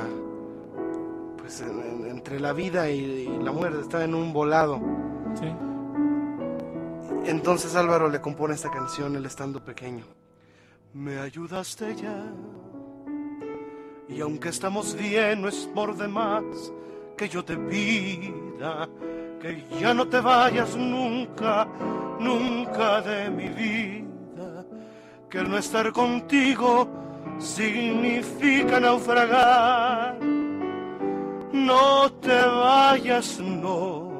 pues 1.38 1.60
en- 1.62 1.80
en- 1.80 2.06
entre 2.06 2.38
la 2.38 2.52
vida 2.52 2.88
y, 2.88 3.00
y 3.00 3.42
la 3.42 3.50
muerte, 3.50 3.80
estaba 3.80 4.04
en 4.04 4.14
un 4.14 4.32
volado. 4.32 4.80
Sí. 5.34 5.52
Entonces 7.24 7.74
Álvaro 7.74 8.08
le 8.10 8.20
compone 8.20 8.54
esta 8.54 8.70
canción 8.70 9.16
él 9.16 9.26
estando 9.26 9.58
pequeño. 9.64 10.04
Me 10.94 11.18
ayudaste 11.18 11.96
ya. 11.96 12.32
Y 14.08 14.20
aunque 14.20 14.50
estamos 14.50 14.94
bien, 14.94 15.42
no 15.42 15.48
es 15.48 15.68
por 15.74 15.96
demás 15.96 16.44
que 17.16 17.28
yo 17.28 17.44
te 17.44 17.56
pida 17.56 18.88
que 19.42 19.64
ya 19.80 19.92
no 19.92 20.06
te 20.06 20.20
vayas 20.20 20.76
nunca, 20.76 21.66
nunca 22.20 23.00
de 23.02 23.28
mi 23.28 23.48
vida. 23.48 24.64
Que 25.28 25.38
el 25.38 25.50
no 25.50 25.58
estar 25.58 25.90
contigo 25.92 26.88
significa 27.38 28.78
naufragar. 28.78 30.16
No 31.52 32.12
te 32.20 32.40
vayas, 32.40 33.40
no 33.40 34.12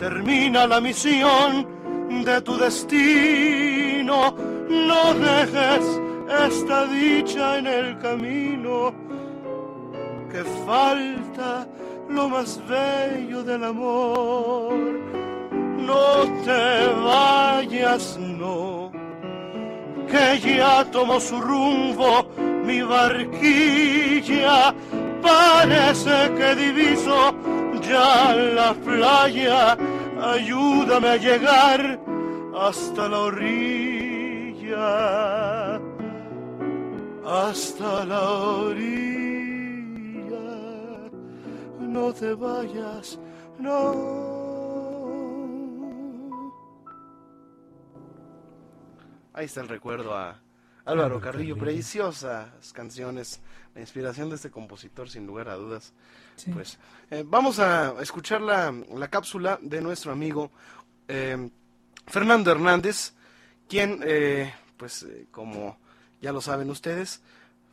termina 0.00 0.66
la 0.66 0.80
misión 0.80 1.66
de 2.24 2.40
tu 2.40 2.56
destino. 2.56 4.34
No 4.68 5.14
dejes 5.14 6.00
esta 6.48 6.86
dicha 6.86 7.58
en 7.58 7.66
el 7.66 7.98
camino, 7.98 8.92
que 10.30 10.44
falta 10.66 11.66
lo 12.08 12.28
más 12.28 12.60
bello 12.68 13.42
del 13.42 13.64
amor. 13.64 14.74
No 15.78 16.22
te 16.44 16.86
vayas, 17.04 18.18
no, 18.18 18.92
que 20.08 20.38
ya 20.40 20.84
tomó 20.90 21.20
su 21.20 21.40
rumbo 21.40 22.26
mi 22.64 22.82
barquilla. 22.82 24.74
Parece 25.22 26.32
que 26.36 26.54
diviso 26.54 27.34
ya 27.82 28.34
la 28.34 28.74
playa. 28.74 29.76
Ayúdame 30.22 31.08
a 31.08 31.16
llegar 31.16 31.98
hasta 32.56 33.08
la 33.08 33.18
orilla. 33.20 34.90
Hasta 37.24 38.04
la 38.04 38.20
orilla. 38.30 39.29
No 41.90 42.12
te 42.14 42.34
vayas, 42.34 43.18
no. 43.58 44.30
Ahí 49.32 49.46
está 49.46 49.60
el 49.62 49.68
recuerdo 49.68 50.16
a 50.16 50.40
Álvaro 50.84 51.20
Carrillo, 51.20 51.58
preciosas 51.58 52.72
canciones, 52.72 53.40
la 53.74 53.80
inspiración 53.80 54.28
de 54.28 54.36
este 54.36 54.52
compositor 54.52 55.10
sin 55.10 55.26
lugar 55.26 55.48
a 55.48 55.56
dudas. 55.56 55.92
Sí. 56.36 56.52
Pues 56.52 56.78
eh, 57.10 57.24
vamos 57.26 57.58
a 57.58 58.00
escuchar 58.00 58.40
la, 58.40 58.72
la 58.94 59.08
cápsula 59.08 59.58
de 59.60 59.80
nuestro 59.80 60.12
amigo 60.12 60.52
eh, 61.08 61.50
Fernando 62.06 62.52
Hernández, 62.52 63.14
quien, 63.68 64.00
eh, 64.04 64.54
pues 64.76 65.02
eh, 65.02 65.26
como 65.32 65.76
ya 66.20 66.32
lo 66.32 66.40
saben 66.40 66.70
ustedes, 66.70 67.20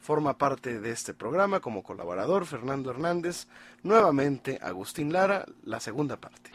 Forma 0.07 0.38
parte 0.38 0.79
de 0.79 0.91
este 0.91 1.13
programa 1.13 1.59
como 1.59 1.84
colaborador 1.84 2.45
Fernando 2.45 2.91
Hernández, 2.91 3.49
nuevamente 3.84 4.57
Agustín 4.61 5.11
Lara, 5.11 5.43
la 5.65 5.81
segunda 5.81 6.15
parte. 6.15 6.51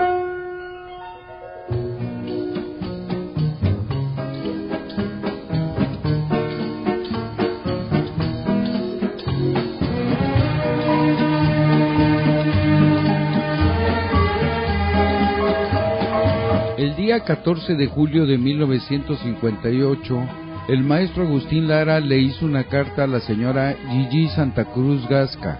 El 16.78 16.96
día 16.96 17.22
14 17.22 17.74
de 17.74 17.86
julio 17.86 18.24
de 18.24 18.38
1958, 18.38 20.51
el 20.68 20.84
maestro 20.84 21.24
Agustín 21.24 21.66
Lara 21.66 21.98
le 21.98 22.18
hizo 22.18 22.46
una 22.46 22.64
carta 22.64 23.04
a 23.04 23.06
la 23.08 23.20
señora 23.20 23.74
Gigi 23.90 24.28
Santa 24.28 24.64
Cruz 24.66 25.06
Gasca. 25.08 25.58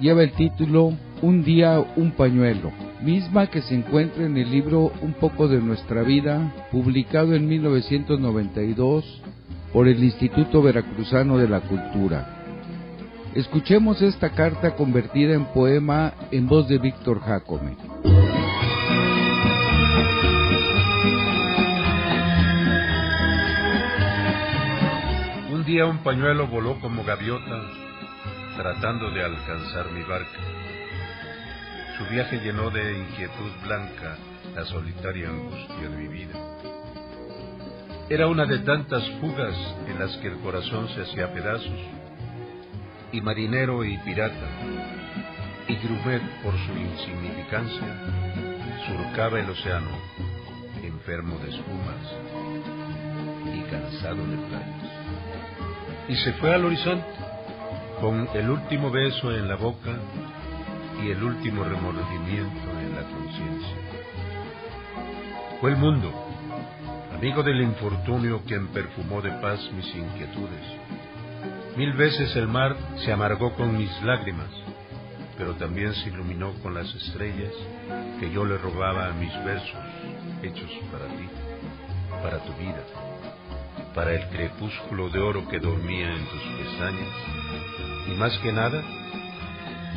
Lleva 0.00 0.22
el 0.22 0.32
título 0.32 0.92
Un 1.22 1.42
día, 1.42 1.82
un 1.96 2.12
pañuelo, 2.12 2.70
misma 3.02 3.46
que 3.46 3.62
se 3.62 3.74
encuentra 3.74 4.26
en 4.26 4.36
el 4.36 4.50
libro 4.50 4.92
Un 5.00 5.14
poco 5.14 5.48
de 5.48 5.60
nuestra 5.60 6.02
vida, 6.02 6.52
publicado 6.70 7.34
en 7.34 7.48
1992 7.48 9.22
por 9.72 9.88
el 9.88 10.04
Instituto 10.04 10.60
Veracruzano 10.60 11.38
de 11.38 11.48
la 11.48 11.60
Cultura. 11.60 12.38
Escuchemos 13.34 14.02
esta 14.02 14.30
carta 14.30 14.74
convertida 14.74 15.34
en 15.34 15.46
poema 15.46 16.12
en 16.30 16.46
voz 16.46 16.68
de 16.68 16.76
Víctor 16.76 17.20
Jacome. 17.20 17.76
Día 25.72 25.86
un 25.86 26.02
pañuelo 26.04 26.48
voló 26.48 26.78
como 26.80 27.02
gaviota 27.02 27.62
tratando 28.58 29.10
de 29.10 29.24
alcanzar 29.24 29.90
mi 29.90 30.02
barca. 30.02 30.38
Su 31.96 32.04
viaje 32.12 32.40
llenó 32.40 32.68
de 32.68 32.98
inquietud 32.98 33.50
blanca 33.64 34.18
la 34.54 34.66
solitaria 34.66 35.30
angustia 35.30 35.88
de 35.88 35.96
mi 35.96 36.08
vida. 36.08 36.34
Era 38.10 38.26
una 38.26 38.44
de 38.44 38.58
tantas 38.58 39.02
fugas 39.18 39.56
en 39.88 39.98
las 39.98 40.14
que 40.18 40.28
el 40.28 40.40
corazón 40.40 40.90
se 40.90 41.00
hacía 41.00 41.32
pedazos, 41.32 41.80
y 43.10 43.22
marinero 43.22 43.82
y 43.82 43.96
pirata, 43.96 44.48
y 45.68 45.74
Grumet 45.76 46.22
por 46.42 46.52
su 46.52 46.72
insignificancia, 46.76 47.96
surcaba 48.88 49.40
el 49.40 49.48
océano, 49.48 49.88
enfermo 50.82 51.38
de 51.38 51.48
espumas 51.48 52.12
y 53.54 53.62
cansado 53.70 54.26
de 54.26 54.36
playas. 54.36 54.81
Y 56.12 56.16
se 56.16 56.34
fue 56.34 56.54
al 56.54 56.62
horizonte 56.62 57.06
con 57.98 58.28
el 58.34 58.50
último 58.50 58.90
beso 58.90 59.34
en 59.34 59.48
la 59.48 59.56
boca 59.56 59.92
y 61.02 61.10
el 61.10 61.22
último 61.22 61.64
remordimiento 61.64 62.70
en 62.78 62.94
la 62.94 63.02
conciencia. 63.04 63.76
Fue 65.58 65.70
el 65.70 65.78
mundo, 65.78 66.12
amigo 67.14 67.42
del 67.42 67.62
infortunio, 67.62 68.42
quien 68.46 68.68
perfumó 68.68 69.22
de 69.22 69.30
paz 69.40 69.58
mis 69.74 69.86
inquietudes. 69.94 70.66
Mil 71.78 71.94
veces 71.94 72.36
el 72.36 72.46
mar 72.46 72.76
se 72.96 73.10
amargó 73.10 73.54
con 73.54 73.74
mis 73.74 74.02
lágrimas, 74.02 74.50
pero 75.38 75.54
también 75.54 75.94
se 75.94 76.10
iluminó 76.10 76.52
con 76.62 76.74
las 76.74 76.94
estrellas 76.94 77.54
que 78.20 78.30
yo 78.30 78.44
le 78.44 78.58
robaba 78.58 79.06
a 79.06 79.12
mis 79.14 79.32
versos 79.46 79.80
hechos 80.42 80.70
para 80.92 81.06
ti, 81.06 81.26
para 82.22 82.36
tu 82.44 82.52
vida, 82.62 82.84
para 83.94 84.14
el 84.14 84.28
crepúsculo 84.28 85.10
de 85.10 85.20
oro 85.20 85.46
que 85.48 85.58
dormía 85.58 86.12
en 86.12 86.26
tus 86.26 86.42
pestañas, 86.42 87.08
y 88.08 88.12
más 88.12 88.36
que 88.38 88.52
nada, 88.52 88.82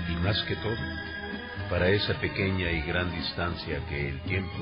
y 0.09 0.15
más 0.23 0.41
que 0.43 0.55
todo, 0.57 0.75
para 1.69 1.89
esa 1.89 2.13
pequeña 2.15 2.71
y 2.71 2.81
gran 2.81 3.11
distancia 3.11 3.85
que 3.87 4.09
el 4.09 4.19
tiempo, 4.21 4.57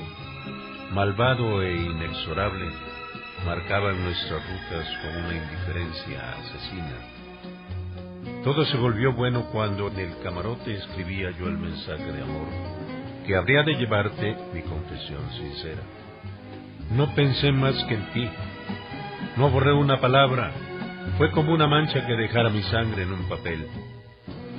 malvado 0.92 1.62
e 1.62 1.74
inexorable, 1.74 2.70
marcaba 3.44 3.92
nuestras 3.92 4.42
rutas 4.48 4.88
con 5.02 5.24
una 5.24 5.34
indiferencia 5.34 6.32
asesina. 6.38 6.96
Todo 8.42 8.64
se 8.64 8.76
volvió 8.76 9.12
bueno 9.12 9.46
cuando 9.52 9.88
en 9.88 9.98
el 9.98 10.18
camarote 10.22 10.74
escribía 10.74 11.30
yo 11.38 11.46
el 11.46 11.58
mensaje 11.58 12.12
de 12.12 12.22
amor 12.22 12.48
que 13.26 13.36
habría 13.36 13.62
de 13.62 13.74
llevarte 13.74 14.36
mi 14.52 14.62
confesión 14.62 15.30
sincera. 15.32 15.82
No 16.90 17.14
pensé 17.14 17.52
más 17.52 17.74
que 17.84 17.94
en 17.94 18.12
ti, 18.12 18.28
no 19.36 19.50
borré 19.50 19.72
una 19.72 20.00
palabra, 20.00 20.52
fue 21.18 21.30
como 21.32 21.52
una 21.52 21.66
mancha 21.66 22.06
que 22.06 22.14
dejara 22.14 22.50
mi 22.50 22.62
sangre 22.62 23.02
en 23.02 23.12
un 23.12 23.28
papel 23.28 23.66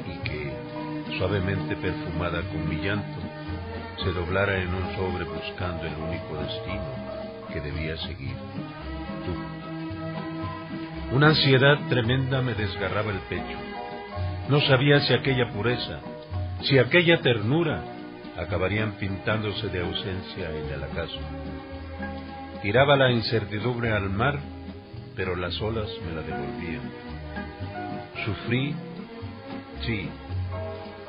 y 0.06 0.28
que, 0.28 0.54
suavemente 1.18 1.76
perfumada 1.78 2.42
con 2.42 2.68
mi 2.68 2.76
llanto, 2.76 3.20
se 4.04 4.12
doblara 4.12 4.62
en 4.62 4.74
un 4.74 4.96
sobre 4.96 5.24
buscando 5.24 5.86
el 5.86 5.94
único 5.96 6.38
destino 6.38 6.84
que 7.52 7.62
debía 7.62 7.98
seguir, 7.98 8.36
tú. 9.26 11.16
Una 11.16 11.28
ansiedad 11.28 11.80
tremenda 11.88 12.42
me 12.42 12.54
desgarraba 12.54 13.12
el 13.12 13.20
pecho. 13.30 13.58
No 14.50 14.60
sabía 14.62 15.00
si 15.02 15.14
aquella 15.14 15.50
pureza, 15.52 16.00
si 16.64 16.78
aquella 16.78 17.22
ternura 17.22 17.82
acabarían 18.38 18.94
pintándose 18.94 19.70
de 19.70 19.82
ausencia 19.82 20.50
en 20.50 20.74
el 20.74 20.84
acaso. 20.84 21.20
Tiraba 22.62 22.98
la 22.98 23.12
incertidumbre 23.12 23.92
al 23.94 24.10
mar, 24.10 24.40
pero 25.16 25.36
las 25.36 25.60
olas 25.62 25.90
me 26.06 26.14
la 26.14 26.22
devolvían. 26.22 26.92
Sufrí, 28.26 28.76
sí, 29.86 30.10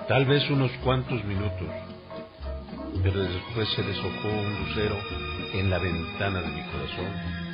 tal 0.08 0.24
vez 0.26 0.48
unos 0.50 0.70
cuantos 0.84 1.24
minutos, 1.24 1.68
pero 3.02 3.22
después 3.22 3.68
se 3.70 3.82
deshojó 3.82 4.28
un 4.28 4.66
lucero 4.66 4.96
en 5.54 5.70
la 5.70 5.78
ventana 5.78 6.40
de 6.40 6.48
mi 6.48 6.62
corazón 6.62 7.46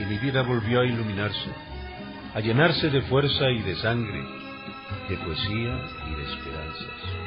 y 0.00 0.04
mi 0.04 0.18
vida 0.18 0.42
volvió 0.42 0.80
a 0.80 0.86
iluminarse, 0.86 1.50
a 2.34 2.40
llenarse 2.40 2.90
de 2.90 3.02
fuerza 3.02 3.50
y 3.50 3.62
de 3.62 3.76
sangre, 3.76 4.24
de 5.08 5.16
poesía 5.16 5.80
y 6.10 6.14
de 6.14 6.22
esperanzas. 6.32 7.22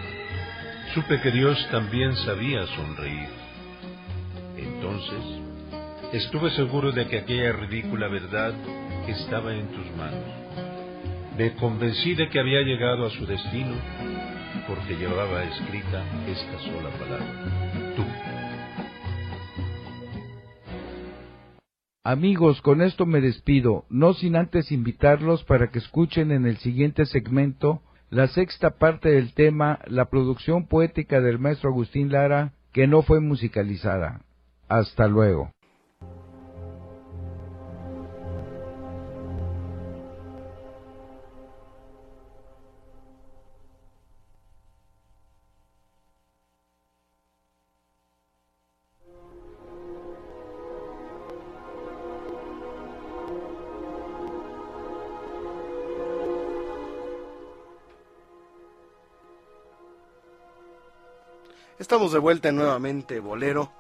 Supe 0.94 1.22
que 1.22 1.32
Dios 1.32 1.68
también 1.72 2.16
sabía 2.18 2.66
sonreír. 2.68 3.28
Entonces, 4.58 5.45
estuve 6.16 6.50
seguro 6.52 6.94
de 6.94 7.08
que 7.08 7.20
aquella 7.20 7.52
ridícula 7.52 8.08
verdad 8.08 8.54
estaba 9.08 9.54
en 9.54 9.68
tus 9.68 9.86
manos. 9.98 10.24
Me 11.38 11.54
convencí 11.56 12.16
de 12.16 12.30
que 12.30 12.40
había 12.40 12.62
llegado 12.62 13.06
a 13.06 13.10
su 13.10 13.26
destino 13.26 13.76
porque 14.66 14.96
llevaba 14.96 15.44
escrita 15.44 16.04
esta 16.28 16.60
sola 16.60 16.90
palabra, 16.92 17.94
tú. 17.96 18.04
Amigos, 22.04 22.62
con 22.62 22.82
esto 22.82 23.06
me 23.06 23.20
despido, 23.20 23.86
no 23.90 24.14
sin 24.14 24.38
antes 24.38 24.72
invitarlos 24.72 25.44
para 25.44 25.70
que 25.70 25.80
escuchen 25.80 26.32
en 26.32 26.46
el 26.46 26.58
siguiente 26.58 27.06
segmento 27.08 27.82
la 28.10 28.28
sexta 28.28 28.78
parte 28.78 29.10
del 29.10 29.34
tema 29.34 29.80
La 29.86 30.06
producción 30.06 30.68
poética 30.68 31.20
del 31.20 31.40
maestro 31.40 31.72
Agustín 31.72 32.12
Lara, 32.12 32.54
que 32.72 32.88
no 32.88 33.02
fue 33.02 33.20
musicalizada. 33.20 34.22
Hasta 34.70 35.08
luego. 35.08 35.55
Estamos 61.86 62.14
de 62.14 62.18
vuelta 62.18 62.52
nuevamente, 62.52 63.20
Bolero. 63.20 63.72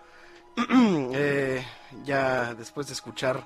Eh, 1.17 1.65
ya 2.03 2.53
después 2.53 2.85
de 2.85 2.93
escuchar 2.93 3.43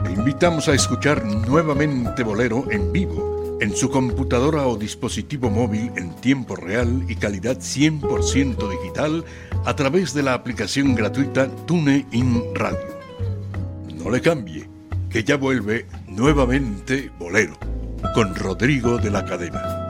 Te 0.04 0.12
invitamos 0.12 0.68
a 0.68 0.74
escuchar 0.74 1.26
nuevamente 1.26 2.24
Bolero 2.24 2.72
en 2.72 2.92
vivo, 2.94 3.58
en 3.60 3.76
su 3.76 3.90
computadora 3.90 4.68
o 4.68 4.78
dispositivo 4.78 5.50
móvil 5.50 5.92
en 5.98 6.16
tiempo 6.16 6.56
real 6.56 7.04
y 7.10 7.16
calidad 7.16 7.58
100% 7.58 8.70
digital 8.70 9.26
a 9.66 9.76
través 9.76 10.14
de 10.14 10.24
la 10.24 10.34
aplicación 10.34 10.96
gratuita 10.96 11.50
TuneIn 11.66 12.44
Radio. 12.54 12.98
No 13.96 14.12
le 14.12 14.22
cambie, 14.22 14.77
que 15.18 15.24
ya 15.24 15.36
vuelve 15.36 15.88
nuevamente 16.06 17.10
Bolero, 17.18 17.58
con 18.14 18.36
Rodrigo 18.36 19.00
de 19.00 19.10
la 19.10 19.26
Cadena. 19.26 19.87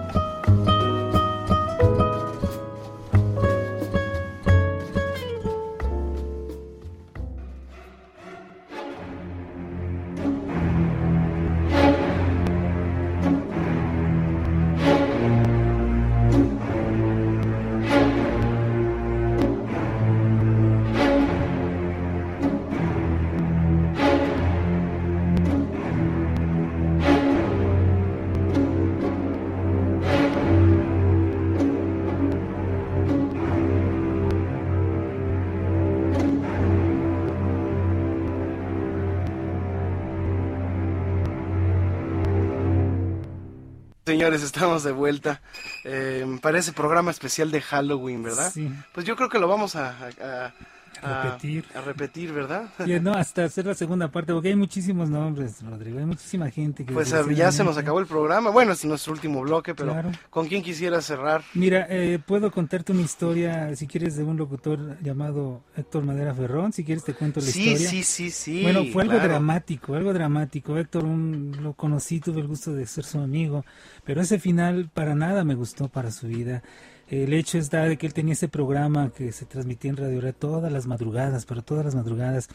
De 44.87 44.93
vuelta 44.93 45.41
eh, 45.83 46.25
para 46.41 46.57
ese 46.57 46.73
programa 46.73 47.11
especial 47.11 47.51
de 47.51 47.61
Halloween, 47.61 48.23
¿verdad? 48.23 48.51
Sí. 48.51 48.71
Pues 48.93 49.05
yo 49.05 49.15
creo 49.15 49.29
que 49.29 49.37
lo 49.39 49.47
vamos 49.47 49.75
a, 49.75 49.89
a- 50.21 50.53
a- 51.01 51.23
Repetir. 51.23 51.65
a 51.75 51.81
repetir, 51.81 52.31
¿verdad? 52.33 52.69
Y 52.85 52.99
no, 52.99 53.11
hasta 53.15 53.43
hacer 53.45 53.65
la 53.65 53.73
segunda 53.73 54.09
parte, 54.11 54.33
porque 54.33 54.49
hay 54.49 54.55
muchísimos 54.55 55.09
nombres, 55.09 55.61
Rodrigo, 55.63 55.99
hay 55.99 56.05
muchísima 56.05 56.49
gente 56.49 56.85
que... 56.85 56.93
Pues 56.93 57.13
ya 57.35 57.51
se 57.51 57.63
nos 57.63 57.77
acabó 57.77 57.99
el 57.99 58.05
programa. 58.07 58.49
Bueno, 58.49 58.71
es 58.73 58.83
nuestro 58.85 59.13
último 59.13 59.41
bloque, 59.41 59.73
pero 59.75 59.91
Claro. 59.91 60.11
¿con 60.29 60.47
quién 60.47 60.63
quisiera 60.63 61.01
cerrar? 61.01 61.43
Mira, 61.53 61.87
eh, 61.89 62.19
puedo 62.25 62.51
contarte 62.51 62.91
una 62.91 63.01
historia, 63.01 63.75
si 63.75 63.87
quieres, 63.87 64.15
de 64.15 64.23
un 64.23 64.37
locutor 64.37 64.97
llamado 65.01 65.61
Héctor 65.75 66.03
Madera 66.03 66.33
Ferrón, 66.33 66.73
si 66.73 66.83
quieres 66.83 67.03
te 67.03 67.13
cuento 67.13 67.39
la 67.39 67.47
Sí, 67.47 67.69
historia. 67.73 67.89
sí, 67.89 68.03
sí, 68.03 68.29
sí. 68.31 68.63
Bueno, 68.63 68.83
fue 68.91 69.03
algo 69.03 69.15
claro. 69.15 69.29
dramático, 69.29 69.95
algo 69.95 70.13
dramático. 70.13 70.77
Héctor, 70.77 71.05
un- 71.05 71.57
lo 71.61 71.73
conocí, 71.73 72.19
tuve 72.19 72.41
el 72.41 72.47
gusto 72.47 72.73
de 72.73 72.85
ser 72.85 73.03
su 73.03 73.19
amigo, 73.19 73.63
pero 74.03 74.21
ese 74.21 74.39
final 74.39 74.89
para 74.93 75.15
nada 75.15 75.43
me 75.43 75.55
gustó 75.55 75.87
para 75.89 76.11
su 76.11 76.27
vida. 76.27 76.63
El 77.07 77.33
hecho 77.33 77.57
está 77.57 77.83
de 77.83 77.97
que 77.97 78.05
él 78.05 78.13
tenía 78.13 78.33
ese 78.33 78.49
programa 78.49 79.11
que 79.11 79.31
se 79.31 79.45
transmitía 79.45 79.91
en 79.91 79.97
Radio 79.97 80.19
Red 80.19 80.35
todas 80.35 80.71
las 80.71 80.87
madrugadas, 80.87 81.45
pero 81.45 81.61
todas 81.61 81.85
las 81.85 81.95
madrugadas. 81.95 82.49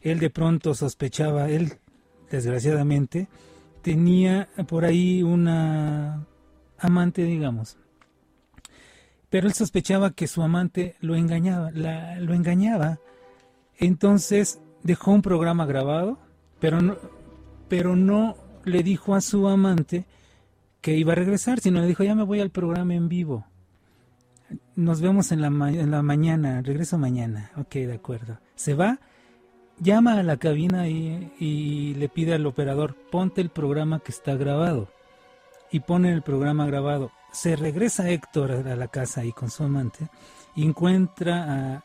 Él 0.00 0.18
de 0.18 0.30
pronto 0.30 0.74
sospechaba, 0.74 1.50
él, 1.50 1.74
desgraciadamente, 2.30 3.28
tenía 3.82 4.48
por 4.66 4.86
ahí 4.86 5.22
una 5.22 6.26
amante, 6.78 7.24
digamos. 7.24 7.76
Pero 9.28 9.46
él 9.46 9.52
sospechaba 9.52 10.12
que 10.12 10.26
su 10.26 10.42
amante 10.42 10.94
lo 11.00 11.14
engañaba, 11.14 11.70
la- 11.72 12.18
lo 12.18 12.32
engañaba. 12.32 12.98
Entonces 13.76 14.58
dejó 14.82 15.10
un 15.12 15.20
programa 15.20 15.66
grabado, 15.66 16.18
pero 16.60 16.80
no, 16.80 16.96
pero 17.68 17.94
no 17.94 18.36
le 18.64 18.82
dijo 18.82 19.14
a 19.14 19.20
su 19.20 19.48
amante 19.48 20.06
que 20.80 20.96
iba 20.96 21.12
a 21.12 21.16
regresar, 21.16 21.60
sino 21.60 21.80
le 21.80 21.86
dijo, 21.86 22.04
ya 22.04 22.14
me 22.14 22.22
voy 22.24 22.40
al 22.40 22.50
programa 22.50 22.94
en 22.94 23.10
vivo. 23.10 23.44
Nos 24.76 25.00
vemos 25.00 25.32
en 25.32 25.42
la, 25.42 25.48
en 25.48 25.90
la 25.90 26.02
mañana, 26.02 26.62
regreso 26.62 26.98
mañana. 26.98 27.50
Ok, 27.56 27.74
de 27.74 27.94
acuerdo. 27.94 28.38
Se 28.54 28.74
va, 28.74 28.98
llama 29.78 30.14
a 30.14 30.22
la 30.22 30.36
cabina 30.36 30.88
y, 30.88 31.32
y 31.38 31.94
le 31.94 32.08
pide 32.08 32.34
al 32.34 32.46
operador, 32.46 32.94
ponte 33.10 33.40
el 33.40 33.50
programa 33.50 34.00
que 34.00 34.12
está 34.12 34.34
grabado. 34.34 34.88
Y 35.70 35.80
pone 35.80 36.12
el 36.12 36.22
programa 36.22 36.66
grabado. 36.66 37.12
Se 37.30 37.54
regresa 37.54 38.08
Héctor 38.08 38.52
a 38.52 38.76
la 38.76 38.88
casa 38.88 39.20
ahí 39.20 39.32
con 39.32 39.50
su 39.50 39.64
amante 39.64 40.08
y 40.56 40.64
encuentra 40.64 41.76
a 41.76 41.84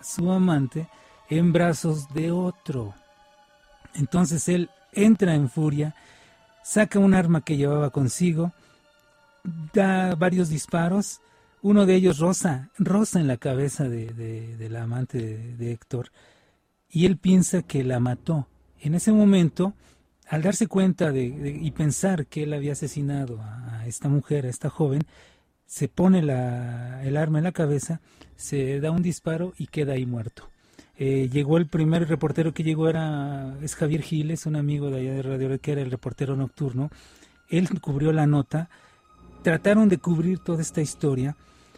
su 0.00 0.30
amante 0.30 0.88
en 1.28 1.52
brazos 1.52 2.08
de 2.14 2.30
otro. 2.30 2.94
Entonces 3.94 4.48
él 4.48 4.70
entra 4.92 5.34
en 5.34 5.48
furia, 5.48 5.94
saca 6.62 6.98
un 6.98 7.14
arma 7.14 7.40
que 7.40 7.56
llevaba 7.56 7.90
consigo, 7.90 8.52
da 9.72 10.14
varios 10.14 10.48
disparos, 10.48 11.20
uno 11.62 11.86
de 11.86 11.94
ellos 11.94 12.18
roza, 12.18 12.70
roza 12.78 13.20
en 13.20 13.26
la 13.26 13.36
cabeza 13.36 13.88
de, 13.88 14.06
de- 14.12 14.68
la 14.68 14.82
amante 14.82 15.18
de, 15.56 15.72
Héctor, 15.72 16.10
y 16.90 17.06
él 17.06 17.16
piensa 17.16 17.62
que 17.62 17.82
la 17.84 18.00
mató. 18.00 18.46
En 18.80 18.94
ese 18.94 19.12
momento, 19.12 19.74
al 20.28 20.42
darse 20.42 20.66
cuenta 20.66 21.10
de, 21.12 21.24
y 21.60 21.70
pensar 21.72 22.26
que 22.26 22.42
él 22.44 22.52
había 22.52 22.72
asesinado 22.72 23.40
a, 23.42 23.86
esta 23.86 24.08
mujer, 24.08 24.46
a 24.46 24.50
esta 24.50 24.70
joven, 24.70 25.02
se 25.66 25.88
pone 25.88 26.22
la- 26.22 27.02
el 27.04 27.16
arma 27.16 27.38
en 27.38 27.44
la 27.44 27.52
cabeza, 27.52 28.00
se 28.36 28.80
da 28.80 28.90
un 28.90 29.02
disparo 29.02 29.54
y 29.58 29.66
queda 29.68 29.94
ahí 29.94 30.06
muerto. 30.06 30.48
Eh, 30.98 31.28
llegó 31.30 31.58
el 31.58 31.66
primer 31.66 32.08
reportero 32.08 32.54
que 32.54 32.62
llegó 32.62 32.88
era 32.88 33.54
es 33.62 33.74
Javier 33.74 34.02
Giles, 34.02 34.46
un 34.46 34.56
amigo 34.56 34.90
de 34.90 35.00
allá 35.00 35.12
de 35.14 35.22
Radio 35.22 35.60
que 35.60 35.72
era 35.72 35.82
el 35.82 35.90
reportero 35.90 36.36
nocturno. 36.36 36.90
Él 37.48 37.68
cubrió 37.80 38.12
la 38.12 38.26
nota. 38.26 38.68
Trataron 39.46 39.88
de 39.88 39.98
cubrir 39.98 40.40
toda 40.40 40.60
esta 40.60 40.80
historia. 40.80 41.36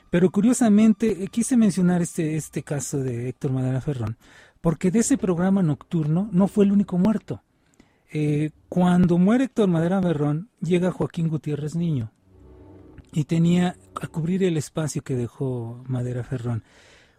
Pero 0.09 0.31
curiosamente 0.31 1.23
eh, 1.23 1.29
quise 1.29 1.55
mencionar 1.55 2.01
este, 2.01 2.35
este 2.35 2.63
caso 2.63 2.97
de 2.97 3.29
Héctor 3.29 3.53
Madera 3.53 3.83
Ferrón, 3.83 4.17
porque 4.63 4.91
de 4.91 5.01
ese 5.01 5.19
programa 5.19 5.63
nocturno 5.63 6.31
no 6.33 6.49
fue 6.49 6.65
el 6.65 6.73
único 6.73 6.97
muerto. 6.97 7.43
Eh, 8.11 8.53
cuando 8.71 9.19
muere 9.19 9.45
Héctor 9.45 9.69
Madera 9.69 10.01
Ferrón, 10.01 10.49
llega 10.63 10.93
Joaquín 10.93 11.29
Gutiérrez 11.29 11.75
Niño 11.75 12.11
y 13.13 13.25
tenía 13.25 13.77
a 14.01 14.07
cubrir 14.07 14.45
el 14.45 14.57
espacio 14.57 15.03
que 15.03 15.15
dejó 15.15 15.85
Madera 15.89 16.25
Ferrón. 16.25 16.65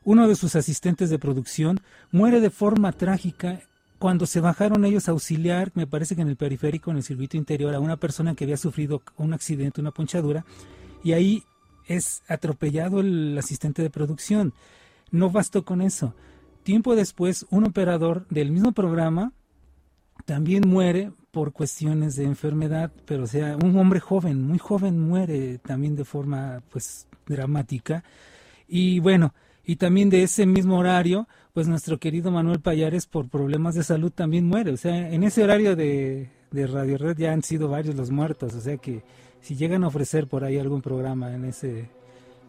Uno 0.03 0.27
de 0.27 0.35
sus 0.35 0.55
asistentes 0.55 1.11
de 1.11 1.19
producción 1.19 1.79
muere 2.11 2.41
de 2.41 2.49
forma 2.49 2.91
trágica 2.91 3.61
cuando 3.99 4.25
se 4.25 4.39
bajaron 4.39 4.85
ellos 4.85 5.07
a 5.07 5.11
auxiliar, 5.11 5.71
me 5.75 5.85
parece 5.85 6.15
que 6.15 6.21
en 6.21 6.29
el 6.29 6.37
periférico, 6.37 6.89
en 6.89 6.97
el 6.97 7.03
circuito 7.03 7.37
interior, 7.37 7.75
a 7.75 7.79
una 7.79 7.97
persona 7.97 8.33
que 8.33 8.45
había 8.45 8.57
sufrido 8.57 9.01
un 9.17 9.33
accidente, 9.33 9.81
una 9.81 9.91
ponchadura, 9.91 10.45
y 11.03 11.11
ahí 11.11 11.43
es 11.85 12.23
atropellado 12.27 13.01
el 13.01 13.37
asistente 13.37 13.81
de 13.81 13.89
producción. 13.89 14.53
No 15.11 15.29
bastó 15.29 15.65
con 15.65 15.81
eso. 15.81 16.13
Tiempo 16.63 16.95
después, 16.95 17.45
un 17.49 17.65
operador 17.65 18.25
del 18.29 18.51
mismo 18.51 18.71
programa 18.71 19.33
también 20.25 20.63
muere 20.67 21.11
por 21.31 21.51
cuestiones 21.51 22.15
de 22.15 22.25
enfermedad, 22.25 22.91
pero 23.05 23.23
o 23.23 23.27
sea, 23.27 23.57
un 23.57 23.77
hombre 23.77 23.99
joven, 23.99 24.45
muy 24.45 24.59
joven 24.59 24.99
muere 24.99 25.57
también 25.59 25.95
de 25.95 26.05
forma 26.05 26.61
pues 26.69 27.07
dramática. 27.25 28.03
Y 28.67 28.99
bueno, 28.99 29.33
y 29.65 29.75
también 29.75 30.09
de 30.09 30.23
ese 30.23 30.45
mismo 30.45 30.77
horario, 30.77 31.27
pues 31.59 31.67
nuestro 31.67 31.99
querido 31.99 32.31
Manuel 32.31 32.61
Payares 32.61 33.05
por 33.05 33.27
problemas 33.27 33.75
de 33.75 33.83
salud 33.83 34.13
también 34.13 34.47
muere. 34.47 34.71
O 34.71 34.77
sea, 34.77 35.11
en 35.11 35.25
ese 35.25 35.43
horario 35.43 35.75
de, 35.75 36.29
de 36.51 36.67
Radio 36.67 36.97
Red 36.97 37.17
ya 37.17 37.33
han 37.33 37.43
sido 37.43 37.67
varios 37.67 37.95
los 37.95 38.11
muertos, 38.11 38.55
o 38.55 38.61
sea 38.61 38.77
que 38.77 39.03
si 39.41 39.57
llegan 39.57 39.83
a 39.83 39.87
ofrecer 39.87 40.27
por 40.27 40.45
ahí 40.45 40.57
algún 40.57 40.81
programa 40.81 41.33
en 41.33 41.43
ese 41.43 41.89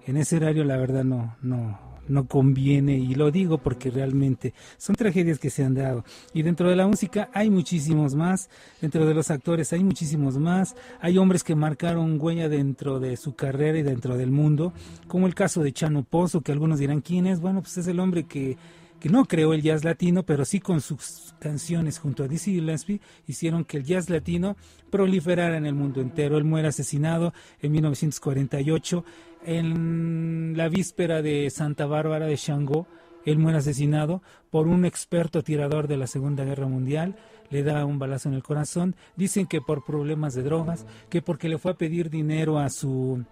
en 0.07 0.16
ese 0.16 0.37
horario 0.37 0.62
la 0.62 0.77
verdad 0.77 1.03
no 1.03 1.35
no 1.43 1.77
no 2.07 2.28
conviene. 2.28 2.99
Y 2.99 3.16
lo 3.16 3.32
digo 3.32 3.59
porque 3.59 3.91
realmente 3.91 4.55
son 4.77 4.95
tragedias 4.95 5.41
que 5.41 5.51
se 5.51 5.65
han 5.65 5.74
dado. 5.74 6.05
Y 6.32 6.43
dentro 6.43 6.70
de 6.70 6.77
la 6.77 6.87
música 6.87 7.31
hay 7.32 7.51
muchísimos 7.51 8.15
más. 8.15 8.49
Dentro 8.81 9.07
de 9.07 9.15
los 9.15 9.28
actores 9.32 9.73
hay 9.73 9.82
muchísimos 9.82 10.39
más. 10.39 10.77
Hay 11.01 11.19
hombres 11.19 11.43
que 11.43 11.57
marcaron 11.57 12.16
huella 12.20 12.49
dentro 12.49 13.01
de 13.01 13.16
su 13.16 13.35
carrera 13.35 13.78
y 13.78 13.82
dentro 13.82 14.16
del 14.16 14.31
mundo 14.31 14.73
como 15.09 15.27
el 15.27 15.35
caso 15.35 15.65
de 15.65 15.73
Chano 15.73 16.05
Pozo 16.05 16.43
que 16.43 16.53
algunos 16.53 16.78
dirán 16.78 17.01
quién 17.01 17.27
es 17.27 17.41
bueno 17.41 17.61
pues 17.61 17.77
es 17.78 17.89
el 17.89 17.99
hombre 17.99 18.23
que 18.23 18.57
que 19.01 19.09
no 19.09 19.25
creó 19.25 19.55
el 19.55 19.63
jazz 19.63 19.83
latino, 19.83 20.23
pero 20.25 20.45
sí 20.45 20.61
con 20.61 20.81
sus 20.81 21.35
canciones 21.41 21.99
junto 21.99 22.23
a 22.23 22.29
Dizzy 22.29 22.53
Gillespie 22.53 23.01
hicieron 23.27 23.65
que 23.65 23.79
el 23.79 23.85
jazz 23.85 24.11
latino 24.11 24.57
proliferara 24.91 25.57
en 25.57 25.65
el 25.67 25.75
mundo 25.75 26.03
entero. 26.03 26.37
Él 26.37 26.45
muere 26.45 26.69
asesinado 26.69 27.33
en 27.61 27.73
1948 27.73 29.05
en 29.47 30.53
la 30.57 30.69
víspera 30.69 31.23
de 31.23 31.49
Santa 31.51 31.87
Bárbara 31.87 32.27
de 32.27 32.37
Shango. 32.37 32.87
Él 33.25 33.39
muere 33.39 33.59
asesinado 33.59 34.23
por 34.51 34.69
un 34.69 34.85
experto 34.85 35.43
tirador 35.43 35.89
de 35.89 35.97
la 35.97 36.07
Segunda 36.07 36.45
Guerra 36.45 36.69
Mundial. 36.69 37.17
Le 37.49 37.63
da 37.63 37.85
un 37.87 37.99
balazo 37.99 38.29
en 38.29 38.35
el 38.35 38.43
corazón. 38.43 38.97
Dicen 39.17 39.47
que 39.47 39.63
por 39.63 39.85
problemas 39.85 40.35
de 40.35 40.43
drogas, 40.43 40.87
que 41.09 41.23
porque 41.23 41.49
le 41.49 41.59
fue 41.59 41.73
a 41.73 41.79
pedir 41.79 42.11
dinero 42.11 42.59
a 42.59 42.69
su 42.69 43.25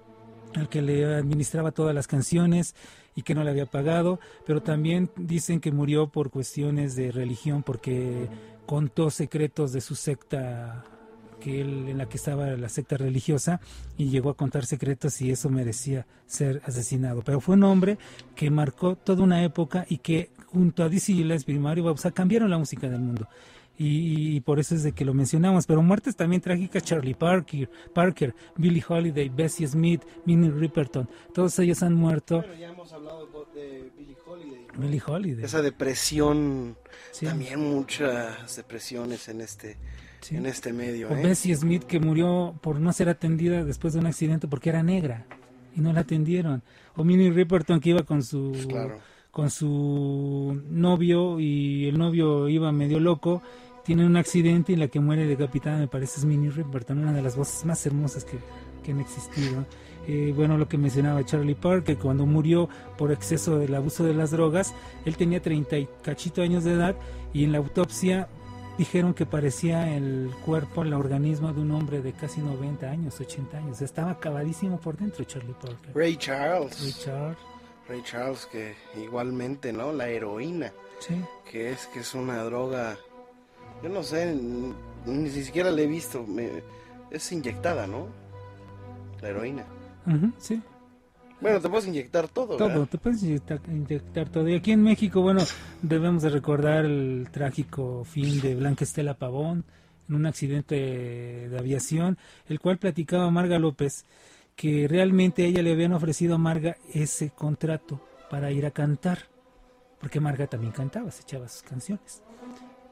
al 0.55 0.71
que 0.71 0.81
le 0.81 1.05
administraba 1.05 1.73
todas 1.73 1.95
las 1.95 2.07
canciones 2.07 2.75
y 3.19 3.23
que 3.23 3.35
no 3.35 3.43
le 3.43 3.51
había 3.51 3.67
pagado, 3.67 4.21
pero 4.47 4.63
también 4.63 5.11
dicen 5.17 5.59
que 5.59 5.73
murió 5.73 6.07
por 6.07 6.31
cuestiones 6.31 6.95
de 6.95 7.11
religión 7.11 7.65
porque 7.65 8.29
contó 8.65 9.11
secretos 9.11 9.73
de 9.73 9.81
su 9.81 9.97
secta 9.97 10.85
que 11.41 11.61
él 11.61 11.89
en 11.89 11.99
la 11.99 12.09
que 12.09 12.17
estaba 12.17 12.47
la 12.47 12.69
secta 12.69 12.97
religiosa 12.97 13.61
y 13.97 14.09
llegó 14.09 14.31
a 14.31 14.37
contar 14.37 14.67
secretos 14.67 15.21
y 15.21 15.33
eso 15.33 15.51
merecía 15.51 16.07
ser 16.27 16.63
asesinado. 16.65 17.23
Pero 17.23 17.41
fue 17.41 17.57
un 17.57 17.65
hombre 17.65 17.99
que 18.37 18.53
marcó 18.53 18.95
toda 18.95 19.25
una 19.25 19.43
época 19.43 19.85
y 19.89 19.99
que 19.99 20.31
junto 20.47 20.85
a 20.85 20.89
Dizzy 20.89 21.15
Gillespie 21.15 21.57
y 21.57 21.59
Mario 21.59 21.85
Bausa 21.85 22.13
cambiaron 22.13 22.51
la 22.51 22.59
música 22.59 22.89
del 22.89 23.01
mundo. 23.01 23.27
Y, 23.79 24.37
y, 24.37 24.41
por 24.41 24.59
eso 24.59 24.75
es 24.75 24.83
de 24.83 24.91
que 24.93 25.05
lo 25.05 25.15
mencionamos. 25.15 25.65
Pero 25.67 25.83
muertes 25.83 26.17
también 26.17 26.43
trágicas, 26.43 26.83
Charlie 26.83 27.15
Parker, 27.15 27.71
Parker, 27.95 28.35
Billie 28.57 28.83
Holiday, 28.87 29.29
Bessie 29.29 29.69
Smith, 29.69 30.03
Minnie 30.25 30.51
Riperton, 30.51 31.09
todos 31.33 31.57
ellos 31.61 31.83
han 31.85 31.95
muerto. 31.95 32.39
Bueno, 32.41 32.55
ya 32.55 32.69
hemos 32.71 32.93
hablado 32.93 33.29
de 33.55 33.91
Billie 33.97 34.17
Holiday. 34.27 34.67
¿no? 34.75 34.81
Billie 34.81 35.03
Holiday. 35.07 35.45
Esa 35.45 35.63
depresión, 35.63 36.77
Sí. 37.13 37.27
también 37.27 37.61
muchas 37.61 38.57
depresiones 38.57 39.29
en 39.29 39.41
este, 39.41 39.77
Sí. 40.21 40.37
en 40.37 40.47
este 40.47 40.73
medio. 40.73 41.09
O 41.09 41.17
¿eh? 41.17 41.23
Bessie 41.23 41.55
Smith 41.55 41.85
que 41.85 42.01
murió 42.01 42.59
por 42.61 42.81
no 42.81 42.93
ser 42.93 43.09
atendida 43.09 43.65
después 43.65 43.95
de 43.95 44.01
un 44.01 44.07
accidente 44.07 44.49
porque 44.49 44.71
era 44.71 44.83
negra 44.83 45.27
y 45.77 45.81
no 45.81 45.93
la 45.93 46.01
atendieron. 46.01 46.63
O 46.97 47.05
Minnie 47.05 47.31
Riperton 47.31 47.79
que 47.81 47.91
iba 47.91 48.03
con 48.03 48.23
su 48.25 48.51
Pues 48.53 48.67
claro. 48.67 48.99
con 49.31 49.51
su 49.51 50.61
novio 50.69 51.39
y 51.39 51.87
el 51.87 51.97
novio 51.99 52.49
iba 52.49 52.73
medio 52.73 52.99
loco, 52.99 53.43
tiene 53.89 54.05
un 54.05 54.19
accidente 54.19 54.73
y 54.73 54.77
la 54.77 54.89
que 54.89 55.01
muere 55.01 55.27
decapitada 55.27 55.79
me 55.79 55.89
parece 55.89 56.21
es 56.21 56.27
Minnie 56.27 56.51
Riperton, 56.51 56.99
una 56.99 57.15
de 57.15 57.23
las 57.23 57.37
voces 57.37 57.65
más 57.65 57.87
hermosas 57.87 58.23
que, 58.23 58.37
que 58.85 58.93
han 58.93 59.01
existido. 59.01 59.65
Eh, 60.07 60.35
bueno, 60.37 60.59
lo 60.59 60.69
que 60.69 60.77
mencionaba 60.77 61.25
Charlie 61.25 61.55
Parker, 61.55 61.97
cuando 61.97 62.27
murió 62.27 62.69
por 62.99 63.13
exceso 63.13 63.59
del 63.59 63.75
abuso 63.75 64.05
de 64.05 64.13
las 64.13 64.31
drogas, 64.31 64.75
él 65.07 65.17
tenía 65.17 65.41
30 65.41 65.79
y 65.79 65.89
cachito 66.03 66.43
años 66.43 66.65
de 66.65 66.75
edad 66.75 66.97
y 67.33 67.45
en 67.45 67.53
la 67.53 67.59
autopsia 67.59 68.29
dijeron 68.77 69.15
que 69.15 69.25
parecía 69.25 69.97
el 69.97 70.33
cuerpo, 70.45 70.83
el 70.83 70.93
organismo 70.93 71.55
de 71.55 71.63
un 71.63 71.71
hombre 71.71 72.03
de 72.03 72.13
casi 72.13 72.43
90 72.43 72.91
años, 72.91 73.19
80 73.19 73.57
años. 73.57 73.81
Estaba 73.81 74.11
acabadísimo 74.11 74.79
por 74.79 74.99
dentro 74.99 75.25
Charlie 75.25 75.55
Parker. 75.55 75.93
Ray 75.95 76.15
Charles. 76.19 76.79
Ray 76.79 76.93
Charles, 76.93 77.39
Ray 77.89 78.03
Charles, 78.03 78.47
que 78.53 78.75
igualmente, 79.03 79.73
¿no? 79.73 79.95
La 79.95 80.11
heroína, 80.11 80.75
sí. 80.99 81.25
que 81.51 81.71
es 81.71 81.87
que 81.87 82.01
es 82.01 82.13
una 82.13 82.43
droga, 82.43 82.99
yo 83.83 83.89
no 83.89 84.03
sé, 84.03 84.37
ni 85.07 85.31
siquiera 85.31 85.71
la 85.71 85.81
he 85.83 85.87
visto, 85.87 86.25
me- 86.27 86.63
es 87.11 87.33
inyectada, 87.33 87.87
¿no? 87.87 88.07
La 89.21 89.29
heroína. 89.29 89.65
Sí. 90.39 90.61
Bueno, 91.41 91.61
te 91.61 91.69
puedes 91.69 91.87
inyectar 91.87 92.27
todo, 92.29 92.57
Todo, 92.57 92.69
¿verdad? 92.69 92.89
te 92.91 92.99
puedes 92.99 93.23
inyectar, 93.23 93.61
inyectar 93.69 94.29
todo. 94.29 94.49
Y 94.49 94.55
aquí 94.57 94.73
en 94.73 94.83
México, 94.83 95.21
bueno, 95.23 95.41
debemos 95.83 96.23
de 96.23 96.31
recordar 96.31 96.85
el 96.85 97.29
trágico 97.31 98.05
fin 98.05 98.41
de 98.41 98.55
Blanca 98.57 98.85
Estela 98.85 99.15
Pavón 99.15 99.65
en 100.09 100.15
un 100.17 100.27
accidente 100.27 100.75
de 101.49 101.59
aviación, 101.59 102.19
el 102.49 102.59
cual 102.59 102.79
platicaba 102.79 103.31
Marga 103.31 103.59
López 103.59 104.05
que 104.57 104.89
realmente 104.89 105.45
ella 105.47 105.63
le 105.63 105.73
habían 105.73 105.93
ofrecido 105.93 106.35
a 106.35 106.39
Marga 106.39 106.77
ese 106.93 107.31
contrato 107.31 108.01
para 108.29 108.51
ir 108.51 108.67
a 108.67 108.73
cantar, 108.73 109.19
porque 110.01 110.19
Marga 110.21 110.49
también 110.49 110.73
cantaba, 110.73 111.11
se 111.13 111.23
echaba 111.23 111.49
sus 111.49 111.63
canciones. 111.63 112.23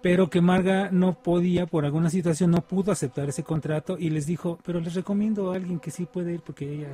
Pero 0.06 0.30
que 0.30 0.40
Marga 0.40 0.88
no 0.92 1.14
podía, 1.14 1.66
por 1.66 1.84
alguna 1.84 2.10
situación, 2.10 2.52
no 2.52 2.60
pudo 2.60 2.92
aceptar 2.92 3.28
ese 3.28 3.42
contrato 3.42 3.96
y 3.98 4.10
les 4.10 4.24
dijo, 4.24 4.56
pero 4.64 4.78
les 4.78 4.94
recomiendo 4.94 5.50
a 5.50 5.56
alguien 5.56 5.80
que 5.80 5.90
sí 5.90 6.06
puede 6.06 6.34
ir 6.34 6.42
porque 6.42 6.64
ella 6.72 6.88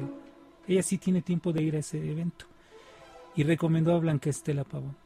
ella 0.67 0.83
sí 0.83 0.97
tiene 0.97 1.21
tiempo 1.21 1.53
de 1.53 1.63
ir 1.63 1.77
a 1.77 1.81
ese 1.81 1.99
evento. 2.11 2.47
Y 3.37 3.43
recomendó 3.43 3.95
a 3.95 3.99
Blanca 3.99 4.31
Estela 4.31 4.65
Pavón. 4.65 4.97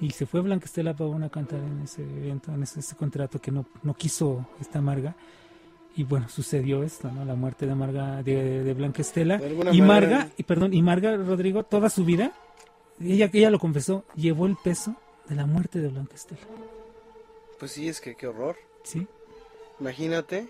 Y 0.00 0.10
se 0.10 0.24
fue 0.26 0.40
Blanca 0.40 0.66
Estela 0.66 0.94
Pavón 0.94 1.24
a 1.24 1.28
cantar 1.28 1.58
en 1.58 1.80
ese 1.82 2.02
evento, 2.02 2.52
en 2.54 2.62
ese, 2.62 2.78
ese 2.78 2.94
contrato 2.94 3.40
que 3.40 3.50
no, 3.50 3.66
no 3.82 3.94
quiso 3.94 4.46
esta 4.60 4.80
Marga. 4.80 5.16
Y 5.96 6.04
bueno, 6.04 6.28
sucedió 6.28 6.84
esto, 6.84 7.10
¿no? 7.10 7.24
La 7.24 7.34
muerte 7.34 7.66
de 7.66 7.74
Marga, 7.74 8.22
de, 8.22 8.62
de 8.62 8.74
Blanca 8.74 9.02
Estela. 9.02 9.40
Y 9.72 9.80
manera- 9.82 9.86
Marga, 9.86 10.28
y 10.36 10.42
perdón, 10.44 10.74
y 10.74 10.80
Marga 10.82 11.16
Rodrigo, 11.16 11.64
toda 11.64 11.88
su 11.90 12.04
vida, 12.04 12.30
ella, 13.00 13.28
ella 13.32 13.50
lo 13.50 13.58
confesó, 13.58 14.04
llevó 14.14 14.46
el 14.46 14.56
peso 14.62 14.94
de 15.28 15.34
la 15.34 15.46
muerte 15.46 15.80
de 15.80 15.88
Blanca 15.88 16.14
Estela. 16.14 16.42
Pues 17.58 17.72
sí, 17.72 17.88
es 17.88 18.00
que 18.00 18.14
qué 18.14 18.26
horror. 18.26 18.56
¿Sí? 18.84 19.06
Imagínate. 19.80 20.48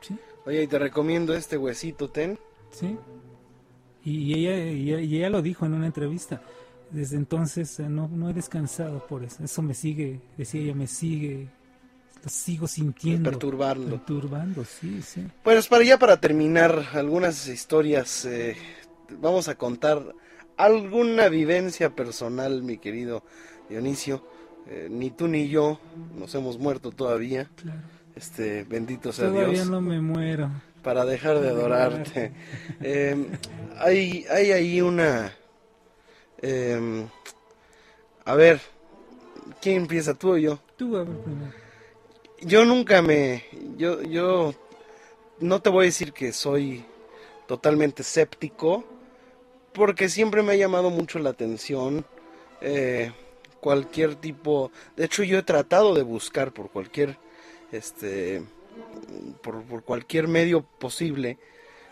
Sí. 0.00 0.16
Oye, 0.46 0.62
y 0.62 0.66
te 0.66 0.78
recomiendo 0.78 1.34
este 1.34 1.56
huesito, 1.56 2.10
ten. 2.10 2.38
Sí. 2.70 2.96
Y 4.02 4.32
ella, 4.38 4.56
y 4.70 4.90
ella, 4.90 5.00
y 5.00 5.16
ella 5.18 5.30
lo 5.30 5.42
dijo 5.42 5.66
en 5.66 5.74
una 5.74 5.86
entrevista. 5.86 6.42
Desde 6.90 7.16
entonces 7.16 7.78
eh, 7.78 7.88
no, 7.88 8.08
no 8.08 8.30
he 8.30 8.32
descansado 8.32 9.06
por 9.06 9.22
eso. 9.22 9.44
Eso 9.44 9.62
me 9.62 9.74
sigue, 9.74 10.20
decía 10.36 10.60
ella, 10.62 10.74
me 10.74 10.86
sigue, 10.86 11.48
lo 12.22 12.28
sigo 12.28 12.66
sintiendo. 12.66 13.30
Perturbando. 13.30 13.96
Perturbando, 13.96 14.64
sí, 14.64 15.00
sí. 15.02 15.24
Pues 15.44 15.68
para 15.68 15.84
ya 15.84 15.98
para 15.98 16.20
terminar 16.20 16.86
algunas 16.94 17.46
historias, 17.46 18.24
eh, 18.24 18.56
vamos 19.20 19.48
a 19.48 19.54
contar 19.54 20.14
alguna 20.56 21.28
vivencia 21.28 21.94
personal, 21.94 22.62
mi 22.62 22.78
querido 22.78 23.22
Dionisio. 23.68 24.24
Eh, 24.68 24.88
ni 24.90 25.10
tú 25.10 25.26
ni 25.28 25.48
yo 25.48 25.78
nos 26.16 26.34
hemos 26.34 26.58
muerto 26.58 26.90
todavía. 26.90 27.48
Claro. 27.56 27.80
Este, 28.14 28.64
bendito 28.64 29.12
sea 29.12 29.28
Todavía 29.28 29.48
Dios. 29.54 29.70
no 29.70 29.80
me 29.80 30.00
muero. 30.00 30.50
Para 30.82 31.04
dejar 31.04 31.40
de 31.40 31.48
adorarte. 31.48 32.32
Eh, 32.82 33.16
hay, 33.78 34.24
hay 34.30 34.52
ahí 34.52 34.80
una. 34.80 35.32
eh, 36.42 37.06
a 38.24 38.34
ver, 38.34 38.60
¿quién 39.60 39.82
empieza 39.82 40.14
tú 40.14 40.32
o 40.32 40.36
yo? 40.38 40.58
Tú 40.76 40.96
a 40.96 41.04
ver 41.04 41.16
primero. 41.18 41.52
Yo 42.42 42.64
nunca 42.64 43.02
me. 43.02 43.44
Yo, 43.76 44.02
yo. 44.02 44.54
No 45.40 45.60
te 45.62 45.70
voy 45.70 45.84
a 45.84 45.86
decir 45.86 46.12
que 46.12 46.32
soy 46.32 46.84
totalmente 47.46 48.02
escéptico, 48.02 48.84
porque 49.72 50.08
siempre 50.08 50.42
me 50.42 50.52
ha 50.52 50.56
llamado 50.56 50.90
mucho 50.90 51.18
la 51.18 51.30
atención 51.30 52.04
eh, 52.60 53.12
cualquier 53.60 54.16
tipo. 54.16 54.70
De 54.96 55.04
hecho, 55.04 55.22
yo 55.22 55.38
he 55.38 55.42
tratado 55.42 55.94
de 55.94 56.02
buscar 56.02 56.52
por 56.52 56.70
cualquier, 56.70 57.18
este, 57.72 58.42
por, 59.42 59.62
por 59.64 59.82
cualquier 59.84 60.28
medio 60.28 60.62
posible 60.62 61.38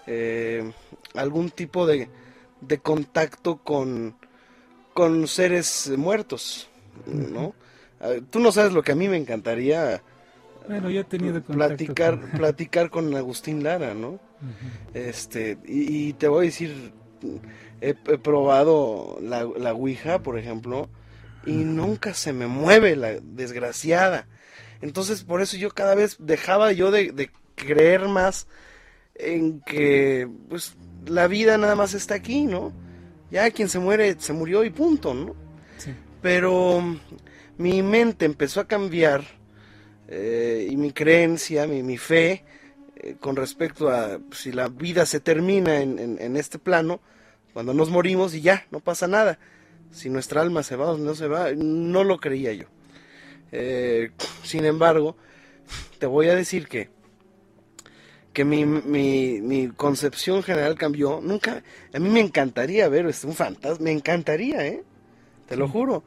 eh, 0.07 0.73
algún 1.15 1.51
tipo 1.51 1.87
de, 1.87 2.09
de 2.61 2.79
contacto 2.79 3.59
con, 3.59 4.17
con 4.95 5.29
seres 5.29 5.93
muertos, 5.97 6.69
¿no? 7.07 7.55
Ah, 8.01 8.15
Tú 8.31 8.41
no 8.41 8.53
sabes 8.53 8.73
lo 8.73 8.83
que 8.83 8.93
a 8.93 8.97
mí 8.97 9.09
me 9.09 9.17
encantaría 9.17 10.03
Bueno, 10.69 10.91
yo 10.91 11.01
he 11.01 11.05
tenido 11.05 11.43
platicar, 11.43 12.21
con- 12.21 12.31
platicar 12.31 12.91
con 12.91 13.15
Agustín 13.17 13.63
Lara, 13.65 13.95
¿no? 13.95 14.21
Este, 14.95 15.59
y, 15.67 16.09
y 16.09 16.13
te 16.15 16.29
voy 16.29 16.47
a 16.47 16.51
decir, 16.51 16.93
he, 17.81 17.91
he 17.91 18.19
probado 18.19 19.19
la, 19.23 19.45
la 19.57 19.75
Ouija, 19.75 20.23
por 20.23 20.39
ejemplo, 20.39 20.89
y 21.43 21.65
nunca 21.65 22.15
se 22.15 22.33
me 22.33 22.47
mueve 22.47 22.97
la 22.97 23.21
desgraciada. 23.21 24.29
Entonces, 24.81 25.25
por 25.25 25.43
eso 25.43 25.57
yo 25.57 25.71
cada 25.71 25.95
vez 25.95 26.17
dejaba 26.21 26.73
yo 26.73 26.91
de, 26.91 27.13
de 27.13 27.31
creer 27.57 28.09
más 28.09 28.47
en 29.15 29.61
que, 29.63 30.29
pues, 30.49 30.77
la 31.07 31.27
vida 31.29 31.59
nada 31.59 31.77
más 31.77 31.95
está 31.95 32.15
aquí, 32.17 32.45
¿no? 32.47 32.73
Ya 33.31 33.51
quien 33.51 33.69
se 33.69 33.79
muere, 33.79 34.17
se 34.21 34.33
murió 34.33 34.65
y 34.65 34.71
punto, 34.71 35.15
¿no? 35.15 35.35
Sí. 35.77 35.95
Pero 36.21 36.81
mm, 36.81 37.01
mi 37.59 37.83
mente 37.83 38.25
empezó 38.27 38.61
a 38.61 38.69
cambiar 38.69 39.25
eh, 40.09 40.69
y 40.71 40.77
mi 40.77 40.93
creencia, 40.93 41.67
mi, 41.67 41.83
mi 41.83 41.99
fe 41.99 42.45
eh, 42.97 43.17
con 43.21 43.37
respecto 43.37 43.89
a 43.91 44.19
si 44.33 44.53
la 44.53 44.69
vida 44.69 45.07
se 45.07 45.21
termina 45.21 45.81
en, 45.81 45.99
en- 45.99 46.19
en 46.21 46.37
este 46.37 46.59
plano, 46.59 47.01
cuando 47.53 47.75
nos 47.75 47.91
morimos 47.91 48.35
y 48.35 48.41
ya, 48.43 48.67
no 48.71 48.81
pasa 48.81 49.07
nada. 49.09 49.39
Si 49.91 50.11
nuestra 50.11 50.43
alma 50.43 50.63
se 50.63 50.77
va 50.77 50.93
o 50.93 50.99
no 50.99 51.15
se 51.15 51.29
va, 51.29 51.53
no 51.57 52.05
lo 52.05 52.19
creía 52.19 52.53
yo. 52.53 52.67
Eh, 53.53 54.11
sin 54.45 54.65
embargo, 54.65 55.17
te 55.99 56.07
voy 56.07 56.29
a 56.29 56.35
decir 56.37 56.69
que 56.69 56.91
que 58.33 58.45
mi, 58.45 58.65
mi, 58.65 59.41
mi 59.41 59.69
concepción 59.69 60.43
general 60.43 60.77
cambió. 60.77 61.21
Nunca, 61.23 61.63
a 61.93 61.99
mí 61.99 62.09
me 62.09 62.21
encantaría 62.21 62.89
ver 62.89 63.07
un 63.07 63.35
fantasma, 63.35 63.85
me 63.85 63.93
encantaría, 63.93 64.67
¿eh? 64.67 64.85
Te 65.49 65.57
lo 65.57 65.69
juro. 65.69 66.05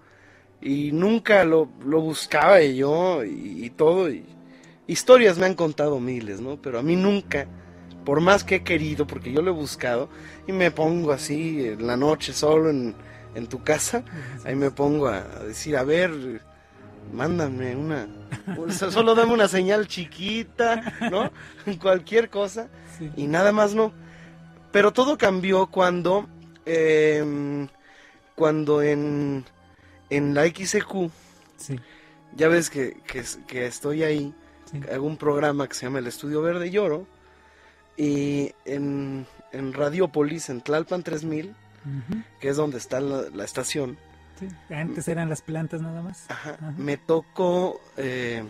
Y 0.62 0.92
nunca 0.92 1.44
lo, 1.46 1.70
lo 1.86 2.02
buscaba 2.02 2.62
yo 2.62 3.24
y, 3.24 3.66
y 3.66 3.70
todo. 3.72 4.10
y- 4.12 4.26
historias 4.88 5.38
me 5.38 5.46
han 5.46 5.56
contado 5.56 6.00
miles, 6.00 6.42
¿no? 6.42 6.62
Pero 6.62 6.80
a 6.80 6.84
mí 6.84 6.96
nunca, 6.96 7.48
por 8.06 8.22
más 8.22 8.44
que 8.44 8.56
he 8.56 8.64
querido, 8.64 9.08
porque 9.08 9.32
yo 9.32 9.42
lo 9.42 9.52
he 9.52 9.56
buscado, 9.56 10.10
y 10.48 10.52
me 10.54 10.72
pongo 10.72 11.12
así 11.12 11.66
en 11.68 11.88
la 11.88 11.98
noche 11.98 12.34
solo 12.34 12.70
en, 12.70 12.96
en 13.36 13.48
tu 13.48 13.64
casa, 13.64 14.04
ahí 14.46 14.56
me 14.56 14.72
pongo 14.72 15.08
a, 15.08 15.22
decir, 15.46 15.78
a 15.78 15.84
ver, 15.84 16.42
mándame 17.14 17.76
una, 17.76 18.08
so- 18.70 18.92
solo 18.92 19.16
dame 19.16 19.34
una 19.34 19.48
señal 19.48 19.88
chiquita, 19.88 20.82
¿no? 21.12 21.32
Cualquier 21.82 22.30
cosa, 22.30 22.68
Sí. 22.98 23.10
y 23.16 23.28
nada 23.28 23.52
más 23.52 23.74
no. 23.74 23.94
Pero 24.72 24.92
todo 24.94 25.18
cambió 25.18 25.68
cuando, 25.68 26.28
em, 26.66 27.68
cuando 28.36 28.82
en, 28.82 29.46
en 30.10 30.34
la 30.34 30.46
XQ, 30.46 31.10
Sí. 31.58 31.80
ya 32.36 32.48
ves 32.48 32.70
que, 32.70 32.98
que, 33.08 33.20
es- 33.20 33.40
que 33.48 33.66
estoy 33.66 34.04
ahí, 34.04 34.34
Sí. 34.72 34.80
hago 34.94 35.06
un 35.06 35.18
programa 35.18 35.68
que 35.68 35.74
se 35.74 35.86
llama 35.86 36.00
El 36.00 36.08
Estudio 36.08 36.42
Verde 36.42 36.68
y 36.68 36.78
Oro, 36.78 37.06
y 37.98 38.54
en, 38.66 39.26
en 39.52 39.74
Radiopolis, 39.74 40.50
en 40.50 40.62
Tlalpan 40.62 41.04
3000, 41.04 41.54
Que 42.40 42.50
es 42.50 42.58
donde 42.58 42.78
está 42.78 43.00
la, 43.02 43.24
la 43.34 43.44
estación, 43.44 43.98
Sí. 44.40 44.48
Antes 44.74 45.08
eran 45.08 45.30
las 45.30 45.44
plantas 45.44 45.82
nada 45.82 46.02
más. 46.02 46.26
Ajá, 46.30 46.52
Ajá. 46.56 46.74
me 46.76 46.98
tocó 46.98 47.80
eh, 47.98 48.44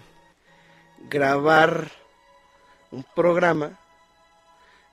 grabar 1.10 1.92
un 2.92 3.06
programa. 3.16 3.78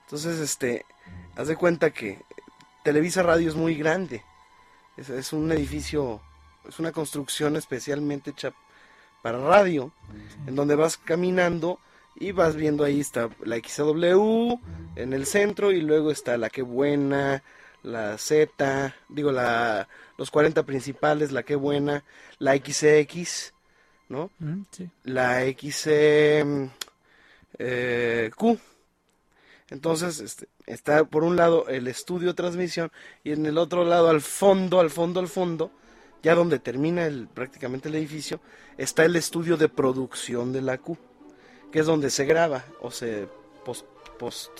Entonces, 0.04 0.40
este, 0.40 0.84
haz 1.36 1.46
de 1.46 1.54
cuenta 1.56 1.90
que 1.90 2.20
Televisa 2.82 3.22
Radio 3.22 3.48
es 3.48 3.54
muy 3.54 3.76
grande. 3.76 4.24
Es, 4.96 5.08
es 5.10 5.32
un 5.32 5.52
edificio, 5.52 6.20
es 6.68 6.80
una 6.80 6.90
construcción 6.90 7.54
especialmente 7.56 8.30
hecha 8.30 8.52
para 9.22 9.38
radio, 9.38 9.92
en 10.46 10.56
donde 10.56 10.74
vas 10.74 10.96
caminando 10.96 11.78
y 12.16 12.32
vas 12.32 12.56
viendo 12.56 12.82
ahí 12.82 12.98
está 13.00 13.28
la 13.44 13.56
XW 13.56 14.54
en 14.96 15.12
el 15.12 15.26
centro 15.26 15.70
y 15.70 15.80
luego 15.80 16.10
está 16.10 16.36
la 16.38 16.50
que 16.50 16.62
buena, 16.62 17.42
la 17.82 18.18
Z, 18.18 18.94
digo 19.08 19.32
la 19.32 19.88
los 20.18 20.30
40 20.30 20.64
principales, 20.64 21.32
la 21.32 21.44
que 21.44 21.54
buena, 21.54 22.04
la 22.38 22.56
XX, 22.56 23.54
¿no? 24.08 24.30
Mm, 24.40 24.62
sí. 24.70 24.90
La 25.04 25.42
XQ. 25.42 26.70
Entonces, 29.70 30.20
este, 30.20 30.48
está 30.66 31.04
por 31.04 31.24
un 31.24 31.36
lado 31.36 31.68
el 31.68 31.86
estudio 31.86 32.28
de 32.28 32.34
transmisión 32.34 32.90
y 33.22 33.32
en 33.32 33.46
el 33.46 33.58
otro 33.58 33.84
lado 33.84 34.08
al 34.08 34.20
fondo, 34.20 34.80
al 34.80 34.90
fondo, 34.90 35.20
al 35.20 35.28
fondo, 35.28 35.70
ya 36.22 36.34
donde 36.34 36.58
termina 36.58 37.06
el, 37.06 37.28
prácticamente 37.28 37.88
el 37.88 37.94
edificio, 37.94 38.40
está 38.76 39.04
el 39.04 39.14
estudio 39.14 39.56
de 39.56 39.68
producción 39.68 40.52
de 40.52 40.62
la 40.62 40.78
Q, 40.78 40.96
que 41.70 41.80
es 41.80 41.86
donde 41.86 42.10
se 42.10 42.24
graba 42.24 42.64
o 42.80 42.90
se 42.90 43.28
post, 43.64 43.86
post 44.18 44.50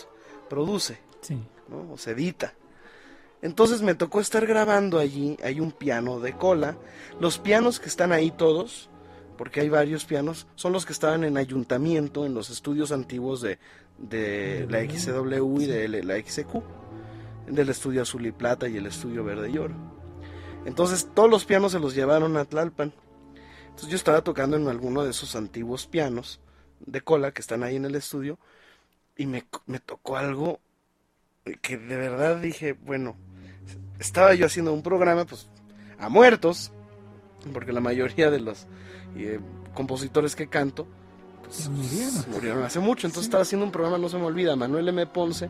produce. 0.49 1.01
Sí. 1.21 1.37
¿no? 1.69 1.93
O 1.93 1.99
se 1.99 2.13
edita. 2.13 2.55
Entonces 3.41 3.83
me 3.83 3.95
tocó 3.95 4.21
estar 4.21 4.47
grabando 4.47 4.99
allí, 4.99 5.37
hay 5.45 5.61
un 5.61 5.71
piano 5.71 6.19
de 6.19 6.33
cola. 6.33 6.77
Los 7.21 7.39
pianos 7.39 7.79
que 7.79 7.89
están 7.89 8.13
ahí 8.13 8.31
todos, 8.31 8.91
porque 9.37 9.61
hay 9.61 9.69
varios 9.69 10.05
pianos, 10.05 10.49
son 10.57 10.73
los 10.73 10.85
que 10.85 10.93
estaban 10.93 11.23
en 11.23 11.37
ayuntamiento, 11.37 12.27
en 12.27 12.35
los 12.35 12.51
estudios 12.51 12.91
antiguos 12.91 13.41
de, 13.41 13.59
de 13.99 14.67
la 14.69 14.81
XCW 14.81 15.61
y 15.61 15.67
de 15.67 16.03
la 16.03 16.17
XQ, 16.17 16.63
del 17.47 17.69
estudio 17.69 18.03
azul 18.03 18.27
y 18.27 18.33
plata 18.33 18.69
y 18.69 18.77
el 18.77 18.87
estudio 18.87 19.23
verde 19.23 19.51
y 19.51 19.59
oro. 19.59 19.75
Entonces 20.65 21.09
todos 21.15 21.31
los 21.31 21.45
pianos 21.45 21.73
se 21.73 21.79
los 21.79 21.95
llevaron 21.95 22.37
a 22.37 22.45
Tlalpan. 22.45 22.93
Entonces 23.69 23.89
yo 23.89 23.97
estaba 23.97 24.23
tocando 24.23 24.57
en 24.57 24.67
alguno 24.67 25.05
de 25.05 25.11
esos 25.11 25.37
antiguos 25.37 25.87
pianos 25.87 26.41
de 26.81 27.01
cola 27.01 27.31
que 27.33 27.41
están 27.41 27.63
ahí 27.63 27.77
en 27.77 27.85
el 27.85 27.95
estudio 27.95 28.39
y 29.17 29.27
me, 29.27 29.45
me 29.67 29.79
tocó 29.79 30.17
algo 30.17 30.61
que 31.63 31.79
de 31.79 31.97
verdad 31.97 32.41
dije, 32.41 32.73
bueno, 32.73 33.17
estaba 33.99 34.35
yo 34.35 34.47
haciendo 34.47 34.73
un 34.73 34.83
programa 34.83 35.25
pues 35.25 35.49
a 35.99 36.09
muertos, 36.09 36.71
porque 37.53 37.73
la 37.73 37.81
mayoría 37.81 38.31
de 38.31 38.41
los 38.41 38.67
eh, 39.17 39.41
compositores 39.75 40.37
que 40.37 40.49
canto 40.49 40.87
pues, 41.45 41.65
Ya 41.65 41.71
murieron. 41.71 42.25
murieron 42.31 42.63
hace 42.65 42.79
mucho, 42.81 43.07
entonces 43.07 43.25
Sí. 43.25 43.29
estaba 43.29 43.43
haciendo 43.43 43.65
un 43.67 43.73
programa, 43.73 43.99
no 43.99 44.09
se 44.09 44.19
me 44.19 44.25
olvida, 44.25 44.53
a 44.53 44.57
Manuel 44.57 44.89
M. 44.89 45.07
Ponce 45.07 45.49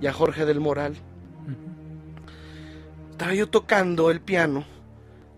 y 0.00 0.06
a 0.06 0.12
Jorge 0.12 0.44
del 0.44 0.60
Moral. 0.60 0.96
Estaba 3.12 3.34
yo 3.34 3.48
tocando 3.48 4.10
el 4.10 4.20
piano 4.20 4.64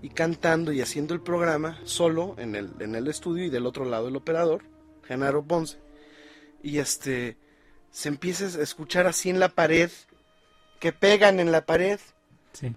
y 0.03 0.09
cantando 0.11 0.73
y 0.73 0.81
haciendo 0.81 1.15
el 1.15 1.21
programa 1.21 1.79
solo 1.85 2.35
en 2.39 2.55
el, 2.55 2.71
en 2.81 2.95
el 2.95 3.09
estudio 3.09 3.45
y 3.45 3.51
del 3.51 3.67
otro 3.67 3.85
lado 3.85 4.09
el 4.09 4.17
operador, 4.17 4.63
Genaro 5.05 5.43
Ponce. 5.43 5.79
Y 6.63 6.79
este 6.79 7.37
se 7.91 8.09
empieza 8.09 8.45
a 8.47 8.63
escuchar 8.63 9.07
así 9.07 9.31
en 9.31 9.41
la 9.41 9.49
pared, 9.49 9.91
que 10.81 10.93
pegan 10.93 11.41
en 11.41 11.51
la 11.53 11.67
pared, 11.67 11.99
Sí. 12.53 12.75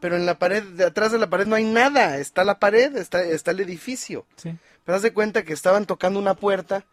pero 0.00 0.16
en 0.16 0.26
la 0.26 0.38
pared, 0.38 0.62
de 0.62 0.84
atrás 0.84 1.12
de 1.12 1.18
la 1.18 1.30
pared 1.30 1.46
no 1.46 1.54
hay 1.56 1.64
nada, 1.64 2.18
está 2.18 2.44
la 2.44 2.58
pared, 2.58 2.94
está, 2.96 3.22
está 3.22 3.52
el 3.52 3.60
edificio. 3.60 4.26
Sí. 4.36 4.54
Pero 4.84 4.96
haz 4.96 5.02
de 5.02 5.12
cuenta 5.14 5.44
que 5.44 5.52
estaban 5.54 5.86
tocando 5.86 6.18
una 6.18 6.34
puerta, 6.34 6.84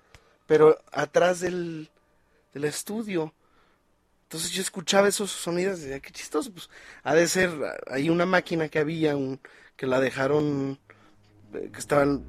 pero 0.47 0.77
atrás 0.93 1.41
del, 1.41 1.89
del 2.53 2.63
estudio. 2.65 3.33
Entonces 4.23 4.51
yo 4.51 4.61
escuchaba 4.61 5.09
esos 5.09 5.29
sonidos 5.29 5.79
y 5.79 5.83
decía, 5.83 5.99
qué 5.99 6.11
chistoso, 6.11 6.53
pues 6.53 6.69
ha 7.03 7.13
de 7.15 7.27
ser, 7.27 7.51
hay 7.89 8.09
una 8.09 8.25
máquina 8.25 8.69
que 8.69 8.79
había, 8.79 9.17
un, 9.17 9.41
que 9.75 9.87
la 9.87 9.99
dejaron, 9.99 10.79
eh, 11.53 11.69
que 11.73 11.79
estaban, 11.79 12.23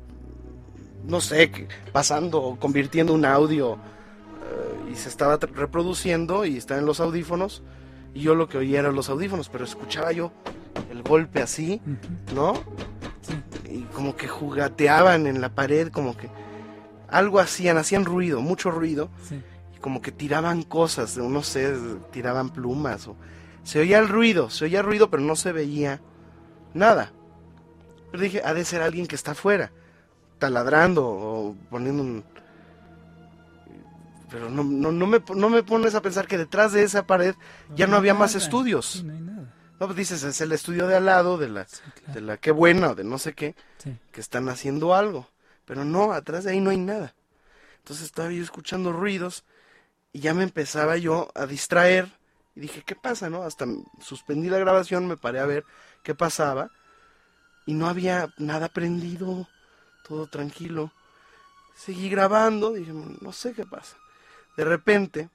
no 1.06 1.20
sé, 1.20 1.52
que- 1.52 1.68
pasando, 1.92 2.56
convirtiendo 2.60 3.14
un 3.14 3.24
audio 3.24 3.74
eh, 3.74 4.90
y 4.92 4.96
se 4.96 5.08
estaba 5.08 5.36
reproduciendo 5.36 6.44
y 6.44 6.56
estaba 6.56 6.80
en 6.80 6.86
los 6.86 6.98
audífonos 6.98 7.62
y 8.14 8.20
yo 8.20 8.34
lo 8.34 8.48
que 8.48 8.58
oía 8.58 8.80
eran 8.80 8.94
los 8.94 9.08
audífonos, 9.08 9.48
pero 9.48 9.64
escuchaba 9.64 10.12
yo 10.12 10.32
el 10.90 11.02
golpe 11.02 11.40
así. 11.42 11.80
¿no? 12.34 12.54
Sí. 13.22 13.34
y 13.70 13.82
como 13.94 14.16
que 14.16 14.26
jugateaban 14.28 15.26
en 15.26 15.40
la 15.40 15.48
pared, 15.54 15.88
como 15.92 16.16
que 16.16 16.28
algo 17.08 17.38
hacían, 17.40 17.76
hacían 17.78 18.04
ruido, 18.04 18.40
mucho 18.40 18.70
ruido, 18.70 19.10
Sí. 19.28 19.40
y 19.76 19.78
como 19.78 20.02
que 20.02 20.10
tiraban 20.12 20.62
cosas, 20.62 21.16
no 21.16 21.42
sé, 21.42 21.72
tiraban 22.10 22.50
plumas, 22.50 23.06
o 23.06 23.16
se 23.62 23.78
oía 23.80 23.98
el 24.00 24.08
ruido, 24.08 24.50
se 24.50 24.64
oía 24.64 24.82
ruido, 24.82 25.08
pero 25.08 25.22
no 25.22 25.36
se 25.36 25.52
veía 25.52 26.00
nada. 26.74 27.12
Pero 28.10 28.22
dije, 28.24 28.42
ha 28.44 28.54
de 28.54 28.64
ser 28.64 28.82
alguien 28.82 29.06
que 29.06 29.14
está 29.14 29.30
afuera, 29.32 29.70
taladrando 30.38 31.06
o 31.06 31.56
poniendo 31.70 32.02
un... 32.02 32.24
Pero 34.32 34.48
no, 34.50 34.64
no, 34.64 34.90
no, 34.90 35.06
me, 35.06 35.22
no 35.36 35.48
me 35.50 35.62
pones 35.62 35.94
a 35.94 36.00
pensar 36.02 36.26
que 36.26 36.38
detrás 36.38 36.72
de 36.72 36.82
esa 36.82 37.06
pared 37.06 37.34
ya 37.76 37.86
no 37.86 37.96
había 37.96 38.14
más 38.14 38.34
estudios. 38.34 38.86
Sí, 38.86 39.02
no 39.04 39.12
hay 39.12 39.20
nada. 39.20 39.54
No, 39.78 39.86
pues 39.86 39.96
dices, 39.96 40.22
es 40.22 40.40
el 40.40 40.52
estudio 40.52 40.86
de 40.86 40.96
al 40.96 41.04
lado, 41.04 41.36
de 41.38 41.48
la, 41.48 41.66
de 42.14 42.20
la 42.22 42.36
qué 42.38 42.50
buena 42.50 42.90
o 42.90 42.94
de 42.94 43.04
no 43.04 43.18
sé 43.18 43.34
qué, 43.34 43.54
Sí. 43.78 43.96
que 44.10 44.20
están 44.20 44.48
haciendo 44.48 44.94
algo. 44.94 45.28
Pero 45.66 45.84
no, 45.84 46.12
atrás 46.12 46.44
de 46.44 46.52
ahí 46.52 46.60
no 46.60 46.70
hay 46.70 46.78
nada. 46.78 47.14
Entonces 47.78 48.06
estaba 48.06 48.30
yo 48.32 48.42
escuchando 48.42 48.92
ruidos 48.92 49.44
y 50.12 50.20
ya 50.20 50.34
me 50.34 50.44
empezaba 50.44 50.96
yo 50.96 51.30
a 51.34 51.46
distraer. 51.46 52.10
Y 52.54 52.60
dije, 52.60 52.82
¿qué 52.86 52.94
pasa, 52.94 53.28
no? 53.28 53.42
Hasta 53.42 53.66
suspendí 54.00 54.48
la 54.48 54.58
grabación, 54.58 55.06
me 55.08 55.16
paré 55.16 55.40
a 55.40 55.46
ver 55.46 55.64
qué 56.02 56.14
pasaba. 56.14 56.70
Y 57.66 57.74
no 57.74 57.86
había 57.88 58.32
nada 58.38 58.68
prendido, 58.68 59.48
todo 60.06 60.26
tranquilo. 60.26 60.92
Seguí 61.74 62.08
grabando, 62.08 62.72
dije, 62.72 62.92
no 62.92 63.32
sé 63.32 63.52
qué 63.52 63.64
pasa. 63.66 63.96
De 64.56 64.64
repente, 64.64 65.28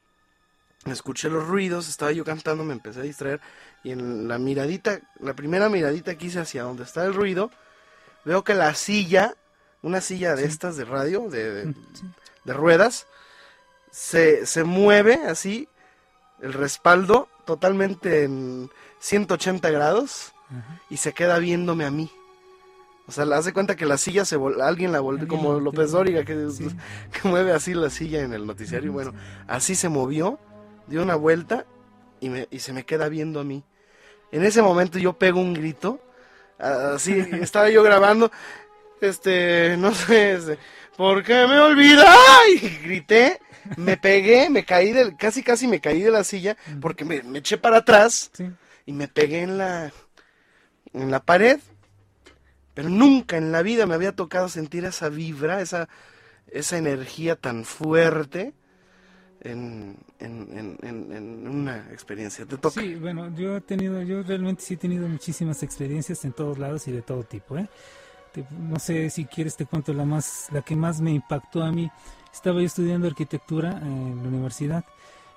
escuché 0.85 1.29
los 1.29 1.47
ruidos, 1.47 1.87
estaba 1.89 2.11
yo 2.11 2.23
cantando, 2.23 2.63
me 2.63 2.73
empecé 2.73 2.99
a 2.99 3.03
distraer. 3.03 3.41
Y 3.83 3.91
en 3.91 4.27
la 4.27 4.37
miradita, 4.37 4.99
la 5.19 5.33
primera 5.35 5.69
miradita 5.69 6.15
que 6.17 6.25
hice 6.27 6.39
hacia 6.39 6.63
donde 6.63 6.83
está 6.83 7.05
el 7.05 7.13
ruido, 7.13 7.51
veo 8.25 8.43
que 8.43 8.53
la 8.53 8.73
silla, 8.75 9.35
una 9.81 10.01
silla 10.01 10.35
de 10.35 10.45
estas 10.45 10.77
de 10.77 10.85
radio, 10.85 11.29
de, 11.29 11.53
de- 11.65 11.75
de 12.43 12.53
ruedas, 12.53 13.07
se, 13.91 14.45
se 14.45 14.63
mueve 14.63 15.15
así, 15.27 15.67
el 16.41 16.53
respaldo 16.53 17.27
totalmente 17.45 18.23
en 18.23 18.69
180 18.99 19.69
grados 19.71 20.33
y 20.89 20.97
se 20.97 21.13
queda 21.13 21.39
viéndome 21.39 21.85
a 21.85 21.91
mí. 21.91 22.09
O 23.07 23.11
sea, 23.11 23.23
hace 23.35 23.53
cuenta 23.53 23.75
que 23.75 23.85
la 23.85 23.97
silla 23.97 24.25
se 24.25 24.37
vol- 24.37 24.61
alguien 24.61 24.91
la 24.91 24.99
volvió, 24.99 25.27
como 25.27 25.59
López. 25.59 25.91
Dóriga, 25.91 26.25
que, 26.25 26.33
que 27.21 27.27
mueve 27.27 27.53
así 27.53 27.73
la 27.73 27.89
silla 27.89 28.21
en 28.21 28.33
el 28.33 28.45
noticiario. 28.45 28.89
y 28.91 28.93
Bueno, 28.93 29.13
así 29.47 29.75
se 29.75 29.87
movió, 29.89 30.39
dio 30.87 31.03
una 31.03 31.15
vuelta 31.15 31.65
y, 32.19 32.29
me, 32.29 32.47
y 32.51 32.59
se 32.59 32.73
me 32.73 32.85
queda 32.85 33.07
viendo 33.09 33.39
a 33.39 33.43
mí. 33.43 33.63
En 34.31 34.43
ese 34.43 34.61
momento 34.61 34.99
yo 34.99 35.13
pego 35.13 35.39
un 35.39 35.53
grito, 35.53 36.01
así, 36.59 37.13
estaba 37.41 37.69
yo 37.69 37.81
grabando, 37.81 38.29
este, 38.99 39.77
no 39.77 39.93
sé, 39.93 40.33
este, 40.33 40.59
¿por 40.97 41.23
qué 41.23 41.47
me 41.47 41.59
olvida? 41.59 42.13
Y 42.51 42.57
grité, 42.83 43.39
me 43.77 43.95
pegué, 43.95 44.49
me 44.49 44.65
caí 44.65 44.91
del, 44.91 45.15
casi 45.15 45.43
casi 45.43 45.65
me 45.67 45.79
caí 45.79 46.01
de 46.01 46.11
la 46.11 46.25
silla, 46.25 46.57
porque 46.81 47.05
me, 47.05 47.23
me 47.23 47.39
eché 47.39 47.57
para 47.57 47.77
atrás 47.77 48.31
y 48.85 48.91
me 48.91 49.07
pegué 49.07 49.43
en 49.43 49.57
la, 49.57 49.93
en 50.93 51.09
la 51.11 51.21
pared, 51.21 51.59
pero 52.77 52.89
nunca 52.89 53.37
en 53.37 53.51
la 53.51 53.63
vida 53.63 53.87
me 53.87 53.95
había 53.95 54.11
tocado 54.11 54.49
sentir 54.49 54.85
esa 54.85 55.09
vibra, 55.09 55.61
esa, 55.61 55.89
esa 56.45 56.77
energía 56.77 57.35
tan 57.35 57.65
fuerte 57.65 58.53
en, 59.41 59.97
en, 60.19 60.77
en, 60.83 61.47
una 61.47 61.87
experiencia. 61.91 62.45
¿Te 62.45 62.55
toca? 62.55 62.79
Sí, 62.79 62.93
bueno, 62.93 63.35
yo 63.35 63.57
he 63.57 63.61
tenido, 63.61 63.99
yo 64.03 64.21
realmente 64.21 64.61
sí 64.61 64.75
he 64.75 64.77
tenido 64.77 65.07
muchísimas 65.07 65.63
experiencias 65.63 66.23
en 66.23 66.33
todos 66.33 66.59
lados 66.59 66.87
y 66.87 66.91
de 66.91 67.01
todo 67.01 67.23
tipo, 67.23 67.57
¿eh? 67.57 67.67
No 68.51 68.77
sé 68.77 69.09
si 69.09 69.25
quieres 69.25 69.57
te 69.57 69.65
cuento 69.65 69.91
la 69.91 70.05
más, 70.05 70.45
la 70.51 70.61
que 70.61 70.75
más 70.75 71.01
me 71.01 71.09
impactó 71.09 71.63
a 71.63 71.71
mí. 71.71 71.89
Estaba 72.31 72.59
yo 72.59 72.67
estudiando 72.67 73.07
arquitectura 73.07 73.71
en 73.71 74.21
la 74.21 74.27
universidad. 74.27 74.85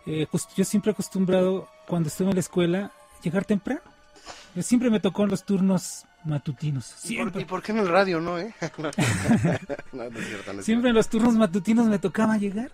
Eh, 0.04 0.26
pues, 0.30 0.46
yo 0.54 0.64
siempre 0.66 0.90
he 0.90 0.92
acostumbrado, 0.92 1.70
cuando 1.88 2.10
estuve 2.10 2.28
en 2.28 2.34
la 2.34 2.40
escuela, 2.40 2.92
llegar 3.22 3.46
temprano. 3.46 3.80
Yo 4.54 4.62
siempre 4.62 4.90
me 4.90 5.00
tocó 5.00 5.24
en 5.24 5.30
los 5.30 5.44
turnos 5.44 6.04
matutinos. 6.24 6.94
¿Y 7.08 7.16
por, 7.16 7.40
y 7.40 7.44
por 7.44 7.62
qué 7.62 7.72
en 7.72 7.78
el 7.78 7.88
radio 7.88 8.20
no, 8.20 8.38
eh? 8.38 8.54
no, 8.78 8.90
no, 9.92 10.10
no 10.10 10.18
es 10.18 10.26
cierto, 10.26 10.52
no 10.52 10.60
es 10.60 10.66
Siempre 10.66 10.90
en 10.90 10.96
los 10.96 11.08
turnos 11.08 11.34
matutinos 11.34 11.86
me 11.86 11.98
tocaba 11.98 12.36
llegar. 12.36 12.72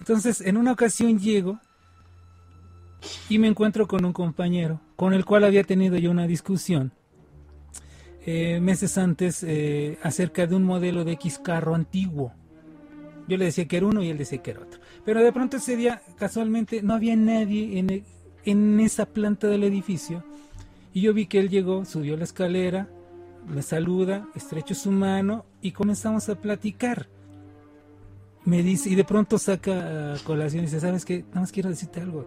Entonces, 0.00 0.40
en 0.40 0.56
una 0.56 0.72
ocasión 0.72 1.18
llego 1.18 1.58
y 3.28 3.38
me 3.38 3.48
encuentro 3.48 3.86
con 3.86 4.04
un 4.04 4.12
compañero 4.12 4.80
con 4.96 5.12
el 5.14 5.24
cual 5.24 5.44
había 5.44 5.64
tenido 5.64 5.96
yo 5.96 6.10
una 6.10 6.26
discusión 6.26 6.92
eh, 8.26 8.60
meses 8.60 8.98
antes 8.98 9.42
eh, 9.42 9.98
acerca 10.02 10.46
de 10.46 10.54
un 10.54 10.64
modelo 10.64 11.04
de 11.04 11.12
X 11.12 11.38
carro 11.38 11.74
antiguo. 11.74 12.32
Yo 13.26 13.36
le 13.36 13.46
decía 13.46 13.66
que 13.68 13.76
era 13.76 13.86
uno 13.86 14.02
y 14.02 14.10
él 14.10 14.18
decía 14.18 14.42
que 14.42 14.50
era 14.50 14.60
otro. 14.60 14.80
Pero 15.04 15.22
de 15.22 15.32
pronto 15.32 15.56
ese 15.58 15.76
día, 15.76 16.02
casualmente, 16.18 16.82
no 16.82 16.94
había 16.94 17.16
nadie 17.16 17.78
en, 17.78 17.90
e- 17.90 18.04
en 18.44 18.80
esa 18.80 19.06
planta 19.06 19.46
del 19.48 19.64
edificio. 19.64 20.24
Y 20.92 21.02
yo 21.02 21.12
vi 21.14 21.26
que 21.26 21.38
él 21.38 21.48
llegó, 21.48 21.84
subió 21.84 22.16
la 22.16 22.24
escalera, 22.24 22.88
me 23.46 23.62
saluda, 23.62 24.28
estrecho 24.34 24.74
su 24.74 24.90
mano 24.90 25.44
y 25.60 25.72
comenzamos 25.72 26.28
a 26.28 26.40
platicar. 26.40 27.08
Me 28.44 28.62
dice, 28.62 28.88
y 28.90 28.94
de 28.94 29.04
pronto 29.04 29.38
saca 29.38 30.14
colación 30.24 30.62
y 30.62 30.66
dice, 30.66 30.80
¿sabes 30.80 31.04
qué? 31.04 31.24
Nada 31.28 31.42
más 31.42 31.52
quiero 31.52 31.68
decirte 31.68 32.00
algo. 32.00 32.26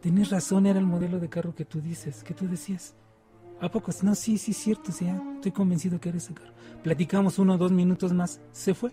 Tienes 0.00 0.30
razón, 0.30 0.66
era 0.66 0.78
el 0.78 0.86
modelo 0.86 1.20
de 1.20 1.28
carro 1.28 1.54
que 1.54 1.64
tú 1.64 1.80
dices, 1.80 2.22
que 2.24 2.34
tú 2.34 2.48
decías. 2.48 2.94
¿A 3.60 3.70
poco? 3.70 3.92
No, 4.02 4.14
sí, 4.14 4.38
sí, 4.38 4.52
cierto, 4.52 4.90
sí, 4.90 5.04
ya 5.04 5.22
estoy 5.36 5.52
convencido 5.52 6.00
que 6.00 6.08
era 6.08 6.18
ese 6.18 6.34
carro. 6.34 6.52
Platicamos 6.82 7.38
uno 7.38 7.54
o 7.54 7.58
dos 7.58 7.70
minutos 7.70 8.12
más, 8.12 8.40
se 8.50 8.74
fue. 8.74 8.92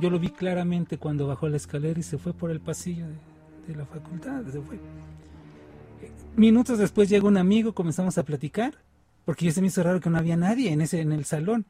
Yo 0.00 0.10
lo 0.10 0.18
vi 0.18 0.30
claramente 0.30 0.98
cuando 0.98 1.28
bajó 1.28 1.48
la 1.48 1.56
escalera 1.56 2.00
y 2.00 2.02
se 2.02 2.18
fue 2.18 2.32
por 2.32 2.50
el 2.50 2.60
pasillo 2.60 3.06
de, 3.06 3.14
de 3.68 3.76
la 3.76 3.86
facultad, 3.86 4.44
se 4.46 4.60
fue. 4.60 4.80
Minutos 6.36 6.78
después 6.78 7.08
llega 7.08 7.28
un 7.28 7.36
amigo, 7.36 7.74
comenzamos 7.74 8.18
a 8.18 8.24
platicar, 8.24 8.74
porque 9.24 9.46
ya 9.46 9.52
se 9.52 9.60
me 9.60 9.68
hizo 9.68 9.82
raro 9.82 10.00
que 10.00 10.10
no 10.10 10.18
había 10.18 10.36
nadie 10.36 10.72
en 10.72 10.80
ese 10.80 11.00
en 11.00 11.12
el 11.12 11.24
salón. 11.24 11.64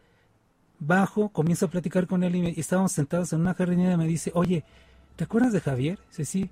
Bajo, 0.78 1.28
comienzo 1.31 1.66
a 1.66 1.70
platicar 1.70 2.07
con 2.07 2.23
él 2.24 2.35
y, 2.36 2.43
me- 2.43 2.55
estábamos 2.57 2.93
sentados 2.93 3.32
en 3.32 3.41
una 3.41 3.55
jardinera 3.55 3.97
me 3.97 4.07
dice, 4.07 4.31
oye, 4.35 4.65
¿te 5.16 5.24
acuerdas 5.24 5.53
de 5.53 5.61
Javier? 5.61 5.99
Dice, 6.09 6.24
sí. 6.24 6.51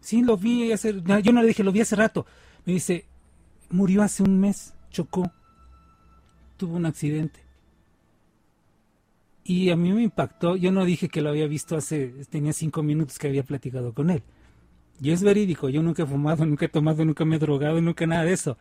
Sí, 0.00 0.22
lo 0.22 0.36
vi 0.36 0.72
hace... 0.72 0.94
Yo 1.22 1.32
no 1.32 1.42
le 1.42 1.48
dije, 1.48 1.62
lo 1.64 1.72
vi 1.72 1.80
hace 1.80 1.96
rato. 1.96 2.24
Me 2.64 2.72
dice, 2.74 3.04
murió 3.70 4.02
hace 4.02 4.22
un 4.22 4.38
mes, 4.40 4.72
chocó, 4.90 5.30
tuvo 6.56 6.76
un 6.76 6.86
accidente. 6.86 7.40
Y 9.44 9.70
a 9.70 9.76
mí 9.76 9.92
me 9.92 10.02
impactó, 10.02 10.56
yo 10.56 10.70
no 10.70 10.84
dije 10.84 11.08
que 11.08 11.20
lo 11.20 11.30
había 11.30 11.46
visto 11.48 11.76
hace, 11.76 12.08
tenía 12.30 12.52
cinco 12.52 12.82
minutos 12.82 13.18
que 13.18 13.26
había 13.28 13.42
platicado 13.42 13.92
con 13.92 14.10
él. 14.10 14.22
Y 15.00 15.12
es 15.12 15.22
verídico, 15.22 15.68
yo 15.68 15.82
nunca 15.82 16.02
he 16.02 16.06
fumado, 16.06 16.44
nunca 16.46 16.66
he 16.66 16.68
tomado, 16.68 17.04
nunca 17.04 17.24
me 17.24 17.36
he 17.36 17.38
drogado, 17.38 17.80
nunca 17.80 18.06
nada 18.06 18.24
de 18.24 18.32
eso. 18.32 18.56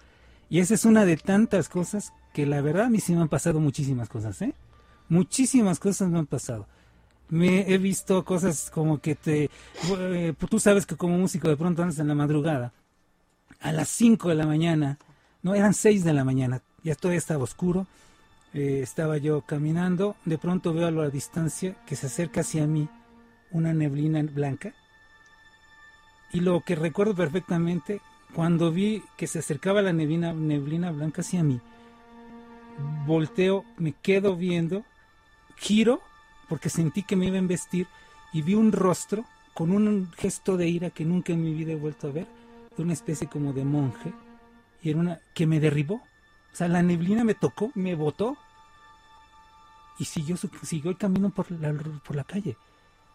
Y 0.49 0.59
esa 0.59 0.73
es 0.73 0.85
una 0.85 1.05
de 1.05 1.17
tantas 1.17 1.69
cosas 1.69 2.13
que 2.33 2.45
la 2.45 2.61
verdad 2.61 2.85
a 2.85 2.89
mí 2.89 2.99
sí 2.99 3.13
me 3.13 3.21
han 3.21 3.29
pasado 3.29 3.59
muchísimas 3.59 4.09
cosas, 4.09 4.41
¿eh? 4.41 4.53
Muchísimas 5.09 5.79
cosas 5.79 6.09
me 6.09 6.19
han 6.19 6.25
pasado. 6.25 6.67
Me 7.29 7.71
he 7.71 7.77
visto 7.77 8.25
cosas 8.25 8.71
como 8.71 8.99
que 8.99 9.15
te... 9.15 9.49
eh, 9.99 10.33
tú 10.49 10.59
sabes 10.59 10.85
que 10.87 10.95
como 10.95 11.17
músico 11.17 11.47
de 11.47 11.57
pronto 11.57 11.83
andas 11.83 11.99
en 11.99 12.07
la 12.07 12.15
madrugada, 12.15 12.73
a 13.59 13.71
las 13.71 13.89
5 13.89 14.29
de 14.29 14.35
la 14.35 14.47
mañana, 14.47 14.97
no, 15.43 15.53
eran 15.53 15.73
6 15.73 16.03
de 16.03 16.13
la 16.13 16.23
mañana, 16.23 16.61
ya 16.83 16.95
todavía 16.95 17.19
estaba 17.19 17.43
oscuro, 17.43 17.85
eh, 18.53 18.79
estaba 18.81 19.17
yo 19.17 19.41
caminando, 19.41 20.15
de 20.25 20.37
pronto 20.37 20.73
veo 20.73 20.87
a 20.87 20.91
la 20.91 21.09
distancia 21.09 21.75
que 21.85 21.95
se 21.95 22.07
acerca 22.07 22.41
hacia 22.41 22.65
mí 22.65 22.89
una 23.51 23.73
neblina 23.73 24.21
blanca, 24.23 24.73
y 26.31 26.41
lo 26.41 26.61
que 26.61 26.75
recuerdo 26.75 27.15
perfectamente, 27.15 28.01
cuando 28.33 28.71
vi 28.71 29.03
que 29.17 29.27
se 29.27 29.39
acercaba 29.39 29.81
la 29.81 29.93
neblina, 29.93 30.33
neblina 30.33 30.91
blanca 30.91 31.21
hacia 31.21 31.43
mí, 31.43 31.59
volteo, 33.05 33.65
me 33.77 33.93
quedo 33.93 34.35
viendo, 34.35 34.83
giro, 35.57 36.01
porque 36.47 36.69
sentí 36.69 37.03
que 37.03 37.15
me 37.15 37.27
iba 37.27 37.35
a 37.35 37.39
embestir, 37.39 37.87
y 38.31 38.41
vi 38.41 38.53
un 38.53 38.71
rostro 38.71 39.25
con 39.53 39.71
un 39.71 40.11
gesto 40.17 40.57
de 40.57 40.67
ira 40.67 40.89
que 40.89 41.05
nunca 41.05 41.33
en 41.33 41.43
mi 41.43 41.53
vida 41.53 41.73
he 41.73 41.75
vuelto 41.75 42.07
a 42.07 42.11
ver, 42.11 42.27
de 42.77 42.83
una 42.83 42.93
especie 42.93 43.27
como 43.27 43.53
de 43.53 43.65
monje, 43.65 44.13
y 44.81 44.91
era 44.91 44.99
una 44.99 45.19
que 45.33 45.47
me 45.47 45.59
derribó. 45.59 45.95
O 45.95 46.55
sea, 46.55 46.67
la 46.67 46.81
neblina 46.81 47.23
me 47.23 47.33
tocó, 47.33 47.71
me 47.75 47.95
botó, 47.95 48.37
y 49.97 50.05
siguió, 50.05 50.37
siguió 50.37 50.91
el 50.91 50.97
camino 50.97 51.29
por 51.29 51.51
la, 51.51 51.73
por 52.05 52.15
la 52.15 52.23
calle. 52.23 52.55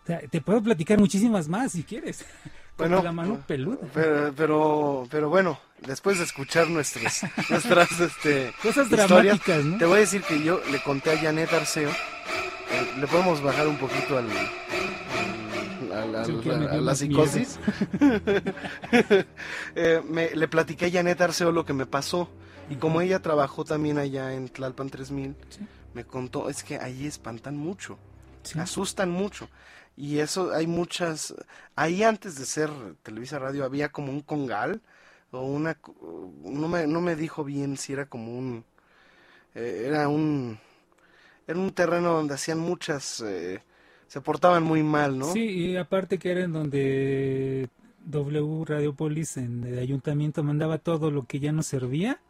O 0.04 0.06
sea, 0.06 0.20
te 0.20 0.40
puedo 0.40 0.62
platicar 0.62 0.98
muchísimas 0.98 1.48
más 1.48 1.72
si 1.72 1.82
quieres. 1.82 2.24
Con 2.76 2.88
Bueno, 2.88 3.02
la 3.04 3.12
mano 3.12 3.40
peluda. 3.46 3.78
Pero, 3.94 4.32
pero, 4.36 5.06
pero 5.08 5.28
bueno, 5.28 5.60
después 5.86 6.18
de 6.18 6.24
escuchar 6.24 6.68
nuestras, 6.68 7.22
nuestras 7.50 8.00
este, 8.00 8.52
Cosas 8.62 8.90
dramáticas, 8.90 9.64
¿no? 9.64 9.78
te 9.78 9.84
voy 9.84 9.98
a 9.98 10.00
decir 10.00 10.22
que 10.22 10.42
yo 10.42 10.60
le 10.72 10.82
conté 10.82 11.12
a 11.12 11.18
Janet 11.18 11.52
Arceo, 11.52 11.88
eh, 11.90 12.94
le 12.98 13.06
podemos 13.06 13.40
bajar 13.42 13.68
un 13.68 13.76
poquito 13.78 14.18
al, 14.18 14.26
Sí, 16.26 16.50
a 16.50 16.76
la 16.76 16.94
psicosis. 16.96 17.58
Eh, 19.76 20.02
me- 20.08 20.34
le 20.34 20.48
platiqué 20.48 20.86
a 20.86 20.90
Janet 20.90 21.20
Arceo 21.20 21.52
lo 21.52 21.64
que 21.64 21.72
me 21.72 21.86
pasó. 21.86 22.28
Y 22.70 22.76
como 22.76 23.00
ella 23.00 23.20
trabajó 23.20 23.64
también 23.64 23.98
allá 23.98 24.32
en 24.34 24.48
Tlalpan 24.48 24.88
3000, 24.90 25.36
me 25.92 26.04
contó, 26.04 26.48
es 26.48 26.64
que 26.64 26.78
ahí 26.78 27.06
espantan 27.06 27.56
mucho, 27.56 27.98
asustan 28.58 29.10
mucho. 29.10 29.48
Y 29.96 30.18
eso 30.18 30.52
hay 30.52 30.66
muchas, 30.66 31.34
ahí 31.76 32.02
antes 32.02 32.36
de 32.36 32.44
ser 32.46 32.70
Televisa 33.02 33.38
Radio 33.38 33.64
había 33.64 33.90
como 33.90 34.10
un 34.12 34.20
congal, 34.22 34.80
o 35.30 35.42
una, 35.42 35.76
no 36.42 36.68
me, 36.68 36.86
no 36.86 37.00
me 37.00 37.16
dijo 37.16 37.44
bien 37.44 37.76
si 37.76 37.92
era 37.92 38.06
como 38.06 38.36
un, 38.36 38.64
eh, 39.54 39.84
era 39.86 40.08
un, 40.08 40.58
era 41.46 41.58
un 41.58 41.72
terreno 41.72 42.12
donde 42.14 42.34
hacían 42.34 42.58
muchas, 42.58 43.20
eh, 43.20 43.62
se 44.08 44.20
portaban 44.20 44.62
muy 44.62 44.82
mal, 44.82 45.18
¿no? 45.18 45.32
Sí, 45.32 45.42
y 45.44 45.76
aparte 45.76 46.18
que 46.18 46.32
era 46.32 46.40
en 46.42 46.52
donde 46.52 47.68
W 48.04 48.64
Radiopolis 48.66 49.36
en 49.36 49.64
el 49.64 49.78
ayuntamiento 49.78 50.42
mandaba 50.42 50.78
todo 50.78 51.10
lo 51.10 51.24
que 51.26 51.40
ya 51.40 51.52
no 51.52 51.62
servía 51.62 52.20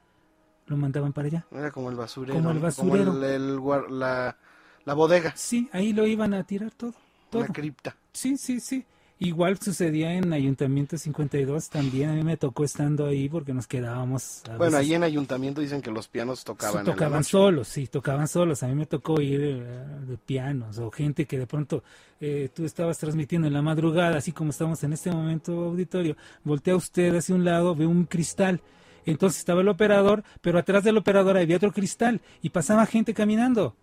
lo 0.67 0.79
mandaban 0.79 1.13
para 1.13 1.29
allá. 1.29 1.47
Era 1.51 1.71
como 1.71 1.91
el 1.91 1.97
basurero. 1.97 2.35
Como 2.35 2.51
el 2.51 2.59
basurero. 2.59 3.05
Como 3.13 3.25
el- 3.25 3.31
el 3.31 3.59
guar- 3.59 3.91
la, 3.91 4.39
la 4.87 4.95
bodega. 4.95 5.35
Sí, 5.37 5.69
ahí 5.73 5.93
lo 5.93 6.07
iban 6.07 6.33
a 6.33 6.45
tirar 6.45 6.71
todo. 6.71 6.95
Todo. 7.35 7.45
Una 7.45 7.53
cripta. 7.53 7.97
Sí, 8.13 8.37
sí, 8.37 8.61
sí. 8.61 8.85
Igual 9.21 9.59
sucedía 9.61 10.13
en 10.15 10.33
Ayuntamiento 10.33 10.99
52 10.99 11.69
también. 11.71 12.11
A 12.11 12.15
mí 12.15 12.25
me 12.25 12.37
tocó 12.37 12.65
estando 12.65 13.07
ahí 13.07 13.29
porque 13.29 13.55
nos 13.55 13.67
quedábamos. 13.69 14.43
a 14.51 14.57
Bueno, 14.57 14.77
veces- 14.77 14.89
ahí 14.89 14.95
en 14.95 15.05
ayuntamiento 15.05 15.61
dicen 15.61 15.81
que 15.81 15.91
los 15.93 16.09
pianos 16.09 16.43
tocaban. 16.45 16.83
Sí, 16.83 16.89
la 16.89 16.93
tocaban 16.95 17.25
solos, 17.25 17.69
sí, 17.69 17.87
tocaban 17.87 18.27
solos. 18.27 18.63
A 18.65 18.67
mí 18.67 18.75
me 18.75 18.87
tocó 18.87 19.21
ir 19.21 19.41
eh, 19.41 19.87
de 20.09 20.17
pianos 20.19 20.79
o 20.79 20.91
gente 20.91 21.27
que 21.27 21.39
de 21.39 21.47
pronto 21.47 21.85
eh, 22.21 22.51
tú 22.53 22.65
estabas 22.65 22.99
transmitiendo 22.99 23.47
en 23.47 23.55
la 23.55 23.63
madrugada, 23.63 24.17
así 24.17 24.33
como 24.33 24.51
estamos 24.51 24.83
en 24.83 24.93
este 24.93 25.13
momento 25.13 25.53
auditorio. 25.67 26.17
Voltea 26.43 26.75
usted 26.75 27.15
hacia 27.15 27.35
un 27.37 27.45
lado, 27.45 27.75
ve 27.77 27.87
un 27.87 28.05
cristal. 28.07 28.61
Entonces 29.07 29.39
estaba 29.39 29.61
el 29.61 29.69
operador, 29.69 30.25
pero 30.41 30.59
atrás 30.59 30.83
del 30.83 30.97
operador 30.97 31.37
había 31.39 31.57
otro 31.59 31.73
cristal 31.73 32.21
y 32.43 32.51
pasaba 32.51 32.85
gente 32.85 33.15
caminando. 33.15 33.77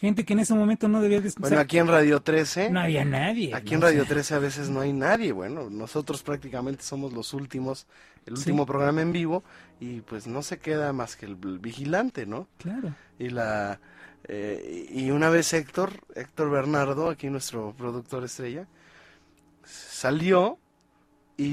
Gente 0.00 0.24
que 0.24 0.32
en 0.32 0.38
ese 0.38 0.54
momento 0.54 0.86
no 0.86 1.00
debía 1.02 1.20
de 1.20 1.32
Bueno, 1.38 1.58
aquí 1.58 1.78
en 1.78 1.88
Radio 1.88 2.20
13. 2.22 2.70
No 2.70 2.78
había 2.80 3.04
nadie. 3.04 3.52
Aquí 3.52 3.74
en 3.74 3.80
Radio 3.80 4.02
sea, 4.04 4.08
13 4.10 4.34
a 4.34 4.38
veces 4.38 4.70
no 4.70 4.80
hay 4.80 4.92
nadie. 4.92 5.32
Bueno, 5.32 5.70
nosotros 5.70 6.22
prácticamente 6.22 6.84
somos 6.84 7.12
los 7.12 7.34
últimos, 7.34 7.86
el 8.24 8.36
Sí. 8.36 8.42
último 8.42 8.64
programa 8.64 9.02
en 9.02 9.10
vivo 9.10 9.42
y 9.80 10.00
pues 10.02 10.28
no 10.28 10.42
se 10.42 10.58
queda 10.58 10.92
más 10.92 11.16
que 11.16 11.26
el, 11.26 11.36
el 11.42 11.58
vigilante, 11.58 12.26
¿no? 12.26 12.46
Claro. 12.58 12.94
Y 13.18 13.30
la 13.30 13.80
eh, 14.28 14.86
y 14.90 15.10
una 15.10 15.30
vez 15.30 15.52
Héctor, 15.52 15.92
Héctor 16.14 16.50
Bernardo, 16.50 17.08
aquí 17.10 17.28
nuestro 17.30 17.72
productor 17.76 18.22
estrella, 18.24 18.66
salió 19.64 20.58
y, 21.36 21.44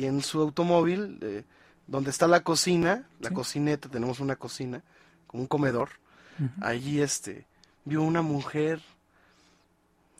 y 0.00 0.06
en 0.06 0.22
su 0.22 0.40
automóvil, 0.40 1.18
eh, 1.22 1.44
donde 1.86 2.10
está 2.10 2.26
la 2.26 2.40
cocina, 2.42 3.04
la 3.20 3.28
Sí. 3.28 3.34
cocineta, 3.34 3.88
tenemos 3.88 4.20
una 4.20 4.36
cocina, 4.36 4.82
como 5.26 5.42
un 5.42 5.46
comedor, 5.46 5.90
allí 6.62 7.00
este 7.00 7.46
vio 7.90 8.02
una 8.02 8.22
mujer 8.22 8.80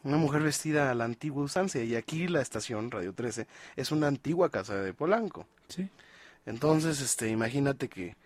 una 0.02 0.16
mujer 0.16 0.42
vestida 0.42 0.90
a 0.90 0.94
la 0.94 1.04
antigua 1.04 1.44
usanza 1.44 1.78
y 1.78 1.94
aquí 1.94 2.26
la 2.26 2.40
estación 2.40 2.90
Radio 2.90 3.12
13 3.12 3.46
es 3.76 3.92
una 3.92 4.08
antigua 4.08 4.48
casa 4.50 4.74
de 4.74 4.92
Polanco. 4.92 5.46
Sí. 5.68 5.88
Entonces, 6.46 7.00
este, 7.00 7.28
imagínate 7.28 7.88
que, 7.88 8.16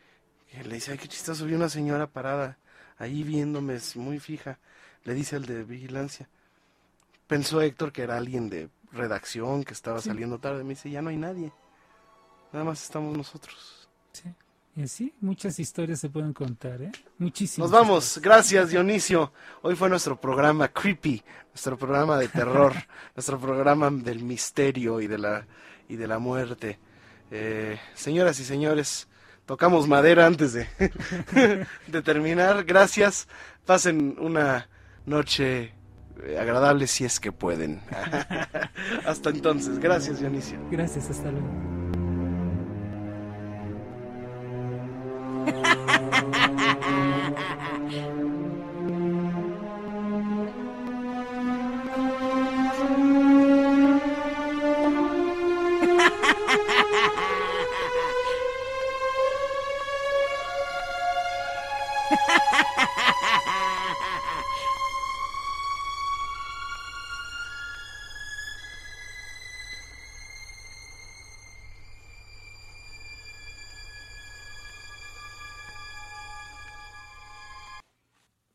que 0.49 0.63
le 0.65 0.77
dice, 0.77 0.93
ay, 0.93 0.99
qué 0.99 1.09
chistoso, 1.09 1.45
vi 1.45 1.53
una 1.55 1.69
señora 1.69 2.07
parada 2.07 2.57
ahí 2.97 3.23
viéndome 3.25 3.75
es 3.75 3.97
muy 3.97 4.19
fija. 4.21 4.59
Le 5.03 5.13
dice 5.15 5.35
el 5.37 5.47
de 5.47 5.65
vigilancia. 5.65 6.29
Pensó 7.27 7.61
Héctor 7.61 7.93
que 7.93 8.03
era 8.03 8.17
alguien 8.17 8.49
de 8.49 8.71
redacción 8.93 9.65
que 9.65 9.75
estaba 9.75 10.01
Sí. 10.01 10.09
saliendo 10.09 10.39
tarde. 10.39 10.63
Me 10.63 10.71
dice, 10.71 10.89
ya 10.91 11.03
no 11.03 11.11
hay 11.11 11.17
nadie. 11.17 11.53
Nada 12.53 12.65
más 12.65 12.83
estamos 12.85 13.15
nosotros. 13.17 13.89
Sí. 14.13 14.33
Y 14.77 14.83
así 14.83 15.15
muchas 15.21 15.59
historias 15.61 16.01
se 16.01 16.09
pueden 16.09 16.33
contar, 16.33 16.83
¿eh? 16.83 16.91
Muchísimas. 17.19 17.71
Nos 17.71 17.81
vamos. 17.81 18.19
Gracias, 18.21 18.71
Dionisio. 18.71 19.33
Hoy 19.63 19.77
fue 19.77 19.89
nuestro 19.89 20.21
programa 20.21 20.69
Creepy, 20.69 21.23
nuestro 21.49 21.79
programa 21.79 22.19
de 22.19 22.29
terror, 22.29 22.73
nuestro 23.15 23.39
programa 23.39 23.91
del 23.91 24.25
misterio 24.25 25.01
y 25.01 25.07
de 25.07 25.19
la, 25.19 25.47
y 25.89 25.97
de 25.97 26.09
la 26.09 26.19
muerte. 26.19 26.81
Eh, 27.31 27.79
señoras 27.95 28.41
y 28.41 28.45
señores, 28.45 29.09
tocamos 29.47 29.87
madera 29.87 30.27
antes 30.27 30.53
de, 30.53 30.67
de 31.87 32.03
terminar. 32.03 32.65
Gracias. 32.65 33.29
Pasen 33.65 34.17
una 34.19 34.69
noche 35.07 35.73
eh, 36.23 36.39
agradable 36.39 36.87
si 36.87 37.05
es 37.05 37.21
que 37.21 37.33
pueden. 37.33 37.81
Hasta 39.07 39.31
entonces. 39.31 39.79
Gracias, 39.79 40.21
Dionisio. 40.21 40.59
Gracias, 40.71 41.11
hasta 41.11 41.31
luego. 41.31 41.74
ha 45.45 45.77